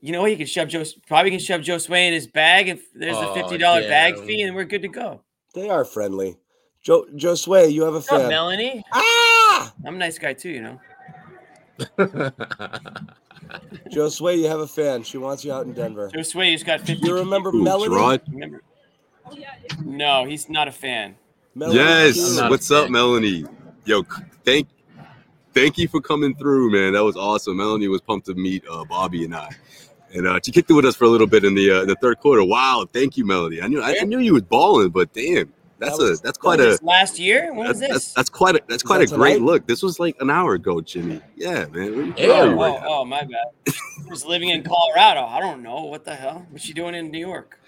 You 0.00 0.12
know 0.12 0.22
what? 0.22 0.30
You 0.30 0.36
can 0.36 0.46
shove 0.46 0.68
Joe. 0.68 0.84
Probably 1.06 1.30
can 1.30 1.40
shove 1.40 1.62
Joe 1.62 1.78
Sway 1.78 2.06
in 2.06 2.12
his 2.12 2.26
bag 2.26 2.68
if 2.68 2.92
there's 2.92 3.16
a 3.16 3.28
Oh, 3.28 3.34
fifty 3.34 3.58
dollar 3.58 3.82
bag 3.82 4.18
fee, 4.20 4.42
and 4.42 4.54
we're 4.54 4.64
good 4.64 4.82
to 4.82 4.88
go. 4.88 5.22
They 5.54 5.68
are 5.68 5.84
friendly. 5.84 6.36
Joe 6.82 7.06
Joe 7.16 7.34
Sway, 7.34 7.68
you 7.68 7.82
have 7.82 7.92
a 7.94 7.96
What's 7.96 8.10
up, 8.12 8.20
fan. 8.22 8.30
Melanie? 8.30 8.82
Ah! 8.92 9.72
I'm 9.84 9.96
a 9.96 9.98
nice 9.98 10.18
guy 10.18 10.32
too, 10.32 10.48
you 10.50 10.62
know. 10.62 10.80
Joe 13.90 14.08
Sway, 14.08 14.36
you 14.36 14.46
have 14.46 14.60
a 14.60 14.66
fan. 14.66 15.02
She 15.02 15.18
wants 15.18 15.44
you 15.44 15.52
out 15.52 15.66
in 15.66 15.72
Denver. 15.72 16.08
Joe 16.14 16.22
Sway, 16.22 16.50
he's 16.52 16.62
got 16.62 16.80
fifty. 16.80 17.06
You 17.06 17.16
remember 17.16 17.50
Melanie? 17.52 17.88
Gerard? 17.94 18.22
Remember? 18.30 18.62
No, 19.84 20.24
he's 20.24 20.48
not 20.48 20.68
a 20.68 20.72
fan. 20.72 21.16
Melanie 21.54 21.78
Yes. 21.78 22.14
Keene. 22.14 22.36
not 22.36 22.46
a 22.46 22.50
What's 22.50 22.70
up, 22.70 22.84
fan. 22.84 22.92
Melanie? 22.92 23.44
Yo, 23.84 24.02
thank 24.44 24.68
thank 25.54 25.78
you 25.78 25.88
for 25.88 26.00
coming 26.00 26.34
through, 26.34 26.70
man. 26.70 26.92
That 26.92 27.04
was 27.04 27.16
awesome. 27.16 27.56
Melanie 27.56 27.88
was 27.88 28.00
pumped 28.00 28.26
to 28.26 28.34
meet 28.34 28.64
uh, 28.70 28.84
Bobby 28.84 29.24
and 29.24 29.34
I. 29.34 29.50
And 30.12 30.26
uh, 30.26 30.40
she 30.44 30.50
kicked 30.52 30.70
it 30.70 30.74
with 30.74 30.84
us 30.84 30.96
for 30.96 31.04
a 31.04 31.08
little 31.08 31.26
bit 31.26 31.44
in 31.44 31.54
the 31.54 31.70
uh, 31.70 31.84
the 31.84 31.94
third 31.96 32.18
quarter. 32.18 32.44
Wow, 32.44 32.86
thank 32.92 33.16
you, 33.16 33.24
Melanie. 33.24 33.62
I 33.62 33.68
knew 33.68 33.80
I, 33.82 33.96
I 34.00 34.04
knew 34.04 34.18
you 34.18 34.34
was 34.34 34.42
balling, 34.42 34.90
but 34.90 35.12
damn, 35.12 35.52
That's 35.78 35.96
That 35.96 36.02
was- 36.02 36.20
a 36.20 36.22
that's 36.22 36.38
What 36.38 36.58
quite 36.58 36.58
was 36.60 36.80
a 36.80 36.84
last 36.84 37.18
year? 37.18 37.52
When 37.54 37.66
that's, 37.66 37.78
was 37.78 37.80
that's, 37.80 37.92
this? 38.06 38.14
that's 38.14 38.28
quite 38.28 38.56
a 38.56 38.60
that's 38.68 38.82
quite 38.82 38.98
that 38.98 39.12
a 39.12 39.16
great 39.16 39.40
look. 39.40 39.66
This 39.68 39.82
was 39.82 40.00
like 40.00 40.16
an 40.20 40.28
hour 40.28 40.54
ago, 40.54 40.80
Jimmy. 40.80 41.20
Yeah, 41.36 41.66
man. 41.66 42.12
Yeah, 42.16 42.52
where 42.54 42.68
oh, 42.70 42.72
right 42.72 42.80
now? 42.82 42.86
oh, 42.88 43.04
my 43.04 43.22
bad. 43.22 43.74
Just 44.08 44.26
living 44.26 44.48
in 44.48 44.62
Colorado. 44.64 45.24
I 45.24 45.38
don't 45.40 45.62
know 45.62 45.84
what 45.84 46.04
the 46.04 46.14
hell. 46.14 46.44
What's 46.50 46.64
she 46.64 46.72
doing 46.72 46.94
in 46.96 47.10
New 47.12 47.18
York? 47.20 47.59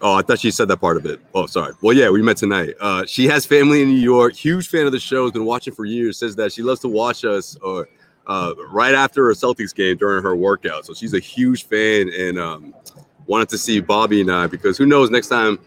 Oh, 0.00 0.14
I 0.14 0.22
thought 0.22 0.38
she 0.38 0.50
said 0.50 0.68
that 0.68 0.76
part 0.76 0.96
of 0.96 1.06
it. 1.06 1.20
Oh, 1.34 1.46
sorry. 1.46 1.74
Well, 1.82 1.96
yeah, 1.96 2.08
we 2.08 2.22
met 2.22 2.36
tonight. 2.36 2.74
Uh, 2.80 3.04
she 3.04 3.26
has 3.26 3.44
family 3.44 3.82
in 3.82 3.88
New 3.88 4.00
York. 4.00 4.34
Huge 4.34 4.68
fan 4.68 4.86
of 4.86 4.92
the 4.92 5.00
show. 5.00 5.24
Has 5.24 5.32
been 5.32 5.44
watching 5.44 5.74
for 5.74 5.84
years. 5.84 6.18
Says 6.18 6.36
that 6.36 6.52
she 6.52 6.62
loves 6.62 6.80
to 6.80 6.88
watch 6.88 7.24
us 7.24 7.56
or 7.56 7.88
uh, 8.28 8.54
right 8.70 8.94
after 8.94 9.30
a 9.30 9.34
Celtics 9.34 9.74
game 9.74 9.96
during 9.96 10.22
her 10.22 10.36
workout. 10.36 10.86
So 10.86 10.94
she's 10.94 11.14
a 11.14 11.18
huge 11.18 11.64
fan 11.64 12.10
and 12.16 12.38
um, 12.38 12.74
wanted 13.26 13.48
to 13.48 13.58
see 13.58 13.80
Bobby 13.80 14.20
and 14.20 14.30
I 14.30 14.46
because 14.46 14.78
who 14.78 14.86
knows 14.86 15.10
next 15.10 15.28
time 15.28 15.58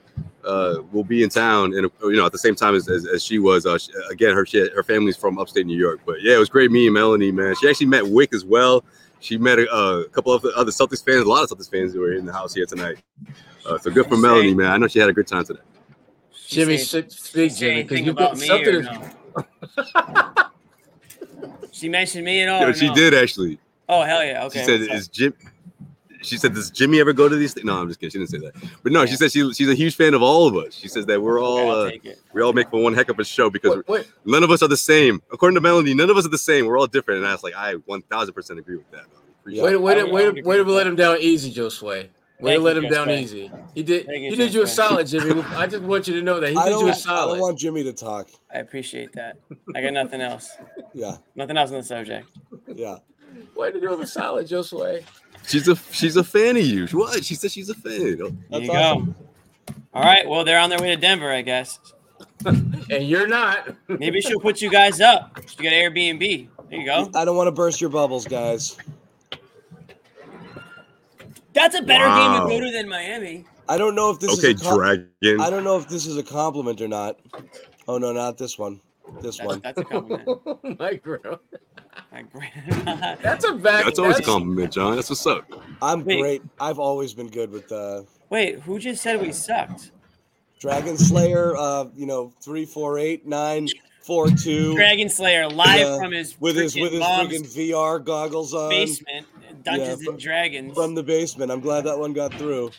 uh, 0.46 0.78
we'll 0.92 1.04
be 1.04 1.24
in 1.24 1.30
town 1.30 1.74
and 1.76 1.90
you 2.02 2.14
know 2.14 2.26
at 2.26 2.32
the 2.32 2.38
same 2.38 2.56
time 2.56 2.76
as, 2.76 2.88
as, 2.88 3.06
as 3.06 3.24
she 3.24 3.40
was. 3.40 3.66
Uh, 3.66 3.78
she, 3.78 3.92
again, 4.10 4.36
her 4.36 4.46
she, 4.46 4.70
her 4.70 4.84
family's 4.84 5.18
from 5.18 5.40
upstate 5.40 5.66
New 5.66 5.78
York. 5.78 6.00
But 6.06 6.22
yeah, 6.22 6.36
it 6.36 6.40
was 6.40 6.50
great 6.50 6.72
meeting 6.72 6.94
Melanie. 6.94 7.32
Man, 7.32 7.56
she 7.60 7.70
actually 7.70 7.88
met 7.88 8.08
Wick 8.08 8.34
as 8.34 8.46
well. 8.46 8.84
She 9.22 9.38
met 9.38 9.60
a, 9.60 9.70
a 9.72 10.10
couple 10.10 10.34
of 10.34 10.42
the 10.42 10.50
other 10.58 10.72
Celtics 10.72 11.06
fans, 11.06 11.22
a 11.22 11.30
lot 11.30 11.44
of 11.44 11.58
Celtics 11.58 11.70
fans 11.70 11.94
who 11.94 12.02
were 12.02 12.14
in 12.14 12.26
the 12.26 12.34
house 12.34 12.54
here 12.56 12.66
tonight. 12.66 12.98
Uh, 13.66 13.78
so 13.78 13.92
good 13.92 14.08
for 14.08 14.16
Say- 14.16 14.22
Melanie, 14.22 14.54
man. 14.56 14.72
I 14.72 14.78
know 14.78 14.88
she 14.88 15.00
had 15.00 15.10
a 15.10 15.14
good 15.14 15.28
time 15.28 15.46
today. 15.46 15.60
She 16.34 16.56
Jimmy, 16.56 16.78
say- 16.78 17.08
speak, 17.08 17.56
Jimmy, 17.56 17.84
because 17.84 18.02
you've 18.02 18.16
got 18.16 18.38
something. 18.38 18.76
or 18.76 18.82
no? 18.84 20.34
She 21.74 21.88
mentioned 21.90 22.26
me 22.26 22.42
and 22.42 22.52
all. 22.52 22.62
Yeah, 22.62 22.68
or 22.68 22.74
she 22.74 22.90
no? 22.90 22.94
did 22.96 23.14
actually. 23.14 23.58
Oh 23.90 24.04
hell 24.04 24.24
yeah! 24.24 24.44
Okay. 24.46 24.60
she 24.60 24.66
said, 24.66 24.82
what's 24.82 24.94
"Is 24.94 25.08
Jim?" 25.08 25.34
She 26.22 26.38
said, 26.38 26.54
"Does 26.54 26.70
Jimmy 26.72 27.00
ever 27.00 27.14
go 27.14 27.28
to 27.28 27.36
these 27.36 27.54
things?" 27.54 27.66
No, 27.66 27.78
I'm 27.82 27.88
just 27.88 28.00
kidding. 28.00 28.12
She 28.12 28.18
didn't 28.20 28.30
say 28.30 28.38
that. 28.60 28.70
But 28.84 28.92
no, 28.92 29.06
she 29.06 29.12
Yeah. 29.12 29.18
said 29.18 29.32
she, 29.32 29.54
she's 29.54 29.70
a 29.70 29.74
huge 29.76 29.96
fan 29.96 30.14
of 30.14 30.22
all 30.22 30.48
of 30.48 30.56
us. 30.56 30.74
She 30.76 30.88
says 30.88 31.06
that 31.08 31.22
we're 31.22 31.42
all 31.42 31.72
I'll 31.72 31.82
uh, 31.88 31.92
we 32.34 32.42
all 32.42 32.54
make 32.54 32.70
for 32.70 32.82
one 32.82 32.94
heck 32.94 33.10
of 33.10 33.18
a 33.20 33.24
show 33.24 33.50
because 33.50 33.78
Wait, 33.78 33.88
wait, 33.88 34.12
none 34.26 34.44
of 34.44 34.52
us 34.52 34.62
are 34.62 34.68
the 34.68 34.78
same. 34.78 35.22
According 35.32 35.56
to 35.56 35.62
Melanie, 35.62 35.94
none 35.94 36.10
of 36.10 36.18
us 36.18 36.26
are 36.26 36.30
the 36.30 36.38
same. 36.38 36.66
We're 36.68 36.78
all 36.78 36.88
different. 36.88 37.20
And 37.20 37.28
I 37.28 37.32
was 37.34 37.44
like, 37.44 37.56
I 37.56 37.74
1,000 37.74 38.34
percent 38.34 38.60
agree 38.60 38.78
with 38.78 38.90
that. 38.92 39.06
Appreciate 39.42 39.64
wait, 39.64 39.76
wait, 39.78 39.98
I 39.98 40.04
would- 40.04 40.12
wait, 40.14 40.26
wait, 40.26 40.36
would 40.36 40.46
wait, 40.46 40.58
to 40.64 40.72
let 40.72 40.86
him 40.88 40.96
down 40.96 41.18
easy, 41.20 41.52
Joe 41.52 41.70
Sway. 41.70 42.10
Way 42.40 42.56
to 42.56 42.60
let 42.60 42.76
him 42.78 42.88
down 42.90 43.06
Sway. 43.06 43.22
easy. 43.22 43.52
He 43.76 43.84
did. 43.84 44.06
Thank 44.08 44.24
you, 44.24 44.30
He 44.32 44.36
did 44.36 44.52
you 44.54 44.64
a 44.64 44.68
solid, 44.68 45.06
Jimmy. 45.08 45.42
I 45.56 45.68
just 45.68 45.84
want 45.84 46.08
you 46.08 46.16
to 46.16 46.22
know 46.24 46.40
that 46.40 46.50
he 46.52 46.58
I 46.58 46.66
did 46.70 46.72
you 46.80 46.88
a 46.90 46.92
don't, 46.92 47.08
I 47.08 47.16
don't 47.28 47.40
want 47.40 47.58
Jimmy 47.60 47.84
to 47.84 47.94
talk. 47.94 48.30
I 48.54 48.60
appreciate 48.60 49.14
that. 49.14 49.38
I 49.76 49.82
got 49.82 49.94
nothing 49.94 50.22
else. 50.22 50.50
Yeah, 50.94 51.18
Nothing 51.36 51.58
else 51.58 51.70
on 51.72 51.78
the 51.78 51.84
subject. 51.84 52.28
yeah. 52.68 52.98
Way 53.56 53.72
to 53.72 53.80
do 53.80 53.94
him 53.94 54.02
a 54.02 54.08
solid, 54.08 54.48
Joe 54.48 54.62
Sway. 54.64 55.06
She's 55.48 55.68
a 55.68 55.76
she's 55.92 56.16
a 56.16 56.24
fan 56.24 56.58
of 56.58 56.64
you. 56.66 56.88
What? 56.88 57.24
She 57.26 57.36
said 57.36 57.52
she's 57.52 57.70
a 57.70 57.74
fan. 57.74 58.00
There 58.00 58.62
you 58.62 58.72
awesome. 58.72 59.16
go. 59.16 59.16
All 59.94 60.04
right. 60.04 60.28
Well, 60.28 60.44
they're 60.46 60.60
on 60.60 60.70
their 60.70 60.80
way 60.80 60.90
to 60.90 60.96
Denver, 60.98 61.32
I 61.32 61.42
guess. 61.42 61.80
And 62.46 63.08
you're 63.08 63.28
not. 63.28 63.70
Maybe 63.88 64.20
she'll 64.20 64.40
put 64.40 64.62
you 64.62 64.70
guys 64.70 65.00
up. 65.00 65.38
You 65.58 65.64
got 65.64 65.74
Airbnb. 65.74 66.50
There 66.70 66.80
you 66.80 66.86
go. 66.86 67.10
I 67.16 67.24
don't 67.24 67.38
want 67.38 67.48
to 67.48 67.52
burst 67.52 67.80
your 67.80 67.90
bubbles, 67.90 68.26
guys. 68.28 68.76
That's 71.54 71.76
a 71.76 71.82
better 71.82 72.06
Wow. 72.06 72.40
game 72.48 72.50
to 72.50 72.54
go 72.60 72.66
to 72.66 72.72
than 72.72 72.90
Miami. 72.90 73.46
I 73.70 73.78
don't 73.78 73.96
know 73.96 74.10
if 74.10 74.20
this 74.20 74.38
Okay, 74.40 74.52
is 74.54 74.62
a 74.62 74.66
com- 74.66 74.78
dragon. 74.78 75.40
I 75.40 75.50
don't 75.50 75.64
know 75.64 75.78
if 75.78 75.88
this 75.88 76.06
is 76.06 76.18
a 76.18 76.24
compliment 76.24 76.82
or 76.82 76.88
not. 76.88 77.20
Oh 77.88 77.98
no, 77.98 78.12
not 78.12 78.38
this 78.38 78.58
one. 78.58 78.82
This 79.22 79.38
That's, 79.38 79.48
one. 79.48 79.60
that's 79.62 79.78
a 79.80 79.84
compliment. 79.84 80.80
Micro. 80.80 81.40
I 82.14 82.20
agree. 82.20 82.48
That's 83.22 83.44
a 83.46 83.54
back. 83.54 83.86
That's 83.86 84.00
always 84.00 84.20
a 84.20 84.24
compliment, 84.24 84.72
John. 84.72 84.96
That's 84.96 85.10
what's 85.10 85.26
up. 85.28 85.46
I'm 85.82 86.04
Wait. 86.06 86.20
great. 86.22 86.42
I've 86.60 86.80
always 86.80 87.14
been 87.14 87.28
good 87.28 87.52
with 87.52 87.72
uh, 87.72 88.04
Wait, 88.30 88.60
who 88.60 88.80
just 88.80 89.02
said 89.04 89.22
we 89.22 89.32
sucked? 89.34 89.92
Dragon 90.60 90.98
Slayer. 90.98 91.56
Uh, 91.58 91.86
you 91.96 92.06
know, 92.06 92.32
three, 92.42 92.66
four, 92.66 92.98
eight, 93.00 93.26
nine, 93.28 93.68
four, 94.02 94.30
two. 94.30 94.76
Dragon 94.76 95.10
Slayer 95.10 95.48
live 95.50 95.80
Yeah, 95.80 95.98
from 95.98 96.12
his 96.14 96.40
with 96.40 96.56
his 96.56 96.76
with 96.76 96.92
his 96.92 97.02
mom's 97.02 97.30
freaking 97.34 97.72
VR 97.74 98.04
goggles 98.04 98.54
on 98.54 98.70
basement, 98.70 99.26
Dungeons 99.64 100.04
Yeah, 100.04 100.10
and 100.12 100.20
Dragons. 100.20 100.74
from 100.74 100.96
the 100.96 101.04
basement. 101.04 101.52
I'm 101.52 101.60
glad 101.62 101.84
that 101.84 101.98
one 102.00 102.14
got 102.14 102.34
through. 102.36 102.72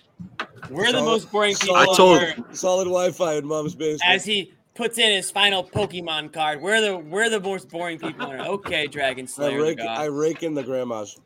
We're 0.71 0.93
the 0.93 1.03
most 1.03 1.31
boring 1.31 1.55
people 1.57 1.77
I 1.77 1.87
told- 1.97 2.23
Solid 2.57 2.85
Wi-Fi 2.85 3.35
in 3.35 3.47
mom's 3.47 3.75
basement. 3.75 4.03
As 4.11 4.25
he 4.25 4.55
puts 4.75 4.99
in 4.99 5.11
his 5.13 5.31
final 5.31 5.65
Pokemon 5.65 6.33
card, 6.33 6.61
we're 6.61 6.81
the 6.81 6.99
we're 6.99 7.29
the 7.29 7.41
most 7.41 7.69
boring 7.69 7.99
people 7.99 8.27
on 8.27 8.35
earth. 8.35 8.47
Okay, 8.47 8.87
Dragon 8.87 9.27
Slayer. 9.27 9.59
the 9.59 9.63
rake. 9.63 9.81
I 9.81 10.07
rake 10.07 10.43
in 10.43 10.55
the 10.55 10.63
grandmas. 10.63 11.19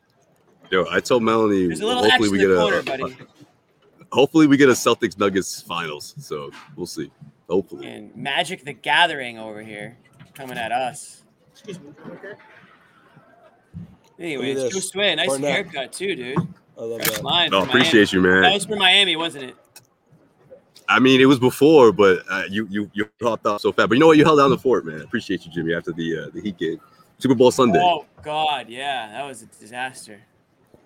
Yo, 0.69 0.85
I 0.91 0.99
told 0.99 1.23
Melanie. 1.23 1.67
There's 1.67 1.79
a 1.79 1.85
little 1.85 2.03
hopefully 2.03 2.29
we 2.29 2.39
get 2.39 2.51
a, 2.51 2.55
corner, 2.57 2.79
a- 2.79 2.83
buddy. 2.83 3.17
hopefully 4.11 4.47
we 4.47 4.57
get 4.57 4.69
a 4.69 4.73
Celtics 4.73 5.17
Nuggets 5.17 5.61
finals. 5.61 6.13
So 6.19 6.51
we'll 6.75 6.85
see. 6.85 7.11
Hopefully. 7.49 7.87
And 7.87 8.13
Magic 8.15 8.65
the 8.65 8.73
Gathering 8.73 9.37
over 9.37 9.61
here 9.63 9.97
coming 10.33 10.57
at 10.57 10.71
us. 10.73 11.23
Excuse 11.53 11.79
me, 11.79 11.93
anyways, 14.19 14.55
this. 14.55 14.73
Joe 14.73 14.79
Sway, 14.79 15.15
nice 15.15 15.27
Barnett. 15.27 15.51
haircut 15.51 15.93
too, 15.93 16.15
dude. 16.15 16.37
I 16.77 16.81
love 16.83 17.01
Fresh 17.01 17.15
that. 17.15 17.23
line 17.23 17.49
No, 17.49 17.61
for 17.63 17.69
appreciate 17.69 18.11
you, 18.13 18.21
man. 18.21 18.33
That 18.35 18.41
man. 18.41 18.53
was 18.53 18.65
for 18.65 18.75
Miami, 18.75 19.15
wasn't 19.15 19.45
it? 19.45 19.55
I 20.89 20.99
mean, 20.99 21.19
it 21.19 21.25
was 21.25 21.39
before, 21.39 21.91
but 21.91 22.23
uh, 22.29 22.43
you 22.49 22.67
you 22.69 22.89
you 22.93 23.09
hopped 23.21 23.45
off 23.45 23.61
so 23.61 23.71
fast. 23.71 23.89
But 23.89 23.95
you 23.95 23.99
know 23.99 24.07
what? 24.07 24.17
You 24.17 24.23
held 24.23 24.39
down 24.39 24.49
the 24.49 24.57
fort, 24.57 24.85
man. 24.85 25.01
Appreciate 25.01 25.45
you, 25.45 25.51
Jimmy. 25.51 25.73
After 25.73 25.91
the 25.91 26.19
uh, 26.19 26.29
the 26.33 26.41
Heat 26.41 26.57
game, 26.57 26.79
Super 27.17 27.35
Bowl 27.35 27.51
Sunday. 27.51 27.79
Oh 27.81 28.05
God, 28.23 28.69
yeah, 28.69 29.09
that 29.11 29.25
was 29.25 29.41
a 29.41 29.45
disaster. 29.47 30.21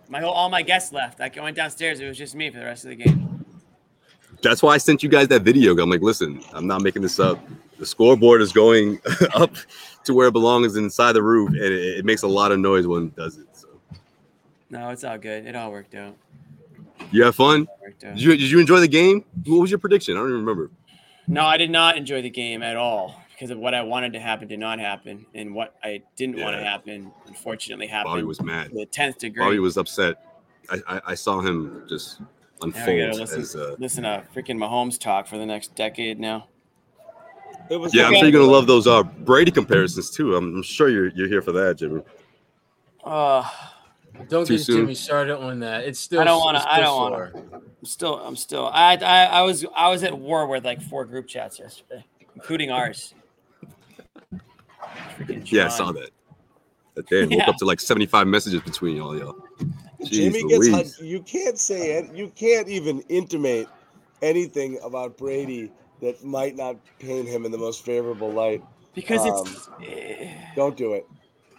My 0.09 0.19
whole 0.19 0.31
all 0.31 0.49
my 0.49 0.61
guests 0.61 0.91
left. 0.91 1.21
I 1.21 1.31
went 1.41 1.55
downstairs. 1.55 1.99
It 1.99 2.07
was 2.07 2.17
just 2.17 2.35
me 2.35 2.49
for 2.49 2.59
the 2.59 2.65
rest 2.65 2.83
of 2.83 2.89
the 2.89 2.95
game. 2.95 3.45
That's 4.41 4.63
why 4.63 4.73
I 4.73 4.77
sent 4.77 5.03
you 5.03 5.09
guys 5.09 5.27
that 5.27 5.43
video. 5.43 5.77
I'm 5.77 5.89
like, 5.89 6.01
listen, 6.01 6.41
I'm 6.53 6.65
not 6.65 6.81
making 6.81 7.03
this 7.03 7.19
up. 7.19 7.39
The 7.77 7.85
scoreboard 7.85 8.41
is 8.41 8.51
going 8.51 8.99
up 9.35 9.53
to 10.03 10.13
where 10.13 10.27
it 10.27 10.31
belongs 10.31 10.75
inside 10.75 11.13
the 11.13 11.23
roof, 11.23 11.49
and 11.49 11.59
it, 11.59 11.99
it 11.99 12.05
makes 12.05 12.23
a 12.23 12.27
lot 12.27 12.51
of 12.51 12.59
noise 12.59 12.87
when 12.87 13.07
it 13.07 13.15
does 13.15 13.37
it. 13.37 13.47
So 13.53 13.67
No, 14.69 14.89
it's 14.89 15.03
all 15.03 15.17
good. 15.17 15.45
It 15.45 15.55
all 15.55 15.71
worked 15.71 15.93
out. 15.95 16.15
You 17.11 17.23
have 17.23 17.35
fun. 17.35 17.61
It 17.61 17.67
worked 17.81 18.03
out. 18.03 18.15
Did 18.15 18.23
you, 18.23 18.31
did 18.31 18.51
you 18.51 18.59
enjoy 18.59 18.79
the 18.79 18.87
game? 18.87 19.25
What 19.45 19.61
was 19.61 19.71
your 19.71 19.79
prediction? 19.79 20.15
I 20.15 20.19
don't 20.19 20.29
even 20.29 20.39
remember. 20.41 20.71
No, 21.27 21.45
I 21.45 21.57
did 21.57 21.71
not 21.71 21.97
enjoy 21.97 22.21
the 22.21 22.29
game 22.29 22.63
at 22.63 22.75
all 22.75 23.21
because 23.31 23.49
of 23.51 23.57
what 23.57 23.73
I 23.73 23.81
wanted 23.81 24.13
to 24.13 24.19
happen 24.19 24.47
did 24.47 24.59
not 24.59 24.79
happen, 24.79 25.25
and 25.33 25.55
what 25.55 25.75
I 25.83 26.03
didn't 26.15 26.39
want 26.39 26.55
to 26.55 26.63
happen 26.63 27.11
unfortunately 27.25 27.87
happened. 27.87 28.13
Bobby 28.13 28.23
was 28.23 28.41
mad. 28.41 28.71
the 28.71 28.85
tenth 28.85 29.17
degree. 29.17 29.43
Bobby 29.43 29.59
was 29.59 29.77
upset. 29.77 30.23
I, 30.69 30.79
I, 30.87 31.01
I 31.07 31.15
saw 31.15 31.41
him 31.41 31.83
just 31.89 32.19
now 32.19 32.27
unfold 32.61 32.99
gotta 32.99 33.15
listen, 33.15 33.41
as 33.41 33.55
uh, 33.55 33.75
listen 33.79 34.03
to 34.03 34.23
freaking 34.35 34.57
Mahomes 34.57 34.99
talk 34.99 35.27
for 35.27 35.37
the 35.37 35.45
next 35.45 35.75
decade 35.75 36.19
now. 36.19 36.47
It 37.69 37.77
was 37.77 37.93
yeah. 37.95 38.07
I'm 38.07 38.13
sure 38.13 38.23
you're 38.23 38.31
gonna 38.31 38.51
love 38.51 38.67
those 38.67 38.85
uh, 38.85 39.03
Brady 39.03 39.51
comparisons 39.51 40.11
too. 40.11 40.35
I'm, 40.35 40.57
I'm 40.57 40.63
sure 40.63 40.89
you're 40.89 41.07
you're 41.09 41.27
here 41.27 41.41
for 41.41 41.51
that, 41.53 41.77
Jimmy. 41.77 42.01
Uh, 43.03 43.47
Don't 44.29 44.45
Too 44.45 44.57
get 44.57 44.63
soon? 44.65 44.75
Jimmy 44.77 44.95
started 44.95 45.37
on 45.37 45.59
that. 45.59 45.83
It's 45.85 45.99
still. 45.99 46.21
I 46.21 46.23
don't 46.25 46.39
wanna- 46.39 46.65
I 46.69 46.79
don't 46.79 47.11
wanna. 47.11 47.31
I'm 47.53 47.85
still, 47.85 48.19
I'm 48.19 48.35
still. 48.35 48.67
I, 48.71 48.95
I, 48.97 49.23
I 49.25 49.41
was, 49.41 49.65
I 49.75 49.89
was 49.89 50.03
at 50.03 50.17
war 50.17 50.45
with 50.47 50.63
like 50.65 50.81
four 50.81 51.05
group 51.05 51.27
chats 51.27 51.59
yesterday, 51.59 52.05
including 52.35 52.71
ours. 52.71 53.13
Yeah, 55.45 55.65
I 55.65 55.69
saw 55.69 55.91
that. 55.91 56.09
That 56.95 57.07
day 57.07 57.21
woke 57.23 57.31
Yeah. 57.31 57.49
up 57.49 57.57
to 57.57 57.65
like 57.65 57.79
75 57.79 58.27
messages 58.27 58.61
between 58.61 58.97
y'all, 58.97 59.17
y'all. 59.17 59.35
Jimmy 60.03 60.43
Jeez 60.43 60.49
gets. 60.49 60.67
Louise. 60.67 60.95
hot- 60.97 61.05
You 61.05 61.21
can't 61.21 61.57
say 61.59 61.91
it. 61.99 62.13
You 62.15 62.29
can't 62.35 62.67
even 62.67 63.01
intimate 63.09 63.67
anything 64.21 64.79
about 64.83 65.17
Brady 65.17 65.71
that 66.01 66.23
might 66.23 66.55
not 66.55 66.75
paint 66.99 67.27
him 67.27 67.45
in 67.45 67.51
the 67.51 67.57
most 67.57 67.85
favorable 67.85 68.31
light. 68.31 68.63
Because 68.93 69.21
Um, 69.25 69.47
it's. 69.79 70.39
Don't 70.55 70.75
do 70.75 70.93
it. 70.93 71.07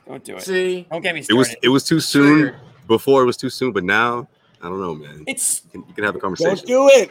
Don't 0.07 0.25
do 0.25 0.37
it. 0.37 0.43
See, 0.43 0.87
Don't 0.91 1.03
get 1.03 1.15
me 1.15 1.25
It 1.29 1.33
was 1.35 1.55
it 1.63 1.69
was 1.69 1.85
too 1.85 2.01
soon. 2.01 2.41
Triggered. 2.43 2.61
Before 2.89 3.23
it 3.23 3.27
was 3.27 3.37
too 3.37 3.49
soon, 3.51 3.73
but 3.73 3.85
now 3.85 4.27
I 4.61 4.69
don't 4.69 4.81
know, 4.81 4.95
man. 4.95 5.25
it's 5.27 5.63
You 5.67 5.71
can, 5.81 5.89
you 5.89 5.95
can 5.95 6.05
have 6.05 6.17
a 6.17 6.19
conversation. 6.19 6.57
Don't 6.57 6.67
do 6.67 6.89
it. 6.89 7.11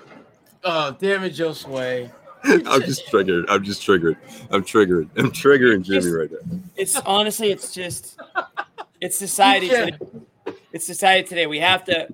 oh 0.63 0.95
damn 0.99 1.23
it, 1.23 1.31
Joe 1.31 1.53
Sway. 1.53 2.11
I'm 2.43 2.81
just 2.81 3.07
triggered. 3.07 3.45
I'm 3.49 3.63
just 3.63 3.81
triggered. 3.83 4.17
I'm 4.49 4.63
triggered. 4.63 5.09
I'm 5.15 5.31
triggering 5.31 5.83
Jimmy 5.83 6.01
Just- 6.01 6.13
right 6.13 6.29
now. 6.31 6.59
it's 6.75 6.95
honestly 6.97 7.51
it's 7.51 7.73
just 7.73 8.19
it's 8.99 9.17
society 9.17 9.69
today. 9.69 9.97
It's 10.73 10.85
society 10.85 11.27
today. 11.27 11.47
We 11.47 11.59
have 11.59 11.83
to 11.85 12.07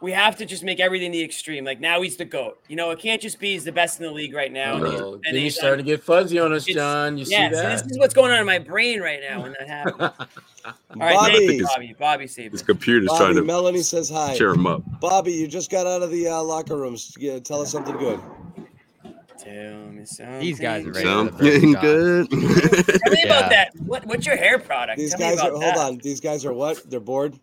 we 0.00 0.12
have 0.12 0.36
to 0.36 0.46
just 0.46 0.62
make 0.62 0.78
everything 0.80 1.10
the 1.10 1.22
extreme. 1.22 1.64
Like 1.64 1.80
now 1.80 2.00
he's 2.02 2.16
the 2.16 2.24
goat. 2.24 2.60
You 2.68 2.76
know, 2.76 2.90
it 2.90 2.98
can't 3.00 3.20
just 3.20 3.40
be 3.40 3.52
he's 3.52 3.64
the 3.64 3.72
best 3.72 3.98
in 4.00 4.06
the 4.06 4.12
league 4.12 4.32
right 4.34 4.52
now. 4.52 4.76
and 4.76 4.86
he's- 4.86 5.00
Oh, 5.00 5.20
and 5.26 5.36
he's 5.36 5.56
starting 5.56 5.84
to 5.84 5.90
get 5.90 6.02
fuzzy 6.02 6.38
on 6.38 6.52
us, 6.52 6.64
John. 6.64 7.18
You 7.18 7.24
yeah, 7.28 7.48
see 7.50 7.54
so 7.56 7.62
that? 7.62 7.82
this 7.82 7.92
is 7.92 7.98
what's 7.98 8.14
going 8.14 8.30
on 8.30 8.38
in 8.38 8.46
my 8.46 8.58
brain 8.58 9.00
right 9.00 9.20
now 9.28 9.42
when 9.42 9.54
that 9.58 9.66
happens. 9.68 10.00
All 10.64 10.72
right, 10.96 11.14
Bobby. 11.14 11.32
thank 11.32 11.34
I 11.34 11.38
think 11.38 11.42
you, 11.52 11.56
it's- 11.56 11.74
Bobby. 11.74 11.96
Bobby 11.98 12.26
saved 12.28 12.52
His 12.52 12.60
it. 12.62 12.66
computer's 12.66 13.08
Bobby, 13.08 13.24
trying 13.24 13.34
to 13.36 13.42
Melanie 13.42 13.82
says 13.82 14.08
hi. 14.08 14.36
cheer 14.36 14.50
him 14.50 14.66
up. 14.66 14.82
Bobby, 15.00 15.32
you 15.32 15.48
just 15.48 15.70
got 15.70 15.86
out 15.86 16.02
of 16.02 16.10
the 16.10 16.28
uh, 16.28 16.42
locker 16.42 16.76
rooms. 16.76 17.14
Yeah, 17.18 17.38
tell 17.40 17.60
us 17.62 17.72
something 17.72 17.96
good. 17.96 18.20
Tell. 19.38 19.88
These 20.40 20.58
guys 20.58 20.84
are 20.84 20.90
ready 20.92 21.04
Something 21.06 21.72
good. 21.74 22.28
Tell 22.30 22.38
me 22.40 23.22
Yeah. 23.24 23.38
about 23.38 23.50
that. 23.50 23.70
What, 23.86 24.04
what's 24.06 24.26
your 24.26 24.36
hair 24.36 24.58
product? 24.58 24.98
These 24.98 25.10
Tell 25.14 25.20
guys 25.20 25.36
me 25.36 25.42
are. 25.42 25.50
about 25.54 25.62
Hold 25.76 25.92
on. 25.94 25.98
These 25.98 26.20
guys 26.20 26.44
are 26.44 26.52
what? 26.52 26.88
They're 26.90 26.98
bored. 27.00 27.38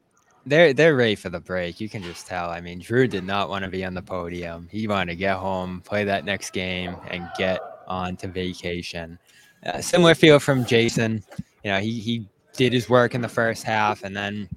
They're 0.46 0.74
they're 0.74 0.96
ready 0.96 1.16
for 1.16 1.30
the 1.30 1.40
break. 1.40 1.80
You 1.80 1.90
can 1.90 2.04
just 2.04 2.28
tell. 2.28 2.50
I 2.50 2.62
mean, 2.62 2.80
Jrue 2.80 3.10
did 3.10 3.24
not 3.24 3.50
want 3.50 3.66
to 3.66 3.72
be 3.72 3.84
on 3.84 3.94
the 3.94 4.02
podium. 4.02 4.68
He 4.72 4.88
wanted 4.88 5.14
to 5.14 5.16
get 5.16 5.38
home, 5.38 5.82
play 5.82 6.04
that 6.04 6.24
next 6.24 6.52
game, 6.52 6.96
and 7.08 7.28
get 7.38 7.60
on 7.88 8.16
to 8.18 8.28
vacation. 8.28 9.18
Uh, 9.66 9.82
similar 9.82 10.14
feel 10.14 10.40
from 10.40 10.64
Jayson. 10.66 11.24
You 11.64 11.72
know, 11.72 11.80
he 11.80 12.00
he 12.00 12.28
did 12.54 12.74
his 12.74 12.90
work 12.90 13.16
in 13.16 13.22
the 13.22 13.30
first 13.30 13.64
half, 13.64 14.04
and 14.04 14.16
then, 14.16 14.48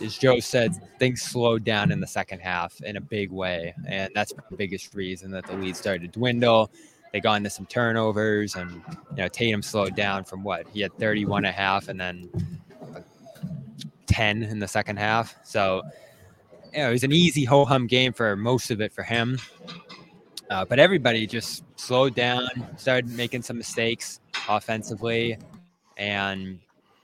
as 0.00 0.16
Joe 0.16 0.40
said, 0.40 0.74
things 0.98 1.22
slowed 1.22 1.64
down 1.64 1.92
in 1.92 2.00
the 2.00 2.06
second 2.06 2.40
half 2.40 2.80
in 2.82 2.96
a 2.96 3.00
big 3.00 3.30
way, 3.30 3.74
and 3.86 4.10
that's 4.14 4.32
the 4.32 4.56
biggest 4.56 4.94
reason 4.94 5.30
that 5.32 5.46
the 5.46 5.54
lead 5.54 5.76
started 5.76 6.02
to 6.02 6.18
dwindle. 6.18 6.70
They 7.12 7.20
got 7.20 7.34
into 7.34 7.50
some 7.50 7.66
turnovers, 7.66 8.54
and 8.54 8.70
you 9.10 9.16
know 9.16 9.28
Tatum 9.28 9.62
slowed 9.62 9.94
down 9.94 10.24
from 10.24 10.42
what 10.42 10.66
he 10.68 10.80
had 10.80 10.96
31 10.98 11.44
and 11.44 11.46
a 11.46 11.52
half, 11.52 11.88
and 11.88 12.00
then 12.00 12.30
10 14.12 14.42
in 14.42 14.58
the 14.58 14.68
second 14.68 14.98
half. 14.98 15.36
So, 15.42 15.82
you 16.72 16.78
know, 16.78 16.88
it 16.90 16.92
was 16.92 17.04
an 17.04 17.12
easy 17.12 17.44
ho 17.44 17.64
hum 17.64 17.86
game 17.86 18.12
for 18.12 18.36
most 18.36 18.70
of 18.70 18.80
it 18.80 18.92
for 18.92 19.02
him. 19.02 19.38
Uh, 20.50 20.64
but 20.64 20.78
everybody 20.78 21.26
just 21.26 21.64
slowed 21.76 22.14
down, 22.14 22.46
started 22.76 23.10
making 23.10 23.42
some 23.42 23.56
mistakes 23.56 24.20
offensively. 24.48 25.38
And 25.96 26.58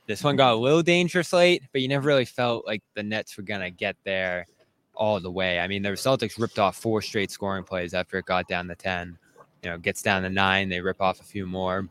this 0.06 0.22
one 0.22 0.36
got 0.36 0.52
a 0.52 0.56
little 0.56 0.82
dangerous 0.82 1.32
late, 1.32 1.62
but 1.72 1.80
you 1.80 1.88
never 1.88 2.06
really 2.06 2.24
felt 2.26 2.66
like 2.66 2.82
the 2.94 3.02
Nets 3.02 3.36
were 3.36 3.42
going 3.42 3.60
to 3.60 3.70
get 3.70 3.96
there 4.04 4.46
all 4.94 5.20
the 5.20 5.30
way. 5.30 5.60
I 5.60 5.68
mean, 5.68 5.82
the 5.82 5.90
Celtics 5.90 6.38
ripped 6.38 6.58
off 6.58 6.76
four 6.76 7.00
straight 7.00 7.30
scoring 7.30 7.64
plays 7.64 7.94
after 7.94 8.18
it 8.18 8.26
got 8.26 8.48
down 8.48 8.68
to 8.68 8.74
10. 8.74 9.16
You 9.62 9.70
know, 9.70 9.78
gets 9.78 10.02
down 10.02 10.22
to 10.22 10.30
nine, 10.30 10.68
they 10.68 10.80
rip 10.80 11.00
off 11.00 11.20
a 11.20 11.24
few 11.24 11.46
more. 11.46 11.78
And 11.78 11.88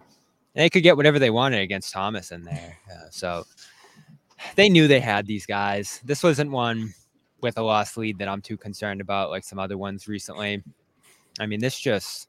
they 0.54 0.70
could 0.70 0.84
get 0.84 0.96
whatever 0.96 1.20
they 1.20 1.30
wanted 1.30 1.62
against 1.62 1.92
Thomas 1.92 2.32
in 2.32 2.44
there. 2.44 2.78
Uh, 2.92 3.10
so, 3.10 3.46
they 4.56 4.70
knew 4.70 4.88
they 4.88 5.00
had 5.00 5.28
these 5.28 5.46
guys. 5.46 6.02
This 6.04 6.24
wasn't 6.24 6.52
one 6.52 6.94
with 7.42 7.58
a 7.58 7.62
lost 7.62 7.98
lead 7.98 8.18
that 8.20 8.28
I'm 8.28 8.42
too 8.42 8.58
concerned 8.58 9.02
about, 9.02 9.30
like 9.30 9.44
some 9.44 9.60
other 9.60 9.78
ones 9.78 10.08
recently. 10.08 10.64
I 11.40 11.46
mean, 11.46 11.60
this 11.60 11.80
just 11.80 12.28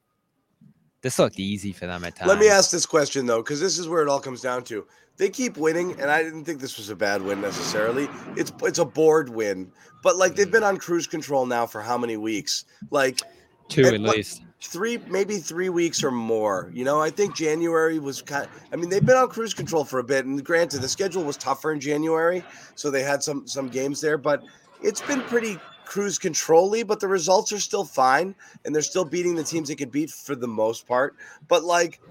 this 1.01 1.17
looked 1.17 1.39
easy 1.39 1.71
for 1.71 1.87
them 1.87 2.03
at 2.03 2.15
times. 2.15 2.27
Let 2.27 2.39
me 2.39 2.49
ask 2.49 2.71
this 2.71 2.85
question 2.85 3.25
though, 3.25 3.41
because 3.41 3.59
this 3.59 3.77
is 3.79 3.87
where 3.87 4.01
it 4.01 4.09
all 4.09 4.19
comes 4.19 4.41
down 4.41 4.63
to. 4.65 4.85
They 5.17 5.29
keep 5.29 5.57
winning, 5.57 5.99
and 5.99 6.09
I 6.09 6.23
didn't 6.23 6.45
think 6.45 6.61
this 6.61 6.77
was 6.77 6.89
a 6.89 6.95
bad 6.95 7.21
win 7.21 7.41
necessarily. 7.41 8.07
It's 8.37 8.53
it's 8.61 8.79
a 8.79 8.85
board 8.85 9.29
win, 9.29 9.71
but 10.01 10.17
like 10.17 10.35
they've 10.35 10.45
mm-hmm. 10.45 10.53
been 10.53 10.63
on 10.63 10.77
cruise 10.77 11.07
control 11.07 11.45
now 11.45 11.65
for 11.65 11.81
how 11.81 11.97
many 11.97 12.15
weeks? 12.15 12.65
Like 12.89 13.21
two 13.67 13.83
at, 13.83 13.93
at 13.93 14.01
least 14.01 14.43
three, 14.61 14.97
maybe 15.07 15.37
three 15.37 15.69
weeks 15.69 16.03
or 16.03 16.11
more. 16.11 16.69
You 16.73 16.83
know, 16.83 17.01
I 17.01 17.09
think 17.09 17.35
January 17.35 17.99
was 17.99 18.21
kind. 18.21 18.45
Of, 18.45 18.51
I 18.73 18.75
mean, 18.75 18.89
they've 18.89 19.05
been 19.05 19.17
on 19.17 19.29
cruise 19.29 19.53
control 19.53 19.83
for 19.83 19.99
a 19.99 20.03
bit, 20.03 20.25
and 20.25 20.43
granted, 20.43 20.81
the 20.81 20.89
schedule 20.89 21.23
was 21.23 21.37
tougher 21.37 21.71
in 21.71 21.79
January, 21.79 22.43
so 22.75 22.89
they 22.91 23.03
had 23.03 23.23
some 23.23 23.47
some 23.47 23.67
games 23.69 24.01
there, 24.01 24.17
but 24.17 24.43
it's 24.81 25.01
been 25.01 25.21
pretty 25.21 25.57
cruise 25.85 26.17
controlly. 26.19 26.83
But 26.83 26.99
the 26.99 27.07
results 27.07 27.51
are 27.53 27.59
still 27.59 27.85
fine, 27.85 28.35
and 28.65 28.73
they're 28.75 28.81
still 28.81 29.05
beating 29.05 29.35
the 29.35 29.43
teams 29.43 29.69
they 29.69 29.75
could 29.75 29.91
beat 29.91 30.11
for 30.11 30.35
the 30.35 30.47
most 30.47 30.87
part. 30.87 31.15
But 31.47 31.63
like, 31.63 32.01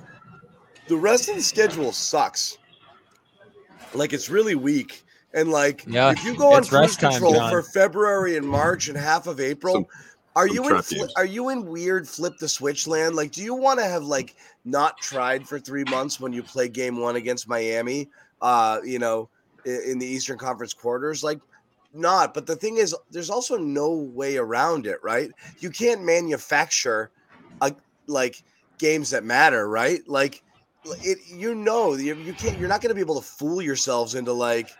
the 0.89 0.97
rest 0.97 1.29
of 1.29 1.37
the 1.37 1.43
schedule 1.43 1.93
sucks. 1.93 2.59
Like 3.95 4.13
it's 4.13 4.29
really 4.29 4.55
weak. 4.55 5.05
And 5.35 5.51
like, 5.51 5.85
yeah, 5.87 6.11
if 6.11 6.25
you 6.25 6.35
go 6.35 6.53
on 6.55 6.65
cruise 6.65 6.97
control 6.97 7.33
time, 7.35 7.51
for 7.51 7.63
February 7.63 8.37
and 8.39 8.47
March 8.47 8.89
and 8.89 8.97
half 8.97 9.27
of 9.27 9.41
April, 9.41 9.75
some- 9.75 9.87
are 10.37 10.47
you 10.47 10.69
in 10.69 10.77
fli- 10.77 11.09
are 11.17 11.25
you 11.25 11.49
in 11.49 11.67
weird 11.67 12.09
flip 12.09 12.39
the 12.39 12.49
switch 12.49 12.87
land? 12.87 13.17
Like, 13.17 13.33
do 13.33 13.43
you 13.43 13.55
want 13.55 13.81
to 13.81 13.85
have 13.85 14.05
like 14.05 14.37
not 14.65 14.99
tried 14.99 15.49
for 15.49 15.59
three 15.59 15.85
months 15.85 16.21
when 16.21 16.33
you 16.33 16.43
play 16.43 16.69
game 16.69 16.99
one 17.01 17.17
against 17.17 17.49
Miami? 17.49 18.09
Uh, 18.41 18.79
you 18.85 18.99
know, 18.99 19.29
in, 19.65 19.83
in 19.87 19.99
the 19.99 20.07
Eastern 20.07 20.39
Conference 20.39 20.73
quarters, 20.73 21.25
like 21.25 21.41
not. 21.93 22.35
But 22.35 22.47
the 22.47 22.57
thing 22.57 22.77
is, 22.77 22.95
there's 23.11 23.31
also 23.31 23.57
no 23.57 23.93
way 23.93 24.37
around 24.37 24.87
it, 24.87 24.99
right? 25.03 25.31
You 25.59 25.71
can't 25.71 26.05
manufacture 26.05 27.11
a, 27.61 27.75
like 28.07 28.43
games 28.79 29.11
that 29.11 29.25
matter, 29.25 29.69
right? 29.69 30.07
Like 30.07 30.43
it, 30.85 31.19
you 31.27 31.55
know, 31.55 31.95
you, 31.95 32.15
you 32.15 32.33
can't. 32.33 32.59
You're 32.59 32.69
not 32.69 32.81
going 32.81 32.91
to 32.91 32.95
be 32.95 33.01
able 33.01 33.21
to 33.21 33.27
fool 33.27 33.61
yourselves 33.61 34.15
into 34.15 34.33
like 34.33 34.71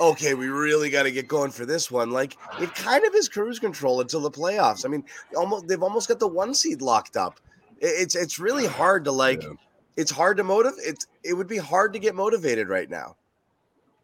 okay, 0.00 0.34
we 0.34 0.48
really 0.48 0.90
got 0.90 1.04
to 1.04 1.10
get 1.10 1.28
going 1.28 1.50
for 1.50 1.66
this 1.66 1.90
one. 1.90 2.10
Like 2.10 2.36
it 2.60 2.74
kind 2.74 3.04
of 3.04 3.14
is 3.14 3.28
cruise 3.28 3.58
control 3.58 4.00
until 4.00 4.20
the 4.20 4.30
playoffs. 4.30 4.84
I 4.84 4.88
mean, 4.88 5.04
almost 5.36 5.68
they've 5.68 5.82
almost 5.82 6.08
got 6.08 6.18
the 6.18 6.28
one 6.28 6.54
seed 6.54 6.82
locked 6.82 7.16
up. 7.16 7.40
It's 7.80 8.14
it's 8.14 8.38
really 8.38 8.66
hard 8.66 9.04
to 9.04 9.12
like. 9.12 9.42
Yeah. 9.42 9.50
It's 9.96 10.10
hard 10.10 10.36
to 10.38 10.44
motivate. 10.44 10.84
It's 10.84 11.06
it 11.22 11.34
would 11.34 11.46
be 11.46 11.58
hard 11.58 11.92
to 11.92 11.98
get 11.98 12.14
motivated 12.14 12.68
right 12.68 12.90
now. 12.90 13.16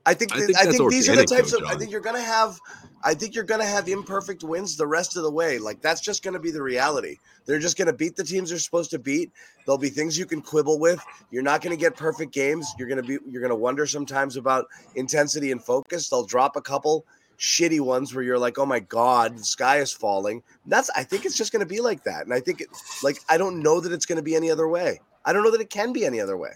I 0.07 0.15
think 0.15 0.33
I 0.35 0.41
think, 0.41 0.59
I 0.59 0.65
think 0.65 0.91
these 0.91 1.09
are 1.09 1.17
the 1.17 1.25
types 1.25 1.53
though, 1.53 1.59
of. 1.59 1.65
I 1.65 1.75
think 1.75 1.91
you're 1.91 2.01
gonna 2.01 2.23
have. 2.23 2.59
I 3.03 3.15
think 3.15 3.35
you're 3.35 3.45
gonna 3.45 3.67
have 3.67 3.89
imperfect 3.89 4.43
wins 4.43 4.77
the 4.77 4.87
rest 4.87 5.17
of 5.17 5.23
the 5.23 5.31
way. 5.31 5.59
Like 5.59 5.83
that's 5.83 6.01
just 6.01 6.23
gonna 6.23 6.39
be 6.39 6.51
the 6.51 6.63
reality. 6.63 7.17
They're 7.45 7.59
just 7.59 7.77
gonna 7.77 7.93
beat 7.93 8.17
the 8.17 8.25
teams 8.25 8.51
they're 8.51 8.59
supposed 8.59 8.91
to 8.93 8.99
beat. 8.99 9.31
There'll 9.67 9.79
be 9.79 9.91
things 9.91 10.19
you 10.19 10.27
can 10.27 10.41
quibble 10.41 10.79
with. 10.79 11.05
You're 11.31 11.43
not 11.43 11.61
gonna 11.61 11.77
get 11.77 11.97
perfect 11.97 12.33
games. 12.33 12.73
You're 12.79 12.89
gonna 12.89 13.03
be. 13.03 13.19
You're 13.27 13.43
gonna 13.43 13.55
wonder 13.55 13.87
sometimes 13.87 14.37
about 14.37 14.67
intensity 14.95 15.53
and 15.53 15.63
focus. 15.63 16.09
They'll 16.09 16.25
drop 16.25 16.57
a 16.57 16.63
couple 16.63 17.05
shitty 17.39 17.81
ones 17.81 18.15
where 18.15 18.25
you're 18.25 18.39
like, 18.39 18.59
oh 18.59 18.67
my 18.67 18.81
god, 18.81 19.39
the 19.39 19.45
sky 19.45 19.79
is 19.79 19.93
falling. 19.93 20.43
That's. 20.67 20.89
I 20.97 21.05
think 21.05 21.27
it's 21.27 21.37
just 21.37 21.53
gonna 21.53 21.67
be 21.67 21.81
like 21.81 22.05
that. 22.05 22.25
And 22.25 22.33
I 22.33 22.41
think 22.41 22.63
it. 22.63 22.69
Like 23.03 23.19
I 23.29 23.37
don't 23.37 23.63
know 23.63 23.81
that 23.81 23.93
it's 23.93 24.07
gonna 24.07 24.23
be 24.23 24.35
any 24.35 24.51
other 24.51 24.69
way. 24.69 25.01
I 25.27 25.35
don't 25.35 25.45
know 25.45 25.51
that 25.51 25.61
it 25.61 25.71
can 25.71 25.93
be 25.93 26.07
any 26.07 26.21
other 26.21 26.39
way. 26.39 26.53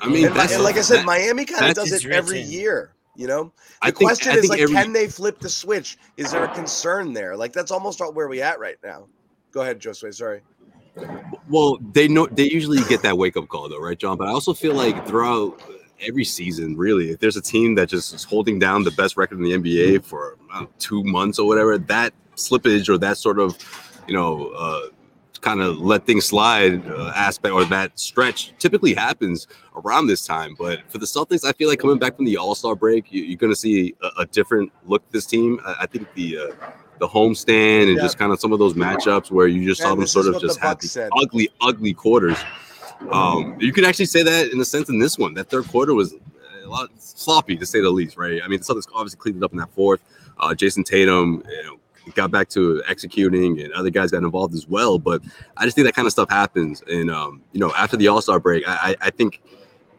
I 0.00 0.08
mean, 0.08 0.26
and, 0.26 0.36
and 0.36 0.62
like 0.62 0.76
I 0.76 0.80
said, 0.80 0.98
that, 0.98 1.06
Miami 1.06 1.44
kind 1.44 1.66
of 1.66 1.74
does 1.74 1.92
it 1.92 2.10
every 2.10 2.40
year. 2.40 2.92
You 3.16 3.26
know, 3.26 3.52
the 3.82 3.88
I 3.88 3.90
question 3.90 4.32
think, 4.32 4.44
is 4.44 4.50
like, 4.50 4.60
every... 4.60 4.74
can 4.74 4.92
they 4.92 5.08
flip 5.08 5.40
the 5.40 5.48
switch? 5.48 5.98
Is 6.16 6.32
there 6.32 6.44
a 6.44 6.54
concern 6.54 7.12
there? 7.12 7.36
Like 7.36 7.52
that's 7.52 7.70
almost 7.70 8.00
where 8.14 8.28
we 8.28 8.40
at 8.40 8.58
right 8.58 8.76
now. 8.82 9.08
Go 9.52 9.62
ahead, 9.62 9.80
Josue. 9.80 10.14
Sorry. 10.14 10.40
Well, 11.48 11.78
they 11.92 12.08
know 12.08 12.26
they 12.26 12.50
usually 12.50 12.82
get 12.88 13.02
that 13.02 13.18
wake 13.18 13.36
up 13.36 13.48
call 13.48 13.68
though, 13.68 13.80
right, 13.80 13.98
John? 13.98 14.16
But 14.16 14.28
I 14.28 14.30
also 14.30 14.54
feel 14.54 14.74
like 14.74 15.06
throughout 15.06 15.60
every 16.00 16.24
season, 16.24 16.76
really, 16.76 17.10
if 17.10 17.18
there's 17.18 17.36
a 17.36 17.42
team 17.42 17.74
that 17.74 17.88
just 17.88 18.14
is 18.14 18.24
holding 18.24 18.58
down 18.58 18.84
the 18.84 18.90
best 18.92 19.16
record 19.16 19.38
in 19.38 19.44
the 19.44 19.52
NBA 19.52 20.04
for 20.04 20.36
know, 20.52 20.68
two 20.78 21.02
months 21.04 21.38
or 21.38 21.46
whatever, 21.46 21.78
that 21.78 22.12
slippage 22.36 22.88
or 22.88 22.98
that 22.98 23.18
sort 23.18 23.38
of, 23.38 23.56
you 24.06 24.14
know, 24.14 24.48
uh, 24.56 24.88
kind 25.40 25.60
of 25.60 25.78
let 25.78 26.06
things 26.06 26.26
slide 26.26 26.86
uh, 26.86 27.12
aspect 27.14 27.52
or 27.52 27.64
that 27.66 27.98
stretch 27.98 28.52
typically 28.58 28.94
happens 28.94 29.46
around 29.76 30.06
this 30.06 30.26
time. 30.26 30.54
But 30.58 30.80
for 30.90 30.98
the 30.98 31.06
Celtics, 31.06 31.44
I 31.44 31.52
feel 31.52 31.68
like 31.68 31.78
coming 31.78 31.98
back 31.98 32.16
from 32.16 32.24
the 32.24 32.36
All 32.36 32.54
Star 32.54 32.74
break, 32.74 33.12
you, 33.12 33.34
are 33.34 33.36
going 33.36 33.52
to 33.52 33.56
see 33.58 33.94
a, 34.02 34.22
a, 34.22 34.26
different 34.26 34.72
look 34.86 35.08
this 35.10 35.26
team. 35.26 35.60
I, 35.64 35.76
I 35.80 35.86
think 35.86 36.12
the 36.14 36.38
uh, 36.38 36.70
the 36.98 37.08
homestand 37.08 37.88
and 37.88 37.96
yeah. 37.96 38.02
just 38.02 38.18
kind 38.18 38.32
of 38.32 38.38
some 38.38 38.52
of 38.52 38.58
those 38.58 38.74
matchups 38.74 39.30
where 39.30 39.46
you 39.48 39.66
just 39.66 39.80
saw 39.80 39.94
them 39.94 40.06
sort 40.06 40.26
of 40.26 40.40
just 40.40 40.60
the 40.60 40.66
have 40.66 40.78
these 40.78 40.96
ugly, 41.16 41.48
ugly 41.60 41.94
quarters. 41.94 42.38
Um, 43.10 43.56
you 43.58 43.72
could 43.72 43.84
actually 43.84 44.04
say 44.04 44.22
that 44.22 44.52
in 44.52 44.60
a 44.60 44.64
sense 44.64 44.90
in 44.90 44.98
this 44.98 45.18
one. 45.18 45.32
That 45.34 45.48
third 45.48 45.66
quarter 45.68 45.94
was 45.94 46.14
a 46.62 46.68
lot 46.68 46.90
sloppy 46.98 47.56
to 47.56 47.64
say 47.64 47.80
the 47.80 47.90
least, 47.90 48.16
right? 48.16 48.40
I 48.44 48.48
mean, 48.48 48.60
the 48.60 48.64
Celtics 48.64 48.86
obviously 48.94 49.18
cleaned 49.18 49.38
it 49.38 49.44
up 49.44 49.52
in 49.52 49.58
that 49.58 49.72
fourth. 49.72 50.00
Uh, 50.38 50.54
Jayson 50.54 50.84
Tatum, 50.84 51.42
you 51.48 51.62
know, 51.64 51.79
got 52.14 52.30
back 52.30 52.48
to 52.50 52.82
executing 52.88 53.60
and 53.60 53.72
other 53.72 53.90
guys 53.90 54.10
got 54.10 54.22
involved 54.22 54.54
as 54.54 54.66
well. 54.66 54.98
But 54.98 55.22
I 55.56 55.64
just 55.64 55.76
think 55.76 55.86
that 55.86 55.94
kind 55.94 56.06
of 56.06 56.12
stuff 56.12 56.30
happens. 56.30 56.82
And, 56.90 57.10
um, 57.10 57.42
you 57.52 57.60
know, 57.60 57.72
after 57.76 57.96
the 57.96 58.08
All 58.08 58.20
Star 58.22 58.40
break, 58.40 58.64
I, 58.66 58.96
I 59.00 59.10
think 59.10 59.40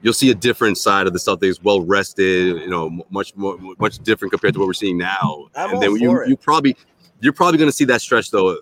you'll 0.02 0.14
see 0.14 0.32
a 0.32 0.36
different 0.36 0.78
side 0.78 1.08
of 1.08 1.14
the 1.14 1.20
Celtics, 1.20 1.62
well 1.64 1.82
rested, 1.82 2.58
you 2.58 2.70
know, 2.70 3.04
much 3.10 3.36
more, 3.36 3.58
much 3.80 4.00
different 4.00 4.32
compared 4.32 4.54
to 4.54 4.60
what 4.60 4.68
we're 4.68 4.74
seeing 4.74 4.98
now. 4.98 5.48
I'm 5.56 5.74
and 5.74 5.82
then 5.82 5.96
you, 5.96 6.26
you 6.26 6.36
probably, 6.36 6.76
you're 7.20 7.34
probably 7.34 7.58
going 7.58 7.70
to 7.70 7.76
see 7.76 7.86
that 7.86 8.02
stretch 8.02 8.32
though 8.32 8.58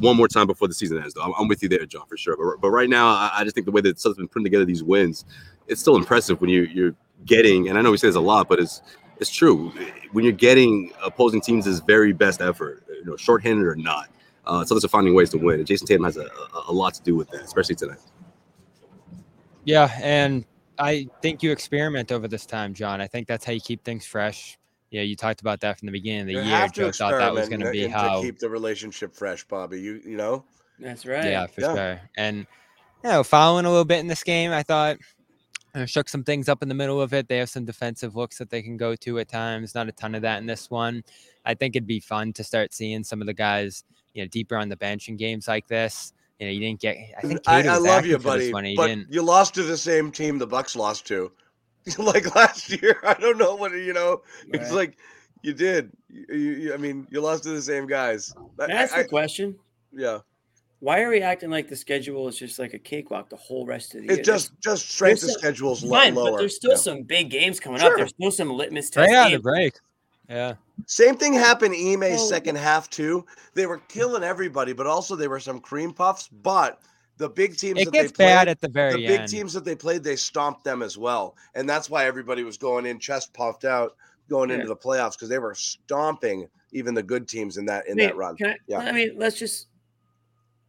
one 0.00 0.16
more 0.16 0.28
time 0.28 0.46
before 0.46 0.68
the 0.68 0.74
season 0.74 0.98
ends. 0.98 1.14
Though 1.14 1.22
I'm, 1.22 1.32
I'm 1.38 1.48
with 1.48 1.62
you 1.62 1.68
there, 1.68 1.84
John, 1.86 2.06
for 2.06 2.16
sure. 2.16 2.36
But, 2.36 2.60
but 2.60 2.70
right 2.70 2.88
now, 2.88 3.08
I, 3.08 3.30
I 3.34 3.44
just 3.44 3.54
think 3.54 3.66
the 3.66 3.72
way 3.72 3.80
that 3.80 3.96
Celtics 3.96 4.16
been 4.16 4.28
putting 4.28 4.44
together 4.44 4.64
these 4.64 4.82
wins, 4.82 5.24
it's 5.66 5.80
still 5.80 5.96
impressive 5.96 6.40
when 6.40 6.50
you 6.50 6.62
you're 6.62 6.94
getting. 7.24 7.68
And 7.68 7.78
I 7.78 7.82
know 7.82 7.90
we 7.90 7.96
say 7.96 8.08
this 8.08 8.16
a 8.16 8.20
lot, 8.20 8.48
but 8.48 8.58
it's 8.58 8.82
it's 9.20 9.30
true 9.30 9.72
when 10.12 10.24
you're 10.24 10.32
getting 10.32 10.92
opposing 11.02 11.40
teams' 11.40 11.66
is 11.66 11.80
very 11.80 12.12
best 12.12 12.40
effort, 12.40 12.84
you 12.88 13.04
know, 13.04 13.16
shorthanded 13.16 13.66
or 13.66 13.76
not. 13.76 14.08
Uh, 14.46 14.64
so 14.64 14.76
are 14.76 14.80
finding 14.88 15.14
ways 15.14 15.28
to 15.30 15.36
win, 15.36 15.58
and 15.58 15.66
Jayson 15.66 15.86
Tatum 15.86 16.04
has 16.04 16.16
a, 16.16 16.22
a, 16.22 16.64
a 16.68 16.72
lot 16.72 16.94
to 16.94 17.02
do 17.02 17.14
with 17.14 17.28
that, 17.30 17.42
especially 17.42 17.74
tonight. 17.74 17.98
Yeah, 19.64 19.90
and 20.00 20.46
I 20.78 21.08
think 21.20 21.42
you 21.42 21.52
experiment 21.52 22.10
over 22.12 22.28
this 22.28 22.46
time, 22.46 22.72
John. 22.72 23.02
I 23.02 23.06
think 23.06 23.28
that's 23.28 23.44
how 23.44 23.52
you 23.52 23.60
keep 23.60 23.84
things 23.84 24.06
fresh. 24.06 24.58
Yeah, 24.90 25.02
you 25.02 25.16
talked 25.16 25.42
about 25.42 25.60
that 25.60 25.78
from 25.78 25.86
the 25.86 25.92
beginning 25.92 26.20
of 26.22 26.26
the 26.28 26.32
you 26.32 26.40
year. 26.42 26.68
Joe 26.68 26.92
thought 26.92 27.18
that 27.18 27.34
was 27.34 27.50
going 27.50 27.60
to 27.60 27.70
be 27.70 27.86
how 27.88 28.16
to 28.16 28.22
keep 28.22 28.38
the 28.38 28.48
relationship 28.48 29.14
fresh, 29.14 29.44
Bobby. 29.44 29.80
You 29.80 30.00
you 30.02 30.16
know. 30.16 30.44
That's 30.78 31.04
right. 31.04 31.24
Yeah, 31.24 31.46
for 31.46 31.60
yeah. 31.60 31.74
sure. 31.74 32.00
And 32.16 32.46
you 33.04 33.10
know, 33.10 33.22
following 33.22 33.66
a 33.66 33.68
little 33.68 33.84
bit 33.84 33.98
in 33.98 34.06
this 34.06 34.24
game, 34.24 34.50
I 34.50 34.62
thought 34.62 34.96
Uh, 35.78 35.86
shook 35.86 36.08
some 36.08 36.24
things 36.24 36.48
up 36.48 36.62
in 36.62 36.68
the 36.68 36.74
middle 36.74 37.00
of 37.00 37.14
it. 37.14 37.28
They 37.28 37.38
have 37.38 37.48
some 37.48 37.64
defensive 37.64 38.16
looks 38.16 38.38
that 38.38 38.50
they 38.50 38.62
can 38.62 38.76
go 38.76 38.96
to 38.96 39.18
at 39.20 39.28
times. 39.28 39.74
Not 39.74 39.88
a 39.88 39.92
ton 39.92 40.14
of 40.14 40.22
that 40.22 40.38
in 40.40 40.46
this 40.46 40.70
one. 40.70 41.04
I 41.44 41.54
think 41.54 41.76
it'd 41.76 41.86
be 41.86 42.00
fun 42.00 42.32
to 42.34 42.44
start 42.44 42.74
seeing 42.74 43.04
some 43.04 43.20
of 43.20 43.26
the 43.26 43.34
guys, 43.34 43.84
you 44.14 44.22
know, 44.22 44.28
deeper 44.28 44.56
on 44.56 44.68
the 44.68 44.76
bench 44.76 45.08
in 45.08 45.16
games 45.16 45.46
like 45.46 45.68
this. 45.68 46.12
You 46.40 46.46
know, 46.46 46.52
you 46.52 46.60
didn't 46.60 46.80
get. 46.80 46.96
I 47.16 47.20
think 47.20 47.40
I, 47.46 47.66
I 47.66 47.78
love 47.78 48.06
you, 48.06 48.18
buddy, 48.18 48.52
one, 48.52 48.64
but 48.76 48.86
didn't. 48.88 49.12
you 49.12 49.22
lost 49.22 49.54
to 49.54 49.62
the 49.62 49.76
same 49.76 50.10
team 50.10 50.38
the 50.38 50.46
Bucks 50.46 50.74
lost 50.76 51.06
to, 51.08 51.30
like 51.98 52.34
last 52.34 52.70
year. 52.70 53.00
I 53.04 53.14
don't 53.14 53.38
know 53.38 53.54
what 53.54 53.72
you 53.72 53.92
know. 53.92 54.22
Right. 54.52 54.62
It's 54.62 54.72
like 54.72 54.96
You 55.42 55.52
did. 55.52 55.92
You, 56.08 56.36
you, 56.38 56.74
I 56.74 56.76
mean, 56.76 57.06
you 57.10 57.20
lost 57.20 57.42
to 57.44 57.50
the 57.50 57.62
same 57.62 57.86
guys. 57.86 58.32
I, 58.58 58.66
Can 58.66 58.76
I 58.76 58.82
ask 58.82 58.94
I- 58.94 59.02
the 59.02 59.08
question? 59.08 59.56
yeah, 59.92 60.18
Why 60.80 61.02
are 61.02 61.08
we 61.08 61.20
acting 61.22 61.50
like 61.50 61.68
the 61.68 61.74
schedule 61.76 62.28
is 62.28 62.38
just 62.38 62.58
like 62.58 62.72
a 62.74 62.78
cakewalk 62.78 63.28
the 63.30 63.36
whole 63.36 63.66
rest 63.66 63.94
of 63.94 64.02
the 64.02 64.06
year? 64.08 64.18
it's 64.18 64.26
just 64.26 64.52
just 64.60 64.88
strength 64.88 65.22
of 65.24 65.30
schedules 65.30 65.82
lo- 65.82 65.98
fine, 65.98 66.14
lower. 66.14 66.30
but 66.32 66.38
there's 66.38 66.54
still 66.56 66.72
Yeah. 66.72 66.76
some 66.76 67.02
big 67.02 67.30
games 67.30 67.58
coming 67.58 67.80
Sure. 67.80 67.90
up. 67.92 67.96
There's 67.96 68.10
still 68.10 68.30
some 68.30 68.50
litmus 68.52 68.90
test 68.90 69.08
Right 69.08 69.16
out 69.16 69.26
of 69.32 69.32
the 69.32 69.42
break. 69.42 69.74
Yeah. 70.28 70.54
Same 70.86 71.16
thing 71.16 71.32
happened 71.32 71.74
Eme's 71.74 72.18
Well- 72.18 72.28
second 72.28 72.56
half 72.58 72.88
too. 72.90 73.24
They 73.54 73.66
were 73.66 73.78
killing 73.88 74.22
everybody, 74.22 74.72
but 74.72 74.86
also 74.86 75.16
they 75.16 75.26
were 75.26 75.40
some 75.40 75.58
cream 75.60 75.92
puffs. 75.92 76.28
But 76.28 76.80
the 77.16 77.28
big 77.28 77.56
teams 77.56 77.80
It 77.80 77.86
that 77.86 77.90
gets 77.90 78.12
they 78.12 78.14
played, 78.16 78.26
bad 78.26 78.48
at 78.48 78.60
the 78.60 78.68
very 78.68 78.92
the 78.92 79.06
big 79.08 79.20
end. 79.22 79.28
teams 79.28 79.52
that 79.54 79.64
they 79.64 79.74
played, 79.74 80.04
they 80.04 80.14
stomped 80.14 80.62
them 80.62 80.82
as 80.82 80.96
well, 80.96 81.34
and 81.56 81.68
that's 81.68 81.90
why 81.90 82.04
everybody 82.06 82.44
was 82.44 82.56
going 82.56 82.86
in 82.86 83.00
chest 83.00 83.32
puffed 83.34 83.64
out 83.64 83.96
going 84.28 84.50
into 84.50 84.66
the 84.66 84.76
playoffs 84.76 85.12
because 85.12 85.28
they 85.30 85.38
were 85.40 85.54
stomping 85.54 86.46
even 86.72 86.94
the 86.94 87.02
good 87.02 87.26
teams 87.26 87.56
in 87.56 87.64
that 87.64 87.86
in 87.86 87.92
I 87.92 87.94
mean, 87.94 88.06
that 88.08 88.16
run. 88.16 88.36
I, 88.44 88.54
Yeah. 88.68 88.78
I 88.80 88.92
mean, 88.92 89.14
let's 89.16 89.36
just 89.38 89.66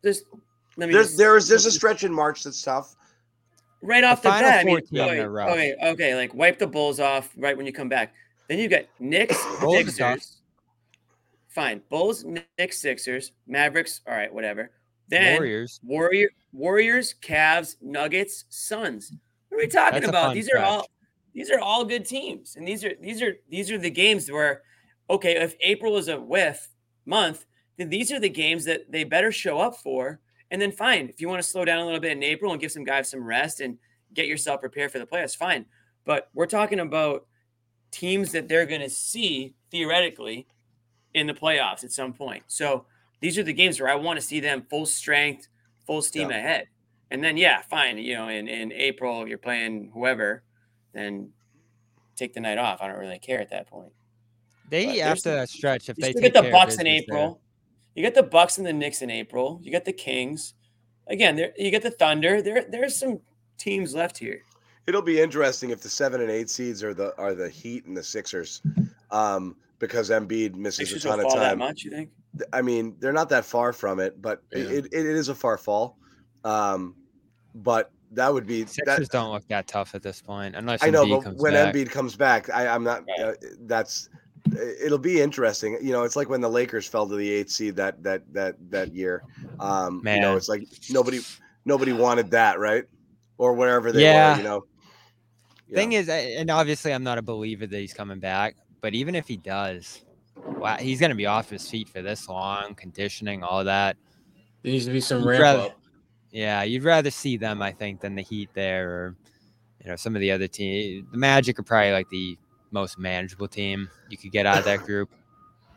just 0.04 0.24
let 0.78 0.88
me 0.88 0.94
There's 0.94 1.08
just, 1.08 1.18
there 1.18 1.38
is 1.38 1.48
there's 1.48 1.66
a 1.66 1.72
stretch 1.72 2.04
in 2.04 2.14
March 2.14 2.44
that's 2.44 2.62
tough. 2.62 2.96
right 3.82 4.04
off 4.04 4.22
the, 4.22 4.30
Final 4.30 4.50
bat. 4.50 4.62
I 4.62 4.64
mean, 4.64 4.78
okay, 4.78 5.22
okay, 5.22 5.76
okay, 5.82 6.16
like 6.16 6.34
wipe 6.34 6.60
the 6.60 6.68
Bulls 6.68 7.00
off 7.00 7.32
right 7.38 7.56
when 7.56 7.66
you 7.66 7.74
come 7.74 7.90
back. 7.90 8.14
Then 8.48 8.60
you 8.60 8.68
got 8.68 8.86
Knicks, 9.00 9.38
Bulls 9.62 9.76
are 9.76 9.84
tough. 9.84 10.20
Sixers. 10.20 10.36
Fine, 11.50 11.82
Bulls, 11.90 12.24
Knicks, 12.24 12.80
Sixers, 12.80 13.32
Mavericks. 13.48 14.02
All 14.08 14.14
right, 14.14 14.34
whatever. 14.34 14.72
Then 15.10 15.38
Warriors. 15.38 15.80
Warrior, 15.84 16.30
Warriors, 16.54 17.16
Cavs, 17.22 17.76
Nuggets, 17.82 18.46
Suns. 18.50 19.12
What 19.50 19.58
are 19.58 19.62
we 19.62 19.68
talking 19.68 20.02
That's 20.02 20.10
about? 20.10 20.28
fun 20.28 20.36
These 20.36 20.50
are 20.52 20.60
all 20.60 20.88
these 21.34 21.52
are 21.52 21.60
all 21.60 21.86
good 21.86 22.06
teams, 22.06 22.56
and 22.56 22.68
these 22.68 22.84
are 22.84 22.94
these 23.02 23.22
are 23.22 23.36
these 23.50 23.72
are 23.72 23.78
the 23.78 23.90
games 23.90 24.32
where, 24.32 24.62
okay, 25.10 25.36
if 25.36 25.56
April 25.62 25.98
is 25.98 26.08
a 26.08 26.20
whiff 26.20 26.70
month, 27.06 27.46
then 27.80 27.90
these 27.90 28.12
are 28.12 28.20
the 28.20 28.30
games 28.30 28.66
that 28.66 28.92
they 28.92 29.06
better 29.06 29.32
show 29.32 29.58
up 29.58 29.78
for. 29.78 30.20
And 30.52 30.62
then 30.62 30.72
fine, 30.72 31.08
if 31.08 31.22
you 31.22 31.30
want 31.30 31.42
to 31.42 31.48
slow 31.48 31.64
down 31.64 31.80
a 31.80 31.86
little 31.86 32.00
bit 32.00 32.12
in 32.12 32.24
April 32.24 32.52
and 32.52 32.60
give 32.60 32.72
some 32.72 32.84
guys 32.84 33.10
some 33.10 33.24
rest 33.24 33.62
and 33.62 33.78
get 34.14 34.28
yourself 34.28 34.60
prepared 34.60 34.92
for 34.92 35.00
the 35.00 35.06
playoffs, 35.06 35.36
fine. 35.36 35.66
But 36.06 36.30
we're 36.34 36.46
talking 36.46 36.82
about 36.82 37.26
teams 37.92 38.32
that 38.34 38.50
they're 38.50 38.66
going 38.66 38.82
to 38.82 38.90
see 38.90 39.56
theoretically 39.72 40.48
in 41.14 41.26
the 41.26 41.34
playoffs 41.34 41.84
at 41.84 41.92
some 41.92 42.14
point. 42.14 42.44
So 42.48 42.86
these 43.22 43.38
are 43.38 43.44
the 43.44 43.54
games 43.54 43.80
where 43.80 43.90
I 43.90 43.96
want 43.96 44.20
to 44.20 44.26
see 44.26 44.40
them 44.40 44.66
full 44.70 44.86
strength, 44.86 45.48
full 45.88 46.02
steam 46.02 46.32
Yeah. 46.32 46.38
ahead. 46.38 46.66
And 47.12 47.24
then 47.24 47.38
yeah, 47.38 47.62
fine. 47.62 47.98
You 47.98 48.16
know, 48.16 48.28
in, 48.28 48.48
in 48.48 48.74
April 48.74 49.28
you're 49.28 49.38
playing 49.38 49.92
whoever, 49.94 50.44
then 50.94 51.32
take 52.16 52.34
the 52.34 52.40
night 52.42 52.58
off. 52.58 52.82
I 52.82 52.88
don't 52.88 53.00
really 53.00 53.20
care 53.20 53.40
at 53.40 53.50
that 53.52 53.68
point. 53.68 53.92
They 54.70 54.86
there's 54.86 55.00
after 55.00 55.34
that 55.36 55.50
stretch, 55.50 55.90
if 55.90 55.98
You 55.98 56.06
they 56.06 56.14
get 56.14 56.34
the 56.34 56.50
Bucks 56.52 56.78
in 56.78 56.86
April. 56.88 57.40
You 58.00 58.04
get 58.04 58.16
the 58.16 58.24
Bucks 58.24 58.58
and 58.58 58.66
the 58.66 58.72
Knicks 58.72 59.02
in 59.02 59.10
April. 59.10 59.60
You 59.62 59.72
get 59.72 59.84
the 59.84 59.92
Kings. 59.92 60.54
Again, 61.08 61.36
there 61.36 61.52
you 61.58 61.70
get 61.70 61.82
the 61.82 61.92
Thunder. 61.92 62.42
There 62.42 62.64
there's 62.64 62.98
some 62.98 63.20
teams 63.58 63.94
left 63.94 64.18
here. 64.18 64.44
It'll 64.88 65.02
be 65.02 65.20
interesting 65.20 65.72
if 65.72 65.82
the 65.82 65.90
seven 65.90 66.22
and 66.22 66.32
eight 66.32 66.50
seeds 66.50 66.82
are 66.82 66.94
the 66.94 67.14
are 67.18 67.36
the 67.36 67.50
Heat 67.50 67.84
and 67.88 67.98
the 67.98 68.02
Sixers, 68.02 68.62
um, 69.12 69.58
because 69.80 70.12
Embiid 70.12 70.56
misses 70.56 70.94
a 70.94 71.00
ton 71.02 71.18
will 71.18 71.26
of 71.26 71.32
fall 71.34 71.42
that 71.42 71.50
time. 71.50 71.58
much, 71.58 71.84
you 71.84 71.92
think? 71.92 72.10
I 72.54 72.62
mean, 72.62 72.96
they're 73.02 73.12
not 73.12 73.28
that 73.32 73.44
far 73.44 73.74
from 73.74 74.00
it, 74.00 74.22
but 74.22 74.44
it, 74.54 74.60
Yeah. 74.60 74.78
it, 74.78 74.86
it 74.94 75.06
is 75.06 75.28
a 75.28 75.36
far 75.36 75.58
fall. 75.58 75.98
Um, 76.46 76.96
but 77.54 77.92
that 78.14 78.34
would 78.34 78.48
be 78.48 78.64
that. 78.64 78.70
Sixers 78.70 79.10
don't 79.10 79.34
look 79.34 79.46
that 79.50 79.68
tough 79.68 79.94
at 79.94 80.04
this 80.04 80.22
point, 80.22 80.56
unless 80.56 80.82
I 80.82 80.90
know, 80.90 81.04
Embiid 81.04 81.10
but 81.18 81.24
comes 81.26 81.42
when 81.42 81.52
back. 81.52 81.76
Embiid 81.76 81.92
comes 81.92 82.16
back, 82.16 82.50
I, 82.50 82.66
I'm 82.66 82.86
not. 82.86 83.04
Right. 83.20 83.28
Uh, 83.28 83.34
that's. 83.64 84.08
It'll 84.84 84.98
be 84.98 85.22
interesting. 85.22 85.78
You 85.82 85.92
know, 85.92 86.04
it's 86.04 86.16
like 86.16 86.30
when 86.30 86.42
the 86.42 86.50
Lakers 86.50 86.88
fell 86.88 87.08
to 87.08 87.16
the 87.16 87.30
eighth 87.32 87.50
seed 87.52 87.76
that 87.76 88.02
that 88.04 88.24
that 88.34 88.56
that 88.72 88.94
year. 88.96 89.24
Um, 89.60 90.02
you 90.06 90.20
know, 90.20 90.36
it's 90.36 90.50
like 90.50 90.64
nobody 90.90 91.20
nobody 91.66 91.94
wanted 91.94 92.32
that, 92.32 92.60
right? 92.60 92.86
Or 93.38 93.54
wherever 93.54 93.92
they 93.92 94.04
Yeah. 94.04 94.34
were. 94.34 94.38
You 94.38 94.44
know. 94.44 94.66
Thing 95.74 95.92
Yeah. 95.92 96.00
is, 96.00 96.10
and 96.10 96.50
obviously, 96.50 96.94
I'm 96.94 97.04
not 97.04 97.18
a 97.18 97.22
believer 97.22 97.68
that 97.68 97.78
he's 97.78 97.94
coming 97.94 98.20
back. 98.20 98.56
But 98.82 98.94
even 98.96 99.14
if 99.14 99.28
he 99.28 99.38
does, 99.38 100.02
wow, 100.36 100.78
he's 100.78 101.00
going 101.00 101.10
to 101.12 101.16
be 101.16 101.26
off 101.26 101.50
his 101.50 101.70
feet 101.70 101.90
for 101.90 102.02
this 102.02 102.28
long, 102.30 102.74
conditioning, 102.76 103.44
all 103.44 103.64
that. 103.66 103.98
There 104.64 104.72
needs 104.72 104.86
to 104.86 104.92
be 104.92 105.02
some 105.02 105.20
You'd 105.20 105.28
ramp 105.28 105.42
rather- 105.44 105.60
up. 105.64 105.76
Yeah, 106.32 106.64
you'd 106.64 106.84
rather 106.84 107.10
see 107.12 107.38
them, 107.38 107.62
I 107.62 107.72
think, 107.72 108.02
than 108.02 108.16
the 108.16 108.22
Heat 108.22 108.50
there, 108.54 108.90
or 108.90 109.16
you 109.84 109.90
know, 109.90 109.96
some 109.96 110.16
of 110.16 110.22
the 110.22 110.32
other 110.32 110.48
teams. 110.48 111.06
The 111.12 111.18
Magic 111.18 111.58
are 111.60 111.64
probably 111.64 111.92
like 111.92 112.10
the 112.10 112.38
most 112.72 112.98
manageable 113.00 113.48
team 113.48 113.90
you 114.10 114.18
could 114.18 114.32
get 114.32 114.46
out 114.46 114.58
of 114.60 114.66
that 114.66 114.80
group. 114.86 115.10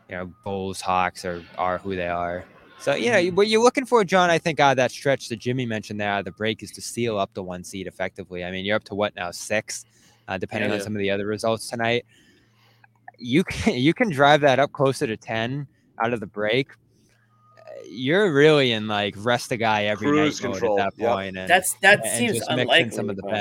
You 0.09 0.17
know, 0.17 0.33
Bulls, 0.43 0.81
Hawks 0.81 1.25
are 1.25 1.43
are 1.57 1.77
who 1.77 1.95
they 1.95 2.07
are. 2.07 2.45
So 2.79 2.95
you 2.95 3.11
know, 3.11 3.23
what 3.35 3.47
you're 3.47 3.63
looking 3.63 3.85
for, 3.85 4.03
John, 4.03 4.29
I 4.29 4.37
think 4.37 4.59
out 4.59 4.71
of 4.71 4.77
that 4.77 4.91
stretch 4.91 5.29
that 5.29 5.37
Jimmy 5.37 5.65
mentioned 5.65 6.01
there, 6.01 6.21
the 6.21 6.31
break, 6.31 6.61
is 6.61 6.71
to 6.71 6.81
seal 6.81 7.17
up 7.17 7.33
the 7.33 7.41
one 7.41 7.63
seed 7.63 7.87
effectively. 7.87 8.43
I 8.43 8.51
mean, 8.51 8.65
you're 8.65 8.75
up 8.75 8.83
to 8.85 8.95
what 8.95 9.15
now, 9.15 9.31
six, 9.31 9.85
uh, 10.27 10.37
depending 10.37 10.69
on 10.71 10.77
Yeah. 10.77 10.83
some 10.83 10.93
of 10.95 10.99
the 10.99 11.09
other 11.09 11.25
results 11.25 11.69
tonight. 11.69 12.05
You 13.17 13.43
can 13.45 13.75
you 13.75 13.93
can 13.93 14.09
drive 14.09 14.41
that 14.41 14.59
up 14.59 14.71
closer 14.73 15.07
to 15.07 15.15
ten 15.15 15.65
out 16.03 16.11
of 16.13 16.19
the 16.19 16.27
break. 16.27 16.71
Uh, 17.57 17.61
You're 17.89 18.33
really 18.33 18.73
in 18.73 18.87
like 18.87 19.15
rest 19.17 19.49
the 19.49 19.57
guy 19.57 19.85
every 19.85 20.07
Cruise 20.07 20.41
night 20.41 20.49
mode 20.49 20.59
control, 20.59 20.79
at 20.79 20.95
that 20.97 21.01
yep. 21.01 21.13
point, 21.13 21.37
and 21.37 21.49
That's 21.49 21.75
that 21.75 22.05
and 22.05 22.17
seems 22.17 22.37
just 22.39 22.49
mix 22.51 22.61
unlikely. 22.63 22.91
some 22.91 23.09
of 23.09 23.15
the 23.15 23.21
but 23.23 23.31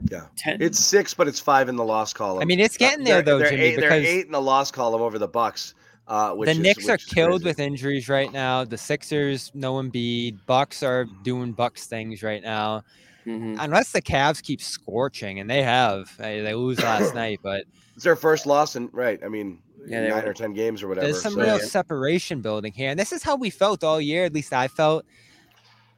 bench. 0.00 0.24
Ten, 0.36 0.60
It's 0.62 0.78
six, 0.78 1.14
but 1.14 1.28
it's 1.28 1.40
five 1.40 1.68
in 1.68 1.76
the 1.76 1.84
loss 1.84 2.12
column. 2.12 2.42
I 2.42 2.44
mean, 2.44 2.60
it's 2.60 2.76
Uh, 2.76 2.78
getting 2.78 3.04
there 3.04 3.16
they're- 3.16 3.22
though, 3.34 3.38
they're 3.38 3.50
Jimmy, 3.50 3.62
eight, 3.62 3.76
they're 3.80 3.92
eight 3.92 4.26
in 4.26 4.32
the 4.32 4.40
loss 4.40 4.70
column 4.70 5.02
over 5.02 5.18
the 5.18 5.28
Bucks. 5.28 5.74
Uh, 6.06 6.32
which 6.32 6.46
the 6.46 6.52
is- 6.52 6.58
Knicks 6.58 6.88
are 6.88 6.92
which 6.92 7.02
is 7.06 7.12
killed 7.12 7.44
with 7.44 7.58
injuries 7.60 8.08
right 8.08 8.32
now. 8.32 8.64
The 8.64 8.78
Sixers, 8.78 9.50
no 9.54 9.74
Embiid. 9.74 10.38
Bucks 10.46 10.82
are 10.82 11.04
doing 11.22 11.52
Bucks 11.52 11.84
things 11.86 12.22
right 12.22 12.42
now. 12.42 12.82
Mhm. 13.26 13.56
Unless 13.60 13.92
the 13.92 14.00
Cavs 14.00 14.42
keep 14.42 14.62
scorching, 14.62 15.38
and 15.38 15.50
they 15.50 15.62
have, 15.62 16.16
they 16.16 16.40
they 16.40 16.54
lose 16.54 16.80
last 16.80 17.14
night, 17.14 17.40
but 17.42 17.64
It's 17.94 18.04
their 18.04 18.16
first 18.16 18.46
loss 18.46 18.74
in 18.74 18.88
right. 18.92 19.20
I 19.22 19.28
mean, 19.28 19.58
Yeah, 19.86 20.08
nine 20.08 20.24
were- 20.24 20.30
or 20.30 20.32
ten 20.32 20.54
games 20.54 20.82
or 20.82 20.88
whatever. 20.88 21.08
there's 21.08 21.20
some 21.22 21.34
so- 21.34 21.40
real 21.42 21.58
yeah. 21.58 21.64
separation 21.66 22.40
building 22.40 22.72
here, 22.72 22.88
and 22.90 22.98
this 22.98 23.12
is 23.12 23.22
how 23.22 23.36
we 23.36 23.50
felt 23.50 23.84
all 23.84 24.00
year. 24.00 24.24
At 24.24 24.32
least 24.32 24.54
I 24.54 24.66
felt. 24.68 25.04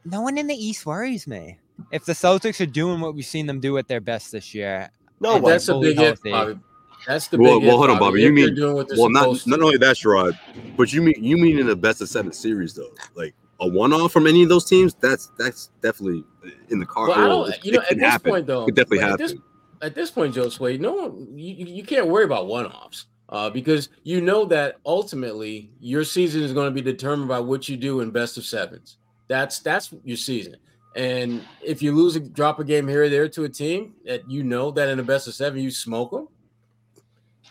No 0.05 0.23
one 0.23 0.39
in 0.39 0.49
the 0.49 0.55
East 0.57 0.85
worries 0.87 1.29
me. 1.29 1.59
If 1.93 2.05
the 2.05 2.13
Celtics 2.13 2.61
are 2.61 2.67
doing 2.67 3.01
what 3.01 3.15
we've 3.15 3.25
seen 3.25 3.47
them 3.47 3.61
do 3.61 3.77
at 3.79 3.89
their 3.89 4.01
best 4.01 4.33
this 4.33 4.55
year, 4.55 4.91
no 5.21 5.37
and. 5.37 5.45
That's 5.47 5.69
a 5.69 5.79
big 5.79 5.99
if, 5.99 6.05
healthy. 6.05 6.31
Bobby. 6.31 6.59
That's 7.07 7.29
the 7.29 7.39
Well, 7.39 7.59
big 7.61 7.67
well, 7.69 7.77
if, 7.77 7.79
hold 7.79 7.91
on, 7.91 7.99
Bobby. 7.99 8.21
You 8.23 8.29
If 8.29 8.35
mean- 8.35 8.55
doing 8.55 8.75
what 8.75 8.89
Well, 8.97 9.09
not 9.11 9.23
supposed 9.23 9.47
not 9.47 9.57
to. 9.59 9.63
only 9.65 9.79
that, 9.79 9.97
Sherrod, 9.97 10.39
but 10.77 10.93
you 10.93 11.01
mean 11.03 11.15
you 11.23 11.37
mean 11.37 11.59
in 11.59 11.67
the 11.67 11.77
best 11.77 12.01
of 12.03 12.09
seven 12.09 12.33
series 12.33 12.75
though, 12.75 12.93
like 13.15 13.35
a 13.61 13.69
one 13.69 13.93
off 13.93 14.13
from 14.13 14.27
any 14.27 14.43
of 14.43 14.49
those 14.49 14.65
teams. 14.67 14.95
That's 15.01 15.31
that's 15.39 15.71
definitely 15.83 16.25
in 16.69 16.79
the 16.79 16.87
car. 16.87 17.09
Well, 17.09 17.19
I 17.19 17.27
don't. 17.29 17.55
it- 17.55 17.65
You 17.65 17.73
know, 17.73 17.81
at 17.91 17.97
this 17.97 18.05
happen. 18.05 18.31
point 18.33 18.47
though, 18.47 18.63
It 18.63 18.67
could 18.67 18.75
definitely 18.77 18.99
but 18.99 19.05
at 19.05 19.11
happen. 19.21 19.27
this, 19.27 19.35
at 19.83 19.95
this 19.95 20.11
point, 20.11 20.35
Joe 20.35 20.49
Sway, 20.51 20.77
no 20.77 20.93
one, 20.93 21.39
you, 21.39 21.55
you 21.55 21.67
you 21.77 21.83
can't 21.85 22.07
worry 22.09 22.25
about 22.25 22.47
one 22.49 22.67
offs 22.67 23.07
uh, 23.31 23.49
because 23.49 23.89
you 24.03 24.21
know 24.21 24.45
that 24.45 24.77
ultimately 24.85 25.71
your 25.81 26.05
season 26.05 26.43
is 26.43 26.53
going 26.53 26.67
to 26.67 26.71
be 26.75 26.83
determined 26.83 27.29
by 27.29 27.41
what 27.41 27.67
you 27.69 27.77
do 27.79 28.01
in 28.01 28.11
best 28.11 28.37
of 28.37 28.45
sevens. 28.45 28.99
That's 29.27 29.61
that's 29.61 29.91
your 30.05 30.19
season. 30.19 30.57
And 30.97 31.45
if 31.63 31.83
you 31.83 31.93
lose 31.93 32.17
a 32.17 32.21
drop 32.21 32.59
a 32.59 32.65
game 32.65 32.89
here 32.89 33.05
or 33.05 33.09
there 33.09 33.29
to 33.29 33.45
a 33.45 33.49
team 33.49 33.95
that 34.05 34.29
you 34.29 34.43
know 34.43 34.71
that 34.73 34.89
in 34.89 34.97
the 34.97 35.05
best 35.05 35.29
of 35.29 35.35
seven 35.35 35.61
you 35.61 35.71
smoke 35.71 36.11
them, 36.11 36.29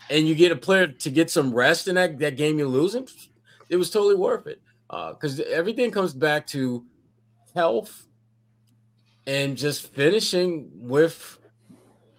and 0.09 0.27
you 0.27 0.35
get 0.35 0.51
a 0.51 0.55
player 0.55 0.87
to 0.87 1.09
get 1.09 1.29
some 1.29 1.53
rest 1.53 1.87
in 1.87 1.95
that, 1.95 2.19
that 2.19 2.35
game 2.35 2.57
you're 2.57 2.67
losing, 2.67 3.07
it 3.69 3.77
was 3.77 3.89
totally 3.91 4.15
worth 4.15 4.47
it. 4.47 4.61
Because 4.89 5.39
everything 5.39 5.91
comes 5.91 6.13
back 6.13 6.47
to 6.47 6.83
health 7.53 8.07
and 9.27 9.55
just 9.55 9.93
finishing 9.93 10.71
with 10.73 11.37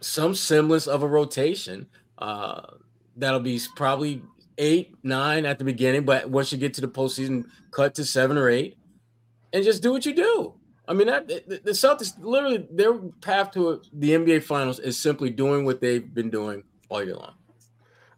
some 0.01 0.35
semblance 0.35 0.87
of 0.87 1.03
a 1.03 1.07
rotation. 1.07 1.87
Uh, 2.19 2.63
that'll 3.17 3.41
be 3.41 3.61
probably 3.75 4.23
eight, 4.59 4.95
nine 5.03 5.45
at 5.45 5.59
the 5.59 5.65
beginning, 5.65 6.05
but 6.05 6.31
once 6.31 6.53
you 6.53 6.59
get 6.59 6.75
to 6.75 6.81
the 6.81 6.89
postseason, 6.89 7.45
cut 7.73 7.95
to 7.97 8.05
seven 8.05 8.39
or 8.39 8.49
eight, 8.49 8.79
and 9.53 9.65
just 9.65 9.83
do 9.83 9.91
what 9.91 10.07
you 10.07 10.15
do. 10.15 10.55
I 10.91 10.93
mean, 10.93 11.07
that 11.07 11.29
the, 11.29 11.61
the 11.63 11.71
Celtics 11.71 12.15
literally 12.19 12.67
their 12.69 12.95
path 12.95 13.53
to 13.53 13.81
the 13.93 14.11
NBA 14.11 14.43
Finals 14.43 14.81
is 14.81 14.99
simply 14.99 15.31
doing 15.31 15.65
what 15.65 15.81
they've 15.81 16.13
been 16.13 16.31
doing 16.31 16.65
all 16.89 17.05
year 17.05 17.15
long. 17.15 17.35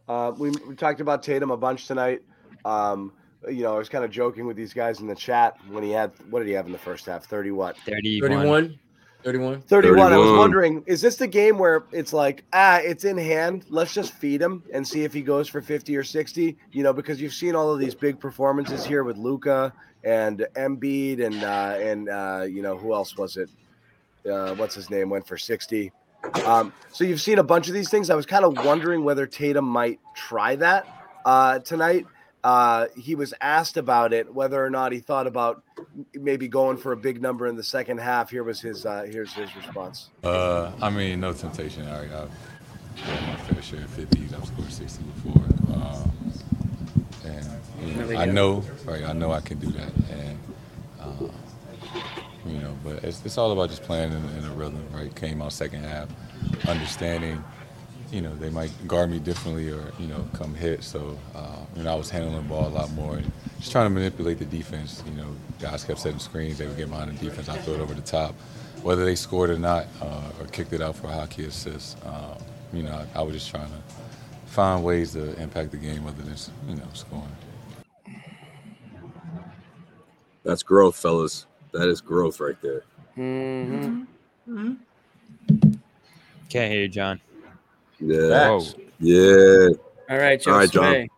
Uh, 0.09 0.33
we, 0.39 0.51
we 0.67 0.75
talked 0.75 1.03
about 1.03 1.23
Tatum 1.23 1.51
a 1.51 1.57
bunch 1.57 1.87
tonight. 1.87 2.23
Um, 2.65 3.13
you 3.47 3.63
know, 3.63 3.75
I 3.75 3.79
was 3.79 3.91
kind 3.91 4.07
of 4.07 4.11
joking 4.11 4.47
with 4.47 4.57
these 4.57 4.73
guys 4.73 5.01
in 5.01 5.07
the 5.07 5.15
chat 5.15 5.59
when 5.69 5.85
he 5.85 5.91
had 5.91 6.13
what 6.31 6.39
did 6.39 6.49
he 6.49 6.55
have 6.55 6.65
in 6.65 6.73
the 6.73 6.79
first 6.79 7.05
half? 7.05 7.27
Thirty 7.27 7.51
what? 7.51 7.77
31. 7.85 8.79
31, 9.25 9.63
31. 9.63 9.97
31. 9.99 10.13
I 10.13 10.17
was 10.17 10.39
wondering, 10.39 10.83
is 10.87 11.01
this 11.01 11.17
the 11.17 11.27
game 11.27 11.59
where 11.59 11.85
it's 11.93 12.13
like, 12.13 12.45
ah, 12.53 12.79
it's 12.79 13.05
in 13.05 13.17
hand. 13.17 13.65
Let's 13.69 13.95
just 13.95 14.13
feed 14.13 14.43
him 14.43 14.63
and 14.73 14.87
see 14.87 15.05
if 15.05 15.13
he 15.13 15.23
goes 15.23 15.49
for 15.49 15.61
50 15.61 15.97
or 15.97 16.05
60. 16.05 16.57
You 16.73 16.83
know, 16.83 16.93
because 16.93 17.21
you've 17.21 17.33
seen 17.33 17.55
all 17.55 17.73
of 17.73 17.79
these 17.79 17.95
big 17.95 18.19
performances 18.19 18.85
here 18.85 19.05
with 19.05 19.17
Luka 19.17 19.73
and 20.05 20.47
Embiid 20.57 21.25
and 21.25 21.45
uh, 21.45 21.77
and 21.79 22.09
uh, 22.09 22.47
you 22.49 22.63
know 22.63 22.77
who 22.77 22.95
else 22.95 23.17
was 23.17 23.37
it? 23.37 23.49
Uh, 24.29 24.55
what's 24.55 24.75
his 24.75 24.91
name? 24.91 25.09
Went 25.09 25.27
for 25.27 25.39
60. 25.39 25.93
Um, 26.45 26.73
so 26.91 27.05
you've 27.05 27.21
seen 27.21 27.39
a 27.39 27.43
bunch 27.45 27.69
of 27.69 27.75
these 27.75 27.91
things. 27.91 28.11
I 28.11 28.15
was 28.15 28.27
kind 28.27 28.45
of 28.45 28.65
wondering 28.65 29.05
whether 29.05 29.27
Tatum 29.27 29.65
might 29.65 29.99
try 30.15 30.57
that 30.57 30.87
uh, 31.25 31.59
tonight. 31.61 32.07
Uh, 32.45 32.87
he 32.97 33.15
was 33.15 33.33
asked 33.41 33.77
about 33.77 34.13
it, 34.13 34.33
whether 34.35 34.65
or 34.65 34.71
not 34.71 34.91
he 34.91 34.99
thought 34.99 35.29
about 35.29 35.63
maybe 36.15 36.49
going 36.49 36.77
for 36.77 36.93
a 36.93 36.97
big 36.97 37.23
number 37.23 37.47
in 37.47 37.55
the 37.55 37.63
second 37.63 37.99
half. 37.99 38.31
Here 38.31 38.43
was 38.43 38.61
his 38.61 38.85
uh, 38.85 39.07
here's 39.09 39.33
his 39.33 39.55
response. 39.55 40.11
Uh, 40.25 40.73
I 40.83 40.91
mean, 40.91 41.21
no 41.21 41.33
temptation. 41.33 41.87
I, 41.87 42.03
I've 42.03 42.11
got 42.11 43.23
my 43.23 43.37
fair 43.37 43.63
share 43.63 43.85
of 43.85 43.97
50s. 43.97 44.35
I've 44.35 44.47
scored 44.47 44.73
60 44.73 45.05
before. 45.05 45.43
Uh, 45.77 46.05
and 47.25 47.47
you 47.81 47.95
know, 47.95 48.21
I 48.21 48.25
know, 48.25 48.65
right? 48.85 49.05
I 49.05 49.13
know 49.13 49.31
I 49.33 49.41
can 49.41 49.59
do 49.59 49.71
that. 49.71 49.93
And 50.11 50.39
uh, 51.01 51.29
you 52.47 52.59
know, 52.59 52.77
but 52.83 53.05
it's, 53.05 53.25
it's 53.25 53.39
all 53.39 53.53
about 53.53 53.71
just 53.71 53.83
playing 53.85 54.13
in, 54.13 54.25
in, 54.39 54.45
a 54.45 54.53
rhythm, 54.55 54.85
right? 54.93 55.15
Came 55.15 55.41
out 55.41 55.53
second 55.53 55.85
half, 55.85 56.09
understanding, 56.67 57.43
you 58.13 58.21
know, 58.21 58.35
they 58.37 58.51
might 58.51 58.71
guard 58.87 59.11
me 59.11 59.19
differently 59.19 59.71
or 59.71 59.91
you 59.99 60.07
know 60.07 60.25
come 60.35 60.55
hit. 60.55 60.85
So 60.85 61.19
uh, 61.35 61.57
you 61.75 61.83
know, 61.83 61.93
I 61.93 61.97
was 61.97 62.11
handling 62.11 62.37
the 62.37 62.49
ball 62.49 62.69
a 62.69 62.71
lot 62.71 62.93
more 62.93 63.17
and 63.17 63.33
just 63.59 63.73
trying 63.73 63.87
to 63.87 63.91
manipulate 63.91 64.39
the 64.39 64.45
defense. 64.45 65.03
You 65.07 65.15
know, 65.15 65.29
guys 65.59 65.83
kept 65.85 66.01
setting 66.01 66.19
screens, 66.19 66.59
they 66.59 66.67
would 66.67 66.77
get 66.77 66.91
behind 66.91 67.11
the 67.17 67.25
defense, 67.25 67.49
I 67.49 67.57
throw 67.59 67.75
it 67.75 67.81
over 67.81 67.95
the 67.95 68.03
top, 68.03 68.35
whether 68.83 69.05
they 69.05 69.15
scored 69.15 69.51
or 69.51 69.59
not, 69.59 69.87
uh, 70.01 70.31
or 70.39 70.47
kicked 70.47 70.75
it 70.75 70.83
out 70.83 70.95
for 70.95 71.07
a 71.09 71.13
hockey 71.13 71.45
assist. 71.47 71.97
Uh, 72.05 72.37
you 72.73 72.83
know, 72.83 72.93
I, 73.15 73.21
I 73.21 73.23
was 73.23 73.35
just 73.35 73.51
trying 73.51 73.69
to 73.69 73.83
find 74.47 74.85
ways 74.85 75.13
to 75.13 75.35
impact 75.41 75.71
the 75.71 75.79
game 75.79 76.07
other 76.07 76.23
than 76.23 76.37
you 76.69 76.77
know 76.77 76.89
scoring. 76.93 77.25
That's 80.45 80.63
growth, 80.63 80.97
fellas. 80.97 81.47
That 81.73 81.89
is 81.89 82.03
growth 82.03 82.41
right 82.41 82.61
there. 82.61 82.83
Mm-hmm. 83.17 84.03
Mm-hmm. 84.49 85.73
Can't 86.51 86.71
hear 86.71 86.83
you, 86.83 86.89
John. 86.89 87.21
Yeah. 88.03 88.51
Whoa. 88.51 88.63
Yeah. 89.01 89.69
All 90.11 90.19
right, 90.19 90.41
Joe 90.41 90.53
All 90.53 90.59
right, 90.59 90.71
John. 90.71 90.85
Sway. 90.93 91.09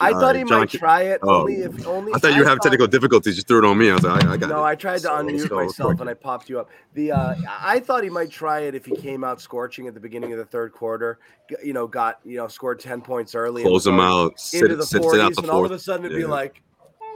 I 0.00 0.12
All 0.12 0.20
thought 0.20 0.26
right, 0.28 0.36
he 0.36 0.44
John, 0.44 0.58
might 0.60 0.70
can- 0.70 0.80
try 0.80 1.02
it 1.02 1.20
Oh. 1.22 1.40
only 1.42 1.54
if 1.56 1.86
only. 1.86 2.12
I 2.14 2.18
thought 2.18 2.34
you 2.34 2.44
have 2.44 2.58
technical 2.60 2.86
difficulties. 2.86 3.34
Just 3.34 3.46
threw 3.46 3.58
it 3.58 3.64
on 3.66 3.76
me. 3.76 3.90
I 3.90 3.94
was 3.94 4.02
like, 4.02 4.24
I, 4.24 4.32
I 4.32 4.36
got 4.38 4.50
it. 4.50 4.52
No, 4.54 4.64
I 4.64 4.74
tried 4.74 4.94
to 4.94 5.00
So, 5.00 5.10
unmute 5.16 5.32
let's 5.32 5.44
go 5.46 5.56
real 5.58 5.66
myself 5.66 6.00
and 6.00 6.08
I 6.10 6.14
popped 6.14 6.48
you 6.48 6.58
up. 6.58 6.70
The 6.94 7.12
uh, 7.12 7.34
I 7.46 7.80
thought 7.80 8.02
he 8.02 8.08
might 8.10 8.30
try 8.30 8.60
it 8.60 8.74
if 8.74 8.86
he 8.86 8.96
came 8.96 9.22
out 9.24 9.40
scorching 9.42 9.86
at 9.86 9.92
the 9.94 10.00
beginning 10.00 10.32
of 10.32 10.38
the 10.38 10.46
third 10.46 10.72
quarter. 10.72 11.18
g- 11.50 11.56
You 11.62 11.74
know, 11.74 11.86
got 11.86 12.18
you 12.24 12.38
know 12.38 12.48
scored 12.48 12.80
ten 12.80 13.02
points 13.02 13.34
early. 13.34 13.60
and 13.62 13.68
Close 13.68 13.80
was 13.80 13.84
them 13.84 14.00
already 14.00 14.32
out. 14.32 14.40
Sit, 14.40 14.62
into 14.62 14.76
the 14.76 14.86
sit, 14.86 15.02
sit 15.02 15.04
out 15.04 15.10
forties, 15.20 15.36
the 15.36 15.42
and 15.42 15.50
all 15.50 15.64
of 15.64 15.68
fourth. 15.70 15.80
a 15.80 15.82
sudden 15.84 16.06
it'd 16.06 16.16
be 16.16 16.22
Yeah. 16.22 16.28
like, 16.28 16.62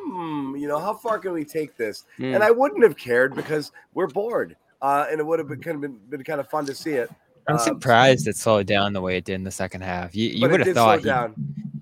hmm, 0.05 0.55
you 0.57 0.69
know, 0.69 0.79
how 0.79 0.93
far 0.95 1.19
can 1.19 1.33
we 1.33 1.45
take 1.45 1.77
this? 1.77 2.05
Hmm. 2.19 2.35
And 2.35 2.45
I 2.45 2.51
wouldn't 2.51 2.83
have 2.83 2.97
cared 2.99 3.35
because 3.35 3.73
we're 3.95 4.09
bored, 4.09 4.57
uh, 4.83 5.07
and 5.11 5.21
it 5.21 5.27
would 5.27 5.39
have 5.39 5.49
been 5.49 5.63
kind 5.63 5.77
of 5.77 5.81
been, 5.81 5.99
been 6.11 6.23
kind 6.23 6.39
of 6.39 6.49
fun 6.51 6.67
to 6.67 6.75
see 6.75 6.93
it. 6.93 7.11
I'm 7.49 7.55
Um, 7.55 7.61
surprised 7.61 8.29
it 8.29 8.37
slowed 8.37 8.67
down 8.67 8.93
the 8.93 9.01
way 9.01 9.17
it 9.17 9.25
did 9.25 9.35
in 9.35 9.45
the 9.45 9.51
second 9.51 9.81
half. 9.83 10.15
You, 10.15 10.29
you 10.29 10.49
would 10.51 10.61
have 10.61 10.67
thought 10.75 10.99
he 10.99 11.05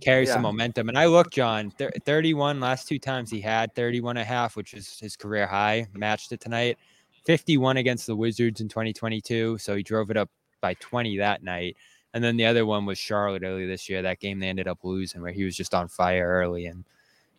carry 0.00 0.24
some 0.26 0.42
momentum. 0.42 0.88
And 0.88 0.98
I 0.98 1.06
look, 1.06 1.30
John, 1.30 1.70
thir- 1.72 1.90
31 2.04 2.60
last 2.60 2.86
two 2.88 2.98
times 2.98 3.30
he 3.30 3.40
had 3.40 3.74
31 3.74 4.16
and 4.16 4.22
a 4.22 4.24
half, 4.24 4.56
which 4.56 4.74
is 4.74 4.98
his 5.00 5.16
career 5.16 5.46
high, 5.46 5.86
matched 5.94 6.32
it 6.32 6.40
tonight. 6.40 6.78
51 7.24 7.76
against 7.78 8.06
the 8.06 8.14
Wizards 8.14 8.60
in 8.60 8.68
2022. 8.68 9.58
So 9.58 9.74
he 9.74 9.82
drove 9.82 10.10
it 10.10 10.16
up 10.16 10.30
by 10.60 10.74
20 10.74 11.16
that 11.18 11.42
night. 11.42 11.76
And 12.14 12.22
then 12.22 12.36
the 12.36 12.46
other 12.46 12.64
one 12.64 12.86
was 12.86 12.98
Charlotte 12.98 13.42
earlier 13.42 13.66
this 13.66 13.88
year. 13.88 14.00
That 14.02 14.20
game 14.20 14.38
they 14.38 14.48
ended 14.48 14.68
up 14.68 14.78
losing 14.84 15.20
where 15.22 15.32
he 15.32 15.44
was 15.44 15.56
just 15.56 15.74
on 15.74 15.88
fire 15.88 16.26
early. 16.28 16.66
And, 16.66 16.84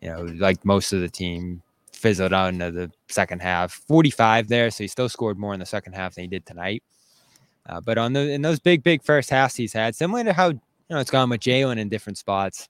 you 0.01 0.09
know, 0.09 0.23
like 0.23 0.63
most 0.65 0.91
of 0.93 0.99
the 1.01 1.09
team 1.09 1.61
fizzled 1.93 2.33
out 2.33 2.53
into 2.53 2.69
the 2.71 2.91
second 3.07 3.41
half. 3.41 3.71
45 3.87 4.49
there. 4.49 4.69
So 4.69 4.83
he 4.83 4.87
still 4.87 5.09
scored 5.09 5.39
more 5.39 5.53
in 5.53 5.59
the 5.59 5.65
second 5.65 5.93
half 5.93 6.15
than 6.15 6.23
he 6.23 6.27
did 6.27 6.45
tonight. 6.45 6.83
Uh, 7.67 7.81
but 7.81 7.97
on 7.97 8.13
the 8.13 8.31
in 8.31 8.41
those 8.41 8.59
big, 8.59 8.83
big 8.83 9.03
first 9.03 9.29
halves 9.29 9.55
he's 9.55 9.73
had, 9.73 9.95
similar 9.95 10.23
to 10.23 10.33
how 10.33 10.49
you 10.49 10.59
know 10.89 10.99
it's 10.99 11.11
gone 11.11 11.29
with 11.29 11.41
Jaylen 11.41 11.77
in 11.77 11.89
different 11.89 12.17
spots, 12.17 12.69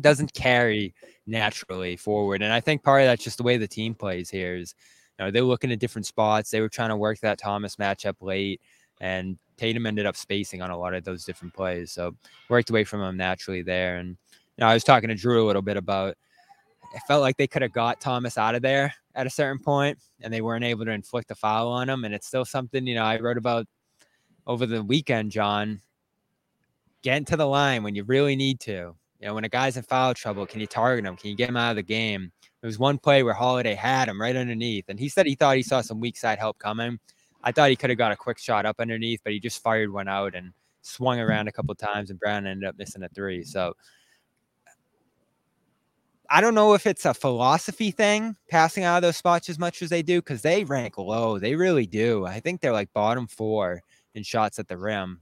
doesn't 0.00 0.32
carry 0.32 0.94
naturally 1.26 1.96
forward. 1.96 2.42
And 2.42 2.52
I 2.52 2.60
think 2.60 2.82
part 2.82 3.02
of 3.02 3.06
that's 3.06 3.24
just 3.24 3.36
the 3.36 3.42
way 3.42 3.56
the 3.56 3.68
team 3.68 3.94
plays 3.94 4.30
here 4.30 4.56
is, 4.56 4.74
you 5.18 5.24
know, 5.24 5.30
they're 5.30 5.42
looking 5.42 5.72
at 5.72 5.78
different 5.78 6.06
spots. 6.06 6.50
They 6.50 6.60
were 6.60 6.68
trying 6.68 6.88
to 6.90 6.96
work 6.96 7.20
that 7.20 7.38
Thomas 7.38 7.76
matchup 7.76 8.16
late, 8.20 8.60
and 9.00 9.38
Tatum 9.56 9.86
ended 9.86 10.06
up 10.06 10.16
spacing 10.16 10.62
on 10.62 10.70
a 10.70 10.78
lot 10.78 10.94
of 10.94 11.04
those 11.04 11.24
different 11.24 11.54
plays. 11.54 11.92
So 11.92 12.14
worked 12.48 12.70
away 12.70 12.84
from 12.84 13.02
him 13.02 13.16
naturally 13.16 13.62
there. 13.62 13.96
And 13.96 14.10
you 14.10 14.60
know, 14.60 14.66
I 14.66 14.74
was 14.74 14.84
talking 14.84 15.08
to 15.08 15.14
Jrue 15.14 15.42
a 15.42 15.46
little 15.46 15.62
bit 15.62 15.76
about. 15.76 16.16
It 16.94 17.02
felt 17.08 17.22
like 17.22 17.36
they 17.36 17.48
could 17.48 17.62
have 17.62 17.72
got 17.72 18.00
Thomas 18.00 18.38
out 18.38 18.54
of 18.54 18.62
there 18.62 18.94
at 19.16 19.26
a 19.26 19.30
certain 19.30 19.62
point, 19.62 19.98
and 20.22 20.32
they 20.32 20.40
weren't 20.40 20.64
able 20.64 20.84
to 20.84 20.92
inflict 20.92 21.30
a 21.30 21.34
foul 21.34 21.68
on 21.68 21.88
him. 21.88 22.04
And 22.04 22.14
it's 22.14 22.26
still 22.26 22.44
something 22.44 22.86
you 22.86 22.94
know 22.94 23.02
I 23.02 23.18
wrote 23.20 23.38
about 23.38 23.66
over 24.46 24.66
the 24.66 24.82
weekend, 24.82 25.30
John. 25.30 25.80
Get 27.02 27.26
to 27.26 27.36
the 27.36 27.46
line 27.46 27.82
when 27.82 27.94
you 27.94 28.04
really 28.04 28.36
need 28.36 28.60
to. 28.60 28.94
You 29.20 29.28
know, 29.28 29.34
when 29.34 29.44
a 29.44 29.48
guy's 29.48 29.76
in 29.76 29.82
foul 29.82 30.14
trouble, 30.14 30.46
can 30.46 30.60
you 30.60 30.66
target 30.66 31.04
him? 31.04 31.16
Can 31.16 31.30
you 31.30 31.36
get 31.36 31.48
him 31.48 31.56
out 31.56 31.70
of 31.70 31.76
the 31.76 31.82
game? 31.82 32.32
There 32.60 32.68
was 32.68 32.78
one 32.78 32.98
play 32.98 33.22
where 33.22 33.34
Holiday 33.34 33.74
had 33.74 34.08
him 34.08 34.20
right 34.20 34.34
underneath, 34.34 34.86
and 34.88 34.98
he 34.98 35.08
said 35.08 35.26
he 35.26 35.34
thought 35.34 35.56
he 35.56 35.62
saw 35.62 35.80
some 35.82 36.00
weak 36.00 36.16
side 36.16 36.38
help 36.38 36.58
coming. 36.58 36.98
I 37.42 37.52
thought 37.52 37.70
he 37.70 37.76
could 37.76 37.90
have 37.90 37.98
got 37.98 38.12
a 38.12 38.16
quick 38.16 38.38
shot 38.38 38.64
up 38.64 38.76
underneath, 38.80 39.20
but 39.22 39.34
he 39.34 39.40
just 39.40 39.62
fired 39.62 39.92
one 39.92 40.08
out 40.08 40.34
and 40.34 40.52
swung 40.80 41.20
around 41.20 41.46
a 41.46 41.52
couple 41.52 41.74
times, 41.74 42.10
and 42.10 42.18
Brown 42.18 42.46
ended 42.46 42.66
up 42.66 42.78
missing 42.78 43.02
a 43.02 43.08
three. 43.10 43.44
So 43.44 43.74
I 46.30 46.40
don't 46.40 46.54
know 46.54 46.72
if 46.72 46.86
it's 46.86 47.04
a 47.04 47.12
philosophy 47.12 47.90
thing, 47.90 48.34
passing 48.50 48.84
out 48.84 48.96
of 48.96 49.02
those 49.02 49.18
spots 49.18 49.50
as 49.50 49.58
much 49.58 49.82
as 49.82 49.90
they 49.90 50.02
do, 50.02 50.20
because 50.20 50.40
they 50.40 50.64
rank 50.64 50.96
low. 50.96 51.38
They 51.38 51.54
really 51.54 51.86
do. 51.86 52.24
I 52.24 52.40
think 52.40 52.60
they're 52.60 52.72
like 52.72 52.92
bottom 52.94 53.26
four 53.26 53.82
in 54.14 54.22
shots 54.22 54.58
at 54.58 54.68
the 54.68 54.78
rim. 54.78 55.20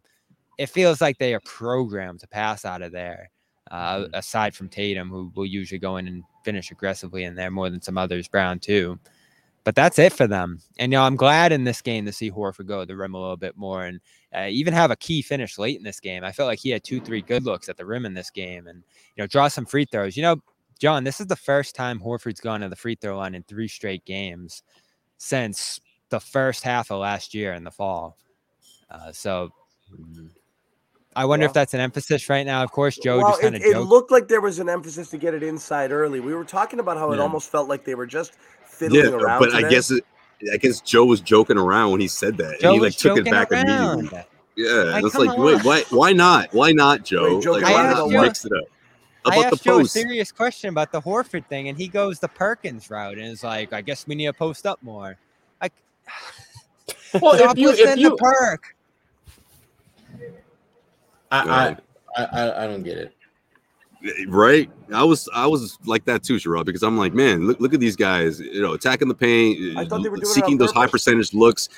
It 0.59 0.69
feels 0.69 1.01
like 1.01 1.19
they 1.19 1.35
are 1.35 1.41
programmed 1.41 2.21
to 2.21 2.29
pass 2.29 2.65
out 2.65 2.83
of 2.83 2.93
there. 2.93 3.31
Uh, 3.71 4.07
aside 4.13 4.55
from 4.55 4.69
Tatum, 4.69 5.09
who 5.09 5.33
will 5.35 5.47
usually 5.47 5.79
go 5.79 5.97
in 5.97 6.07
and 6.07 6.25
finish 6.45 6.71
aggressively 6.71 7.25
in 7.25 7.35
there 7.35 7.51
more 7.51 7.71
than 7.71 7.81
some 7.81 7.97
others, 7.97 8.29
Brown 8.29 8.59
too. 8.59 8.99
But 9.65 9.77
that's 9.77 9.99
it 9.99 10.13
for 10.13 10.27
them. 10.27 10.59
And 10.79 10.93
you 10.93 10.99
know, 10.99 11.05
I'm 11.05 11.17
glad 11.17 11.53
in 11.53 11.65
this 11.65 11.81
game 11.81 12.05
to 12.05 12.13
see 12.13 12.31
Horford 12.31 12.67
go 12.67 12.81
to 12.81 12.87
the 12.87 12.97
rim 12.97 13.15
a 13.15 13.21
little 13.21 13.37
bit 13.37 13.57
more 13.57 13.85
and 13.85 14.01
uh, 14.37 14.49
even 14.51 14.75
have 14.75 14.91
a 14.91 14.97
key 14.97 15.23
finish 15.23 15.57
late 15.57 15.79
in 15.79 15.85
this 15.85 16.01
game. 16.01 16.25
I 16.25 16.33
felt 16.33 16.49
like 16.49 16.59
he 16.59 16.71
had 16.71 16.85
two, 16.85 17.01
three 17.01 17.23
good 17.23 17.45
looks 17.45 17.69
at 17.69 17.77
the 17.77 17.87
rim 17.87 18.05
in 18.05 18.13
this 18.13 18.31
game, 18.31 18.67
and 18.67 18.83
you 19.17 19.23
know, 19.23 19.27
draw 19.27 19.49
some 19.49 19.65
free 19.65 19.85
throws. 19.85 20.17
You 20.17 20.25
know, 20.25 20.37
John, 20.79 21.05
this 21.05 21.21
is 21.21 21.29
the 21.29 21.37
first 21.37 21.77
time 21.77 22.01
Horford's 22.01 22.41
gone 22.41 22.61
to 22.61 22.69
the 22.69 22.77
free 22.77 22.97
throw 22.97 23.17
line 23.17 23.37
in 23.37 23.45
three 23.45 23.69
straight 23.69 24.05
games 24.05 24.65
since 25.19 25.81
the 26.11 26.19
first 26.21 26.65
half 26.65 26.91
of 26.91 26.99
last 26.99 27.33
year 27.33 27.53
in 27.53 27.63
the 27.63 27.71
fall. 27.71 28.19
Uh, 28.93 29.11
so 29.11 29.51
I 31.17 31.25
wonder 31.25 31.47
if 31.47 31.53
that's 31.53 31.75
an 31.75 31.81
emphasis 31.81 32.29
right 32.29 32.45
now. 32.45 32.63
Of 32.63 32.71
course, 32.73 32.97
Joe 32.99 33.19
well, 33.19 33.31
just 33.31 33.41
kind 33.43 33.55
it, 33.55 33.63
of 33.63 33.67
it 33.67 33.73
joked. 33.73 33.89
looked 33.89 34.11
like 34.11 34.29
there 34.29 34.41
was 34.41 34.59
an 34.59 34.69
emphasis 34.69 35.11
to 35.11 35.19
get 35.19 35.35
it 35.35 35.43
inside 35.43 35.93
early. 35.93 36.21
We 36.21 36.35
were 36.35 36.45
talking 36.45 36.79
about 36.79 36.97
how 36.99 37.13
it 37.13 37.21
almost 37.21 37.51
felt 37.51 37.69
like 37.69 37.85
they 37.85 37.95
were 37.95 38.07
just 38.07 38.33
fiddling 38.65 39.05
Yeah, 39.05 39.11
around. 39.11 39.41
but 39.41 39.53
I 39.55 39.63
today. 39.63 39.71
guess 39.71 39.91
it, 39.91 40.05
I 40.53 40.57
guess 40.57 40.81
Joe 40.81 41.05
was 41.05 41.21
joking 41.21 41.57
around 41.59 41.91
when 41.93 42.01
he 42.01 42.09
said 42.09 42.37
that. 42.39 42.61
Joe 42.61 42.69
and 42.69 42.75
he 42.77 42.81
like 42.81 42.97
took 42.97 43.19
it 43.19 43.25
back 43.25 43.51
around. 43.51 43.69
immediately. 43.69 44.25
Yeah, 44.57 44.67
Like, 44.67 45.05
it's 45.05 45.15
come 45.15 45.27
like, 45.27 45.39
wait, 45.39 45.65
why, 45.65 45.83
why 45.91 46.13
not? 46.13 46.53
Why 46.53 46.73
not, 46.73 47.05
Joe? 47.05 47.41
Joe, 47.41 47.53
like, 47.53 47.65
I 47.65 47.73
why 47.73 47.83
asked 47.85 47.97
not 47.99 48.11
Joe- 48.11 48.21
mix 48.23 48.45
it 48.45 48.53
up? 48.53 48.65
I 49.25 49.37
About 49.37 49.51
the 49.51 49.55
asked 49.57 49.65
Joe 49.65 49.79
a 49.81 49.85
serious 49.87 50.33
question 50.33 50.69
about 50.69 50.91
the 50.93 51.01
Horford 51.01 51.47
thing, 51.47 51.69
and 51.69 51.79
he 51.79 51.89
goes 51.89 52.19
the 52.19 52.29
Perkins 52.29 52.91
route, 52.91 53.19
and 53.19 53.27
is 53.29 53.45
like, 53.45 53.73
I 53.73 53.81
guess 53.81 54.07
we 54.07 54.15
need 54.17 54.27
to 54.27 54.33
post 54.33 54.67
up 54.67 54.83
more. 54.83 55.17
Like, 55.63 55.73
Well, 57.21 57.37
stop 57.37 57.57
if 57.57 57.59
you 57.59 57.71
if 57.71 57.99
you 57.99 58.11
to 58.11 58.17
Perk. 58.17 58.75
I, 61.33 61.77
I 62.17 62.25
I 62.25 62.65
I 62.65 62.67
don't 62.67 62.83
get 62.83 62.99
it. 62.99 63.15
right? 64.29 64.71
I 64.93 65.05
was 65.05 65.29
I 65.33 65.47
was 65.47 65.79
like 65.87 66.05
that 66.07 66.23
too, 66.23 66.35
Sherrod, 66.37 66.67
because 66.67 66.83
I'm 66.83 66.99
like, 66.99 67.15
man, 67.15 67.47
look 67.47 67.61
look 67.61 67.73
at 67.75 67.81
these 67.81 67.97
guys, 67.97 68.41
you 68.41 68.61
know, 68.61 68.73
attacking 68.75 69.09
the 69.09 69.15
paint, 69.15 69.79
I 69.79 69.85
thought 69.85 70.03
they 70.03 70.09
were 70.09 70.17
doing 70.17 70.29
it 70.31 70.35
seeking 70.35 70.59
those 70.59 70.73
high 70.73 70.89
percentage 70.89 71.33
looks, 71.33 71.69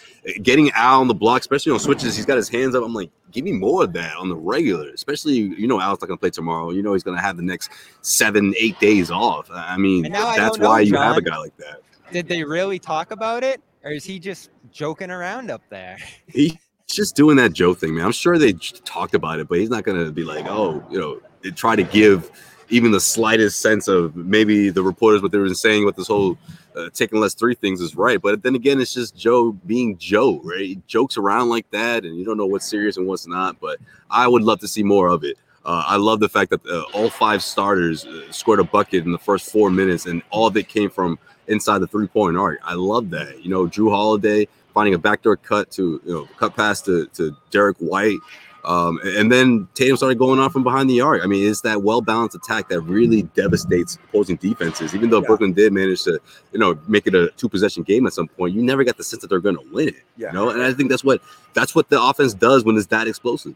getting 0.43 0.73
out 0.73 1.01
on 1.01 1.09
the 1.09 1.15
block, 1.15 1.41
especially 1.41 1.73
on 1.73 1.79
switches. 1.79 2.17
He's 2.17 2.27
got 2.27 2.37
his 2.37 2.49
hands 2.49 2.75
up. 2.75 2.83
I'm 2.83 2.95
like, 2.95 3.11
give 3.31 3.45
me 3.45 3.53
more 3.53 3.85
of 3.85 3.93
that 3.93 4.17
on 4.17 4.29
the 4.29 4.37
regular, 4.37 4.89
especially 4.91 5.35
you 5.35 5.67
know, 5.67 5.81
Al's 5.81 6.01
not 6.01 6.09
gonna 6.09 6.19
play 6.19 6.31
tomorrow. 6.31 6.71
You 6.71 6.83
know, 6.83 6.95
he's 6.95 7.03
gonna 7.03 7.21
have 7.21 7.37
the 7.37 7.43
next 7.43 7.71
seven, 8.01 8.55
eight 8.59 8.79
days 8.81 9.11
off. 9.11 9.49
I 9.53 9.77
mean, 9.77 10.07
And 10.07 10.15
now 10.15 10.29
I 10.29 10.37
that's 10.39 10.59
know, 10.59 10.69
why 10.71 10.81
you 10.81 10.97
have 10.97 11.17
a 11.17 11.23
guy 11.23 11.37
like 11.39 11.57
that. 11.59 11.81
Did 12.11 12.27
they 12.27 12.43
really 12.43 12.79
talk 12.79 13.11
about 13.11 13.45
it, 13.45 13.61
or 13.83 13.91
is 13.93 14.05
he 14.05 14.19
just 14.19 14.51
joking 14.73 15.11
around 15.11 15.51
up 15.51 15.63
there? 15.71 15.99
He's 16.27 16.57
just 16.95 17.17
doing 17.17 17.37
that 17.37 17.53
Joe 17.53 17.75
thing, 17.75 17.95
man. 17.95 18.05
I'm 18.05 18.13
sure 18.13 18.39
they 18.39 18.53
talked 18.53 19.15
about 19.15 19.41
it, 19.41 19.49
but 19.49 19.59
he's 19.59 19.71
not 19.71 19.85
gonna 19.85 20.11
be 20.11 20.25
like, 20.25 20.47
oh, 20.47 20.85
you 20.91 20.99
know, 20.99 21.21
try 21.53 21.77
to 21.77 21.83
give 21.83 22.31
even 22.71 22.91
the 22.91 23.01
slightest 23.01 23.61
sense 23.61 23.89
of 23.89 24.17
maybe 24.17 24.71
the 24.71 24.83
reporters 24.83 25.23
what 25.23 25.33
they 25.33 25.39
were 25.39 25.53
saying 25.55 25.85
with 25.85 25.97
this 25.97 26.09
whole 26.09 26.39
uh, 26.77 26.89
taking 26.93 27.21
less 27.21 27.35
three 27.35 27.55
things 27.55 27.81
is 27.81 27.95
right. 27.95 28.21
But 28.21 28.43
then 28.43 28.55
again, 28.55 28.81
it's 28.81 28.93
just 28.93 29.17
Joe 29.17 29.53
being 29.53 29.97
Joe, 29.99 30.41
right? 30.43 30.61
He 30.61 30.83
jokes 30.87 31.17
around 31.17 31.49
like 31.49 31.71
that, 31.71 32.05
and 32.05 32.17
you 32.17 32.25
don't 32.25 32.37
know 32.37 32.47
what's 32.47 32.67
serious 32.67 32.97
and 32.97 33.07
what's 33.07 33.27
not. 33.27 33.61
But 33.61 33.79
I 34.11 34.27
would 34.27 34.43
love 34.43 34.61
to 34.61 34.69
see 34.69 34.83
more 34.83 35.09
of 35.09 35.25
it. 35.25 35.39
Uh, 35.65 35.83
I 35.87 35.97
love 35.97 36.21
the 36.21 36.29
fact 36.29 36.51
that 36.51 36.67
uh, 36.67 36.83
all 36.93 37.09
five 37.09 37.43
starters 37.43 38.05
uh, 38.05 38.31
scored 38.31 38.61
a 38.61 38.65
bucket 38.65 39.05
in 39.05 39.13
the 39.13 39.19
first 39.19 39.51
four 39.51 39.71
minutes, 39.71 40.07
and 40.07 40.23
all 40.31 40.47
of 40.47 40.57
it 40.57 40.69
came 40.69 40.91
from 40.91 41.19
inside 41.47 41.79
the 41.79 41.87
three 41.87 42.07
point 42.07 42.37
arc. 42.37 42.61
I 42.63 42.75
love 42.75 43.11
that. 43.11 43.43
You 43.43 43.51
know, 43.51 43.67
Jrue 43.67 43.91
Holiday 43.91 44.49
finding 44.75 44.95
a 44.95 44.99
backdoor 44.99 45.37
cut 45.37 45.71
to 45.73 46.01
you 46.05 46.13
know 46.13 46.29
cut 46.37 46.55
pass 46.57 46.83
to 46.83 47.07
to 47.15 47.35
Derrick 47.51 47.77
White. 47.79 48.19
Um, 48.67 48.99
and 49.05 49.31
then 49.31 49.69
Tatum 49.75 49.95
started 49.99 50.19
going 50.19 50.41
on 50.41 50.49
from 50.49 50.63
behind 50.65 50.89
the 50.89 51.03
arc. 51.03 51.23
I 51.23 51.27
mean, 51.27 51.47
it's 51.47 51.61
that 51.61 51.83
well 51.83 52.01
balanced 52.01 52.35
attack 52.35 52.71
that 52.71 52.81
really 52.81 53.23
devastates 53.35 53.97
opposing 54.09 54.37
defenses. 54.37 54.95
Even 54.95 55.11
though 55.11 55.21
Yeah. 55.21 55.27
Brooklyn 55.27 55.53
did 55.53 55.71
manage 55.75 56.03
to, 56.05 56.19
you 56.51 56.59
know, 56.59 56.79
make 56.89 57.07
it 57.07 57.15
a 57.15 57.29
two 57.37 57.51
possession 57.51 57.83
game 57.83 58.07
at 58.07 58.15
some 58.15 58.27
point, 58.27 58.55
you 58.55 58.63
never 58.63 58.83
got 58.83 58.97
the 58.97 59.05
sense 59.05 59.21
that 59.21 59.29
they're 59.29 59.39
going 59.41 59.57
to 59.57 59.65
win 59.71 59.89
it. 59.89 59.97
Yeah. 60.17 60.29
You 60.29 60.33
know, 60.33 60.49
and 60.49 60.63
I 60.63 60.73
think 60.73 60.89
that's 60.89 61.05
what 61.05 61.21
that's 61.53 61.75
what 61.75 61.91
the 61.91 62.01
offense 62.03 62.33
does 62.33 62.65
when 62.65 62.75
it's 62.79 62.87
that 62.87 63.07
explosive. 63.07 63.55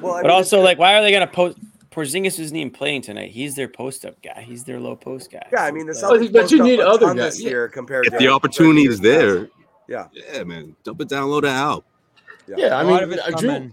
Well, 0.00 0.14
I 0.14 0.22
But 0.22 0.28
mean, 0.28 0.36
also, 0.36 0.60
like, 0.60 0.78
why 0.78 0.94
are 0.94 1.02
they 1.02 1.10
gonna 1.10 1.26
post? 1.26 1.58
Porzingis 1.90 2.38
isn't 2.40 2.56
even 2.56 2.72
playing 2.72 3.02
tonight. 3.02 3.30
He's 3.32 3.54
their 3.56 3.68
post 3.68 4.04
up 4.04 4.20
guy. 4.22 4.42
He's 4.46 4.62
their 4.64 4.78
low 4.80 4.94
post 4.96 5.30
guy. 5.32 5.46
yeah, 5.52 5.62
I 5.64 5.70
mean, 5.72 5.86
the 5.86 5.92
Celtics 5.92 6.32
but 6.32 6.42
post 6.42 6.52
you 6.52 6.62
need 6.62 6.78
other 6.80 7.06
guys. 7.14 7.34
this 7.34 7.42
Yeah. 7.42 7.48
year 7.50 7.68
compared 7.68 8.06
If 8.06 8.12
to 8.12 8.18
the 8.18 8.28
opportunity 8.28 8.82
is 8.86 9.00
there, 9.00 9.48
Yeah. 9.88 10.08
yeah, 10.12 10.44
man, 10.44 10.74
dump 10.84 11.00
it 11.00 11.08
down, 11.08 11.28
load 11.30 11.44
it 11.44 11.50
out. 11.50 11.84
Yeah, 12.46 12.76
I 12.76 12.80
a 12.82 12.84
mean, 12.84 12.92
lot 12.92 13.02
of 13.02 13.12
it's 13.12 13.22
I 13.22 13.30
do- 13.30 13.46
coming 13.46 13.72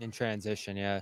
in 0.00 0.10
transition. 0.10 0.76
Yeah. 0.76 1.00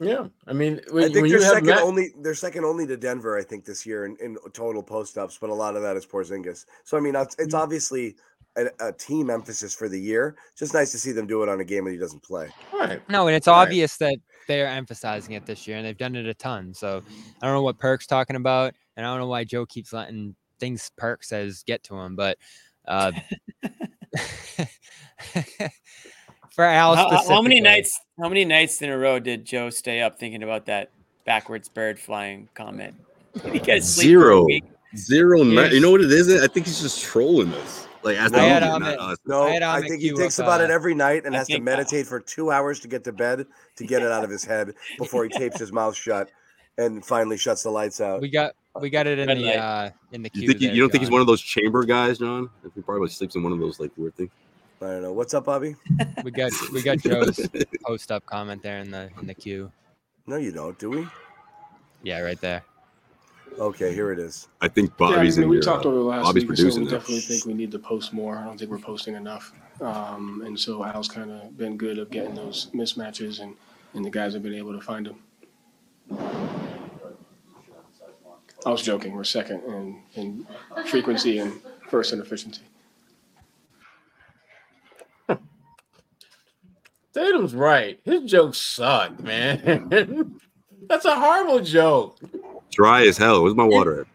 Yeah, 0.00 0.28
I 0.46 0.52
mean, 0.52 0.74
I 0.74 1.08
think 1.08 1.14
when 1.14 1.28
they're 1.28 1.40
have 1.40 1.42
second 1.54 1.66
Matt, 1.66 1.82
only. 1.82 2.10
They're 2.20 2.34
second 2.34 2.64
only 2.64 2.86
to 2.86 2.96
Denver, 2.96 3.36
I 3.36 3.42
think, 3.42 3.64
this 3.64 3.84
year 3.84 4.04
in, 4.04 4.16
in 4.20 4.36
total 4.52 4.80
post 4.80 5.18
ups, 5.18 5.38
but 5.40 5.50
a 5.50 5.54
lot 5.54 5.74
of 5.74 5.82
that 5.82 5.96
is 5.96 6.06
Porzingis. 6.06 6.66
So 6.84 6.96
I 6.96 7.00
mean, 7.00 7.16
it's, 7.16 7.34
it's 7.36 7.52
Mm. 7.52 7.58
obviously 7.58 8.14
a, 8.56 8.66
a 8.78 8.92
team 8.92 9.28
emphasis 9.28 9.74
for 9.74 9.88
the 9.88 9.98
year. 10.00 10.36
Just 10.56 10.72
nice 10.72 10.92
to 10.92 10.98
see 10.98 11.10
them 11.10 11.26
do 11.26 11.42
it 11.42 11.48
on 11.48 11.58
a 11.58 11.64
game 11.64 11.82
when 11.82 11.92
he 11.92 11.98
doesn't 11.98 12.22
play. 12.22 12.48
right? 12.72 13.00
No, 13.08 13.26
and 13.26 13.34
it's 13.34 13.48
Right. 13.48 13.54
obvious 13.62 13.96
that 13.96 14.16
they're 14.46 14.68
emphasizing 14.68 15.34
it 15.34 15.46
this 15.46 15.66
year, 15.66 15.78
and 15.78 15.84
they've 15.84 15.98
done 15.98 16.14
it 16.14 16.26
a 16.26 16.34
ton. 16.34 16.72
So 16.74 17.02
I 17.42 17.46
don't 17.46 17.56
know 17.56 17.62
what 17.62 17.78
Perk's 17.78 18.06
talking 18.06 18.36
about, 18.36 18.74
and 18.96 19.04
I 19.04 19.10
don't 19.10 19.18
know 19.18 19.26
why 19.26 19.42
Joe 19.42 19.66
keeps 19.66 19.92
letting 19.92 20.36
things 20.60 20.92
Perk 20.96 21.24
says 21.24 21.64
get 21.66 21.82
to 21.84 21.96
him. 21.96 22.14
But 22.14 22.38
uh, 22.88 23.12
for 26.50 26.64
Al, 26.64 26.96
how, 26.96 27.10
how- 27.10 27.28
how 27.28 27.42
many 27.42 27.60
nights? 27.60 28.00
How 28.20 28.28
many 28.28 28.44
nights 28.44 28.82
in 28.82 28.90
a 28.90 28.98
row 28.98 29.18
did 29.20 29.44
Joe 29.44 29.70
stay 29.70 30.00
up 30.00 30.18
thinking 30.18 30.42
about 30.42 30.66
that 30.66 30.90
backwards 31.24 31.68
bird 31.68 31.98
flying 32.00 32.48
comment? 32.54 32.94
Did 33.44 33.52
he 33.52 33.58
get 33.60 33.84
sleep 33.84 34.18
for 34.18 34.46
Zero. 34.96 35.44
night. 35.44 35.72
You 35.72 35.80
know 35.80 35.90
what 35.90 36.00
it 36.00 36.10
is? 36.10 36.42
I 36.42 36.48
think 36.48 36.66
he's 36.66 36.80
just 36.80 37.02
trolling 37.04 37.52
us. 37.54 37.86
Like 38.02 38.16
as 38.16 38.32
the 38.32 38.38
I 38.38 38.44
had 38.44 38.62
media, 38.62 38.74
on 38.74 38.80
not 38.80 38.92
it- 38.94 39.00
us. 39.00 39.18
No, 39.26 39.42
I 39.44 39.50
had 39.50 39.62
I, 39.62 39.80
think 39.82 40.00
he 40.00 40.10
thinks 40.10 40.38
of, 40.38 40.46
about 40.46 40.60
it 40.62 40.70
every 40.70 40.94
night 40.94 41.24
and 41.24 41.34
I 41.34 41.38
has 41.38 41.46
to 41.48 41.54
think, 41.54 41.62
uh, 41.62 41.64
meditate 41.64 42.06
for 42.06 42.18
two 42.20 42.50
hours 42.50 42.80
to 42.80 42.88
get 42.88 43.04
to 43.04 43.12
bed 43.12 43.46
to 43.76 43.86
get 43.86 44.02
it 44.02 44.10
out 44.10 44.24
of 44.24 44.30
his 44.30 44.44
head 44.44 44.72
before 44.96 45.24
he 45.24 45.30
tapes 45.30 45.60
his 45.60 45.72
mouth 45.72 45.94
shut 45.94 46.30
and 46.78 47.04
finally 47.04 47.36
shuts 47.36 47.62
the 47.64 47.70
lights 47.70 48.00
out. 48.00 48.20
we 48.20 48.30
got 48.30 48.54
we 48.80 48.90
got 48.90 49.06
it 49.06 49.18
in 49.18 49.28
Red 49.28 49.38
the 49.38 49.42
light. 49.44 49.56
uh, 49.56 49.90
in 50.12 50.22
the 50.22 50.30
queue. 50.30 50.42
You 50.42 50.48
think 50.48 50.60
there, 50.60 50.74
you 50.74 50.80
don't 50.80 50.90
think 50.90 51.02
he's 51.02 51.10
one 51.10 51.20
of 51.20 51.26
those 51.26 51.40
chamber 51.42 51.84
guys, 51.84 52.18
John? 52.18 52.48
He 52.74 52.80
probably 52.82 53.08
sleeps 53.08 53.34
in 53.36 53.42
one 53.42 53.52
of 53.52 53.58
those 53.58 53.78
like 53.80 53.90
weird 53.96 54.14
things. 54.16 54.30
I 54.80 54.84
don't 54.86 55.02
know. 55.02 55.12
What's 55.12 55.34
up, 55.34 55.44
Bobby? 55.46 55.74
We 56.24 56.30
got 56.30 56.52
we 56.72 56.82
got 56.82 56.98
Joe's 56.98 57.40
post 57.84 58.10
up 58.12 58.24
comment 58.26 58.62
there 58.62 58.78
in 58.78 58.90
the 58.90 59.10
in 59.20 59.26
the 59.26 59.34
queue. 59.34 59.70
No, 60.26 60.36
you 60.36 60.52
don't, 60.52 60.78
do 60.78 60.90
we? 60.90 61.06
Yeah, 62.02 62.20
right 62.20 62.40
there. 62.40 62.62
Okay, 63.58 63.92
here 63.92 64.12
it 64.12 64.18
is. 64.20 64.46
I 64.60 64.68
think 64.68 64.96
Bobby's 64.96 65.10
Yeah, 65.10 65.16
I 65.16 65.18
Bobby's 65.18 65.36
mean, 65.38 65.42
in 65.44 65.48
we 65.50 65.56
your, 65.56 65.62
talked 65.62 65.84
uh, 65.84 65.88
over 65.88 65.96
the 65.98 66.04
last 66.04 66.24
Bobby's 66.24 66.42
week 66.44 66.52
or 66.52 66.56
so. 66.56 66.62
producing 66.62 66.84
We 66.84 66.90
that. 66.90 66.94
definitely 66.98 67.20
think 67.22 67.44
we 67.46 67.54
need 67.54 67.72
to 67.72 67.78
post 67.80 68.12
more. 68.12 68.36
I 68.36 68.44
don't 68.44 68.56
think 68.58 68.70
we're 68.70 68.78
posting 68.78 69.14
enough. 69.16 69.52
Um, 69.80 70.42
and 70.46 70.58
so 70.58 70.84
Al's 70.84 71.08
kind 71.08 71.30
of 71.32 71.56
been 71.56 71.76
good 71.76 71.98
at 71.98 72.10
getting 72.10 72.34
those 72.34 72.66
mismatches, 72.74 73.40
and, 73.40 73.54
and 73.94 74.04
the 74.04 74.10
guys 74.10 74.34
have 74.34 74.42
been 74.44 74.54
able 74.54 74.72
to 74.78 74.80
find 74.80 75.06
them. 75.06 75.22
I 78.68 78.70
was 78.70 78.82
joking. 78.82 79.14
We're 79.14 79.24
second 79.24 79.62
in, 79.64 80.02
in 80.14 80.46
frequency 80.88 81.38
and 81.38 81.58
first 81.88 82.12
in 82.12 82.20
efficiency. 82.20 82.60
Tatum's 87.14 87.54
right. 87.54 87.98
His 88.04 88.30
jokes 88.30 88.58
suck, 88.58 89.18
man. 89.20 90.38
That's 90.90 91.06
a 91.06 91.14
horrible 91.18 91.60
joke, 91.60 92.18
Dry 92.70 93.06
as 93.06 93.16
hell. 93.16 93.42
Where's 93.42 93.54
my 93.54 93.64
water 93.64 94.02
at? 94.02 94.06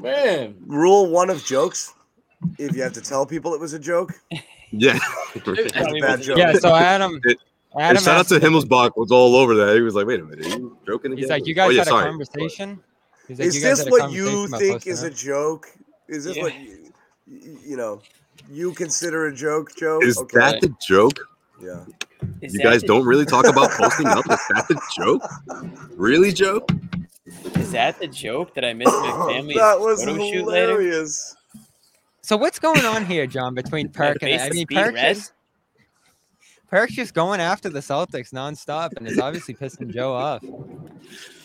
man. 0.00 0.54
Rule 0.66 1.10
one 1.10 1.28
of 1.28 1.44
jokes: 1.44 1.92
if 2.58 2.76
you 2.76 2.82
have 2.82 2.92
to 2.92 3.00
tell 3.00 3.26
people 3.26 3.54
it 3.54 3.60
was 3.60 3.72
a 3.72 3.78
joke, 3.80 4.12
Yeah. 4.70 5.00
it's 5.34 5.76
a 5.76 6.00
bad 6.00 6.22
joke. 6.22 6.38
Yeah, 6.38 6.52
so 6.52 6.76
Adam 6.76 7.20
It- 7.24 7.38
Adam 7.76 7.96
and 7.96 8.04
shout 8.04 8.18
out 8.18 8.28
to 8.28 8.36
if 8.36 8.42
Himmelsbach 8.44 8.92
was 8.96 9.10
all 9.10 9.34
over 9.34 9.56
that. 9.56 9.74
He 9.74 9.80
was 9.80 9.96
like, 9.96 10.06
"Wait 10.06 10.20
a 10.20 10.24
minute, 10.24 10.46
are 10.46 10.48
you 10.50 10.78
joking 10.86 11.10
again?" 11.10 11.22
He's 11.22 11.28
like, 11.28 11.44
you 11.44 11.54
Oh, 11.54 11.66
guys 11.66 11.72
yeah, 11.72 11.78
had 11.80 11.86
a 11.88 11.90
sorry. 11.90 12.04
conversation. 12.04 12.80
He's 13.28 13.38
like, 13.38 13.48
Is 13.48 13.54
"You 13.56 13.60
this 13.62 13.78
had 13.84 13.90
what 13.90 14.12
you 14.12 14.46
think 14.48 14.72
posting 14.74 14.92
is 14.92 15.02
a 15.02 15.10
joke? 15.10 15.66
Is 16.08 16.24
this 16.24 16.36
Yeah. 16.36 16.42
what 16.42 16.54
you, 16.60 16.90
you 17.64 17.76
know 17.76 18.00
you 18.50 18.72
consider 18.74 19.26
a 19.26 19.34
joke, 19.34 19.74
Joe? 19.76 20.00
Is 20.02 20.18
Okay. 20.18 20.38
that 20.38 20.60
the 20.60 20.74
joke? 20.86 21.18
yeah? 21.60 21.84
Is 22.42 22.52
You 22.54 22.60
guys 22.60 22.82
the- 22.82 22.88
don't 22.88 23.04
really 23.06 23.24
talk 23.24 23.46
about 23.46 23.70
posting 23.78 24.06
up. 24.06 24.24
Is 24.30 24.38
that 24.50 24.66
the 24.68 24.80
joke? 24.96 25.22
Really, 25.96 26.32
Joe? 26.32 26.64
Is 27.56 27.72
that 27.72 27.98
the 27.98 28.06
joke 28.08 28.54
that 28.54 28.64
I 28.64 28.74
missed 28.74 28.92
my 28.92 29.26
family 29.32 29.54
that 29.54 29.80
was 29.80 30.04
photo 30.04 30.18
shoot 30.30 30.46
later? 30.46 30.72
hilarious. 30.72 31.34
So 32.22 32.36
what's 32.36 32.58
going 32.58 32.84
on 32.84 33.04
here, 33.06 33.26
John, 33.26 33.54
between 33.54 33.88
Perk 33.90 34.18
and 34.22 34.30
face 34.30 34.40
I 34.42 34.48
mean 34.50 34.66
Perk 34.66 34.94
red? 34.94 35.14
just, 35.16 35.32
Perk's 36.68 36.94
just 36.94 37.14
going 37.14 37.40
after 37.40 37.68
the 37.70 37.80
Celtics 37.80 38.32
nonstop 38.32 38.96
and 38.96 39.06
is 39.06 39.18
obviously 39.18 39.54
pissing 39.54 39.92
Joe 39.92 40.12
off. 40.14 40.42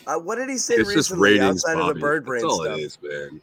Uh, 0.07 0.15
what 0.15 0.35
did 0.35 0.49
he 0.49 0.57
say 0.57 0.75
It's 0.75 0.93
just 0.93 1.11
recently 1.11 1.31
ratings, 1.39 1.63
outside 1.65 1.79
of 1.79 1.93
the 1.93 1.99
bird 1.99 2.25
brain 2.25 2.41
That's 2.41 2.53
all 2.53 2.63
stuff? 2.63 2.77
it 2.77 2.81
is, 2.81 2.97
man. 3.01 3.41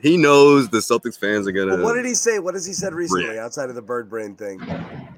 He 0.00 0.16
knows 0.16 0.68
the 0.68 0.78
Celtics 0.78 1.18
fans 1.18 1.48
are 1.48 1.52
gonna. 1.52 1.74
Well, 1.74 1.84
what 1.84 1.94
did 1.94 2.06
he 2.06 2.14
say? 2.14 2.38
What 2.38 2.54
has 2.54 2.64
he 2.64 2.72
said 2.72 2.94
recently 2.94 3.38
outside 3.38 3.68
of 3.68 3.74
the 3.74 3.82
bird 3.82 4.08
brain 4.08 4.36
thing, 4.36 4.60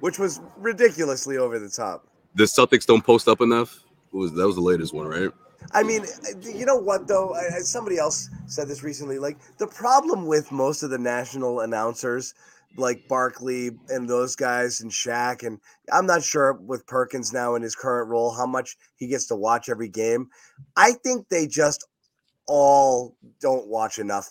which 0.01 0.19
was 0.19 0.41
ridiculously 0.57 1.37
over 1.37 1.59
the 1.59 1.69
top? 1.69 2.07
The 2.35 2.45
Celtics 2.45 2.87
don't 2.87 3.05
post 3.05 3.29
up 3.29 3.43
enough. 3.43 3.81
What 4.11 4.21
was 4.21 4.33
that 4.33 4.47
was 4.47 4.57
the 4.57 4.63
latest 4.63 4.95
one, 4.95 5.07
right? 5.07 5.31
I 5.73 5.83
mean, 5.83 6.07
you 6.41 6.65
know 6.65 6.77
what 6.77 7.07
though? 7.07 7.35
I- 7.35 7.59
somebody 7.61 7.99
else 7.99 8.31
said 8.47 8.69
this 8.69 8.83
recently. 8.83 9.19
Like 9.19 9.37
the 9.59 9.67
problem 9.67 10.27
with 10.27 10.51
most 10.51 10.83
of 10.83 10.89
the 10.89 10.99
national 10.99 11.61
announcers, 11.61 12.33
like 12.77 13.09
Barkley 13.09 13.71
and 13.89 14.09
those 14.09 14.37
guys 14.37 14.81
and 14.81 14.91
Shaq, 14.91 15.43
and 15.47 15.59
I'm 15.93 16.07
not 16.07 16.23
sure 16.23 16.53
with 16.55 16.87
Perkins 16.87 17.33
now 17.33 17.55
in 17.55 17.63
his 17.63 17.75
current 17.75 18.09
role 18.09 18.31
how 18.33 18.47
much 18.47 18.77
he 18.97 19.07
gets 19.09 19.27
to 19.27 19.37
watch 19.37 19.69
every 19.69 19.89
game. 19.89 20.29
I 20.77 20.93
think 20.93 21.29
they 21.29 21.47
just 21.47 21.87
all 22.47 23.17
don't 23.41 23.67
watch 23.69 23.99
enough 23.99 24.31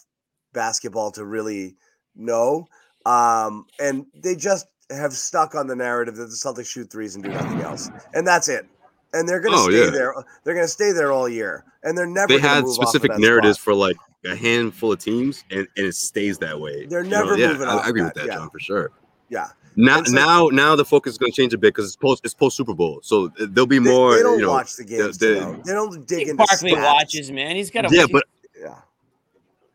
basketball 0.53 1.11
to 1.11 1.25
really 1.25 1.75
know, 2.15 2.65
um, 3.05 3.65
and 3.79 4.05
they 4.15 4.35
just 4.35 4.67
have 4.89 5.13
stuck 5.13 5.53
on 5.55 5.67
the 5.67 5.75
narrative 5.75 6.15
that 6.15 6.25
the 6.25 6.35
Celtics 6.35 6.67
shoot 6.67 6.89
threes 6.91 7.15
and 7.15 7.23
do 7.23 7.29
nothing 7.29 7.61
else, 7.61 7.89
and 8.13 8.25
that's 8.25 8.49
it. 8.49 8.65
And 9.13 9.27
they're 9.27 9.39
going 9.39 9.53
to 9.55 9.59
Oh, 9.61 9.69
stay 9.69 9.85
yeah. 9.85 9.89
there. 9.89 10.13
They're 10.43 10.53
going 10.53 10.65
to 10.65 10.71
stay 10.71 10.91
there 10.91 11.11
all 11.11 11.27
year, 11.27 11.63
and 11.83 11.97
they're 11.97 12.05
never. 12.07 12.27
They 12.33 12.39
had 12.39 12.63
of 12.63 12.69
specific 12.73 13.11
that 13.11 13.19
narratives 13.19 13.57
spot. 13.57 13.63
for 13.65 13.73
like 13.73 13.97
a 14.25 14.35
handful 14.35 14.91
of 14.93 14.99
teams, 14.99 15.43
and, 15.51 15.67
and 15.77 15.87
it 15.87 15.95
stays 15.95 16.37
that 16.39 16.59
way. 16.59 16.85
They're 16.85 17.03
You 17.03 17.09
know, 17.09 17.23
never 17.23 17.37
yeah, 17.37 17.47
moving 17.53 17.67
I, 17.67 17.71
off 17.73 17.85
I 17.85 17.89
agree 17.89 18.01
of 18.01 18.05
with 18.07 18.13
that, 18.15 18.19
that, 18.21 18.27
yeah. 18.27 18.35
John, 18.35 18.49
for 18.49 18.59
sure. 18.59 18.91
Yeah, 19.29 19.47
Now, 19.75 20.03
so- 20.03 20.11
now, 20.11 20.47
now 20.51 20.75
the 20.75 20.83
focus 20.83 21.13
is 21.13 21.17
going 21.17 21.31
to 21.31 21.35
change 21.35 21.53
a 21.53 21.57
bit 21.57 21.73
because 21.73 21.85
it's 21.85 21.95
post, 21.95 22.21
it's 22.25 22.33
post 22.33 22.57
Super 22.57 22.73
Bowl, 22.73 22.99
so 23.03 23.27
there'll 23.39 23.67
be 23.67 23.79
They, 23.79 23.89
more. 23.89 24.15
they 24.15 24.23
don't 24.23 24.39
you 24.39 24.45
know, 24.45 24.51
watch 24.51 24.75
the 24.75 24.83
games. 24.83 25.17
the- 25.19 25.35
to. 25.35 25.61
They 25.63 25.71
don't 25.73 26.07
dig 26.07 26.21
into 26.27 26.33
the. 26.33 26.37
Barkley 26.37 26.71
stats. 26.71 26.83
watches, 26.83 27.31
man. 27.31 27.55
He's 27.55 27.69
got 27.71 27.85
a 27.91 27.95
yeah, 27.95 28.05
but 28.11 28.23
Yeah, 28.59 28.75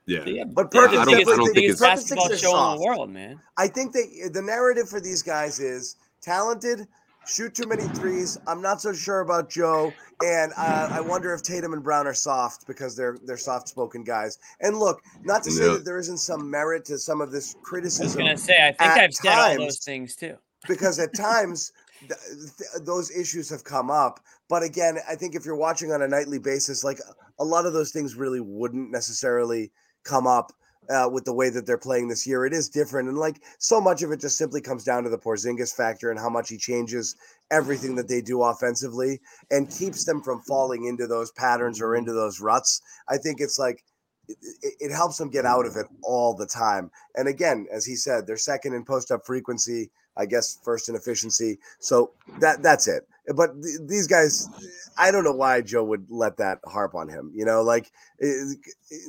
yeah, 0.07 0.25
yeah, 0.27 0.45
But 0.45 0.71
they're 0.71 0.83
Perkins 0.89 0.97
the 0.97 1.01
I 1.01 1.05
don't- 1.05 1.15
biggest, 1.15 1.33
I 1.33 1.37
don't 1.37 1.47
think 1.55 1.57
it's- 1.65 1.81
basketball 1.81 2.25
show 2.25 2.29
thinks 2.29 2.43
in 2.75 2.77
the 2.81 2.85
world, 2.85 3.11
man. 3.11 3.41
I 3.57 3.69
think 3.69 3.93
they 3.95 4.29
the 4.31 4.43
narrative 4.43 4.89
for 4.89 5.01
these 5.01 5.23
guys 5.23 5.61
is 5.61 5.97
talented, 6.21 6.87
shoot 7.27 7.55
too 7.55 7.67
many 7.67 7.85
threes. 7.89 8.39
I'm 8.47 8.61
not 8.63 8.81
so 8.81 8.93
sure 8.93 9.21
about 9.21 9.49
Joe, 9.51 9.93
and 10.25 10.53
uh, 10.57 10.89
I 10.93 11.01
wonder 11.01 11.33
if 11.35 11.43
Tatum 11.43 11.73
and 11.73 11.83
Brown 11.83 12.07
are 12.07 12.15
soft 12.15 12.67
because 12.67 12.97
they're 12.97 13.17
they're 13.25 13.37
soft 13.37 13.69
spoken 13.69 14.05
guys. 14.05 14.39
And 14.61 14.79
look, 14.79 15.01
not 15.23 15.43
to 15.45 15.51
say 15.51 15.67
Yeah. 15.67 15.73
that 15.75 15.85
there 15.85 15.99
isn't 15.99 16.19
some 16.19 16.51
merit 16.51 16.85
to 16.87 16.99
some 16.99 17.21
of 17.21 17.31
this 17.33 17.57
criticism. 17.63 18.23
I 18.23 18.33
was 18.33 18.47
gonna 18.47 18.59
say, 18.59 18.67
I 18.69 18.73
think 18.73 19.03
I've 19.03 19.15
said 19.15 19.33
all 19.39 19.57
those 19.59 19.79
things 19.79 20.17
too. 20.17 20.37
because 20.69 20.99
at 20.99 21.15
times 21.17 21.73
th- 22.01 22.11
th- 22.59 22.85
those 22.85 23.11
issues 23.11 23.49
have 23.51 23.65
come 23.65 23.91
up. 23.91 24.21
But 24.49 24.63
again, 24.63 24.99
I 25.09 25.15
think 25.15 25.35
if 25.35 25.45
you're 25.47 25.57
watching 25.57 25.93
on 25.93 26.03
a 26.03 26.09
nightly 26.09 26.39
basis, 26.39 26.85
like 26.85 26.99
a 27.39 27.45
lot 27.45 27.67
of 27.67 27.73
those 27.73 27.91
things 27.93 28.15
really 28.15 28.41
wouldn't 28.41 28.91
necessarily 28.91 29.73
come 30.05 30.27
up 30.27 30.53
uh, 30.91 31.09
with 31.11 31.25
the 31.25 31.35
way 31.35 31.51
that 31.51 31.67
they're 31.67 31.79
playing 31.79 32.09
this 32.09 32.27
year. 32.27 32.45
It 32.47 32.53
is 32.53 32.69
different, 32.69 33.09
and 33.09 33.19
like 33.19 33.43
so 33.59 33.81
much 33.81 34.03
of 34.03 34.11
it 34.13 34.21
just 34.21 34.39
simply 34.39 34.61
comes 34.61 34.85
down 34.85 35.05
to 35.05 35.11
the 35.11 35.19
Porzingis 35.19 35.75
factor 35.75 36.11
and 36.11 36.19
how 36.19 36.29
much 36.31 36.49
he 36.49 36.57
changes 36.59 37.17
everything 37.51 37.95
that 37.97 38.09
they 38.09 38.21
do 38.21 38.43
offensively 38.43 39.21
and 39.51 39.71
keeps 39.71 40.05
them 40.05 40.23
from 40.23 40.41
falling 40.43 40.85
into 40.87 41.07
those 41.07 41.31
patterns 41.33 41.81
or 41.81 41.95
into 41.97 42.13
those 42.13 42.41
ruts. 42.41 42.81
I 43.09 43.17
think 43.19 43.41
it's 43.41 43.59
like. 43.59 43.85
It, 44.27 44.39
it- 44.81 44.91
helps 44.91 45.19
them 45.19 45.29
get 45.29 45.45
out 45.45 45.67
of 45.67 45.77
it 45.77 45.85
all 46.03 46.35
the 46.35 46.47
time. 46.47 46.91
And 47.15 47.29
again, 47.29 47.67
as 47.71 47.85
he 47.85 47.95
said, 47.95 48.27
they're 48.27 48.39
second 48.39 48.73
in 48.73 48.83
post 48.85 49.11
up 49.11 49.27
frequency. 49.27 49.91
I 50.17 50.27
guess 50.27 50.59
first 50.65 50.89
in 50.89 50.95
efficiency. 50.95 51.59
So 51.81 52.13
that 52.41 52.63
that's 52.63 52.87
it. 52.89 53.07
But 53.35 53.61
th- 53.63 53.81
these 53.87 54.07
guys, 54.07 54.49
I 54.97 55.11
don't 55.11 55.25
know 55.25 55.33
why 55.35 55.61
Joe 55.61 55.83
would 55.85 56.07
let 56.11 56.37
that 56.37 56.61
harp 56.65 56.95
on 56.95 57.09
him. 57.09 57.33
You 57.35 57.45
know, 57.45 57.63
like 57.63 57.91
it- 58.19 58.59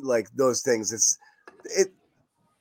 like 0.03 0.27
those 0.35 0.61
things. 0.61 0.91
It's 0.91 1.17
it. 1.65 1.87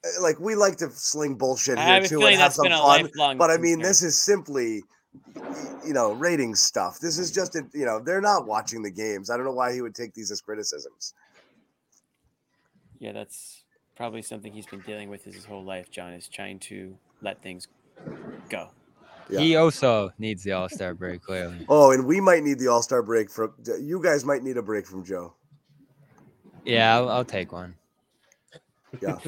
uh, 0.05 0.23
like 0.23 0.39
we 0.39 0.55
like 0.55 0.77
to 0.77 0.91
sling 0.91 1.35
bullshit 1.35 1.79
here 1.79 2.03
too 2.03 2.23
and 2.27 2.37
have 2.37 2.53
some 2.53 2.69
fun. 2.69 3.39
But 3.39 3.51
I 3.51 3.57
mean, 3.57 3.77
concern. 3.77 3.83
this 3.83 4.03
is 4.03 4.19
simply, 4.19 4.83
you 5.85 5.93
know, 5.93 6.13
rating 6.13 6.55
stuff. 6.55 6.99
This 6.99 7.19
is 7.19 7.31
just, 7.31 7.57
a, 7.57 7.63
you 7.73 7.85
know, 7.85 8.01
they're 8.01 8.21
not 8.21 8.47
watching 8.47 8.83
the 8.83 8.91
games. 8.91 9.31
I 9.31 9.37
don't 9.37 9.47
know 9.47 9.53
why 9.53 9.73
he 9.73 9.81
would 9.81 9.95
take 9.95 10.15
these 10.15 10.31
as 10.31 10.41
criticisms. 10.41 11.15
Yeah, 12.99 13.13
that's 13.13 13.65
probably 13.97 14.23
something 14.23 14.53
he's 14.53 14.67
been 14.67 14.81
dealing 14.81 15.11
with 15.11 15.25
his 15.25 15.45
whole 15.45 15.65
life. 15.65 15.91
John 15.91 16.13
is 16.13 16.29
trying 16.29 16.59
to 16.61 16.97
let 17.23 17.43
things 17.43 17.69
go. 18.49 18.71
Yeah. 19.31 19.41
He 19.41 19.57
also 19.57 20.11
needs 20.19 20.43
the 20.43 20.53
All 20.53 20.69
Star 20.69 20.93
break, 20.93 21.23
clearly. 21.23 21.65
Oh, 21.69 21.93
and 21.93 22.07
we 22.07 22.21
might 22.21 22.43
need 22.43 22.59
the 22.59 22.69
All 22.69 22.83
Star 22.83 23.03
break 23.03 23.31
from 23.31 23.55
you 23.81 24.03
guys. 24.03 24.25
Might 24.25 24.43
need 24.43 24.59
a 24.59 24.63
break 24.63 24.87
from 24.87 25.03
Joe. 25.03 25.35
Yeah, 26.65 26.95
I'll, 26.95 27.09
I'll 27.09 27.25
take 27.25 27.53
one. 27.53 27.75
Yeah. 29.03 29.18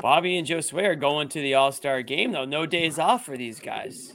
Bobby 0.00 0.36
and 0.38 0.46
Joe 0.46 0.60
Sway 0.60 0.86
are 0.86 0.94
going 0.94 1.28
to 1.30 1.40
the 1.40 1.54
All 1.54 1.72
Star 1.72 2.02
game 2.02 2.32
though. 2.32 2.44
No 2.44 2.66
days 2.66 2.98
off 2.98 3.24
for 3.24 3.36
these 3.36 3.60
guys. 3.60 4.12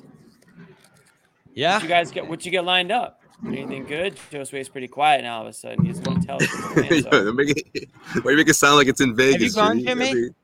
Yeah. 1.53 1.75
What 1.75 1.83
you 1.83 1.89
guys 1.89 2.11
get? 2.11 2.27
What 2.27 2.45
you 2.45 2.51
get 2.51 2.63
lined 2.65 2.91
up? 2.91 3.21
Anything 3.45 3.85
good? 3.85 4.17
Joe 4.31 4.43
Sway's 4.43 4.67
pretty 4.69 4.87
quiet 4.87 5.23
now. 5.23 5.37
All 5.37 5.41
of 5.43 5.47
a 5.47 5.53
sudden, 5.53 5.85
he's 5.85 5.99
going 5.99 6.19
to 6.21 6.25
tell 6.25 6.37
us. 6.37 6.49
his 6.49 6.59
plans 6.73 7.05
Yeah, 7.05 7.15
are. 7.19 7.23
they're 7.23 8.21
Why 8.23 8.31
you 8.31 8.37
make 8.37 8.49
it 8.49 8.55
sound 8.55 8.77
like 8.77 8.87
it's 8.87 9.01
in 9.01 9.15
Vegas? 9.15 9.53
gone, 9.53 9.79
Jimmy? 9.79 9.89
I 9.91 10.07
Jimmy? 10.09 10.21
mean, 10.21 10.35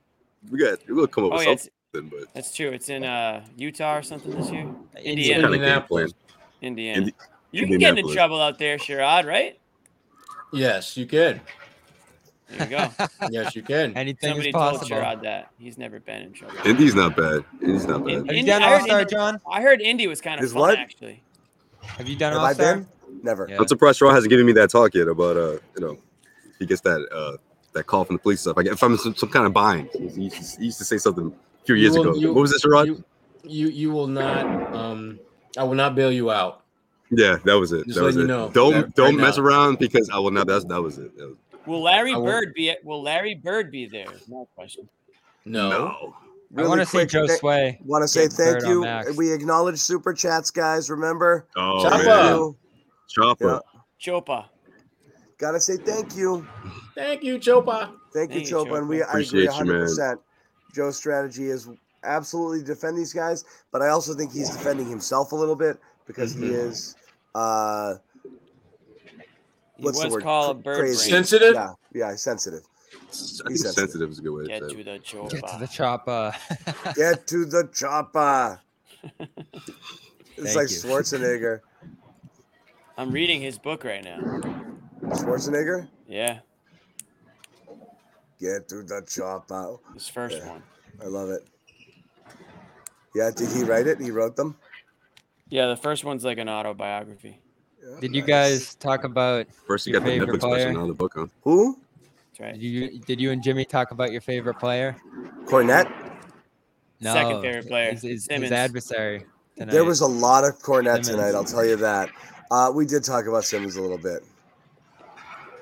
we 0.51 0.59
got 0.59 0.79
we'll 0.87 1.07
come 1.07 1.25
up 1.25 1.31
Oh 1.33 1.37
with 1.37 1.47
yeah, 1.47 1.55
something, 1.93 2.09
but 2.19 2.33
that's 2.33 2.55
true. 2.55 2.69
It's 2.69 2.89
in 2.89 3.03
uh, 3.03 3.43
Utah 3.57 3.97
or 3.97 4.03
something 4.03 4.31
this 4.31 4.51
year. 4.51 4.67
Indiana. 4.97 5.03
Indiana. 5.03 5.41
kind 5.41 5.45
of 5.45 5.51
game 5.51 5.53
Indianapolis. 5.61 6.13
plan. 6.13 6.37
Indiana. 6.61 6.97
Indi- 6.99 7.13
you 7.51 7.67
can 7.67 7.77
get 7.79 7.97
into 7.97 8.13
trouble 8.13 8.39
out 8.41 8.57
there, 8.59 8.77
Sherrod, 8.77 9.25
right? 9.25 9.59
Yes, 10.51 10.95
you 10.97 11.05
can. 11.07 11.41
There 12.49 12.67
you 12.69 12.77
go. 12.77 13.07
Yes, 13.31 13.55
you 13.55 13.61
can. 13.63 13.95
Anything 13.97 14.29
Somebody 14.31 14.49
is 14.49 14.53
told 14.53 14.79
possible. 14.79 14.97
Sherrod 14.97 15.21
that 15.23 15.49
he's 15.57 15.77
never 15.77 15.99
been 15.99 16.21
in 16.23 16.33
trouble. 16.33 16.55
Indy's 16.65 16.93
not 16.95 17.15
bad. 17.15 17.43
Indy's 17.61 17.85
not 17.85 18.03
bad. 18.05 18.13
In- 18.13 18.25
Have 18.25 18.35
you 18.35 18.39
Indy- 18.39 18.51
done 18.51 18.63
I 18.63 18.69
heard 18.69 18.79
All 18.81 18.85
Star, 18.85 18.99
Indy- 19.01 19.11
John? 19.11 19.41
I 19.49 19.61
heard 19.61 19.81
Indy 19.81 20.07
was 20.07 20.21
kind 20.21 20.35
of 20.39 20.43
His 20.43 20.51
fun 20.53 20.61
what? 20.61 20.77
actually. 20.77 21.23
Have 21.81 22.07
you 22.07 22.15
done 22.15 22.33
Have 22.33 22.41
All 22.41 22.47
I 22.47 22.53
Star? 22.53 22.75
been? 22.77 22.87
Never. 23.23 23.47
Yeah. 23.49 23.57
I'm 23.59 23.67
surprised 23.67 23.99
Shaw 23.99 24.11
hasn't 24.11 24.29
given 24.29 24.45
me 24.45 24.51
that 24.53 24.69
talk 24.69 24.93
yet 24.93 25.07
about 25.07 25.37
uh 25.37 25.51
you 25.77 25.81
know 25.85 25.97
he 26.59 26.65
gets 26.65 26.81
that 26.81 27.07
uh 27.11 27.37
that 27.73 27.85
call 27.85 28.03
from 28.05 28.15
the 28.17 28.21
police 28.21 28.41
stuff. 28.41 28.57
I 28.57 28.63
get 28.63 28.73
if 28.73 28.83
I'm 28.83 28.97
some, 28.97 29.15
some 29.15 29.29
kind 29.29 29.45
of 29.47 29.53
bind. 29.53 29.89
He 29.93 30.23
used, 30.23 30.53
to, 30.55 30.59
he 30.59 30.65
used 30.65 30.77
to 30.79 30.85
say 30.85 30.97
something 30.97 31.27
a 31.61 31.65
few 31.65 31.75
years 31.75 31.93
will- 31.93 32.09
ago. 32.09 32.15
you- 32.15 32.33
what 32.33 32.41
was 32.41 32.51
this, 32.51 32.65
Rod? 32.65 32.87
You, 32.87 33.03
you 33.43 33.67
you 33.69 33.91
will 33.91 34.07
not. 34.07 34.45
Um, 34.75 35.19
I 35.57 35.63
will 35.63 35.75
not 35.75 35.95
bail 35.95 36.11
you 36.11 36.29
out. 36.31 36.63
yeah, 37.11 37.37
that 37.45 37.53
was 37.53 37.71
it. 37.71 37.85
Just 37.85 37.97
that 37.99 38.03
was 38.03 38.15
letting 38.15 38.29
it. 38.29 38.33
you 38.33 38.37
know 38.39 38.49
don't 38.49 38.73
that 38.73 38.95
don't 38.95 39.15
right 39.15 39.23
mess 39.25 39.37
now. 39.37 39.43
around 39.43 39.79
because 39.79 40.09
I 40.11 40.19
will 40.19 40.31
not. 40.31 40.47
That's 40.47 40.65
that 40.65 40.81
was 40.81 40.97
it. 40.97 41.15
That 41.17 41.27
was- 41.29 41.37
Will 41.65 41.81
Larry 41.81 42.13
I 42.13 42.17
will- 42.17 42.25
Bird 42.25 42.53
be? 42.53 42.75
Will 42.83 43.01
Larry 43.01 43.35
Bird 43.35 43.71
be 43.71 43.85
there? 43.87 44.11
is 44.11 44.27
My 44.27 44.43
question. 44.55 44.87
No. 45.45 45.69
no. 45.69 46.15
I 46.55 46.67
want 46.67 46.81
to 46.81 46.85
see 46.85 47.05
Joe 47.05 47.25
Sway. 47.27 47.79
Want 47.83 48.03
to 48.03 48.07
say 48.07 48.27
thank 48.27 48.63
you. 48.63 48.85
We 49.15 49.31
acknowledge 49.31 49.79
super 49.79 50.13
chats, 50.13 50.51
guys. 50.51 50.89
Remember? 50.89 51.47
Oh 51.57 51.83
Chopper. 51.83 52.05
man, 52.05 52.55
Chopper. 53.09 53.61
Yeah. 53.99 54.11
Chopa. 54.19 54.45
Gotta 55.39 55.59
say 55.59 55.77
thank 55.77 56.15
you. 56.15 56.47
Thank 56.95 57.23
you, 57.23 57.39
Chopa. 57.39 57.91
Thank 58.13 58.33
you, 58.33 58.41
Thank 58.41 58.49
you, 58.49 58.55
Chopa. 58.55 58.77
And 58.77 58.87
we 58.87 58.97
Chopa. 58.99 59.15
I 59.15 59.19
agree 59.21 59.47
Appreciate 59.47 59.49
100%. 59.49 60.17
Joe's 60.75 60.97
strategy 60.97 61.45
is 61.49 61.69
absolutely 62.03 62.63
defend 62.63 62.97
these 62.97 63.13
guys, 63.13 63.45
but 63.71 63.81
I 63.81 63.89
also 63.89 64.13
think 64.13 64.31
he's 64.31 64.49
defending 64.49 64.87
himself 64.89 65.31
a 65.31 65.35
little 65.35 65.55
bit 65.55 65.77
because 66.05 66.33
he 66.33 66.45
is 66.47 66.95
uh 67.33 67.95
He 68.12 68.12
what's 69.83 69.99
the 69.99 70.05
was 70.05 70.13
word? 70.13 70.23
called 70.23 70.57
Cr- 70.57 70.63
Bird 70.63 70.79
crazy. 70.79 71.09
Brain. 71.11 71.23
Sensitive. 71.23 71.53
Yeah, 71.55 71.73
yeah, 71.93 72.15
sensitive. 72.15 72.61
He's 73.09 73.37
sensitive. 73.37 73.73
sensitive 73.73 74.09
is 74.11 74.19
a 74.19 74.21
good 74.21 74.31
way 74.31 74.45
Get 74.47 74.59
to 74.61 74.69
say 74.69 74.75
to 74.75 74.83
the 74.83 74.99
Chopa. 74.99 75.29
Get 75.31 75.47
to 75.47 75.57
the 75.59 75.67
chopper. 75.67 76.35
Get 76.95 77.27
to 77.27 77.45
the 77.45 77.69
chopper. 77.73 78.59
It's 80.35 80.53
Thank 80.53 80.55
like 80.55 80.69
you. 80.71 80.77
Schwarzenegger. 80.77 81.59
I'm 82.97 83.11
reading 83.11 83.41
his 83.41 83.57
book 83.59 83.83
right 83.83 84.03
now. 84.03 84.17
Schwarzenegger? 85.03 85.87
Yeah, 86.07 86.39
Get 88.39 88.67
to 88.69 88.83
the 88.83 89.01
chopper. 89.07 89.77
his 89.93 90.07
first 90.07 90.37
Yeah. 90.37 90.49
one. 90.49 90.63
I 91.01 91.05
love 91.07 91.29
it. 91.29 91.47
Yeah, 93.15 93.29
did 93.35 93.49
he 93.51 93.63
write 93.63 93.87
it? 93.87 93.99
He 94.01 94.11
wrote 94.11 94.35
them? 94.35 94.55
Yeah, 95.49 95.67
the 95.67 95.77
first 95.77 96.03
one's 96.03 96.23
like 96.25 96.39
an 96.39 96.49
autobiography. 96.49 97.39
Yeah, 97.85 97.99
Did 97.99 98.15
you 98.15 98.21
nice. 98.21 98.27
guys 98.29 98.75
talk 98.75 99.03
about 99.03 99.47
First, 99.67 99.87
you 99.87 99.93
got 99.93 100.03
the 100.03 100.11
favorite 100.11 100.29
Netflix 100.29 100.39
player? 100.39 100.61
special, 100.61 100.81
now 100.81 100.87
the 100.87 100.93
book, 100.93 101.13
huh? 101.15 101.25
Who? 101.41 101.79
Right. 102.39 102.53
did 102.53 102.63
you 102.63 102.99
did 102.99 103.21
you 103.21 103.31
and 103.31 103.43
Jimmy 103.43 103.63
talk 103.65 103.91
about 103.91 104.11
your 104.11 104.21
favorite 104.21 104.55
player? 104.59 104.95
Kornet? 105.45 105.91
No. 106.99 107.13
Second 107.13 107.41
favorite 107.41 107.67
player, 107.67 107.91
His, 107.91 108.01
his, 108.01 108.11
his 108.11 108.25
Simmons. 108.25 108.51
adversary. 108.51 109.25
Tonight. 109.57 109.71
There 109.71 109.83
was 109.83 110.01
a 110.01 110.07
lot 110.07 110.43
of 110.43 110.57
Kornet 110.59 111.05
Simmons. 111.05 111.09
tonight, 111.09 111.35
I'll 111.35 111.43
tell 111.43 111.65
you 111.65 111.75
that. 111.77 112.09
Uh, 112.49 112.71
we 112.73 112.85
did 112.85 113.03
talk 113.03 113.25
about 113.27 113.43
Simmons 113.43 113.75
a 113.75 113.81
little 113.81 113.97
bit. 113.99 114.23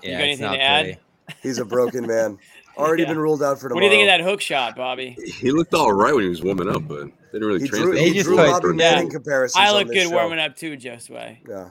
yeah, 0.03 0.17
got 0.17 0.23
anything 0.23 0.51
to 0.51 0.61
add? 0.61 0.83
pretty. 0.85 0.99
He's 1.43 1.57
a 1.57 1.65
broken 1.65 2.05
man. 2.07 2.37
Already 2.77 3.03
Yeah. 3.03 3.09
been 3.09 3.19
ruled 3.19 3.43
out 3.43 3.59
for 3.59 3.69
What 3.69 3.79
do 3.79 3.85
you 3.85 3.91
think 3.91 4.03
of 4.03 4.07
that 4.07 4.21
hook 4.21 4.39
shot, 4.41 4.75
Bobby? 4.75 5.17
He 5.39 5.51
looked 5.51 5.73
all 5.73 5.91
right 5.91 6.13
when 6.13 6.23
he 6.23 6.29
was 6.29 6.41
warming 6.41 6.69
up, 6.69 6.87
but 6.87 7.07
didn't 7.33 7.47
really 7.47 7.61
He 7.61 7.67
drew, 7.67 7.79
translate. 7.79 7.95
They 7.99 8.07
he 8.09 8.13
just 8.13 8.25
drew 8.27 8.37
put- 8.37 8.61
Bobby 8.63 8.77
Yeah. 8.77 9.03
Comparisons. 9.09 9.57
I 9.61 9.67
on 9.69 9.73
look 9.75 9.87
this 9.87 10.03
good 10.03 10.09
show. 10.09 10.15
warming 10.15 10.39
up 10.39 10.55
too, 10.55 10.77
Josue. 10.77 11.37
Yeah. 11.47 11.69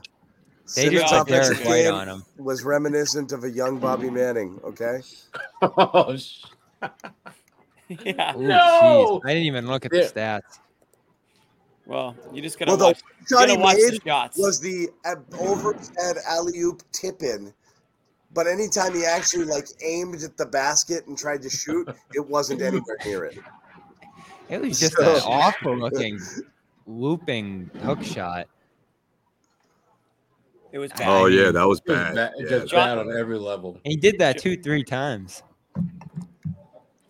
They 0.74 0.84
Simmons' 0.84 1.00
just 1.10 1.14
put 1.14 1.28
Derrick 1.28 1.64
White 1.64 1.86
on 1.86 2.08
him. 2.08 2.24
was 2.38 2.64
reminiscent 2.64 3.32
of 3.32 3.44
a 3.44 3.50
young 3.50 3.78
Bobby 3.78 4.10
Manning. 4.10 4.60
Okay. 4.64 5.00
Oh, 5.62 6.16
sh- 6.16 6.44
yeah. 7.88 8.36
Ooh, 8.36 8.42
No! 8.42 8.56
jeez. 8.56 9.20
I 9.24 9.28
didn't 9.34 9.46
even 9.46 9.66
look 9.66 9.84
at 9.84 9.92
Yeah. 9.92 10.02
the 10.02 10.08
stats. 10.20 10.58
Well, 11.86 12.14
you 12.32 12.40
just 12.40 12.58
gotta 12.58 12.70
Well, 12.76 12.88
watch. 12.88 13.00
You 13.28 13.36
shot 13.36 13.48
gotta 13.48 13.58
watch 13.60 13.76
the 13.76 14.00
shots. 14.06 14.38
was 14.38 14.60
the 14.60 14.88
uh, 15.04 15.16
overhead 15.40 16.16
alley 16.28 16.58
oop 16.60 16.82
tip 16.92 17.22
in. 17.22 17.52
But 18.32 18.46
anytime 18.46 18.94
he 18.94 19.04
actually 19.04 19.46
like 19.46 19.66
aimed 19.84 20.22
at 20.22 20.36
the 20.36 20.46
basket 20.46 21.06
and 21.08 21.18
tried 21.18 21.42
to 21.42 21.50
shoot, 21.50 21.88
it 22.14 22.24
wasn't 22.28 22.62
anywhere 22.62 22.96
near 23.04 23.24
it. 23.24 23.38
It 24.48 24.60
was 24.60 24.78
just 24.78 24.94
So- 24.96 25.16
an 25.16 25.22
awful 25.26 25.76
looking 25.76 26.20
looping 26.86 27.70
hook 27.82 28.02
shot. 28.04 28.46
It 30.72 30.78
was 30.78 30.90
oh, 30.94 30.98
bad. 30.98 31.08
Oh 31.08 31.26
yeah, 31.26 31.50
that 31.50 31.66
was 31.66 31.80
it 31.86 31.90
was 31.90 31.98
bad. 31.98 32.14
bad, 32.14 32.32
Yeah, 32.38 32.48
just 32.48 32.68
John- 32.68 32.88
bad 32.88 32.98
on 32.98 33.16
every 33.18 33.38
level. 33.38 33.78
He 33.84 33.96
did 33.96 34.18
that 34.18 34.38
two, 34.38 34.56
three 34.56 34.84
times. 34.84 35.42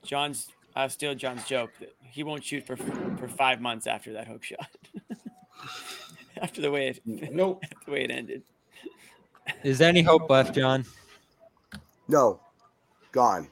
John's. 0.05 0.49
I'll 0.75 0.89
steal 0.89 1.15
John's 1.15 1.45
joke 1.45 1.71
that 1.81 1.95
he 2.03 2.23
won't 2.23 2.45
shoot 2.45 2.67
for 2.67 2.77
for 2.77 3.29
five 3.29 3.61
months 3.61 3.87
after 3.87 4.13
that 4.15 4.27
hook 4.27 4.45
shot. 4.45 4.69
after 6.41 6.61
the 6.61 6.71
way 6.71 6.89
it 6.89 7.01
Nope. 7.33 7.63
the 7.85 7.93
way 7.93 8.05
it 8.05 8.11
ended. 8.11 8.43
Is 9.63 9.79
there 9.79 9.89
any 9.89 10.03
hope 10.03 10.31
left, 10.31 10.55
John? 10.55 10.85
No, 12.09 12.41
gone. 13.13 13.49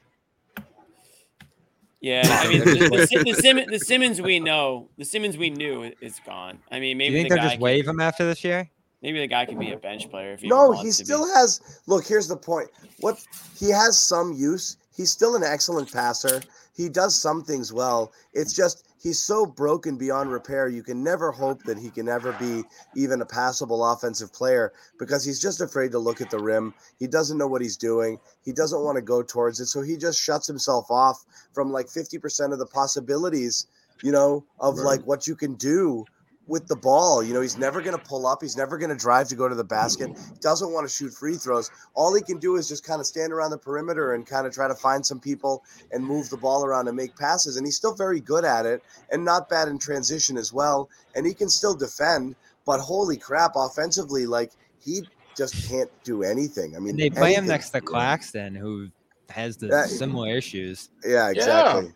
Yeah, 2.01 2.23
I 2.25 2.49
mean 2.49 2.61
the, 2.61 2.65
the, 2.65 2.97
the, 3.25 3.37
Sim- 3.41 3.67
the 3.69 3.79
Simmons 3.79 4.23
we 4.23 4.39
know, 4.39 4.89
the 4.97 5.05
Simmons 5.05 5.37
we 5.37 5.51
knew 5.51 5.93
is 6.01 6.21
gone. 6.25 6.61
I 6.71 6.79
mean, 6.79 6.97
Do 6.99 7.05
you 7.05 7.11
maybe 7.11 7.15
think 7.17 7.29
the 7.29 7.35
they'll 7.35 7.39
guy 7.39 7.49
just 7.49 7.55
can, 7.55 7.63
waive 7.63 7.89
him 7.89 8.01
after 8.01 8.25
this 8.25 8.45
year? 8.45 8.71
Maybe 9.03 9.21
the 9.21 9.27
guy 9.27 9.47
can 9.47 9.59
be 9.59 9.73
a 9.73 9.77
bench 9.77 10.11
player 10.11 10.33
if 10.33 10.41
he 10.41 10.49
No, 10.51 10.73
wants 10.73 10.83
he 10.83 10.91
to 10.99 11.05
be. 11.05 11.05
still 11.05 11.35
has. 11.35 11.61
Look, 11.87 12.07
here's 12.07 12.29
the 12.29 12.37
point. 12.37 12.69
What 12.99 13.19
he 13.59 13.71
has 13.71 13.99
some 13.99 14.33
use. 14.33 14.77
He's 14.97 15.11
still 15.11 15.37
an 15.37 15.45
excellent 15.45 15.93
passer. 15.93 16.45
He 16.77 16.89
does 16.89 17.15
some 17.21 17.45
things 17.45 17.73
well. 17.73 18.13
It's 18.35 18.53
just 18.53 18.89
he's 19.01 19.21
so 19.21 19.47
broken 19.47 19.97
beyond 19.97 20.31
repair. 20.33 20.69
You 20.69 20.83
can 20.83 21.05
never 21.05 21.31
hope 21.31 21.63
that 21.65 21.79
he 21.79 21.91
can 21.91 22.09
ever 22.09 22.33
be 22.33 22.65
even 22.97 23.21
a 23.21 23.27
passable 23.27 23.85
offensive 23.85 24.33
player 24.33 24.73
because 24.99 25.25
he's 25.25 25.41
just 25.41 25.61
afraid 25.61 25.93
to 25.93 25.99
look 26.01 26.21
at 26.21 26.31
the 26.31 26.41
rim. 26.41 26.75
He 26.99 27.07
doesn't 27.07 27.39
know 27.39 27.47
what 27.47 27.63
he's 27.63 27.77
doing. 27.77 28.19
He 28.45 28.53
doesn't 28.53 28.83
want 28.83 28.97
to 28.97 29.03
go 29.03 29.23
towards 29.23 29.61
it, 29.61 29.67
so 29.67 29.83
he 29.83 29.97
just 29.97 30.21
shuts 30.21 30.47
himself 30.49 30.91
off 30.91 31.25
from 31.53 31.71
like 31.71 31.87
50% 31.87 32.53
of 32.53 32.59
the 32.59 32.67
possibilities, 32.67 33.67
you 34.03 34.11
know, 34.11 34.45
of 34.59 34.75
Right. 34.79 34.85
like 34.85 35.07
what 35.07 35.27
you 35.29 35.37
can 35.37 35.55
do 35.55 36.09
with 36.49 36.67
the 36.67 36.77
ball. 36.77 37.23
You 37.23 37.35
know, 37.35 37.41
he's 37.41 37.59
never 37.59 37.81
going 37.81 37.97
to 37.97 38.03
pull 38.03 38.27
up. 38.27 38.39
He's 38.43 38.57
never 38.57 38.79
going 38.79 38.91
to 38.91 38.97
drive 38.97 39.29
to 39.29 39.37
go 39.37 39.49
to 39.49 39.55
the 39.55 39.63
basket. 39.65 40.11
Doesn't 40.41 40.73
want 40.73 40.89
to 40.89 40.93
shoot 40.93 41.13
free 41.13 41.37
throws. 41.37 41.71
All 41.95 42.15
he 42.15 42.23
can 42.23 42.39
do 42.39 42.57
is 42.57 42.67
just 42.69 42.85
kind 42.85 43.01
of 43.01 43.07
stand 43.07 43.33
around 43.33 43.51
the 43.51 43.59
perimeter 43.59 44.15
and 44.15 44.27
kind 44.27 44.47
of 44.47 44.53
try 44.53 44.67
to 44.67 44.75
find 44.75 45.05
some 45.05 45.21
people 45.21 45.63
and 45.93 46.05
move 46.05 46.29
the 46.31 46.37
ball 46.37 46.65
around 46.65 46.89
and 46.89 46.97
make 46.97 47.15
passes. 47.17 47.57
And 47.57 47.67
he's 47.67 47.77
still 47.77 47.95
very 47.95 48.21
good 48.21 48.45
at 48.45 48.67
it 48.67 48.83
and 49.13 49.25
not 49.25 49.49
bad 49.49 49.69
in 49.69 49.79
transition 49.79 50.37
as 50.37 50.53
well. 50.53 50.89
And 51.15 51.27
he 51.27 51.35
can 51.35 51.49
still 51.49 51.75
defend. 51.75 52.35
But 52.65 52.81
holy 52.81 53.17
crap, 53.17 53.53
offensively, 53.55 54.27
like 54.27 54.51
he 54.81 55.03
just 55.37 55.69
can't 55.69 55.91
do 56.03 56.23
anything. 56.23 56.75
I 56.75 56.81
mean, 56.81 56.91
And 56.91 56.99
they 56.99 57.11
play 57.11 57.35
him 57.35 57.47
next 57.47 57.71
to 57.71 57.81
Claxton, 57.81 58.55
who 58.55 58.89
has 59.31 59.57
the 59.57 59.69
Yeah. 59.69 59.87
similar 59.87 60.37
issues. 60.37 60.91
Yeah, 61.05 61.31
exactly. 61.31 61.93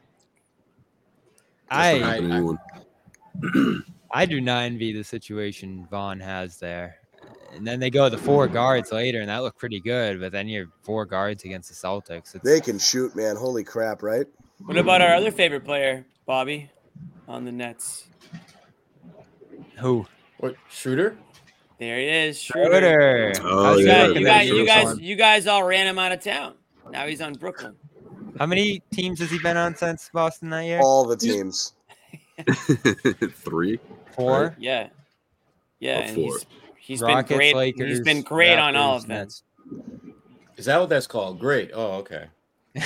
I 1.70 1.92
That's 1.92 2.59
what 4.12 4.20
happened 4.20 4.30
to 4.30 4.36
anyone. 4.36 4.40
I 4.40 4.40
do 4.40 4.40
not 4.40 4.62
envy 4.64 4.92
the 4.92 5.04
situation 5.04 5.86
Vaughn 5.90 6.20
has 6.20 6.58
there. 6.58 6.96
And 7.54 7.66
then 7.66 7.80
they 7.80 7.90
go 7.90 8.08
the 8.08 8.18
four 8.18 8.48
guards 8.48 8.92
later, 8.92 9.20
and 9.20 9.28
that 9.28 9.42
looked 9.42 9.58
pretty 9.58 9.80
good. 9.80 10.20
But 10.20 10.32
then 10.32 10.48
you're 10.48 10.68
four 10.82 11.04
guards 11.04 11.44
against 11.44 11.68
the 11.68 11.74
Celtics. 11.74 12.34
It's, 12.34 12.44
They 12.44 12.60
can 12.60 12.78
shoot, 12.78 13.14
man. 13.14 13.36
Holy 13.36 13.62
crap, 13.62 14.02
right? 14.02 14.26
What 14.64 14.78
about 14.78 15.02
our 15.02 15.14
other 15.14 15.30
favorite 15.30 15.64
player, 15.64 16.06
Bobby, 16.24 16.70
on 17.28 17.44
the 17.44 17.52
Nets? 17.52 18.06
Who? 19.78 20.06
What 20.38 20.56
Schroeder? 20.70 21.16
There 21.78 21.98
he 21.98 22.06
is, 22.06 22.40
Schroeder. 22.40 22.70
Schroeder. 22.70 23.32
Oh, 23.42 23.64
How's 23.64 23.80
You 23.80 23.86
yeah, 23.86 24.06
guys, 24.06 24.16
you 24.16 24.24
guys, 24.24 24.48
you 24.48 24.66
guys, 24.66 25.00
you 25.00 25.16
guys 25.16 25.46
all 25.46 25.64
ran 25.64 25.86
him 25.86 25.98
out 25.98 26.12
of 26.12 26.22
town. 26.22 26.54
Now 26.90 27.06
he's 27.06 27.20
on 27.20 27.34
Brooklyn. 27.34 27.74
How 28.38 28.46
many 28.46 28.82
teams 28.92 29.20
has 29.20 29.30
he 29.30 29.38
been 29.40 29.56
on 29.56 29.74
since 29.74 30.08
Boston 30.12 30.50
that 30.50 30.64
year? 30.64 30.80
All 30.80 31.04
the 31.04 31.16
teams. 31.16 31.74
Three. 33.34 33.78
Four. 34.14 34.54
Yeah, 34.58 34.88
yeah, 35.80 35.98
Oh, 35.98 36.02
and 36.02 36.16
he's 36.16 36.46
he's 36.76 37.00
Rockets, 37.00 37.28
been 37.28 37.38
great. 37.38 37.56
Lakers, 37.56 37.88
he's 37.90 38.00
been 38.00 38.22
great 38.22 38.58
on 38.58 38.76
all 38.76 38.94
Raptors, 38.98 39.02
of 39.02 39.06
them. 39.08 39.18
Nets. 39.18 39.42
Is 40.56 40.66
that 40.66 40.78
what 40.78 40.88
that's 40.88 41.06
called? 41.06 41.38
Great. 41.38 41.70
Oh, 41.74 41.92
okay. 41.98 42.26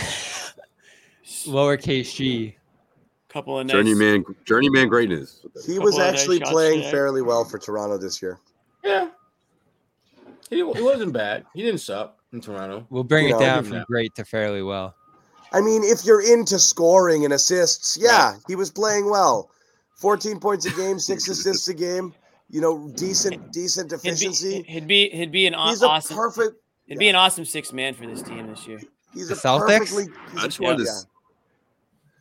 Lowercase 1.44 2.14
G. 2.14 2.56
Couple 3.28 3.58
of 3.58 3.66
nice. 3.66 3.74
Journeyman, 3.74 4.24
journeyman 4.44 4.88
greatness. 4.88 5.44
He 5.66 5.78
was 5.78 5.94
of 5.94 6.00
nice 6.00 6.14
actually 6.20 6.40
playing 6.40 6.78
today. 6.80 6.90
fairly 6.90 7.22
well 7.22 7.44
for 7.44 7.58
Toronto 7.58 7.98
this 7.98 8.22
year. 8.22 8.38
Yeah. 8.84 9.08
He, 10.48 10.56
he 10.56 10.62
wasn't 10.62 11.12
bad. 11.12 11.44
He 11.54 11.62
didn't 11.62 11.80
suck 11.80 12.18
in 12.32 12.40
Toronto. 12.40 12.86
We'll 12.88 13.04
bring 13.04 13.28
You 13.28 13.36
it 13.36 13.40
know, 13.40 13.44
down 13.46 13.64
from 13.64 13.78
that. 13.78 13.86
great 13.88 14.14
to 14.14 14.24
fairly 14.24 14.62
well. 14.62 14.94
I 15.52 15.60
mean, 15.60 15.82
if 15.84 16.04
you're 16.04 16.22
into 16.22 16.58
scoring 16.58 17.24
and 17.24 17.34
assists, 17.34 17.98
yeah, 18.00 18.36
he 18.48 18.54
was 18.56 18.70
playing 18.70 19.10
well. 19.10 19.50
14 19.96 20.38
points 20.40 20.66
a 20.66 20.70
game, 20.70 20.98
six 20.98 21.28
assists 21.28 21.68
a 21.68 21.74
game. 21.74 22.14
You 22.48 22.60
know, 22.60 22.88
decent, 22.94 23.52
decent 23.52 23.90
He'd 23.90 24.02
be, 24.02 24.08
efficiency. 24.08 24.62
he'd 24.68 24.86
be 24.86 25.08
he'd 25.10 25.32
be 25.32 25.46
an 25.46 25.54
aw- 25.54 25.70
He's 25.70 25.82
a 25.82 25.88
awesome. 25.88 26.16
perfect. 26.16 26.54
He'd 26.86 26.98
be 26.98 27.08
an 27.08 27.16
awesome 27.16 27.44
six 27.44 27.72
man 27.72 27.92
for 27.94 28.06
this 28.06 28.22
team 28.22 28.46
this 28.46 28.66
year. 28.68 28.80
He's 29.12 29.28
The 29.28 29.34
a 29.34 29.36
Celtics? 29.36 29.66
perfectly. 29.66 30.04
he's 30.32 30.40
I 30.40 30.44
a- 30.44 30.46
just 30.46 30.60
wanted 30.60 30.84
to. 30.86 30.92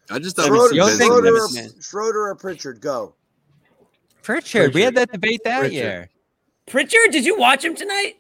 I 0.10 0.20
just 0.20 0.36
thought 0.36 0.46
Schroeder, 0.48 0.74
You 0.74 0.82
don't 0.82 0.98
think- 0.98 1.12
Schroeder, 1.12 1.32
Vince- 1.34 1.58
or, 1.58 1.62
Man. 1.62 1.82
Schroeder 1.82 2.28
or 2.30 2.36
Pritchard, 2.36 2.82
go. 2.82 3.14
Pritchard, 4.24 4.74
we 4.74 4.82
had 4.82 4.96
that 4.96 5.12
debate 5.12 5.42
that 5.44 5.60
Pritchard. 5.60 5.74
year. 5.74 6.10
Pritchard, 6.68 7.12
did 7.12 7.26
you 7.26 7.38
watch 7.38 7.64
him 7.64 7.76
tonight? 7.76 8.16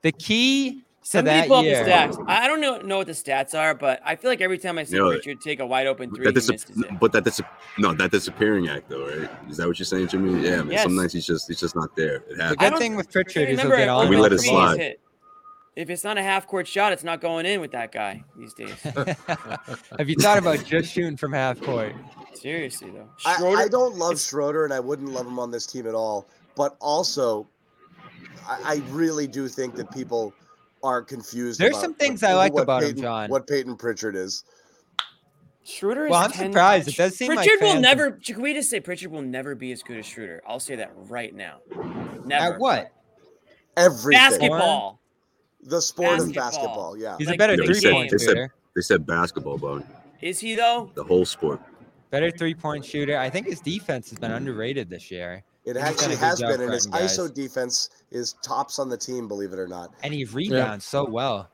The 0.00 0.12
key 0.12 0.82
to 1.02 1.08
Somebody 1.08 1.36
that 1.40 1.48
pull 1.48 1.56
up 1.56 1.64
year. 1.64 1.84
the 1.84 1.90
stats. 1.90 2.24
I 2.28 2.44
I 2.44 2.46
don't 2.46 2.60
know 2.60 2.78
know 2.78 2.98
what 2.98 3.06
the 3.08 3.12
stats 3.12 3.58
are, 3.58 3.74
but 3.74 4.00
I 4.04 4.14
feel 4.14 4.30
like 4.30 4.40
every 4.40 4.56
time 4.58 4.78
I 4.78 4.84
see 4.84 4.94
You 4.96 5.02
know, 5.02 5.10
Pritchard 5.10 5.40
take 5.40 5.58
a 5.60 5.66
wide 5.66 5.86
open 5.88 6.14
three, 6.14 6.24
that 6.26 6.30
he 6.40 6.52
misses 6.52 6.70
it. 6.78 7.00
but 7.00 7.10
that 7.12 7.24
dis- 7.24 7.40
no, 7.78 7.92
that 7.94 8.10
disappearing 8.12 8.68
act 8.68 8.88
though, 8.88 9.06
right? 9.08 9.28
Is 9.50 9.56
that 9.56 9.66
what 9.66 9.78
you're 9.78 9.86
saying, 9.86 10.08
Jimmy? 10.08 10.42
Yeah, 10.44 10.58
man. 10.58 10.70
Yes. 10.70 10.82
Some 10.84 10.94
nights 10.94 11.12
he's 11.12 11.26
just 11.26 11.48
he's 11.48 11.58
just 11.60 11.74
not 11.74 11.96
there. 11.96 12.16
It 12.16 12.36
The 12.36 12.42
happens. 12.44 12.56
I 12.60 12.70
good 12.70 12.78
thing 12.78 12.94
with 12.96 13.10
Pritchard 13.10 13.48
is 13.48 13.60
he'll 13.60 13.70
Remember, 13.70 13.76
get 13.76 13.88
on. 13.88 14.08
We 14.08 14.16
let 14.16 14.32
it 14.32 14.38
slide. 14.38 14.78
hit. 14.78 15.00
If 15.74 15.88
it's 15.88 16.04
not 16.04 16.18
a 16.18 16.22
half 16.22 16.46
court 16.46 16.68
shot, 16.68 16.92
it's 16.92 17.02
not 17.02 17.20
going 17.22 17.46
in 17.46 17.60
with 17.60 17.72
that 17.72 17.92
guy 17.92 18.22
these 18.36 18.52
days. 18.52 18.74
Have 18.82 20.08
you 20.08 20.16
thought 20.16 20.36
about 20.38 20.62
just 20.64 20.92
shooting 20.92 21.16
from 21.16 21.32
half 21.32 21.60
court? 21.62 21.94
Seriously 22.34 22.90
though, 22.90 23.08
Schroeder, 23.16 23.56
I 23.56 23.68
don't 23.68 23.96
love 23.96 24.20
Schroeder, 24.20 24.64
and 24.64 24.72
I 24.74 24.80
wouldn't 24.80 25.08
love 25.10 25.26
him 25.26 25.38
on 25.38 25.50
this 25.50 25.66
team 25.66 25.86
at 25.86 25.94
all. 25.94 26.26
But 26.56 26.76
also, 26.80 27.48
I, 28.46 28.60
I 28.64 28.82
really 28.90 29.26
do 29.26 29.48
think 29.48 29.74
that 29.76 29.90
people 29.92 30.34
are 30.82 31.02
confused. 31.02 31.60
There's 31.60 31.70
about 31.72 31.80
some 31.82 31.94
things 31.94 32.22
what- 32.22 32.30
I 32.30 32.34
like 32.34 32.52
what 32.52 32.62
about 32.62 32.82
him, 32.82 32.88
Peyton- 32.90 33.02
John. 33.02 33.30
What 33.30 33.46
Peyton 33.46 33.76
Pritchard 33.76 34.16
is. 34.16 34.44
Schroeder. 35.64 36.08
Well, 36.08 36.20
is 36.22 36.26
I'm 36.26 36.32
10 36.32 36.52
surprised. 36.52 36.88
It 36.88 36.96
does 36.96 37.16
seem 37.16 37.28
like 37.28 37.38
Pritchard 37.38 37.60
will 37.60 37.72
fans- 37.72 37.82
never. 37.82 38.10
Can 38.12 38.42
we 38.42 38.52
just 38.52 38.68
say 38.68 38.80
Pritchard 38.80 39.12
will 39.12 39.22
never 39.22 39.54
be 39.54 39.70
as 39.70 39.82
good 39.82 39.96
as 39.98 40.06
Schroeder? 40.06 40.42
I'll 40.46 40.58
say 40.58 40.74
that 40.76 40.90
right 40.96 41.32
now. 41.34 41.58
Never. 42.24 42.54
At 42.54 42.58
what? 42.58 42.90
Everything. 43.76 44.18
Basketball. 44.20 44.98
The 45.62 45.80
sport 45.80 46.18
of 46.18 46.18
Basketball. 46.34 46.42
basketball. 46.50 46.96
Yeah. 46.96 47.16
He's 47.16 47.28
Like, 47.28 47.36
a 47.36 47.38
better 47.38 47.56
the 47.56 47.64
three 47.64 47.78
game. 47.80 47.92
point 47.92 48.10
They 48.10 48.18
said- 48.18 48.26
shooter. 48.28 48.54
They 48.74 48.80
said 48.82 49.06
basketball, 49.06 49.58
bone. 49.58 49.86
Is 50.20 50.40
he 50.40 50.56
though? 50.56 50.90
The 50.94 51.04
whole 51.04 51.24
sport. 51.24 51.60
Better 52.10 52.30
three 52.32 52.54
point 52.54 52.84
shooter. 52.84 53.16
I 53.16 53.30
think 53.30 53.46
his 53.46 53.60
defense 53.60 54.10
has 54.10 54.18
been 54.18 54.32
underrated 54.32 54.90
this 54.90 55.10
year. 55.12 55.44
It 55.64 55.76
He's 55.76 55.82
done 55.82 55.84
a 55.84 55.88
actually 55.90 56.16
has 56.16 56.40
been, 56.40 56.60
and 56.60 56.72
his 56.72 56.86
guys. 56.86 57.18
ISO 57.18 57.32
defense 57.32 57.90
is 58.10 58.34
tops 58.42 58.78
on 58.78 58.88
the 58.88 58.96
team. 58.96 59.28
Believe 59.28 59.52
it 59.52 59.58
or 59.58 59.68
not. 59.68 59.94
And 60.02 60.12
he 60.12 60.24
rebounds 60.24 60.84
so 60.84 61.04
well. 61.08 61.48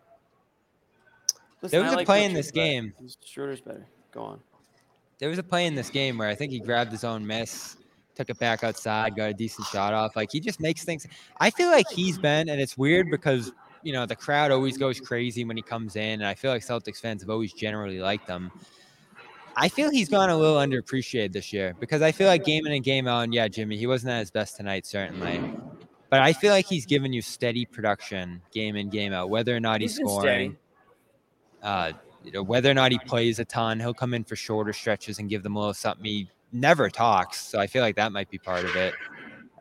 Listen, 1.61 1.76
There 1.76 1.82
was 1.82 1.90
I 1.90 1.94
a 1.94 1.96
like 1.98 2.06
play 2.06 2.24
in 2.24 2.32
this 2.32 2.50
but 2.50 2.54
game. 2.54 2.94
Schroeder's 3.24 3.61
better. 3.61 3.86
Go 4.12 4.22
on. 4.22 4.40
There 5.18 5.28
was 5.28 5.38
a 5.38 5.42
play 5.42 5.66
in 5.66 5.74
this 5.74 5.90
game 5.90 6.16
where 6.16 6.28
I 6.28 6.34
think 6.34 6.52
he 6.52 6.61
grabbed 6.61 6.92
his 6.92 7.04
own 7.04 7.26
miss, 7.26 7.76
took 8.14 8.30
it 8.30 8.38
back 8.38 8.62
outside, 8.62 9.16
got 9.16 9.30
a 9.30 9.34
decent 9.34 9.66
shot 9.66 9.92
off. 9.92 10.14
Like 10.14 10.30
he 10.30 10.40
just 10.40 10.61
makes 10.61 10.84
things. 10.84 11.06
I 11.40 11.50
feel 11.50 11.70
like 11.70 11.88
he's 11.90 12.18
been, 12.18 12.48
and 12.48 12.61
it's 12.61 12.78
weird 12.78 13.11
because 13.11 13.52
you 13.82 13.92
know 13.92 14.06
the 14.06 14.16
crowd 14.16 14.52
always 14.52 14.78
goes 14.78 15.00
crazy 15.00 15.44
when 15.44 15.56
he 15.56 15.62
comes 15.62 15.96
in, 15.96 16.20
and 16.20 16.26
I 16.26 16.34
feel 16.34 16.50
like 16.50 16.62
Celtics 16.62 17.00
fans 17.00 17.20
have 17.22 17.30
always 17.30 17.52
generally 17.52 17.98
liked 17.98 18.28
him. 18.28 18.50
I 19.61 19.68
feel 19.68 19.90
he's 19.90 20.09
gone 20.09 20.30
a 20.30 20.36
little 20.36 20.56
underappreciated 20.56 21.32
this 21.32 21.52
year 21.52 21.74
because 21.80 22.00
I 22.00 22.12
feel 22.12 22.28
like 22.28 22.44
game 22.44 22.64
in 22.64 22.72
and 22.72 22.84
game 22.84 23.09
out, 23.09 23.22
and 23.22 23.34
yeah, 23.34 23.48
Jimmy, 23.48 23.76
he 23.76 23.88
wasn't 23.88 24.12
at 24.12 24.20
his 24.20 24.30
best 24.30 24.56
tonight, 24.56 24.86
certainly. 24.86 25.52
But 26.11 26.20
I 26.20 26.32
feel 26.32 26.52
like 26.52 26.66
he's 26.66 26.86
given 26.86 27.12
you 27.12 27.20
steady 27.20 27.66
production 27.66 28.40
game 28.52 28.76
in, 28.76 28.88
game 28.88 29.12
out, 29.12 29.30
whether 29.30 29.54
or 29.54 29.59
not 29.59 29.80
he's, 29.80 29.96
He's 29.96 30.06
scoring. 30.06 30.56
Uh, 31.61 31.92
you 32.22 32.30
know, 32.30 32.42
whether 32.42 32.70
or 32.70 32.74
not 32.74 32.92
he 32.92 33.00
plays 33.00 33.40
a 33.40 33.44
ton, 33.44 33.80
he'll 33.80 33.92
come 33.92 34.14
in 34.14 34.22
for 34.22 34.36
shorter 34.36 34.72
stretches 34.72 35.18
and 35.18 35.28
give 35.28 35.42
them 35.42 35.56
a 35.56 35.59
little 35.59 35.74
something. 35.74 36.04
He 36.04 36.30
never 36.52 36.88
talks, 36.88 37.44
so 37.44 37.59
I 37.59 37.66
feel 37.66 37.82
like 37.82 37.96
that 37.96 38.12
might 38.12 38.30
be 38.30 38.38
part 38.38 38.64
of 38.64 38.76
it. 38.76 38.94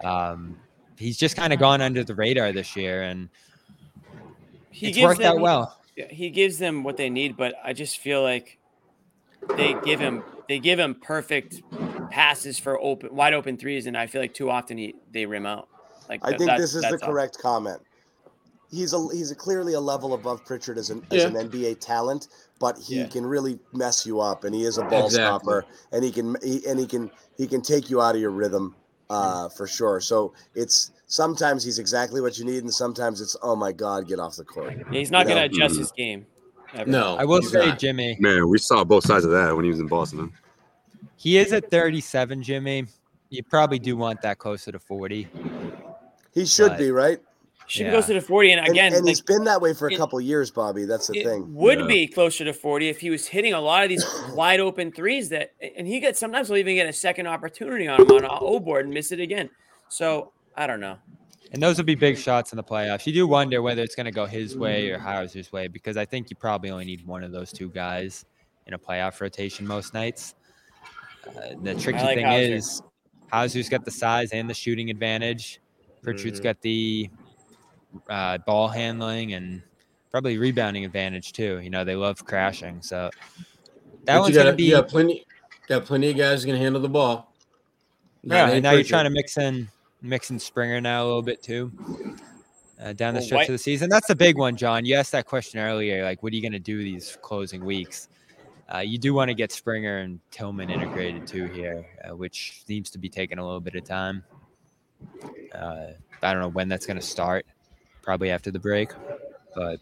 Um, 0.03 0.57
he's 0.97 1.17
just 1.17 1.35
kind 1.35 1.53
of 1.53 1.59
gone 1.59 1.81
under 1.81 2.03
the 2.03 2.13
radar 2.13 2.51
this 2.51 2.75
year, 2.75 3.01
and 3.01 3.29
He 4.69 4.89
it's 4.89 4.97
gives 4.97 5.07
worked 5.07 5.21
out 5.21 5.39
well. 5.39 5.81
He 5.95 6.29
gives 6.29 6.59
them 6.59 6.83
what 6.83 6.97
they 6.97 7.09
need, 7.09 7.35
but 7.35 7.55
I 7.63 7.73
just 7.73 7.97
feel 7.97 8.21
like 8.21 8.59
they 9.55 9.73
give 9.85 9.99
him 9.99 10.23
they 10.47 10.59
give 10.59 10.79
him 10.79 10.95
perfect 10.95 11.61
passes 12.09 12.57
for 12.57 12.79
open 12.79 13.15
wide 13.15 13.33
open 13.33 13.57
threes, 13.57 13.85
and 13.85 13.97
I 13.97 14.07
feel 14.07 14.21
like 14.21 14.33
too 14.33 14.49
often 14.49 14.77
he 14.77 14.95
they 15.11 15.25
rim 15.25 15.45
out. 15.45 15.67
Like 16.09 16.21
I 16.23 16.37
think 16.37 16.51
this 16.57 16.73
is 16.75 16.83
the 16.83 16.91
that's 16.91 17.03
all. 17.03 17.09
correct 17.09 17.37
comment. 17.39 17.81
He's 18.69 18.93
a 18.93 19.07
he's 19.13 19.31
a 19.31 19.35
clearly 19.35 19.73
a 19.73 19.79
level 19.79 20.13
above 20.13 20.45
Pritchard 20.45 20.77
as 20.77 20.89
an 20.89 21.01
as 21.11 21.23
an 21.25 21.33
NBA 21.35 21.79
talent, 21.79 22.27
but 22.59 22.77
he 22.77 22.95
Yeah. 22.95 23.07
can 23.07 23.25
really 23.25 23.59
mess 23.73 24.05
you 24.05 24.19
up, 24.19 24.43
and 24.43 24.53
he 24.53 24.63
is 24.65 24.77
a 24.77 24.83
ball 24.83 25.05
Exactly. 25.05 25.29
stopper, 25.53 25.65
and 25.91 26.03
he 26.03 26.11
can 26.11 26.35
he, 26.43 26.65
and 26.67 26.79
he 26.79 26.85
can 26.85 27.09
he 27.37 27.47
can 27.47 27.61
take 27.61 27.89
you 27.89 28.01
out 28.01 28.15
of 28.15 28.21
your 28.21 28.31
rhythm 28.31 28.75
uh, 29.09 29.47
for 29.49 29.67
sure. 29.67 30.01
So 30.01 30.33
it's 30.53 30.91
sometimes 31.07 31.63
he's 31.63 31.79
exactly 31.79 32.19
what 32.19 32.37
you 32.37 32.43
need, 32.45 32.63
and 32.63 32.73
sometimes 32.73 33.21
it's 33.21 33.37
oh 33.41 33.55
my 33.55 33.71
god, 33.71 34.07
get 34.07 34.19
off 34.19 34.35
the 34.35 34.43
court. 34.43 34.73
Yeah, 34.91 34.99
he's 34.99 35.11
not 35.11 35.27
You 35.27 35.35
going 35.35 35.49
to 35.49 35.57
know? 35.57 35.65
adjust 35.65 35.77
his 35.77 35.91
game. 35.91 36.25
Ever. 36.73 36.89
No, 36.89 37.15
I 37.17 37.25
will 37.25 37.41
say, 37.41 37.67
not. 37.67 37.79
Jimmy, 37.79 38.17
Man, 38.19 38.47
we 38.49 38.57
saw 38.57 38.83
both 38.83 39.05
sides 39.05 39.25
of 39.25 39.31
that 39.31 39.55
when 39.55 39.63
he 39.65 39.71
was 39.71 39.79
in 39.79 39.87
Boston. 39.87 40.19
Huh? 40.19 41.07
he 41.15 41.37
is 41.37 41.51
at 41.53 41.69
37. 41.71 42.43
Jimmy, 42.43 42.85
you 43.29 43.43
probably 43.43 43.79
do 43.79 43.97
want 43.97 44.21
that 44.21 44.37
closer 44.37 44.71
to 44.71 44.79
40. 44.79 45.27
He 46.33 46.45
should 46.45 46.69
Right. 46.71 46.79
be 46.79 46.91
right, 46.91 47.19
Should 47.69 47.87
Yeah. 47.87 47.91
go 47.93 48.01
to 48.01 48.13
the 48.13 48.21
forty, 48.21 48.51
and 48.51 48.61
and, 48.61 48.69
again, 48.69 48.93
and 48.93 49.03
like, 49.03 49.09
he's 49.09 49.19
been 49.19 49.43
that 49.43 49.59
way 49.59 49.73
for 49.73 49.89
a 49.89 49.91
it- 49.93 49.97
couple 49.97 50.21
years, 50.21 50.49
Bobby. 50.51 50.85
That's 50.85 51.07
the 51.07 51.19
it 51.19 51.25
thing. 51.25 51.53
would 51.53 51.79
Yeah. 51.79 51.85
be 51.87 52.07
closer 52.07 52.45
to 52.45 52.53
40 52.53 52.87
if 52.87 53.01
he 53.01 53.09
was 53.09 53.27
hitting 53.27 53.51
a 53.53 53.59
lot 53.59 53.83
of 53.83 53.89
these 53.89 54.05
wide 54.35 54.61
open 54.61 54.89
threes 54.91 55.27
that 55.29 55.51
and 55.75 55.85
he 55.85 55.99
gets 55.99 56.17
sometimes 56.17 56.49
will 56.49 56.55
even 56.57 56.75
get 56.75 56.87
a 56.87 56.93
second 56.93 57.27
opportunity 57.27 57.85
on 57.89 57.99
him 58.01 58.09
on 58.11 58.23
an 58.23 58.29
O 58.31 58.59
board 58.61 58.85
and 58.85 58.93
miss 58.93 59.11
it 59.11 59.19
again. 59.19 59.49
So 59.89 60.31
I 60.55 60.65
don't 60.65 60.79
know. 60.79 60.95
And 61.53 61.63
those 61.63 61.77
will 61.77 61.85
be 61.85 61.95
big 61.95 62.17
shots 62.17 62.51
in 62.51 62.57
the 62.57 62.63
playoffs. 62.63 63.05
You 63.05 63.13
do 63.13 63.27
wonder 63.27 63.61
whether 63.61 63.81
it's 63.81 63.95
going 63.95 64.05
to 64.05 64.11
go 64.11 64.25
his 64.25 64.57
way 64.57 64.89
or 64.89 64.99
Hauser's 64.99 65.51
way 65.51 65.67
because 65.67 65.95
I 65.95 66.05
think 66.05 66.29
you 66.29 66.35
probably 66.35 66.69
only 66.69 66.85
need 66.85 67.05
one 67.07 67.23
of 67.23 67.31
those 67.31 67.51
two 67.53 67.69
guys 67.69 68.25
in 68.65 68.73
a 68.73 68.77
playoff 68.79 69.21
rotation 69.21 69.65
most 69.65 69.93
nights. 69.93 70.35
Uh, 71.25 71.55
the 71.63 71.73
tricky 71.75 71.99
like 71.99 72.15
thing 72.17 72.25
Hauser. 72.25 72.53
is 72.53 72.81
Hauser's 73.31 73.69
got 73.69 73.85
the 73.85 73.91
size 73.91 74.31
and 74.31 74.49
the 74.49 74.53
shooting 74.53 74.89
advantage. 74.89 75.59
Pritchard's 76.01 76.39
Mhm. 76.39 76.43
got 76.43 76.61
the 76.61 77.09
uh, 78.09 78.37
ball 78.39 78.67
handling 78.67 79.33
and 79.33 79.61
probably 80.11 80.37
rebounding 80.37 80.83
advantage 80.85 81.31
too. 81.31 81.59
You 81.61 81.69
know, 81.69 81.83
they 81.83 81.95
love 81.95 82.23
crashing. 82.25 82.81
So 82.81 83.09
that 84.03 84.15
But 84.15 84.19
one's 84.21 84.35
you 84.35 84.43
gonna 84.43 84.53
be. 84.55 84.63
you 84.65 84.71
got 84.71 84.87
plenty 84.89 85.25
got 85.67 85.85
plenty 85.85 86.09
of 86.09 86.17
guys 86.17 86.43
who 86.43 86.47
can 86.51 86.57
handle 86.57 86.81
the 86.81 86.89
ball. 86.89 87.33
Yeah, 88.23 88.49
and 88.49 88.63
now 88.63 88.71
you're 88.71 88.83
trying 88.83 89.05
to 89.05 89.09
mix 89.09 89.37
in 89.37 89.69
mix 90.01 90.29
in 90.29 90.39
Springer 90.39 90.79
now 90.81 91.03
a 91.03 91.07
little 91.07 91.21
bit 91.21 91.41
too. 91.43 91.71
Uh, 92.79 92.93
down 92.93 93.13
the 93.15 93.19
Well, 93.19 93.25
stretch 93.25 93.37
White- 93.39 93.49
of 93.49 93.53
the 93.53 93.57
season, 93.57 93.89
that's 93.89 94.07
the 94.07 94.15
big 94.15 94.37
one, 94.37 94.55
John. 94.55 94.85
You 94.85 94.95
asked 94.95 95.11
that 95.13 95.25
question 95.25 95.59
earlier, 95.59 96.03
like, 96.03 96.21
what 96.21 96.31
are 96.31 96.35
you 96.35 96.41
going 96.43 96.51
to 96.51 96.59
do 96.59 96.77
these 96.83 97.17
closing 97.23 97.65
weeks? 97.65 98.07
Uh, 98.73 98.79
you 98.79 98.97
do 98.99 99.13
want 99.13 99.29
to 99.29 99.33
get 99.33 99.51
Springer 99.51 99.99
and 99.99 100.19
Tillman 100.29 100.69
integrated 100.69 101.25
too 101.25 101.45
here, 101.45 101.85
uh, 102.07 102.15
which 102.15 102.61
seems 102.65 102.89
to 102.91 102.97
be 102.99 103.09
taking 103.09 103.39
a 103.39 103.43
little 103.43 103.61
bit 103.61 103.73
of 103.75 103.83
time. 103.83 104.23
Uh, 105.55 105.87
I 106.21 106.33
don't 106.33 106.41
know 106.41 106.49
when 106.49 106.67
that's 106.69 106.85
going 106.85 106.97
to 106.99 107.05
start. 107.05 107.45
Probably 108.03 108.29
after 108.29 108.51
the 108.51 108.59
break, 108.59 108.91
but 109.55 109.79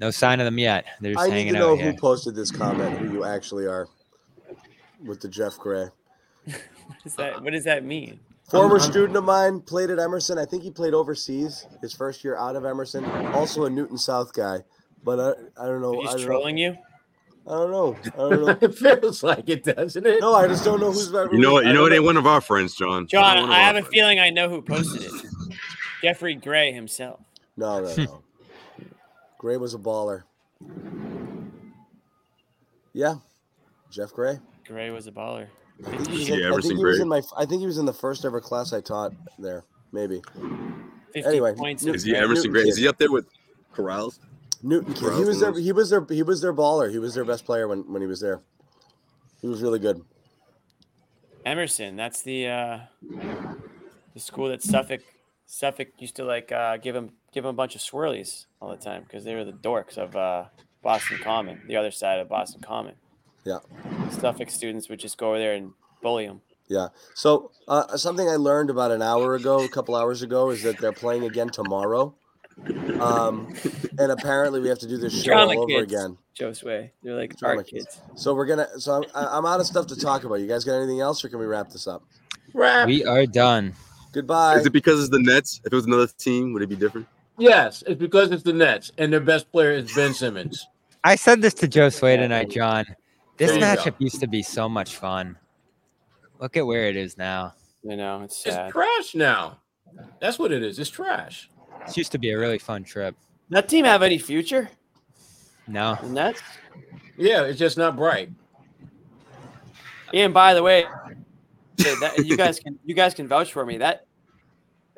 no 0.00 0.10
sign 0.10 0.40
of 0.40 0.46
them 0.46 0.58
yet. 0.58 0.84
They're 1.00 1.12
just 1.12 1.24
I 1.24 1.28
need 1.28 1.32
hanging 1.34 1.52
to 1.52 1.58
know 1.60 1.76
who 1.76 1.82
here. 1.82 1.94
posted 1.94 2.34
this 2.34 2.50
comment, 2.50 2.98
who 2.98 3.12
you 3.12 3.24
actually 3.24 3.66
are, 3.66 3.86
with 5.04 5.20
the 5.20 5.28
Jeff 5.28 5.56
Gray. 5.58 5.86
What 6.46 7.04
does 7.04 7.14
that 7.16 7.42
what 7.44 7.52
does 7.52 7.64
that 7.64 7.84
mean? 7.84 8.18
Former 8.50 8.78
I'm- 8.78 8.90
student 8.90 9.16
of 9.16 9.24
mine, 9.24 9.60
played 9.60 9.90
at 9.90 9.98
Emerson. 9.98 10.38
I 10.38 10.44
think 10.44 10.62
he 10.62 10.70
played 10.70 10.94
overseas 10.94 11.66
his 11.80 11.92
first 11.94 12.24
year 12.24 12.36
out 12.36 12.56
of 12.56 12.64
Emerson. 12.64 13.04
Also 13.34 13.64
a 13.64 13.70
Newton 13.70 13.96
South 13.98 14.32
guy, 14.32 14.58
but 15.04 15.20
I, 15.20 15.62
I 15.62 15.66
don't 15.66 15.80
know. 15.80 15.98
I 15.98 16.02
He's 16.02 16.10
don't 16.10 16.20
know. 16.20 16.26
trolling 16.26 16.56
you. 16.58 16.76
I 17.46 17.50
don't 17.52 17.70
know. 17.70 17.96
I 18.14 18.16
don't 18.16 18.40
know. 18.44 18.48
it 18.60 18.74
feels 18.74 19.22
like 19.22 19.48
it, 19.48 19.64
doesn't 19.64 20.04
it? 20.06 20.20
No, 20.20 20.34
I 20.34 20.46
just 20.46 20.64
don't 20.64 20.80
know 20.80 20.92
who's 20.92 21.08
better. 21.10 21.32
You 21.32 21.38
know 21.40 21.52
what? 21.54 21.64
You 21.66 21.72
know 21.72 21.86
it 21.86 21.92
ain't 21.92 22.04
one 22.04 22.16
of 22.16 22.26
our 22.26 22.40
friends, 22.40 22.74
John. 22.76 23.06
John, 23.06 23.36
one 23.36 23.44
of 23.44 23.50
I 23.50 23.58
our 23.58 23.60
have 23.66 23.76
a 23.76 23.80
friends. 23.80 23.94
feeling 23.94 24.18
I 24.20 24.30
know 24.30 24.48
who 24.48 24.62
posted 24.62 25.02
it. 25.02 25.12
Jeffrey 26.02 26.34
Gray 26.34 26.72
himself. 26.72 27.20
No, 27.56 27.80
no, 27.82 27.94
no. 28.04 28.22
Gray 29.38 29.56
was 29.56 29.74
a 29.74 29.78
baller. 29.78 30.24
Yeah, 32.92 33.16
Jeff 33.90 34.12
Gray. 34.12 34.38
Gray 34.66 34.90
was 34.90 35.06
a 35.06 35.12
baller. 35.12 35.46
I 35.86 35.96
think 35.96 36.08
he 36.08 36.18
was, 36.18 36.28
in, 36.28 36.44
I 36.44 36.60
think 36.60 36.78
he 36.78 36.84
was 36.84 37.00
in 37.00 37.08
my. 37.08 37.22
I 37.36 37.46
think 37.46 37.60
he 37.60 37.66
was 37.66 37.78
in 37.78 37.86
the 37.86 37.92
first 37.92 38.24
ever 38.24 38.40
class 38.40 38.72
I 38.72 38.80
taught 38.80 39.12
there. 39.38 39.64
Maybe 39.92 40.22
50 41.14 41.28
Anyway, 41.28 41.54
points. 41.54 41.84
Is 41.84 42.04
he 42.04 42.12
Yeah, 42.12 42.18
Emerson 42.18 42.34
Newton 42.34 42.52
Gray? 42.52 42.68
Is 42.68 42.76
he 42.76 42.86
up 42.86 42.98
there 42.98 43.10
with 43.10 43.26
Corrals? 43.74 44.20
Newton 44.62 44.92
kid. 44.94 45.14
He 45.14 45.24
was 45.24 45.40
their. 45.40 45.58
He 45.58 45.72
was 45.72 45.90
their. 45.90 46.04
He 46.08 46.22
was 46.22 46.40
their 46.40 46.52
baller. 46.52 46.90
He 46.90 46.98
was 46.98 47.14
their 47.14 47.24
best 47.24 47.44
player 47.44 47.66
when 47.66 47.90
when 47.92 48.02
he 48.02 48.08
was 48.08 48.20
there. 48.20 48.40
He 49.40 49.48
was 49.48 49.62
really 49.62 49.78
good. 49.78 50.02
Emerson. 51.46 51.96
That's 51.96 52.22
the 52.22 52.48
uh, 52.48 52.78
the 54.14 54.20
school 54.20 54.48
that 54.48 54.62
Suffolk 54.62 55.00
Suffolk 55.46 55.88
used 55.98 56.16
to 56.16 56.24
like 56.24 56.52
uh, 56.52 56.76
give 56.76 56.94
him 56.94 57.12
give 57.32 57.44
him 57.44 57.50
a 57.50 57.54
bunch 57.54 57.74
of 57.74 57.80
swirlies 57.80 58.46
all 58.60 58.70
the 58.70 58.76
time 58.76 59.02
because 59.02 59.24
they 59.24 59.34
were 59.34 59.44
the 59.44 59.52
dorks 59.52 59.96
of 59.96 60.14
uh, 60.14 60.44
Boston 60.82 61.18
Common, 61.22 61.62
the 61.66 61.76
other 61.76 61.90
side 61.90 62.20
of 62.20 62.28
Boston 62.28 62.60
Common. 62.60 62.94
Yeah. 63.44 63.58
Suffolk 64.10 64.50
students 64.50 64.88
would 64.88 64.98
just 65.00 65.16
go 65.18 65.30
over 65.30 65.38
there 65.38 65.54
and 65.54 65.72
bully 66.02 66.26
them. 66.26 66.40
Yeah. 66.68 66.88
So 67.14 67.50
uh, 67.68 67.96
something 67.96 68.28
I 68.28 68.36
learned 68.36 68.70
about 68.70 68.90
an 68.90 69.02
hour 69.02 69.34
ago, 69.34 69.64
a 69.64 69.68
couple 69.68 69.96
hours 69.96 70.22
ago, 70.22 70.50
is 70.50 70.62
that 70.62 70.78
they're 70.78 70.92
playing 70.92 71.24
again 71.24 71.48
tomorrow. 71.48 72.14
Um, 73.00 73.54
and 73.98 74.12
apparently 74.12 74.60
we 74.60 74.68
have 74.68 74.78
to 74.80 74.86
do 74.88 74.98
this 74.98 75.14
show 75.16 75.32
Drama 75.32 75.52
all 75.54 75.62
over 75.62 75.80
kids. 75.80 75.92
again. 75.92 76.18
Joe 76.34 76.52
Sway. 76.52 76.92
They're 77.02 77.16
like 77.16 77.36
Drama 77.38 77.64
kids. 77.64 77.86
kids. 77.86 78.00
So 78.14 78.34
we're 78.34 78.46
gonna. 78.46 78.68
So 78.78 78.92
I'm, 78.94 79.04
I- 79.14 79.38
I'm 79.38 79.46
out 79.46 79.60
of 79.60 79.66
stuff 79.66 79.86
to 79.88 79.96
talk 79.96 80.24
about. 80.24 80.36
You 80.36 80.46
guys 80.46 80.64
got 80.64 80.74
anything 80.76 81.00
else, 81.00 81.24
or 81.24 81.28
can 81.28 81.38
we 81.38 81.46
wrap 81.46 81.70
this 81.70 81.86
up? 81.86 82.02
Rap. 82.54 82.86
We 82.86 83.04
are 83.04 83.26
done. 83.26 83.72
Goodbye. 84.12 84.56
Is 84.56 84.66
it 84.66 84.72
because 84.72 85.00
it's 85.00 85.08
the 85.08 85.20
Nets? 85.20 85.60
If 85.64 85.72
it 85.72 85.76
was 85.76 85.86
another 85.86 86.06
team, 86.06 86.52
would 86.52 86.62
it 86.62 86.68
be 86.68 86.76
different? 86.76 87.06
Yes, 87.38 87.82
it's 87.86 87.98
because 87.98 88.30
it's 88.32 88.42
the 88.42 88.52
Nets, 88.52 88.92
and 88.98 89.10
their 89.12 89.20
best 89.20 89.50
player 89.50 89.72
is 89.72 89.92
Ben 89.94 90.12
Simmons. 90.12 90.66
I 91.02 91.16
said 91.16 91.40
this 91.40 91.54
to 91.54 91.68
Joe 91.68 91.88
Sway 91.88 92.16
tonight, 92.18 92.50
John. 92.50 92.84
This 93.40 93.52
There 93.52 93.60
go. 93.60 93.66
matchup 93.82 93.94
used 93.98 94.20
to 94.20 94.26
be 94.26 94.42
so 94.42 94.68
much 94.68 94.96
fun. 94.96 95.38
Look 96.40 96.58
at 96.58 96.66
where 96.66 96.88
it 96.88 96.96
is 96.96 97.16
now. 97.16 97.54
You 97.82 97.96
know, 97.96 98.20
it's 98.20 98.44
It's 98.44 98.54
trash 98.70 99.14
now. 99.14 99.60
That's 100.20 100.38
what 100.38 100.52
it 100.52 100.62
is. 100.62 100.78
It's 100.78 100.90
trash. 100.90 101.48
This 101.86 101.96
used 101.96 102.12
to 102.12 102.18
be 102.18 102.32
a 102.32 102.38
really 102.38 102.58
fun 102.58 102.84
trip. 102.84 103.16
That 103.48 103.66
team 103.66 103.86
have 103.86 104.02
any 104.02 104.18
future? 104.18 104.68
No. 105.66 105.96
The 106.02 106.08
Nets? 106.10 106.42
Yeah, 107.16 107.44
it's 107.44 107.58
just 107.58 107.78
not 107.78 107.96
bright. 107.96 108.28
And 110.12 110.34
by 110.34 110.52
the 110.52 110.62
way, 110.62 110.84
that, 111.78 112.22
you 112.22 112.36
guys 112.36 112.60
can 112.60 112.78
you 112.84 112.94
guys 112.94 113.14
can 113.14 113.26
vouch 113.26 113.54
for 113.54 113.64
me. 113.64 113.78
That 113.78 114.06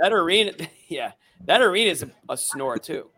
that 0.00 0.12
arena, 0.12 0.52
yeah, 0.88 1.12
that 1.44 1.60
arena 1.62 1.92
is 1.92 2.02
a, 2.02 2.10
a 2.28 2.36
snore 2.36 2.78
too. 2.78 3.08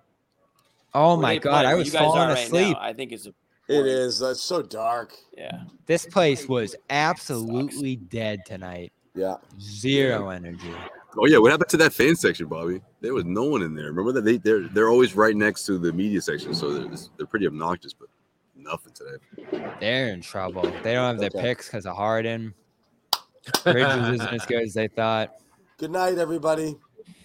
Oh 0.92 1.14
Where 1.14 1.22
my 1.22 1.38
god, 1.38 1.62
play, 1.62 1.70
I 1.72 1.74
was 1.76 1.86
you 1.86 1.92
guys 1.94 2.00
falling 2.02 2.28
right 2.28 2.44
asleep. 2.44 2.76
now, 2.76 2.82
I 2.82 2.92
think 2.92 3.12
it's 3.12 3.26
a 3.26 3.32
It 3.68 3.86
is. 3.86 4.18
That's 4.18 4.42
so 4.42 4.62
dark. 4.62 5.14
yeah. 5.36 5.62
This 5.86 6.06
place 6.06 6.48
was 6.48 6.74
absolutely 6.90 7.96
dead 7.96 8.40
tonight. 8.46 8.92
Yeah. 9.14 9.36
Zero 9.60 10.28
energy. 10.30 10.72
Oh 11.16 11.26
yeah, 11.26 11.38
what 11.38 11.50
happened 11.52 11.68
to 11.70 11.76
that 11.76 11.92
fan 11.92 12.16
section, 12.16 12.46
Bobby? 12.46 12.80
There 13.00 13.14
was 13.14 13.24
no 13.24 13.44
one 13.44 13.62
in 13.62 13.74
there. 13.74 13.86
Remember 13.86 14.12
that 14.12 14.24
they 14.24 14.38
they're 14.38 14.66
they're 14.68 14.88
always 14.88 15.14
right 15.14 15.36
next 15.36 15.64
to 15.66 15.78
the 15.78 15.92
media 15.92 16.20
section, 16.20 16.54
so 16.54 16.72
they're 16.72 16.98
they're 17.16 17.26
pretty 17.26 17.46
obnoxious, 17.46 17.92
but 17.92 18.08
nothing 18.56 18.92
today. 18.94 19.16
They're 19.80 20.08
in 20.08 20.20
trouble. 20.22 20.64
They 20.82 20.94
don't 20.94 21.04
have 21.06 21.18
their 21.18 21.30
Okay. 21.34 21.40
picks 21.48 21.66
because 21.68 21.86
of 21.86 21.96
Harden. 21.96 22.54
Bridges 23.62 24.08
isn't 24.08 24.34
as 24.34 24.46
good 24.46 24.62
as 24.62 24.74
they 24.74 24.88
thought. 24.88 25.30
Good 25.78 25.90
night, 25.90 26.18
everybody. 26.18 26.76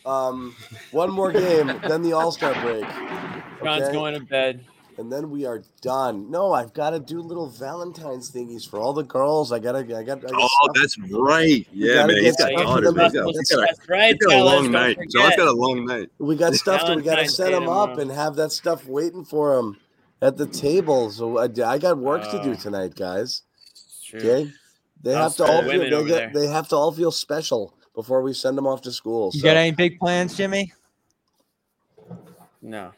Um, 0.05 0.55
one 0.91 1.11
more 1.11 1.31
game, 1.31 1.79
then 1.87 2.01
the 2.01 2.13
All 2.13 2.31
Star 2.31 2.53
break, 2.55 2.85
John's 3.63 3.83
Okay. 3.85 3.93
going 3.93 4.13
to 4.19 4.25
bed. 4.25 4.65
And 4.99 5.11
then 5.11 5.31
we 5.31 5.45
are 5.45 5.63
done. 5.81 6.29
No, 6.29 6.51
I've 6.53 6.73
got 6.73 6.89
to 6.91 6.99
do 6.99 7.21
little 7.21 7.49
Valentine's 7.49 8.29
thingies 8.31 8.69
for 8.69 8.77
all 8.79 8.93
the 8.93 9.03
girls. 9.03 9.51
I 9.51 9.59
gotta. 9.59 9.79
I 9.79 9.83
got. 9.83 9.99
I 9.99 10.03
got 10.03 10.19
Oh, 10.33 10.47
stuff- 10.47 10.75
that's 10.75 10.97
right. 11.11 11.65
Yeah, 11.73 12.05
man, 12.05 12.17
he's 12.17 12.35
get 12.35 12.37
got 12.37 12.59
stuff 12.59 12.63
daughters. 12.65 12.89
for 12.89 12.95
Man. 12.95 13.05
He's 13.05 13.13
the 13.13 13.19
got, 13.19 13.27
he's 13.27 13.37
muscles. 13.37 13.49
got 13.49 13.57
a, 13.57 13.65
That's 13.75 13.89
right, 13.89 14.13
he's 14.13 14.17
got 14.25 14.27
a 14.27 14.37
fellas, 14.37 14.53
long 14.53 14.63
don't 14.63 14.71
night. 14.73 14.95
forget. 14.97 15.11
John's 15.11 15.35
got 15.37 15.47
a 15.47 15.51
long 15.53 15.85
night. 15.85 16.09
We 16.19 16.35
got 16.35 16.53
stuff 16.55 16.85
to 16.85 16.95
we 16.95 17.01
got 17.01 17.15
to 17.15 17.27
set 17.29 17.47
Day 17.47 17.53
them 17.53 17.69
up 17.69 17.97
and 17.97 18.11
have 18.11 18.35
that 18.35 18.51
stuff 18.51 18.85
waiting 18.85 19.23
for 19.25 19.55
them 19.55 19.77
at 20.21 20.37
the 20.37 20.45
table. 20.45 21.09
So 21.11 21.37
I, 21.37 21.45
I 21.65 21.77
got 21.77 21.97
work 21.97 22.23
to 22.31 22.43
do 22.43 22.51
Oh. 22.51 22.55
tonight, 22.55 22.95
guys. 22.95 23.43
It's 23.71 24.03
true. 24.05 24.19
Okay, 24.19 24.51
they 25.01 25.13
have 25.13 25.35
to 25.37 25.45
all 25.45 25.61
feel, 25.63 25.79
they, 25.79 26.05
get, 26.07 26.33
they 26.33 26.47
have 26.47 26.67
to 26.69 26.75
all 26.75 26.91
feel 26.91 27.11
special 27.11 27.73
before 27.95 28.21
we 28.21 28.33
send 28.33 28.57
them 28.57 28.67
off 28.67 28.81
to 28.81 28.91
school. 28.91 29.31
You 29.33 29.39
so- 29.39 29.45
got 29.47 29.55
any 29.57 29.71
big 29.71 29.97
plans, 29.99 30.35
Jimmy? 30.35 30.73
No. 32.61 32.91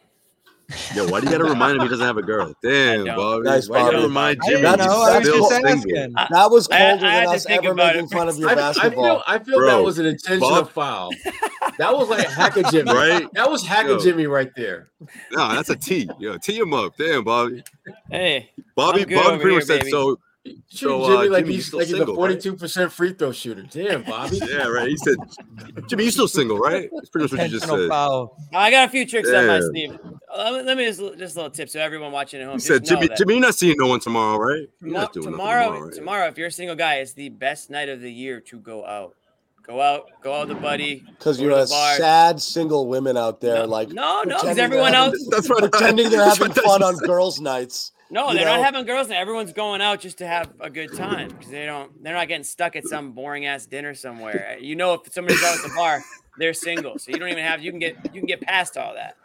Yo, 0.95 1.07
why 1.07 1.19
do 1.19 1.25
you 1.25 1.31
got 1.31 1.39
to 1.39 1.45
remind 1.45 1.77
him 1.77 1.83
he 1.83 1.87
doesn't 1.89 2.05
have 2.05 2.17
a 2.17 2.21
girl? 2.21 2.53
Damn, 2.63 3.05
don't. 3.05 3.15
Bobby. 3.15 3.43
Nice, 3.45 3.67
why 3.69 3.79
you 3.79 3.91
got 3.91 3.97
to 3.99 4.03
remind 4.07 4.39
Jimmy? 4.45 4.61
didn't 4.61 4.77
That's- 4.79 4.87
know. 4.87 5.01
I 5.01 5.17
was 5.19 5.27
just 5.27 5.51
asking. 5.65 6.13
that 6.13 6.51
was 6.51 6.69
I- 6.69 6.77
colder 6.91 7.05
I 7.05 7.09
had 7.11 7.27
than 7.27 7.35
us 7.35 7.45
ever 7.49 7.73
making 7.73 8.03
it 8.05 8.09
fun 8.11 8.29
of 8.29 8.37
your 8.37 8.49
I, 8.49 8.51
I 8.51 8.55
basketball. 8.55 9.03
feel 9.03 9.23
I 9.27 9.39
feel 9.39 9.59
that 9.65 9.83
was 9.83 9.99
an 9.99 10.05
intentional 10.05 10.49
Bob- 10.49 10.69
foul. 10.71 11.11
That 11.77 11.95
was 11.95 12.09
like 12.09 12.27
hacker 12.27 12.63
Jimmy. 12.71 12.91
Right? 12.91 13.27
That 13.33 13.49
was 13.49 13.65
hacker 13.65 13.89
Yo. 13.91 13.99
Jimmy 13.99 14.27
right 14.27 14.49
there. 14.55 14.89
No, 15.31 15.53
that's 15.55 15.69
a 15.69 15.75
T. 15.75 16.07
Yo, 16.19 16.37
tee 16.37 16.57
him 16.59 16.73
up. 16.73 16.93
Damn, 16.97 17.23
Bobby. 17.23 17.63
Hey, 18.09 18.49
Bobby, 18.75 19.01
I'm 19.03 19.07
good 19.07 19.15
Bobby 19.15 19.27
over 19.35 19.41
pretty 19.41 19.55
much 19.57 19.67
here, 19.67 19.77
said 19.77 19.79
baby. 19.81 19.91
So. 20.45 20.51
Shoot 20.69 20.87
So, 20.89 21.03
uh, 21.03 21.07
Jimmy 21.07 21.29
like 21.29 21.39
Jimmy, 21.43 21.47
you 21.49 21.55
he's 21.57 21.65
still 21.67 21.79
like 21.79 21.87
he's 21.87 21.99
a 21.99 22.05
forty-two 22.05 22.55
percent 22.55 22.91
free 22.91 23.13
throw 23.13 23.31
shooter. 23.31 23.63
Damn, 23.63 24.03
Bobby. 24.03 24.39
Yeah, 24.49 24.67
right. 24.67 24.87
He 24.87 24.97
said, 24.97 25.15
Jimmy, 25.87 26.05
you 26.05 26.11
still 26.11 26.27
single, 26.27 26.57
right? 26.57 26.89
That's 26.93 27.09
pretty 27.09 27.25
much 27.25 27.31
what 27.33 27.43
you 27.51 27.59
just 27.59 27.69
said. 27.69 27.89
foul. 27.89 28.35
I 28.53 28.71
got 28.71 28.87
a 28.87 28.91
few 28.91 29.05
tricks 29.05 29.29
up 29.29 29.45
my 29.45 29.59
sleeve. 29.59 29.97
Uh, 30.33 30.49
Let 30.51 30.53
me, 30.53 30.61
let 30.63 30.77
me 30.77 30.85
just 30.85 30.99
just 31.19 31.35
a 31.35 31.39
little 31.39 31.51
tip 31.51 31.69
so 31.69 31.79
everyone 31.79 32.11
watching 32.11 32.41
at 32.41 32.47
home. 32.47 32.55
He 32.55 32.61
said, 32.61 32.83
Jimmy, 32.85 33.07
that 33.07 33.17
Jimmy, 33.17 33.33
you're 33.35 33.41
not 33.41 33.55
seeing 33.55 33.75
no 33.77 33.87
one 33.87 33.99
tomorrow, 33.99 34.37
right? 34.37 34.67
You're 34.81 34.89
tomo- 34.89 34.99
not 34.99 35.13
doing 35.13 35.25
nothing 35.25 35.31
tomorrow, 35.37 35.63
tomorrow, 35.65 35.85
right? 35.85 35.93
tomorrow, 35.93 36.27
if 36.27 36.37
you're 36.37 36.47
a 36.47 36.51
single 36.51 36.75
guy, 36.75 36.95
it's 36.95 37.13
the 37.13 37.29
best 37.29 37.69
night 37.69 37.89
of 37.89 38.01
the 38.01 38.11
year 38.11 38.39
to 38.41 38.57
go 38.59 38.85
out. 38.85 39.15
Go 39.63 39.79
out, 39.79 40.05
go 40.23 40.33
out 40.33 40.47
with 40.47 40.57
a 40.57 40.59
buddy. 40.59 41.03
Because 41.19 41.39
you're 41.39 41.51
a 41.51 41.67
bar. 41.67 41.95
sad 41.97 42.41
single 42.41 42.87
women 42.87 43.15
out 43.15 43.41
there, 43.41 43.57
No, 43.57 43.65
like 43.65 43.89
no, 43.89 44.23
no, 44.23 44.37
because 44.41 44.41
pretending 44.57 44.63
everyone 44.63 44.91
they're 44.93 45.01
else. 45.01 45.27
That's 45.29 45.49
what 45.49 45.63
I- 45.63 45.67
pretending 45.67 46.09
they're 46.09 46.23
having 46.27 46.51
fun 46.51 46.81
on 46.81 46.95
girls' 46.97 47.39
nights. 47.39 47.91
No, 48.11 48.29
you 48.29 48.35
they're 48.37 48.45
know? 48.45 48.57
not 48.57 48.65
having 48.65 48.85
girls. 48.85 49.07
night. 49.09 49.17
Everyone's 49.17 49.53
going 49.53 49.81
out 49.81 50.01
just 50.01 50.17
to 50.19 50.27
have 50.27 50.51
a 50.59 50.69
good 50.69 50.93
time 50.95 51.29
because 51.29 51.49
they 51.49 51.65
don't. 51.65 52.03
They're 52.03 52.13
not 52.13 52.27
getting 52.27 52.43
stuck 52.43 52.75
at 52.75 52.85
some 52.85 53.13
boring 53.13 53.45
ass 53.45 53.65
dinner 53.65 53.93
somewhere. 53.95 54.57
You 54.59 54.75
know, 54.75 54.93
if 54.95 55.11
somebody's 55.13 55.41
out 55.43 55.55
at 55.55 55.63
the 55.63 55.73
bar, 55.75 56.03
they're 56.37 56.53
single, 56.53 56.99
so 56.99 57.11
you 57.11 57.17
don't 57.17 57.29
even 57.29 57.43
have. 57.43 57.61
You 57.63 57.71
can 57.71 57.79
get. 57.79 57.95
You 58.13 58.21
can 58.21 58.25
get 58.27 58.41
past 58.41 58.77
all 58.77 58.93
that. 58.95 59.15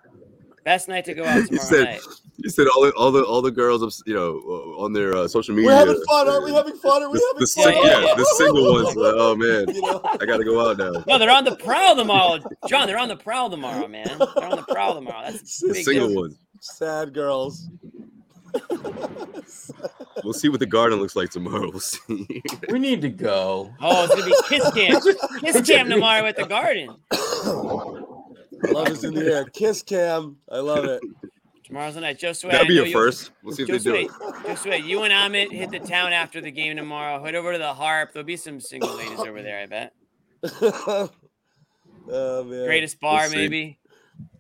Best 0.64 0.88
night 0.88 1.04
to 1.04 1.14
go 1.14 1.24
out 1.24 1.42
He 1.42 1.46
tomorrow 1.46 1.64
said, 1.68 1.84
night. 1.84 2.00
he 2.42 2.48
said 2.48 2.66
all 2.68 2.82
the 2.82 2.90
all 2.94 3.12
the 3.12 3.22
all 3.24 3.40
the 3.42 3.52
girls, 3.52 4.02
you 4.06 4.14
know, 4.14 4.40
uh, 4.48 4.82
on 4.84 4.92
their 4.92 5.16
uh, 5.16 5.28
social 5.28 5.54
media. 5.54 5.70
We're 5.70 5.76
having 5.76 6.02
fun, 6.08 6.28
aren't 6.28 6.44
we? 6.44 6.50
uh, 6.50 6.56
Having 6.56 6.76
fun? 6.78 7.02
Are 7.04 7.10
we 7.10 7.18
The, 7.18 7.24
having 7.26 7.40
the, 7.40 7.46
fun? 7.46 7.46
sing- 7.46 7.82
Yeah, 7.84 8.00
yeah, 8.00 8.06
yeah. 8.06 8.14
the 8.16 8.24
single 8.36 8.72
ones. 8.82 8.96
Like, 8.96 9.14
oh 9.16 9.36
man, 9.36 9.72
You 9.74 9.80
know? 9.82 10.00
I 10.04 10.26
got 10.26 10.38
to 10.38 10.44
go 10.44 10.68
out 10.68 10.76
now. 10.78 11.04
No, 11.06 11.18
they're 11.18 11.30
on 11.30 11.44
the 11.44 11.54
prowl 11.54 11.94
tomorrow, 11.94 12.40
John. 12.68 12.88
They're 12.88 12.98
on 12.98 13.06
the 13.08 13.16
prowl 13.16 13.48
tomorrow, 13.50 13.86
man. 13.86 14.06
They're 14.18 14.44
on 14.44 14.56
the 14.56 14.64
prowl 14.68 14.94
tomorrow. 14.94 15.30
That's 15.30 15.62
a 15.62 15.68
The 15.68 15.74
big 15.74 15.84
single 15.84 16.08
deal. 16.08 16.20
ones. 16.22 16.38
Sad 16.60 17.14
girls. 17.14 17.68
We'll 20.24 20.32
see 20.32 20.48
what 20.48 20.60
the 20.60 20.66
garden 20.66 20.98
looks 20.98 21.14
like 21.16 21.30
tomorrow. 21.30 21.70
We'll 21.70 21.80
see. 21.80 22.42
We 22.70 22.78
need 22.78 23.02
to 23.02 23.08
go. 23.10 23.72
Oh, 23.80 24.04
it's 24.04 24.14
gonna 24.14 24.26
be 24.26 24.34
kiss 24.48 24.70
cam. 24.72 25.40
Kiss 25.40 25.66
cam 25.68 25.88
tomorrow 25.88 26.26
at 26.26 26.36
the 26.36 26.46
garden. 26.46 26.96
Love 28.72 28.88
is 28.88 29.04
in 29.04 29.14
the 29.14 29.24
air. 29.32 29.44
Kiss 29.44 29.82
cam. 29.82 30.36
I 30.50 30.58
love 30.58 30.84
it. 30.84 31.02
Tomorrow's 31.64 31.94
the 31.94 32.00
night. 32.00 32.18
Joe 32.18 32.32
Sway. 32.32 32.52
That'll 32.52 32.66
be 32.66 32.76
know 32.76 32.84
a 32.84 32.86
you- 32.86 32.92
first. 32.92 33.32
We'll 33.42 33.54
see 33.54 33.62
if 33.64 33.68
Joe 33.68 33.78
they 33.78 33.78
do 33.80 33.94
it. 33.94 34.10
Joe 34.46 34.54
Sway, 34.54 34.78
you 34.78 35.02
and 35.02 35.12
Amit 35.12 35.50
hit 35.52 35.70
the 35.70 35.80
town 35.80 36.12
after 36.12 36.40
the 36.40 36.50
game 36.50 36.76
tomorrow. 36.76 37.22
Head 37.22 37.34
over 37.34 37.52
to 37.52 37.58
the 37.58 37.74
Harp. 37.74 38.12
There'll 38.12 38.24
be 38.26 38.36
some 38.36 38.60
single 38.60 38.94
ladies 38.96 39.18
over 39.20 39.42
there. 39.42 39.60
I 39.60 39.66
bet. 39.66 39.92
oh 42.10 42.44
man. 42.44 42.64
Greatest 42.66 43.00
bar, 43.00 43.26
see. 43.26 43.36
maybe. 43.36 43.78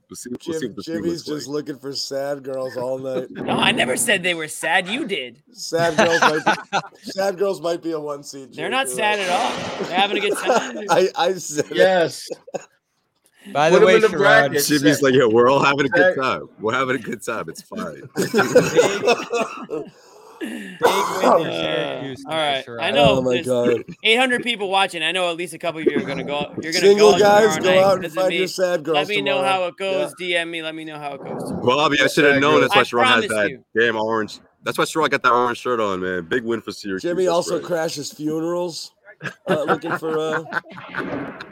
We'll 0.08 0.16
see. 0.16 0.30
We'll 0.30 0.38
see 0.60 0.66
what 0.68 0.76
the 0.76 0.82
Jimmy's 0.82 1.02
Jimmy's 1.02 1.24
just 1.24 1.48
like. 1.48 1.54
looking 1.54 1.78
for 1.78 1.92
sad 1.92 2.42
girls 2.44 2.76
all 2.76 2.98
night. 2.98 3.28
No, 3.30 3.54
I 3.54 3.72
never 3.72 3.96
said 3.96 4.22
they 4.22 4.34
were 4.34 4.46
sad. 4.48 4.88
You 4.88 5.06
did. 5.06 5.42
Sad 5.52 5.96
girls 5.96 6.20
might 6.20 6.44
be, 6.72 6.78
sad 7.10 7.38
girls 7.38 7.60
might 7.60 7.82
be 7.82 7.90
a 7.92 7.98
one 8.00 8.22
seed. 8.22 8.54
They're 8.54 8.68
not 8.70 8.88
sad 8.88 9.18
at 9.18 9.28
all. 9.28 9.84
They're 9.86 9.98
having 9.98 10.18
a 10.18 10.20
good 10.20 10.36
time. 10.38 10.78
I, 10.90 11.08
I 11.16 11.32
said. 11.34 11.66
Yes. 11.72 12.28
By 13.52 13.70
Put 13.70 13.76
the 13.76 13.80
'em 13.82 13.86
way, 13.86 13.94
in 13.96 14.00
the 14.02 14.08
Sherrod, 14.08 14.18
bracket. 14.18 14.64
Jimmy's 14.64 15.02
like, 15.02 15.14
yeah, 15.14 15.26
we're 15.26 15.48
all 15.48 15.62
having 15.62 15.86
a 15.86 15.88
good 15.88 16.16
time. 16.16 16.48
We're 16.60 16.74
having 16.74 16.96
a 16.96 16.98
good 17.00 17.22
time. 17.24 17.48
It's 17.48 17.62
fine. 17.62 18.02
Big 20.40 20.80
win 20.80 21.44
to 21.44 21.52
Syracuse 21.52 22.24
all 22.28 22.36
right. 22.36 22.64
tonight, 22.64 22.86
I 22.86 22.90
know 22.90 23.16
Oh 23.18 23.22
my 23.22 23.42
god. 23.42 23.84
800 24.02 24.42
people 24.42 24.68
watching. 24.68 25.02
I 25.02 25.12
know 25.12 25.30
at 25.30 25.36
least 25.36 25.54
a 25.54 25.58
couple 25.58 25.80
of 25.80 25.86
you 25.86 25.96
are 25.98 26.02
gonna 26.06 26.24
go. 26.24 26.52
You're 26.62 26.72
gonna 26.72 26.86
Single 26.86 27.12
go 27.12 27.18
guys, 27.18 27.58
go 27.58 27.64
night 27.64 27.78
out 27.78 28.04
and 28.04 28.12
find 28.12 28.28
me. 28.28 28.38
your 28.38 28.48
sad 28.48 28.82
girls. 28.84 28.96
Let 28.96 29.08
me 29.08 29.20
know 29.22 29.42
how 29.42 29.64
it 29.64 29.76
goes. 29.76 30.12
DM 30.20 30.48
me. 30.50 30.62
Let 30.62 30.74
me 30.74 30.84
know 30.84 30.98
how 30.98 31.14
it 31.14 31.24
goes. 31.24 31.52
Bobby, 31.64 31.98
I 32.02 32.06
should 32.06 32.24
have 32.24 32.40
known. 32.40 32.60
That's 32.60 32.74
why 32.74 32.80
I 32.80 32.84
Sharon 32.84 33.06
has 33.06 33.28
that 33.28 33.50
you. 33.50 33.64
damn 33.78 33.96
orange 33.96 34.40
That's 34.62 34.78
why 34.78 34.84
Straw 34.84 35.06
got 35.08 35.22
that 35.22 35.32
orange 35.32 35.58
shirt 35.58 35.80
on, 35.80 36.00
man. 36.00 36.24
Big 36.26 36.44
win 36.44 36.60
for 36.60 36.72
Syracuse. 36.72 37.02
Jimmy 37.02 37.24
That's 37.24 37.34
also 37.34 37.56
right. 37.56 37.64
crashes 37.64 38.12
funerals, 38.12 38.92
uh, 39.48 39.62
looking 39.62 39.96
for 39.98 40.18
uh, 40.18 40.60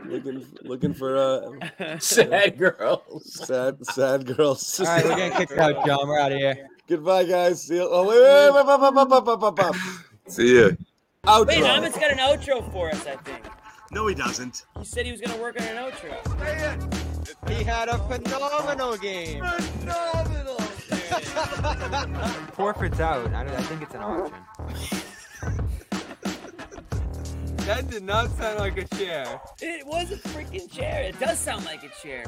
looking 0.06 0.44
looking 0.62 0.93
for 0.94 1.16
uh, 1.16 1.98
Sad 2.01 2.59
girls. 2.59 3.47
sad 3.47 3.85
sad 3.86 4.27
girls. 4.36 4.81
All 4.81 4.86
right, 4.86 5.05
we're 5.05 5.16
getting 5.16 5.39
kicked 5.47 5.59
out, 5.59 5.86
John. 5.86 6.06
We're 6.09 6.19
out 6.19 6.32
of 6.32 6.39
here. 6.39 6.69
Goodbye, 6.86 7.24
guys. 7.24 7.62
See 7.62 7.77
you. 7.77 7.89
Oh, 7.90 8.06
wait, 8.06 8.20
wait, 8.20 8.52
wait, 9.56 9.74
See 10.27 10.61
ya. 10.61 10.70
Outro. 11.24 11.47
Wait, 11.47 11.65
Hamid's 11.65 11.97
got 11.97 12.11
an 12.11 12.19
outro 12.19 12.70
for 12.73 12.90
us, 12.90 13.06
I 13.06 13.16
think. 13.16 13.43
No, 13.90 14.06
he 14.06 14.15
doesn't. 14.15 14.66
He 14.78 14.85
said 14.85 15.06
he 15.06 15.12
was 15.12 15.20
going 15.20 15.35
to 15.35 15.40
work 15.40 15.59
on 15.61 15.66
an 15.66 15.77
outro. 15.77 17.48
He 17.48 17.65
had 17.65 17.89
a 17.89 17.98
phenomenal 17.98 18.97
game. 18.98 19.43
Phenomenal. 19.44 20.59
Forfeit's 22.52 23.01
out. 23.01 23.32
I, 23.32 23.44
I 23.44 23.62
think 23.62 23.82
it's 23.82 23.94
an 23.94 24.02
option. 24.02 24.35
That 27.66 27.89
did 27.89 28.02
not 28.02 28.31
sound 28.36 28.59
like 28.59 28.77
a 28.77 28.85
chair. 28.97 29.40
It 29.62 29.86
was 29.86 30.11
a 30.12 30.16
freaking 30.16 30.70
chair. 30.70 31.02
It 31.05 31.19
does 31.19 31.39
sound 31.39 31.65
like 31.65 31.82
a 31.82 31.89
chair. 32.02 32.24